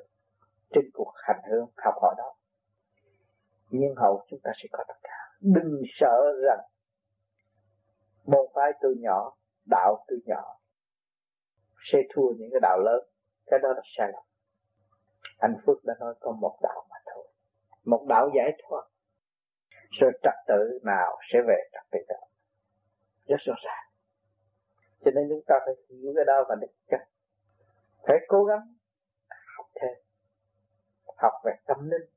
[0.69, 2.33] trên cuộc hành hương học hỏi đó.
[3.69, 5.17] Nhưng hậu chúng ta sẽ có tất cả.
[5.41, 6.59] Đừng sợ rằng
[8.25, 9.35] môn phái tôi nhỏ,
[9.69, 10.59] đạo tôi nhỏ,
[11.91, 13.09] sẽ thua những cái đạo lớn.
[13.45, 14.23] Cái đó là sai lầm
[15.37, 17.27] anh Phước đã nói có một đạo mà thôi.
[17.85, 18.83] Một đạo giải thoát.
[19.99, 22.27] Rồi trật tự nào sẽ về trật tự đó.
[23.27, 23.85] Rất rõ ràng.
[25.05, 27.01] Cho nên chúng ta phải hiểu cái đó và định chắc
[28.07, 28.75] phải cố gắng
[29.57, 29.93] học thêm.
[31.17, 32.09] Học về tâm linh.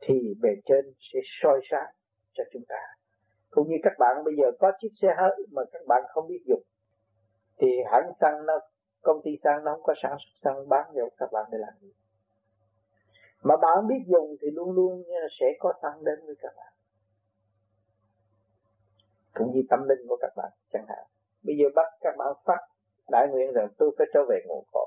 [0.00, 1.94] Thì bề trên sẽ soi sáng
[2.32, 2.80] cho chúng ta.
[3.50, 6.42] Cũng như các bạn bây giờ có chiếc xe hơi mà các bạn không biết
[6.46, 6.62] dùng,
[7.58, 8.60] thì hãng xăng nó
[9.06, 11.74] công ty xăng nó không có sản xuất xăng bán cho các bạn để làm
[11.80, 11.92] gì?
[13.42, 15.04] Mà bạn biết dùng thì luôn luôn
[15.40, 16.72] sẽ có xăng đến với các bạn.
[19.34, 21.04] Cũng như tâm linh của các bạn chẳng hạn.
[21.42, 22.60] Bây giờ bắt các bạn phát
[23.10, 24.86] đại nguyện rằng tôi phải trở về nguồn cội.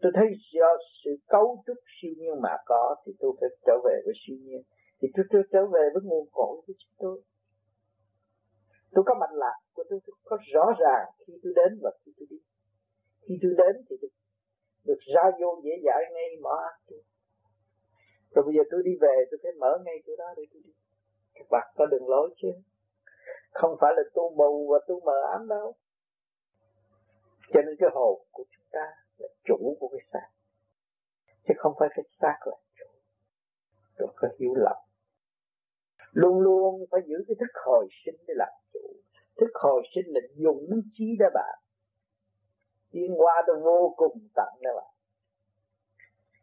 [0.00, 0.68] Tôi thấy do
[1.04, 4.62] sự cấu trúc siêu nhiên mà có thì tôi phải trở về với siêu nhiên.
[5.02, 7.22] Thì tôi, tôi trở về với nguồn cội của chúng tôi.
[8.92, 12.12] Tôi có mạnh lạc của tôi, tôi có rõ ràng khi tôi đến và khi
[12.18, 12.36] tôi đi
[13.30, 14.14] khi tôi đến thì được,
[14.84, 17.00] được ra vô dễ dãi ngay mở ác tôi
[18.34, 20.72] rồi bây giờ tôi đi về tôi phải mở ngay chỗ đó để tôi đi.
[21.34, 22.48] Các bạn có đường lối chứ.
[23.50, 25.74] Không phải là tu mù và tu mờ ám đâu.
[27.52, 28.86] Cho nên cái hồn của chúng ta
[29.18, 30.28] là chủ của cái xác.
[31.48, 32.86] Chứ không phải cái xác là chủ.
[33.96, 34.76] Rồi có hiểu lầm.
[36.12, 38.94] Luôn luôn phải giữ cái thức hồi sinh để làm chủ.
[39.40, 41.58] Thức hồi sinh là dùng trí đó bạn
[42.90, 44.94] tiến qua tôi vô cùng tận đó bạn.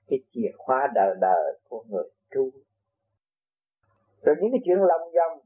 [0.08, 2.50] Cái chìa khóa đời đời của người tu
[4.28, 5.40] rồi những cái chuyện lòng vòng,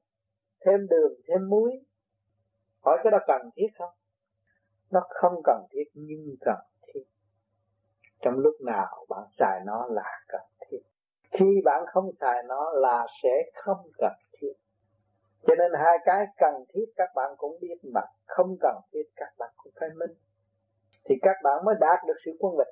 [0.65, 1.71] thêm đường, thêm muối.
[2.83, 3.93] Hỏi cái đó cần thiết không?
[4.91, 7.03] Nó không cần thiết, nhưng cần thiết.
[8.21, 10.77] Trong lúc nào bạn xài nó là cần thiết.
[11.31, 14.53] Khi bạn không xài nó là sẽ không cần thiết.
[15.47, 19.33] Cho nên hai cái cần thiết các bạn cũng biết mà, không cần thiết các
[19.37, 20.11] bạn cũng phải minh
[21.05, 22.67] thì các bạn mới đạt được sự quân bình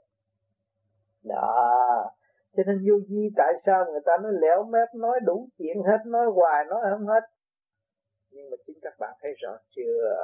[1.24, 2.12] đó
[2.58, 5.98] cho nên vô vi tại sao người ta nói lẻo mép nói đủ chuyện hết
[6.06, 7.24] nói hoài nói không hết
[8.32, 10.16] nhưng mà chính các bạn thấy rõ chưa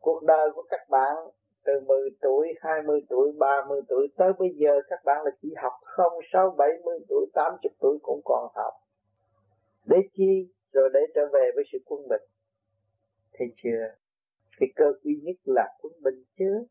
[0.00, 1.16] cuộc đời của các bạn
[1.64, 5.72] từ 10 tuổi, 20 tuổi, 30 tuổi tới bây giờ các bạn là chỉ học
[5.84, 8.74] không 6, 70 tuổi, 80 tuổi cũng còn học.
[9.84, 10.48] Để chi?
[10.72, 12.22] Rồi để trở về với sự quân bình.
[13.32, 13.94] Thấy chưa?
[14.60, 16.66] Cái cơ duy nhất là quân bình chứ.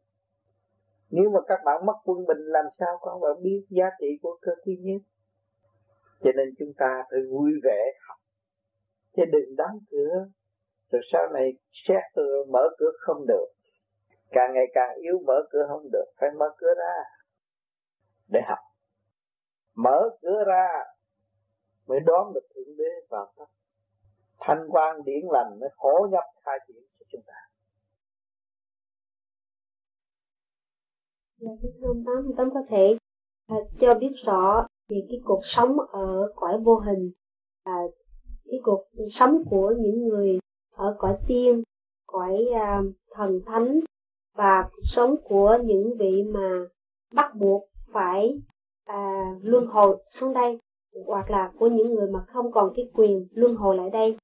[1.16, 4.38] Nếu mà các bạn mất quân bình làm sao các bạn biết giá trị của
[4.42, 5.02] cơ duy nhất?
[6.24, 8.18] Cho nên chúng ta phải vui vẻ học.
[9.16, 10.28] Chứ đừng đóng cửa.
[10.92, 13.48] Rồi sau này xét cửa mở cửa không được
[14.32, 17.04] càng ngày càng yếu, mở cửa không được phải mở cửa ra
[18.28, 18.60] để học
[19.76, 20.68] mở cửa ra
[21.88, 23.48] mới đón được thượng đế vào tâm
[24.40, 26.84] thanh quan điển lành mới khổ nhập khai triển
[31.44, 32.98] Dạ, thưa ông Tám, Tám có thể
[33.48, 37.12] à, cho biết rõ về cái cuộc sống ở cõi vô hình,
[37.66, 37.72] và
[38.46, 40.40] cái cuộc sống của những người
[40.76, 41.64] ở cõi tiên,
[42.08, 42.82] cõi à,
[43.12, 43.80] thần thánh
[44.36, 46.66] và cuộc sống của những vị mà
[47.14, 47.64] bắt buộc
[47.94, 48.40] phải
[48.86, 50.60] à, luân hồi xuống đây
[51.06, 54.18] hoặc là của những người mà không còn cái quyền luân hồi lại đây.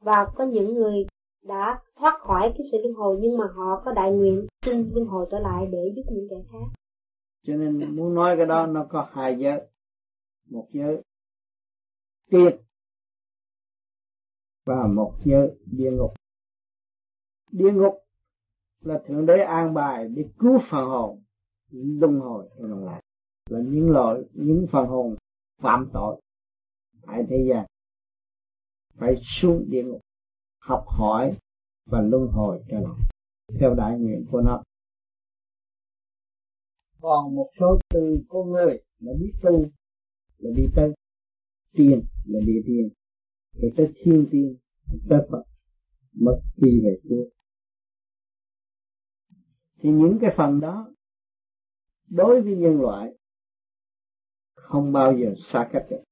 [0.00, 1.06] Và có những người
[1.44, 5.06] đã thoát khỏi cái sự luân hồi, nhưng mà họ có đại nguyện xin luân
[5.06, 6.80] hồi trở lại để giúp những kẻ khác.
[7.42, 9.60] Cho nên muốn nói cái đó, nó có hai giới.
[10.50, 11.02] Một giới
[12.30, 12.56] tiên
[14.64, 16.10] và một giới địa ngục.
[17.50, 17.94] Địa ngục
[18.80, 21.22] là thượng đế an bài để cứu phần hồn,
[21.70, 23.02] luân hồi trở lại
[23.50, 25.16] là những loại những phần hồn
[25.60, 26.20] phạm tội.
[27.06, 27.66] Tại thế gian,
[28.94, 30.00] phải xuống địa ngục
[30.66, 31.38] học hỏi
[31.86, 33.00] và luân hồi trở lại
[33.60, 34.62] theo đại nguyện của nó
[37.00, 39.66] còn một số từ con người là biết tu
[40.38, 40.94] là đi tới
[41.72, 42.88] tiên là địa tiên
[43.52, 44.56] rồi tới thiên tiên
[45.08, 45.42] tới phật
[46.12, 47.24] mất đi về chúa.
[49.78, 50.94] Thì những cái phần đó
[52.08, 53.14] đối với nhân loại
[54.54, 56.02] không bao giờ xa cách được.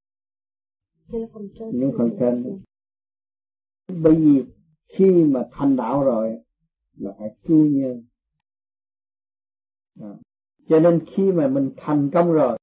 [1.73, 2.63] Những phần trên
[4.03, 4.45] bởi vì
[4.89, 6.39] khi mà thành đạo rồi
[6.97, 8.05] là phải cứu nhân.
[10.01, 10.15] À.
[10.69, 12.59] cho nên khi mà mình thành công rồi,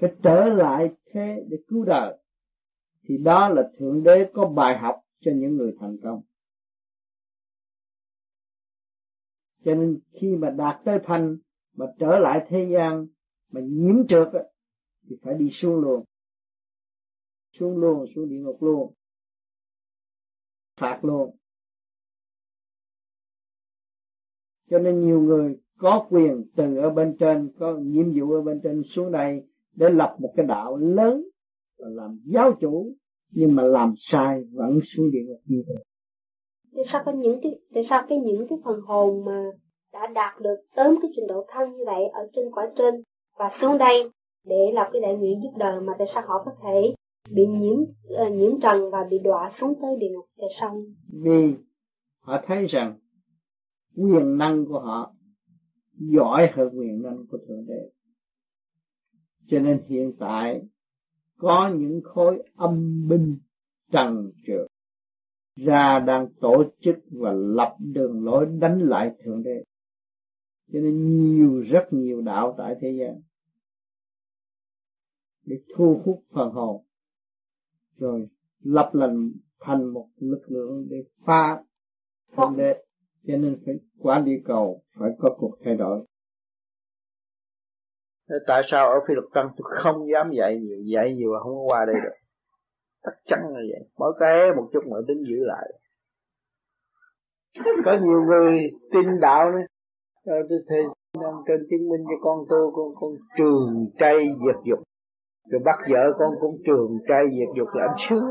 [0.00, 2.18] phải trở lại thế để cứu đời,
[3.04, 6.22] thì đó là thượng đế có bài học cho những người thành công.
[9.64, 11.38] Cho nên khi mà đạt tới thành
[11.74, 13.06] mà trở lại thế gian
[13.50, 14.28] mà nhiễm trượt
[15.08, 16.04] thì phải đi xuống luôn.
[17.52, 18.94] Xuống luôn, xuống địa ngục luôn
[20.82, 21.36] phạt luôn.
[24.70, 28.60] Cho nên nhiều người có quyền từ ở bên trên, có nhiệm vụ ở bên
[28.62, 29.42] trên xuống đây
[29.74, 31.24] để lập một cái đạo lớn
[31.78, 32.92] và làm giáo chủ,
[33.30, 35.74] nhưng mà làm sai vẫn xuống địa ngục như thế.
[36.74, 39.44] Tại sao có những cái tại sao cái những cái phần hồn mà
[39.92, 43.02] đã đạt được tới cái trình độ thân như vậy ở trên quả trên
[43.38, 44.10] và xuống đây
[44.44, 46.94] để làm cái đại nguyện giúp đời mà tại sao họ có thể
[47.30, 51.54] bị nhiễm uh, nhiễm trần và bị đọa xuống tới địa ngục để xong vì
[52.20, 52.98] họ thấy rằng
[53.96, 55.14] quyền năng của họ
[55.94, 57.90] giỏi hơn quyền năng của thượng đế.
[59.46, 60.62] Cho nên hiện tại
[61.38, 63.38] có những khối âm binh
[63.92, 64.66] trần trượt
[65.56, 69.64] ra đang tổ chức và lập đường lối đánh lại thượng đế.
[70.72, 73.20] Cho nên nhiều rất nhiều đạo tại thế gian
[75.44, 76.84] để thu hút phần hồn
[78.02, 78.28] rồi
[78.62, 81.62] lập lần thành một lực lượng để phá
[82.36, 82.84] thượng đế.
[83.26, 86.06] Cho nên phải quản địa cầu phải có cuộc thay đổi.
[88.28, 91.38] Thế tại sao ở phi luật tân tôi không dám dạy nhiều dạy nhiều mà
[91.40, 92.16] không có qua đây được?
[93.04, 93.88] Chắc chắn là vậy.
[93.98, 95.72] Mỗi cái một chút mà tính giữ lại.
[97.84, 99.66] Có nhiều người tin đạo nữa.
[100.24, 100.76] Rồi tôi thề
[101.46, 104.78] trên chứng minh cho con tôi con con trường trai diệt dục
[105.50, 108.24] rồi bắt vợ con cũng trường trai diệt dục là anh sướng.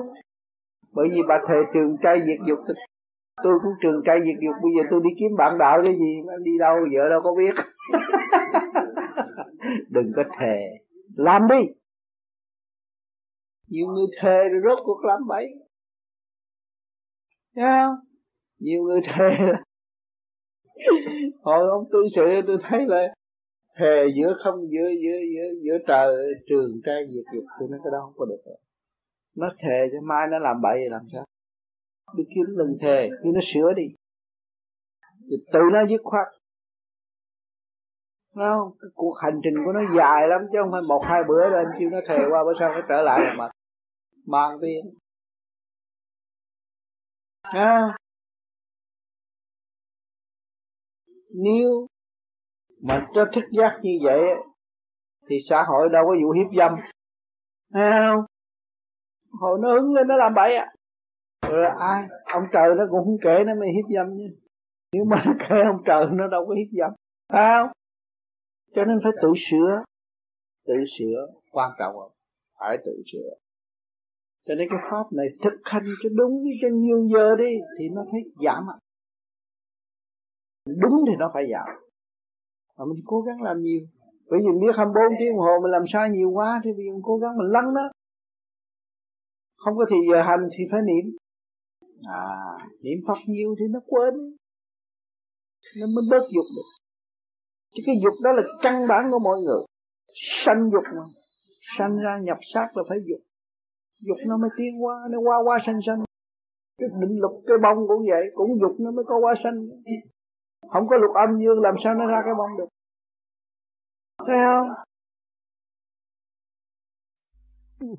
[0.93, 2.59] Bởi vì bà thề trường trai diệt dục.
[3.43, 4.55] Tôi cũng trường trai diệt dục.
[4.63, 6.21] Bây giờ tôi đi kiếm bạn đạo cái gì?
[6.27, 6.75] Mà đi đâu?
[6.95, 7.55] Vợ đâu có biết.
[9.89, 10.67] Đừng có thề.
[11.15, 11.61] Làm đi.
[13.67, 15.47] Nhiều người thề rồi rốt cuộc làm bậy.
[17.55, 17.95] Thấy không?
[18.59, 19.29] Nhiều người thề.
[21.43, 23.13] Hồi ông tư sự tôi thấy là
[23.75, 27.91] Thề giữa không, giữa giữa giữa giữa trời, trường trai diệt dục thì nó cái
[27.91, 28.57] đó không có được rồi.
[29.35, 31.25] Nó thề cho mai nó làm bậy thì làm sao?
[32.17, 33.83] Đi kiếm lần thề nhưng nó sửa đi.
[35.29, 36.27] Thì tự nó dứt khoát.
[38.35, 41.49] Nó Cái cuộc hành trình của nó dài lắm chứ không phải một, hai bữa
[41.49, 43.49] rồi anh kêu nó thề qua, bữa sau nó trở lại mà
[44.25, 44.93] mang tiền
[47.41, 47.97] à.
[51.33, 51.87] nếu
[52.81, 54.19] mà cho thức giác như vậy
[55.29, 56.75] thì xã hội đâu có vụ hiếp dâm.
[57.73, 58.25] Thấy không?
[59.31, 60.73] Hồi nó hứng lên nó làm bậy à
[61.51, 64.35] rồi ai, ông trời nó cũng không kể nó mới hiếp dâm chứ.
[64.93, 66.91] Nếu mà nó kể ông trời nó đâu có hiếp dâm.
[67.29, 67.67] Thấy không?
[68.75, 69.83] Cho nên phải tự sửa.
[70.65, 72.11] Tự sửa, quan trọng không
[72.59, 73.29] phải tự sửa.
[74.45, 78.05] Cho nên cái pháp này thực hành cho đúng cho nhiều giờ đi, thì nó
[78.11, 78.77] thấy giảm ạ.
[80.65, 81.67] Đúng thì nó phải giảm
[82.77, 83.81] mà mình cố gắng làm nhiều.
[84.29, 87.17] Bởi vì biết 24 tiếng đồng hồ mình làm sai nhiều quá, thì mình cố
[87.17, 87.91] gắng mình lắng đó.
[89.57, 91.05] Không có thì giờ hành thì phải niệm.
[92.03, 92.25] À
[92.81, 94.13] niệm Phật nhiều thì nó quên.
[95.77, 96.69] Nó mới bớt dục được.
[97.75, 99.61] Chứ cái dục đó là căn bản của mọi người.
[100.45, 101.03] Sanh dục mà.
[101.77, 103.19] Sanh ra nhập xác là phải dục.
[103.99, 106.03] Dục nó mới tiến qua nó qua qua sanh sanh.
[106.77, 109.67] Cái định lực, cái bông cũng vậy, cũng dục nó mới có qua sanh
[110.71, 112.67] không có lục âm dương, làm sao nó ra cái bông được?
[114.17, 114.67] Thấy không?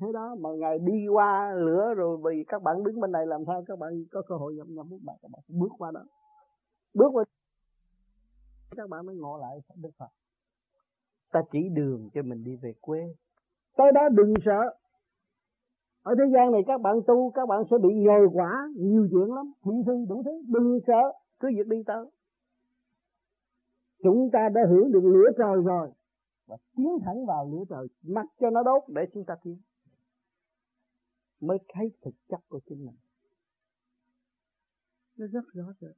[0.01, 3.43] Thế đó, mà ngày đi qua lửa rồi, vì các bạn đứng bên này làm
[3.47, 6.01] sao các bạn có cơ hội nhập nhập bước bạn các bạn bước qua đó.
[6.93, 7.23] Bước qua.
[8.77, 10.09] Các bạn mới ngộ lại Đức Phật.
[11.31, 12.99] Ta chỉ đường cho mình đi về quê.
[13.77, 14.61] Tới đó đừng sợ.
[16.03, 19.35] Ở thế gian này các bạn tu, các bạn sẽ bị nhồi quả, nhiều chuyện
[19.35, 19.51] lắm.
[19.65, 21.01] Thị phi đủ thứ, đừng sợ.
[21.39, 22.05] Cứ việc đi tới
[24.03, 25.91] chúng ta đã hưởng được lửa trời rồi.
[26.47, 29.57] Và tiến thẳng vào lửa trời mặc cho nó đốt để chúng ta tiến.
[31.41, 32.95] Mới thấy thực chất của chính mình.
[35.17, 35.95] Nó rất rõ rệt.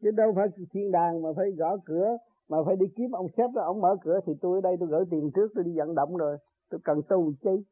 [0.00, 2.16] Chứ đâu phải thiên đàng mà phải gõ cửa
[2.48, 4.88] mà phải đi kiếm ông sếp đó ông mở cửa thì tôi ở đây tôi
[4.88, 6.38] gửi tiền trước tôi đi vận động rồi.
[6.70, 7.64] Tôi cần tu chi.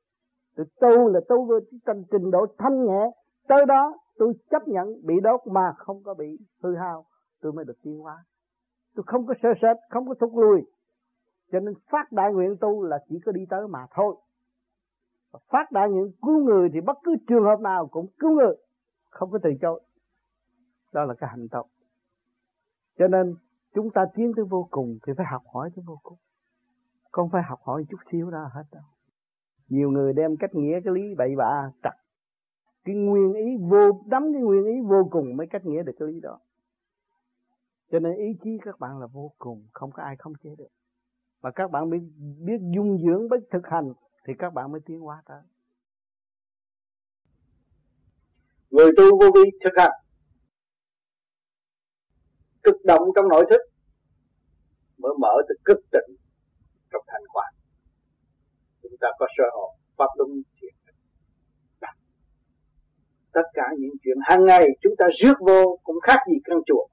[0.57, 3.11] Tôi tu là tu với trình, trình độ thanh nhẹ.
[3.49, 7.07] Tới đó tôi chấp nhận bị đốt mà không có bị hư hao
[7.41, 8.25] tôi mới được tiến hóa
[8.95, 10.61] tôi không có sơ sệt không có thúc lui.
[11.53, 14.17] Cho nên phát đại nguyện tu là chỉ có đi tới mà thôi.
[15.33, 18.57] Và phát đại nguyện cứu người thì bất cứ trường hợp nào cũng cứu người,
[19.11, 19.81] không có từ chối.
[20.93, 21.67] Đó là cái hành động
[23.01, 23.35] cho nên
[23.75, 26.19] chúng ta tiến tới vô cùng thì phải học hỏi tới vô cùng.
[27.11, 28.83] Không phải học hỏi chút xíu đó hết đâu.
[29.69, 31.93] Nhiều người đem cách nghĩa, cái lý bậy bạ trật.
[32.85, 36.09] Cái nguyên ý vô, đắm cái nguyên ý vô cùng mới cách nghĩa được cái
[36.09, 36.39] lý đó
[37.91, 40.69] cho nên ý chí các bạn là vô cùng không có ai không chế được.
[41.41, 41.99] Và các bạn biết
[42.39, 43.93] biết dung dưỡng biết thực hành
[44.27, 45.43] thì các bạn mới tiến hóa tới.
[48.71, 49.93] Người tu vô vi thực hành.
[52.63, 53.61] Cực động trong nội thức
[54.99, 56.17] mới mở từ cực tịnh
[56.93, 57.51] trong thành quả
[58.83, 60.75] chúng ta có sơ hội pháp luân chuyện,
[63.33, 66.91] tất cả những chuyện hàng ngày chúng ta rước vô cũng khác gì căn chuột.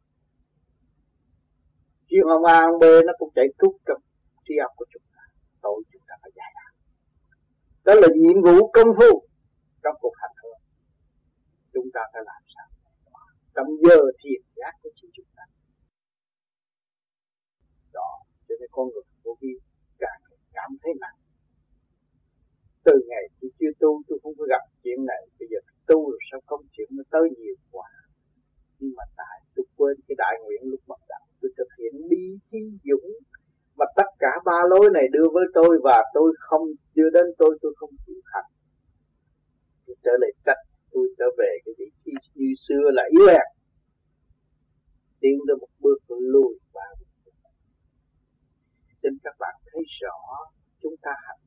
[2.10, 4.02] Chứ ông A ông B nó cũng chạy tút trong
[4.46, 5.24] trí óc của chúng ta
[5.62, 6.68] tội chúng ta phải giải đáp
[7.88, 9.12] đó là nhiệm vụ công phu
[9.84, 10.62] trong cuộc hành hương.
[11.74, 12.68] Chúng ta phải làm sao?
[13.56, 15.44] Trong giờ thiền giác của chính chúng ta.
[17.94, 18.12] Đó,
[18.48, 19.54] cho nên con người vô vi
[20.00, 20.22] càng
[20.58, 21.18] cảm thấy nặng.
[22.84, 25.22] Từ ngày tôi chưa tu, tôi không có gặp chuyện này.
[25.40, 27.90] Bây giờ tu rồi, sao công chuyện nó tới nhiều quá?
[28.80, 32.24] Nhưng mà tại tôi quên cái đại nguyện lúc bắt đầu tôi thực hiện bi
[32.52, 33.12] chính dũng
[33.78, 36.62] mà tất cả ba lối này đưa với tôi và tôi không,
[36.96, 38.50] đưa đến tôi tôi không chịu hành
[39.86, 40.62] tôi trở lại cách
[40.92, 43.48] tôi trở về cái vị trí như xưa là yếu hèn
[45.20, 46.82] tiến tới một bước lùi và
[49.04, 50.18] nên các bạn thấy rõ
[50.82, 51.40] chúng ta hành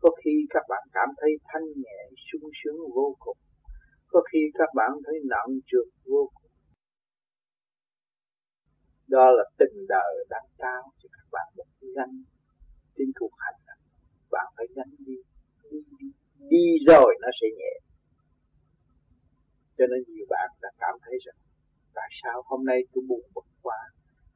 [0.00, 1.98] có khi các bạn cảm thấy thanh nhẹ,
[2.32, 3.36] sung sướng vô cùng.
[4.08, 6.47] Có khi các bạn thấy nặng trược vô cùng
[9.08, 12.22] đó là tình đời đang trao cho các bạn một nhanh.
[12.96, 13.54] Trên cuộc hành
[14.30, 15.16] bạn phải nhanh đi.
[15.70, 16.06] Đi, đi
[16.50, 17.72] đi rồi nó sẽ nhẹ.
[19.78, 21.36] Cho nên nhiều bạn đã cảm thấy rằng
[21.94, 23.78] tại sao hôm nay tôi buồn bực quá?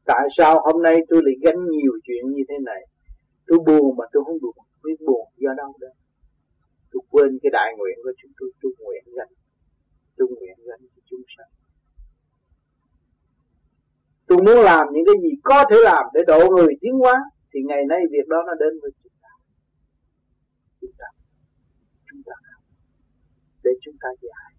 [0.04, 2.82] Tại sao hôm nay tôi lại gánh nhiều chuyện như thế này?
[3.46, 4.56] Tôi buồn mà tôi không buồn.
[4.84, 5.92] Biết buồn do đâu đây
[6.92, 8.50] tôi quên cái đại nguyện của chúng tôi.
[8.62, 9.32] Tôi nguyện gánh.
[10.16, 11.50] Tôi nguyện gánh cho chúng sanh
[14.32, 17.14] tôi muốn làm những cái gì có thể làm để độ người tiến hóa,
[17.54, 19.28] thì ngày nay việc đó nó đến với chúng ta.
[20.80, 21.06] Chúng ta
[22.10, 22.34] chúng ta
[23.64, 24.52] để chúng ta giải,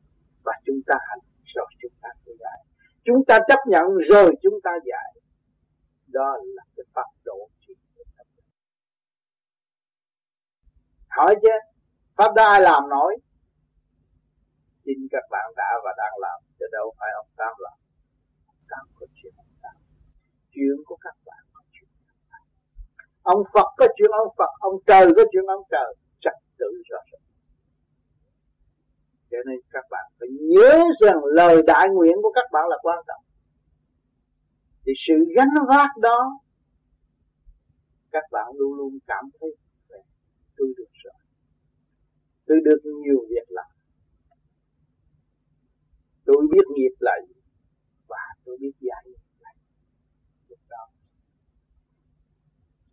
[0.43, 1.19] và chúng ta hành
[1.55, 2.59] rồi chúng ta sẽ giải.
[3.05, 5.21] Chúng ta chấp nhận rồi chúng ta giải.
[6.07, 7.49] Đó là cái pháp độ
[11.09, 11.53] hỏi chứ,
[12.17, 13.17] pháp đó ai làm nổi?
[14.85, 17.77] Chính các bạn đã và đang làm, chứ đâu phải ông tám làm.
[18.47, 19.33] Ông tám có chuyện
[20.53, 21.43] chuyện của các bạn.
[21.53, 21.89] Có chuyện
[23.21, 26.97] ông Phật có chuyện ông Phật, ông trời có chuyện ông trời, trật tự rõ
[27.11, 27.21] ràng
[29.31, 32.99] cho nên các bạn phải nhớ rằng lời đại nguyện của các bạn là quan
[33.07, 33.23] trọng.
[34.85, 36.39] Thì sự gánh vác đó,
[38.11, 39.55] các bạn luôn luôn cảm thấy
[40.57, 41.13] tôi được rồi.
[42.47, 43.73] Tôi được nhiều việc làm
[46.25, 47.11] tôi biết nghiệp là
[48.07, 49.71] và tôi biết giải nghiệp là gì
[50.49, 50.87] lúc đó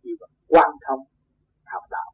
[0.03, 0.99] chỉ bằng quan thông
[1.65, 2.11] học đạo.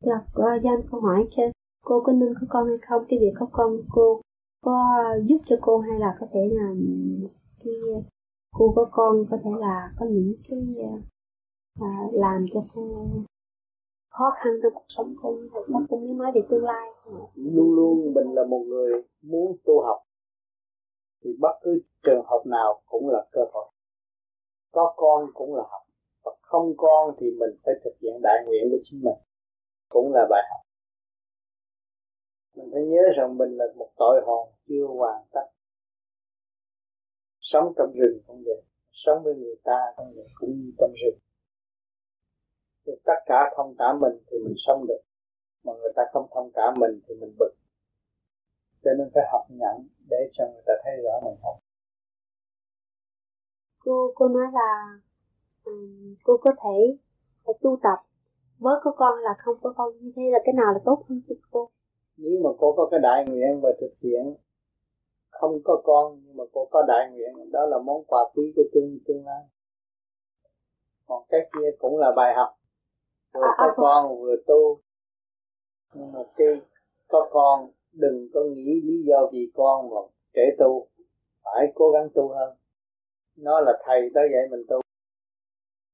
[0.00, 1.42] Dạ, cô Giang câu hỏi cho
[1.84, 3.04] cô có nên có con hay không?
[3.08, 4.20] Cái việc có con cô
[4.64, 4.76] có
[5.24, 6.74] giúp cho cô hay là có thể là
[7.64, 7.74] cái
[8.52, 10.76] cô có con có thể là có những cái
[11.80, 13.06] à, làm cho cô
[14.10, 15.36] khó khăn trong cuộc sống cô?
[15.52, 16.88] Thật ra cũng như nói về tương lai.
[17.34, 19.98] Luôn luôn mình là một người muốn tu học.
[21.24, 23.70] Thì bất cứ trường hợp nào cũng là cơ hội
[24.72, 25.82] có con cũng là học.
[26.24, 29.18] Và không con thì mình phải thực hiện đại nguyện của chính mình.
[29.88, 30.60] Cũng là bài học.
[32.54, 35.46] Mình phải nhớ rằng mình là một tội hồn chưa hoàn tất.
[37.40, 38.62] Sống trong rừng cũng vậy.
[38.92, 41.18] Sống với người ta cũng vậy, cũng như trong rừng.
[42.86, 45.00] Thì tất cả thông cảm mình thì mình sống được.
[45.64, 47.54] Mà người ta không thông cảm mình thì mình bực.
[48.82, 51.58] Cho nên phải học nhẫn để cho người ta thấy rõ mình học
[53.84, 54.98] cô cô nói là
[55.64, 56.96] um, cô có thể
[57.44, 57.98] phải tu tập.
[58.58, 61.20] Với có con là không có con như thế là cái nào là tốt hơn
[61.28, 61.68] cho cô?
[62.16, 64.34] Nếu mà cô có cái đại nguyện và thực hiện
[65.30, 68.62] không có con nhưng mà cô có đại nguyện đó là món quà quý của
[68.72, 69.42] tương tương lai.
[71.06, 72.48] Còn cái kia cũng là bài học.
[73.34, 74.80] Vừa à, có à, con vừa tu.
[75.94, 76.46] Nhưng mà cái
[77.08, 80.00] có con đừng có nghĩ lý do vì con mà
[80.34, 80.86] trễ tu.
[81.44, 82.56] Phải cố gắng tu hơn
[83.38, 84.80] nó là thầy tới vậy mình tu.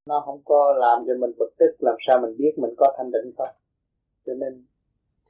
[0.07, 3.11] Nó không có làm cho mình bực tức làm sao mình biết mình có thanh
[3.11, 3.55] định không?
[4.25, 4.65] Cho nên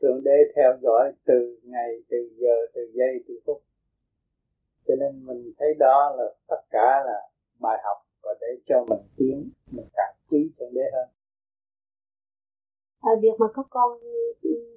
[0.02, 3.62] thượng đế theo dõi từ ngày từ giờ từ giây từ phút.
[4.88, 7.30] Cho nên mình thấy đó là tất cả là
[7.60, 11.08] bài học và để cho mình tiến mình càng quý thượng đế hơn.
[13.02, 14.00] À, việc mà có con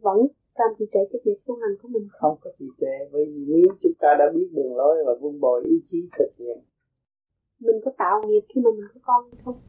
[0.02, 2.08] vẫn làm trì trệ cái việc tu hành của mình?
[2.12, 5.40] Không có trì trệ bởi vì nếu chúng ta đã biết đường lối và vun
[5.40, 6.58] bồi ý chí thực hiện
[7.60, 9.60] mình có tạo nghiệp khi mà mình có con không?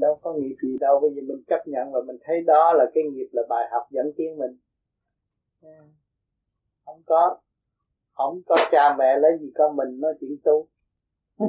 [0.00, 2.84] Đâu có nghiệp gì đâu bây giờ mình chấp nhận và mình thấy đó là
[2.94, 4.56] cái nghiệp là bài học dẫn tiến mình.
[6.84, 7.38] Không có
[8.12, 10.68] không có cha mẹ lấy gì con mình nói chuyện tu.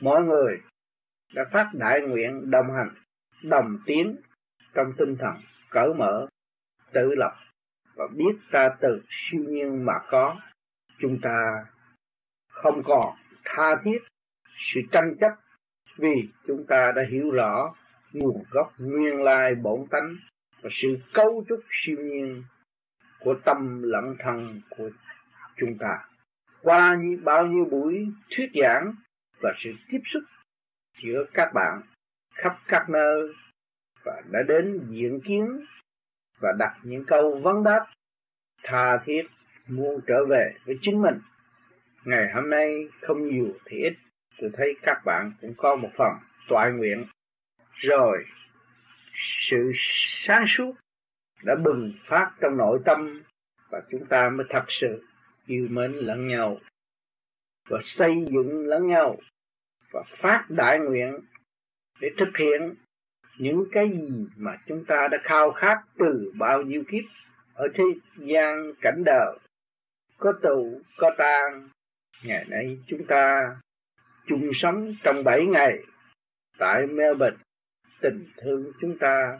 [0.00, 0.56] Mọi người
[1.34, 2.94] đã phát đại nguyện đồng hành
[3.42, 4.16] đồng tiến
[4.74, 5.34] trong tinh thần
[5.70, 6.26] cởi mở
[6.92, 7.32] tự lập
[7.94, 10.36] và biết ta từ siêu nhiên mà có
[11.00, 11.66] chúng ta
[12.54, 13.98] không còn tha thiết
[14.74, 15.32] sự tranh chấp
[15.96, 17.74] vì chúng ta đã hiểu rõ
[18.12, 20.16] nguồn gốc, nguyên lai bổn tánh
[20.62, 22.44] và sự cấu trúc siêu nhiên
[23.20, 24.90] của tâm lẫn thân của
[25.56, 26.08] chúng ta.
[26.62, 28.94] Qua như, bao nhiêu buổi thuyết giảng
[29.40, 30.22] và sự tiếp xúc
[31.02, 31.82] giữa các bạn
[32.34, 33.34] khắp các nơi
[34.04, 35.64] và đã đến diễn kiến
[36.40, 37.86] và đặt những câu vấn đáp
[38.62, 39.22] tha thiết
[39.68, 41.20] muốn trở về với chính mình
[42.04, 43.94] ngày hôm nay không nhiều thì ít.
[44.40, 46.12] Tôi thấy các bạn cũng có một phần
[46.48, 47.06] toại nguyện.
[47.74, 48.24] Rồi,
[49.50, 49.72] sự
[50.26, 50.72] sáng suốt
[51.42, 53.22] đã bừng phát trong nội tâm
[53.70, 55.04] và chúng ta mới thật sự
[55.46, 56.58] yêu mến lẫn nhau
[57.68, 59.16] và xây dựng lẫn nhau
[59.92, 61.20] và phát đại nguyện
[62.00, 62.74] để thực hiện
[63.38, 67.04] những cái gì mà chúng ta đã khao khát từ bao nhiêu kiếp
[67.54, 67.84] ở thế
[68.16, 69.38] gian cảnh đời.
[70.16, 71.68] Có tù, có tan
[72.24, 73.56] ngày nay chúng ta
[74.26, 75.78] chung sống trong bảy ngày.
[76.58, 77.36] Tại Melbourne,
[78.00, 79.38] tình thương chúng ta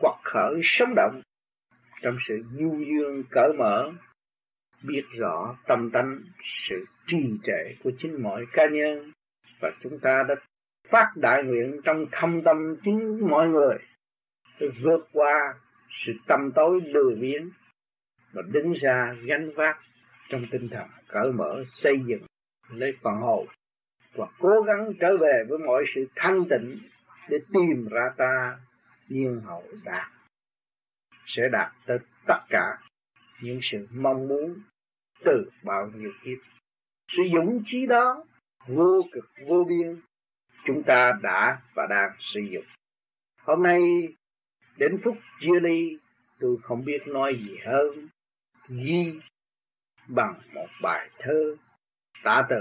[0.00, 1.20] quật khởi sống động.
[2.02, 3.92] Trong sự nhu dương cởi mở,
[4.84, 6.20] biết rõ tâm tánh,
[6.68, 9.12] sự trì trệ của chính mọi cá nhân.
[9.60, 10.34] Và chúng ta đã
[10.88, 13.78] phát đại nguyện trong thâm tâm chính mọi người
[14.60, 15.54] để vượt qua
[15.90, 17.50] sự tâm tối lười biếng
[18.32, 19.85] và đứng ra gánh vác
[20.28, 22.26] trong tinh thần cởi mở, xây dựng,
[22.70, 23.46] lấy phần hồn
[24.14, 26.78] và cố gắng trở về với mọi sự thanh tịnh
[27.30, 28.58] để tìm ra ta,
[29.08, 30.10] nhiên hậu đạt
[31.26, 32.78] sẽ đạt tới tất cả
[33.42, 34.54] những sự mong muốn
[35.24, 36.38] từ bao nhiêu kiếp.
[37.16, 38.24] Sự dũng trí đó,
[38.66, 40.00] vô cực, vô biên,
[40.66, 42.64] chúng ta đã và đang sử dụng.
[43.42, 43.80] Hôm nay,
[44.76, 45.98] đến phút chia ly,
[46.40, 48.08] tôi không biết nói gì hơn.
[48.68, 49.20] Ghi
[50.08, 51.40] bằng một bài thơ
[52.24, 52.56] tạ từ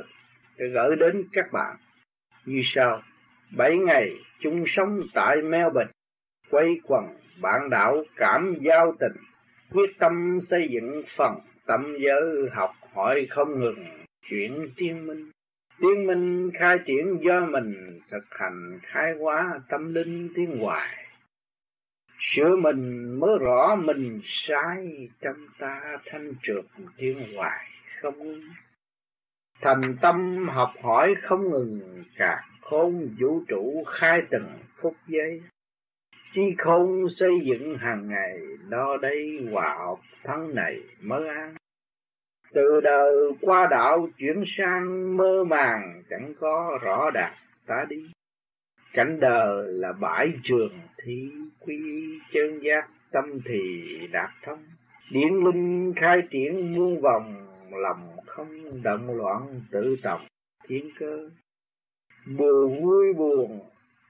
[0.57, 1.77] để gửi đến các bạn.
[2.45, 3.01] Như sau,
[3.57, 4.09] bảy ngày
[4.39, 5.91] chung sống tại Melbourne,
[6.49, 7.05] quay quần
[7.41, 9.23] bạn đạo cảm giao tình,
[9.71, 13.85] quyết tâm xây dựng phần tâm giới học hỏi không ngừng
[14.29, 15.31] chuyển tiên minh.
[15.81, 21.04] Tiên minh khai triển do mình thực hành khai hóa tâm linh tiến hoài
[22.33, 26.65] sửa mình mới rõ mình sai trong ta thanh trượt
[26.97, 27.67] tiếng hoài
[28.01, 28.39] không.
[29.61, 34.47] Thành tâm học hỏi không ngừng cả khôn vũ trụ khai từng
[34.81, 35.41] phút giây.
[36.33, 38.39] Chi không xây dựng hàng ngày
[38.69, 41.55] đo đây hòa học tháng này mới an.
[42.53, 47.33] Từ đời qua đạo chuyển sang mơ màng, chẳng có rõ đạt
[47.67, 48.14] ta đi
[48.95, 51.79] cảnh đời là bãi trường thi quy
[52.33, 54.59] chân giác tâm thì đạt thông.
[55.11, 60.21] Điển linh khai triển muôn vòng, lòng không động loạn tự trọng
[60.67, 61.29] thiên cơ.
[62.37, 63.59] Buồn vui buồn,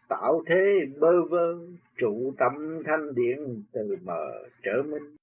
[0.10, 1.56] tạo thế bơ vơ,
[1.98, 5.16] trụ tâm thanh điện từ mờ trở minh.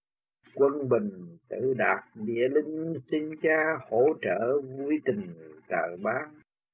[0.54, 1.10] Quân bình
[1.48, 5.26] tự đạt địa linh xin cha, hỗ trợ vui tình
[5.68, 6.28] trời bán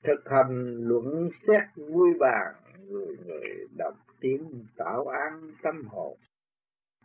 [0.04, 2.54] thực hành luận xét vui bàn
[2.88, 6.16] người người đọc tiếng tạo an tâm hồn.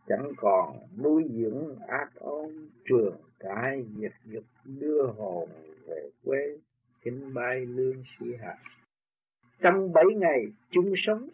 [0.07, 5.49] Chẳng còn nuôi dưỡng ác ôn trường cái dịch dục đưa hồn
[5.87, 6.57] về quê
[7.03, 8.57] chính bay lương sĩ hạ.
[9.59, 11.29] Trong bảy ngày chung sống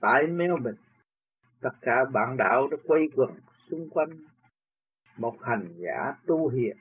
[0.00, 0.82] tại Melbourne,
[1.60, 3.30] tất cả bạn đạo đã quay quần
[3.70, 4.10] xung quanh
[5.16, 6.76] một hành giả tu hiền,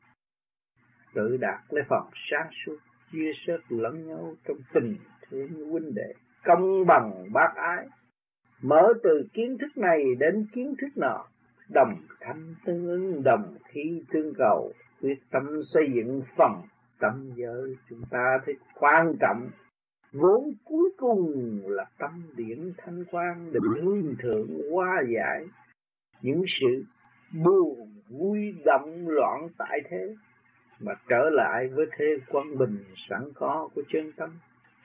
[1.14, 2.78] tự đạt lấy phần sáng suốt,
[3.12, 6.14] chia sớt lẫn nhau trong tình thương huynh đệ
[6.48, 7.88] công bằng bác ái,
[8.62, 11.26] mở từ kiến thức này đến kiến thức nọ,
[11.70, 16.52] đồng thanh tương ứng, đồng khí tương cầu, quyết tâm xây dựng phần
[17.00, 19.50] tâm giới chúng ta thấy quan trọng.
[20.14, 25.46] Vốn cuối cùng là tâm điển thanh quan được hướng thượng hoa giải.
[26.22, 26.84] Những sự
[27.44, 30.16] buồn, vui, động, loạn tại thế
[30.80, 34.30] mà trở lại với thế quân bình sẵn có của chân tâm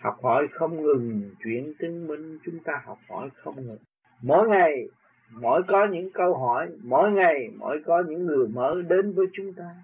[0.02, 3.78] học hỏi không ngừng, chuyện chứng minh chúng ta học hỏi không ngừng.
[4.22, 4.88] Mỗi ngày,
[5.30, 9.52] mỗi có những câu hỏi, mỗi ngày, mỗi có những người mới đến với chúng
[9.52, 9.74] ta.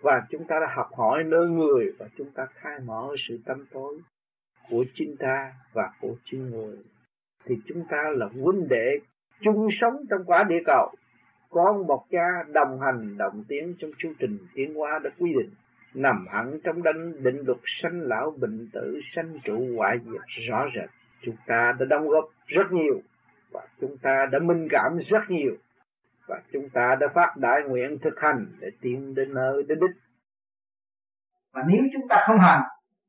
[0.00, 3.64] Và chúng ta đã học hỏi nơi người và chúng ta khai mở sự tâm
[3.72, 3.98] tối
[4.70, 6.76] của chính ta và của chính người.
[7.44, 8.98] Thì chúng ta là huynh đệ
[9.40, 10.92] chung sống trong quả địa cầu.
[11.50, 15.50] Con một cha đồng hành, đồng tiến trong chương trình tiến hóa đã quy định
[15.94, 20.66] nằm hẳn trong đấng định luật sanh lão bệnh tử, sanh trụ hoại diệt rõ
[20.74, 20.90] rệt.
[21.22, 23.00] Chúng ta đã đóng góp rất nhiều
[23.52, 25.56] và chúng ta đã minh cảm rất nhiều
[26.26, 29.96] và chúng ta đã phát đại nguyện thực hành để tiến đến nơi đến đích.
[31.52, 32.62] Và nếu chúng ta không hành,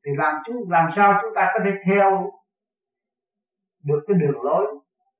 [0.04, 2.32] thì làm chúng làm sao chúng ta có thể theo
[3.84, 4.66] được cái đường lối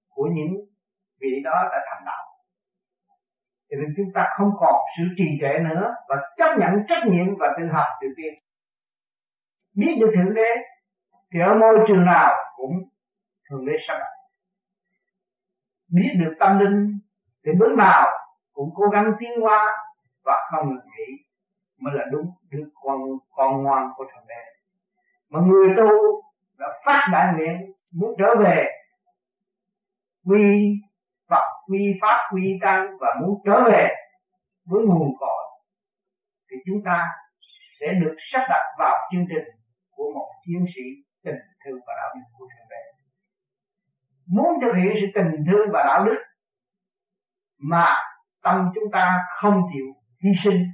[0.09, 0.65] của những
[1.21, 2.18] vị đó đã thành đạo?
[3.71, 7.37] Cho nên chúng ta không còn sự trì trệ nữa và chấp nhận trách nhiệm
[7.39, 8.35] và tự học tự tiên
[9.77, 10.51] biết được thượng đế
[11.33, 12.73] thì ở môi trường nào cũng
[13.51, 14.19] thượng đế sắp đặt
[15.93, 16.99] biết được tâm linh
[17.45, 18.07] thì bước nào
[18.53, 19.77] cũng cố gắng tiến hóa
[20.25, 21.25] và không ngừng nghỉ
[21.81, 24.43] mới là đúng đứa con con ngoan của thượng đế.
[25.31, 26.23] Mà người tu
[26.59, 28.67] đã phát đại nguyện muốn trở về
[30.25, 30.75] quy
[31.31, 33.89] Phật quy pháp, quy tăng và muốn trở về
[34.67, 35.45] với nguồn cội,
[36.51, 37.07] thì chúng ta
[37.81, 39.45] sẽ được sắp đặt vào chương trình
[39.91, 40.83] của một chiến sĩ
[41.25, 42.83] tình thương và đạo đức của thượng đế.
[44.27, 46.19] Muốn thực hiện sự tình thương và đạo đức
[47.59, 47.95] mà
[48.43, 49.87] tâm chúng ta không chịu
[50.23, 50.65] hy sinh,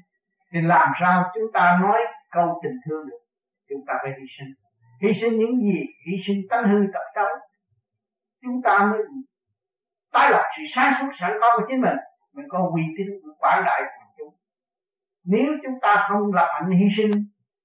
[0.52, 2.00] thì làm sao chúng ta nói
[2.30, 3.18] câu tình thương được?
[3.68, 4.54] Chúng ta phải hy sinh.
[5.02, 5.78] Hy sinh những gì?
[6.06, 7.26] Hy sinh tánh hư tập xấu.
[8.42, 9.00] Chúng ta mới
[10.14, 11.96] tái lập sự sáng suốt sẵn có của chính mình.
[12.34, 13.06] Mình có uy tín
[13.38, 14.34] quảng đại của chúng
[15.24, 17.10] nếu chúng ta không lập hạnh hy sinh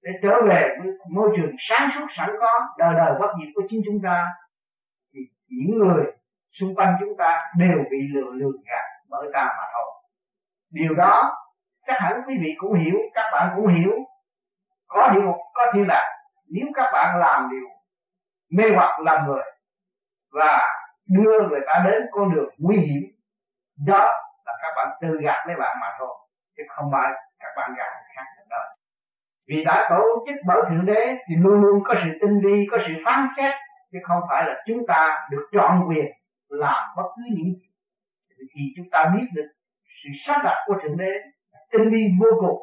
[0.03, 3.61] để trở về với môi trường sáng suốt sẵn có, đời đời bất diệt của
[3.69, 4.25] chính chúng ta,
[5.13, 5.19] thì
[5.49, 6.03] những người
[6.59, 10.03] xung quanh chúng ta đều bị lừa lừa gạt bởi ta mà thôi.
[10.71, 11.35] Điều đó,
[11.87, 13.91] chắc hẳn quý vị cũng hiểu, các bạn cũng hiểu.
[14.87, 16.07] Có điều, có thiên đàng
[16.49, 17.67] nếu các bạn làm điều
[18.51, 19.43] mê hoặc làm người
[20.31, 20.69] và
[21.09, 23.03] đưa người ta đến con đường nguy hiểm.
[23.88, 23.99] Đó
[24.45, 26.17] là các bạn tự gạt lấy bạn mà thôi,
[26.57, 28.61] chứ không phải các bạn gạt người khác được đâu
[29.49, 32.77] vì đã tổ chức bởi thượng đế thì luôn luôn có sự tinh vi, có
[32.88, 33.53] sự phán xét,
[33.91, 36.05] chứ không phải là chúng ta được chọn quyền
[36.49, 37.69] làm bất cứ những gì.
[38.55, 39.47] Thì chúng ta biết được
[40.03, 41.11] sự sắp đặt của thượng đế
[41.71, 42.61] tinh vi vô cùng,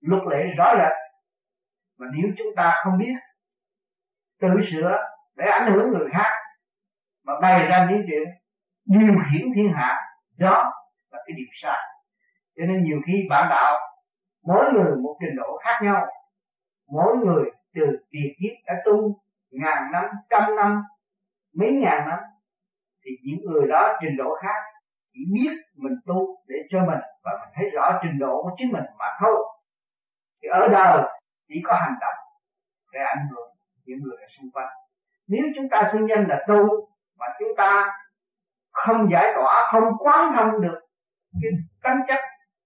[0.00, 0.92] luật lệ rõ rệt,
[1.98, 3.14] mà nếu chúng ta không biết,
[4.40, 4.98] tự sửa
[5.36, 6.30] để ảnh hưởng người khác
[7.24, 8.22] mà bày ra những chuyện
[8.84, 10.00] điều khiển thiên hạ,
[10.38, 10.72] đó
[11.10, 11.78] là cái điều sai.
[12.56, 13.78] Cho nên nhiều khi bản đạo,
[14.46, 16.06] mỗi người một trình độ khác nhau.
[16.92, 17.44] Mỗi người
[17.74, 19.20] từ tiền kiếp đã tu
[19.50, 20.82] ngàn năm, trăm năm,
[21.58, 22.18] mấy ngàn năm,
[23.04, 24.62] thì những người đó trình độ khác
[25.12, 28.72] chỉ biết mình tu để cho mình và mình thấy rõ trình độ của chính
[28.72, 29.36] mình mà thôi.
[30.42, 31.02] Thì ở đời
[31.48, 32.18] chỉ có hành động
[32.92, 33.48] để ảnh hưởng
[33.84, 34.68] những người ở xung quanh.
[35.28, 37.86] Nếu chúng ta xưng danh là tu mà chúng ta
[38.72, 40.80] không giải tỏa, không quán thông được
[41.42, 41.50] cái
[41.82, 42.20] tánh chất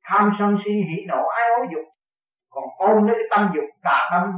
[0.04, 1.84] tham sân si hỉ nộ, ái ố dục.
[2.50, 4.32] Còn ôm lấy cái tâm dục, tà tâm,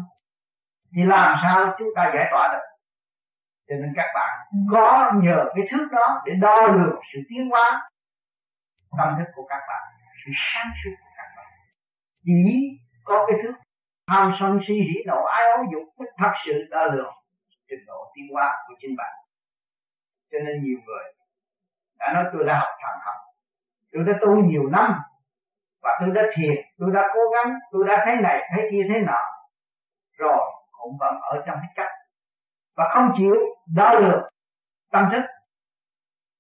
[0.97, 2.67] thì làm sao chúng ta giải tỏa được?
[3.69, 4.39] Cho nên các bạn
[4.73, 7.91] có nhờ cái thước đó để đo lường sự tiến hóa
[8.99, 9.83] tâm thức của các bạn,
[10.25, 11.47] sự sáng suốt của các bạn.
[12.25, 12.43] Chỉ
[13.05, 13.55] có cái thước
[14.09, 17.15] tham sân si hỉ nộ, ái ố dục mới thật sự đo lường
[17.69, 19.20] trình độ tiến hóa của chính bạn
[20.33, 21.05] cho nên nhiều người
[21.99, 23.15] đã nói, tôi đã học thần học.
[23.93, 25.01] Tôi đã tu nhiều năm
[25.83, 29.01] và tôi đã thiền, tôi đã cố gắng, tôi đã thấy này, thấy kia thế
[29.07, 29.23] nọ.
[30.19, 31.93] Rồi cũng vẫn ở trong cái cách.
[32.77, 33.35] Và không chịu
[33.75, 34.29] đo được
[34.93, 35.23] tâm thức.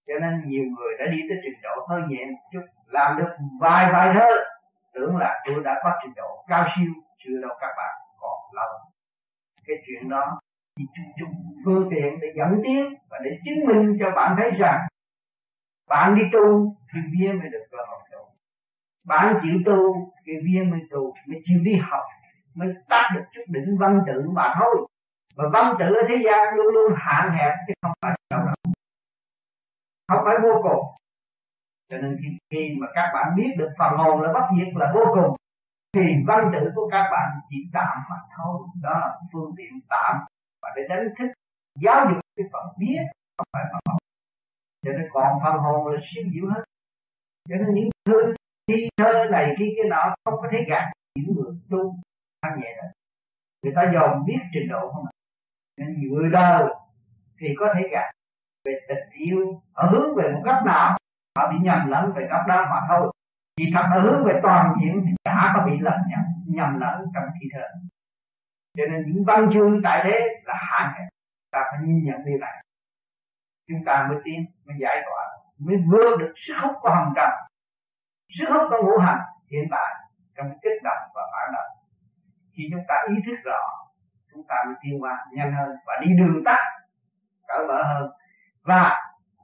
[0.06, 3.36] Cho nên nhiều người đã đi tới trình độ hơi nhẹ một chút, làm được
[3.60, 4.30] vài vài thơ,
[4.94, 8.68] tưởng là tôi đã có trình độ cao siêu, chưa đâu các bạn còn lâu.
[9.66, 10.40] Cái chuyện đó
[10.96, 11.34] thì dùng
[11.64, 14.88] phương tiện để dẫn tiến và để chứng minh cho bạn thấy rằng
[15.88, 18.18] bạn đi tu thì viên mới được cơ hội tu
[19.06, 22.02] bạn chịu tu thì viên mới tu mới chịu đi học
[22.54, 24.86] mới tác được chút đỉnh văn tự mà thôi.
[25.36, 28.54] Và văn tự ở thế gian luôn luôn hạn hẹp chứ không phải đâu đâu
[30.08, 30.86] không phải vô cùng.
[31.90, 34.92] Cho nên khi, khi mà các bạn biết được phần hồn là bất diệt là
[34.94, 35.36] vô cùng
[35.94, 38.60] thì văn tự của các bạn chỉ tạm mà thôi.
[38.82, 40.16] Đó là phương tiện tạm
[40.62, 41.28] và để đánh thức
[41.80, 43.02] giáo dục cái phần biết
[43.38, 43.98] không phải phần hồn
[44.84, 46.62] cho nên còn phần hồn là siêu diệu hết
[47.48, 48.34] cho nên những thứ
[48.70, 51.96] thi thơ này, khi cái nọ không có thể gạt những người tu
[52.40, 52.88] ăn nhẹ đó.
[53.62, 55.12] Người ta dòm biết trình độ không ạ?
[55.78, 56.74] Nên vừa người đời
[57.38, 58.10] thì có thể gạt
[58.64, 60.96] về tình yêu, ở hướng về một góc nào,
[61.38, 63.12] họ bị nhầm lẫn về góc đó mà thôi.
[63.58, 67.04] Thì thật ở hướng về toàn diện thì chả có bị lầm nhầm nhầm lẫn
[67.14, 67.66] trong thi thơ
[68.76, 71.08] cho nên những văn chương tại thế là hạn hẹp.
[71.52, 72.62] Ta phải nhìn nhận điều này
[73.70, 75.24] chúng ta mới tiến mới giải tỏa,
[75.58, 77.30] mới vượt được sức hút của hồng trần.
[78.38, 79.94] Sức hút của ngũ hành hiện tại
[80.36, 81.70] trong kích động và phản động.
[82.56, 83.60] Khi chúng ta ý thức rõ,
[84.32, 86.58] chúng ta mới tiến qua nhanh hơn và đi đường tắt
[87.48, 88.10] cởi mở hơn
[88.64, 89.00] và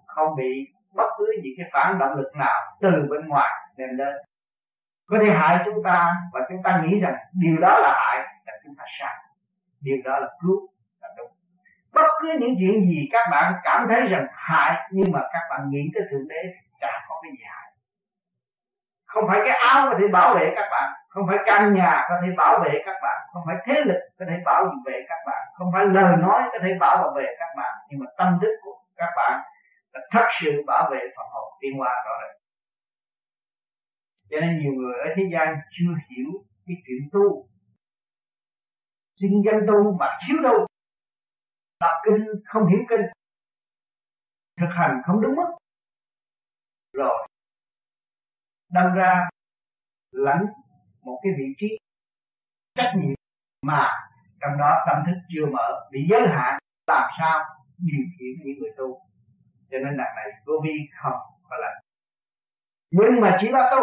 [0.07, 4.15] không bị bất cứ những cái phản động lực nào từ bên ngoài đem đến.
[5.07, 8.36] Có thể hại chúng ta và chúng ta nghĩ rằng điều đó là hại
[8.67, 9.15] chúng ta sai.
[9.81, 10.69] Điều đó là cứu
[11.01, 11.31] là đúng.
[11.93, 15.61] Bất cứ những chuyện gì các bạn cảm thấy rằng hại, nhưng mà các bạn
[15.71, 16.43] nghĩ tới thượng đế
[16.81, 17.73] chả có cái gì hại.
[19.07, 22.15] Không phải cái áo có thể bảo vệ các bạn, không phải căn nhà có
[22.23, 25.43] thể bảo vệ các bạn, không phải thế lực có thể bảo vệ các bạn,
[25.55, 28.79] không phải lời nói có thể bảo vệ các bạn, nhưng mà tâm thức của
[28.97, 29.41] các bạn
[29.93, 32.37] là thật sự bảo vệ phần hồn tiên hoa rõ rệt.
[34.31, 36.31] Cho nên nhiều người ở thế gian chưa hiểu
[36.67, 37.47] cái chuyện tu
[39.21, 40.67] sinh danh tu mà thiếu đâu.
[41.81, 43.01] Đọc kinh, không hiểu kinh.
[44.61, 45.57] Thực hành không đúng mức.
[46.93, 47.29] Rồi,
[48.73, 49.29] đâm ra
[50.11, 50.47] lãnh
[51.03, 51.67] một cái vị trí
[52.75, 53.15] trách nhiệm
[53.63, 53.91] mà
[54.41, 57.45] trong đó tâm thức chưa mở, bị giới hạn, làm sao
[57.79, 59.01] điều khiển những người tu.
[59.71, 60.73] Cho nên đằng này vô vi
[61.03, 61.83] không có lãnh.
[62.91, 63.83] Nhưng mà chỉ là tu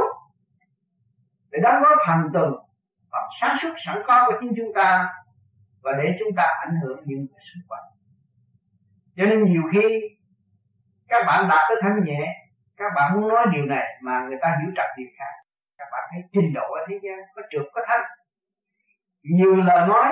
[1.51, 2.67] để đóng góp thành tựu
[3.11, 5.13] và sáng suốt sẵn có của chính chúng ta
[5.83, 7.83] và để chúng ta ảnh hưởng những người xung quanh
[9.15, 9.99] cho nên nhiều khi,
[11.07, 12.35] các bạn đạt tới thanh nhẹ,
[12.77, 15.31] các bạn muốn nói điều này mà người ta hiểu trật điều khác.
[15.77, 18.01] Các bạn thấy trình độ ở thế gian có trượt, có thanh
[19.23, 20.07] nhiều lời nói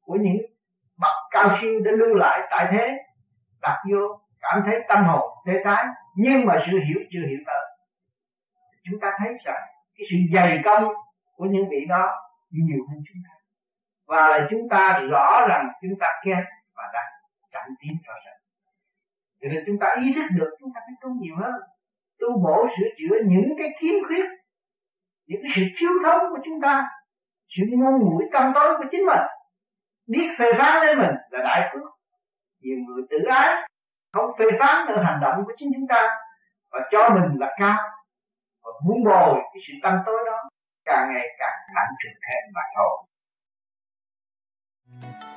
[0.00, 0.36] của những
[1.00, 2.96] bậc cao siêu đã lưu lại tại thế,
[3.62, 5.84] đặt vô cảm thấy tâm hồn tê tái
[6.16, 7.64] nhưng mà sự hiểu chưa hiểu tới.
[8.84, 9.62] Chúng ta thấy rằng
[9.98, 10.92] cái sự dày công
[11.36, 12.14] của những vị đó
[12.50, 13.37] nhiều hơn chúng ta
[14.08, 16.44] và là chúng ta rõ rằng chúng ta kém
[16.76, 17.06] và đang
[17.52, 18.38] chậm tiến rõ ràng
[19.40, 21.60] cho nên chúng ta ý thức được chúng ta phải tu nhiều hơn.
[22.20, 24.26] Tu bổ sửa chữa những cái khiếm khuyết,
[25.26, 26.88] những cái sự thiếu thốn của chúng ta,
[27.48, 29.24] sự ngu muội tâm tối của chính mình.
[30.06, 31.88] Biết phê phán lên mình là đại phước.
[32.62, 33.68] Nhiều người tự ái,
[34.12, 36.08] không phê phán nữa hành động của chính chúng ta
[36.72, 37.78] và cho mình là cao.
[38.62, 40.48] Và muốn bồi cái sự tâm tối đó,
[40.84, 42.98] càng ngày càng nặng trịch thêm mà thôi.
[45.00, 45.27] Thank you.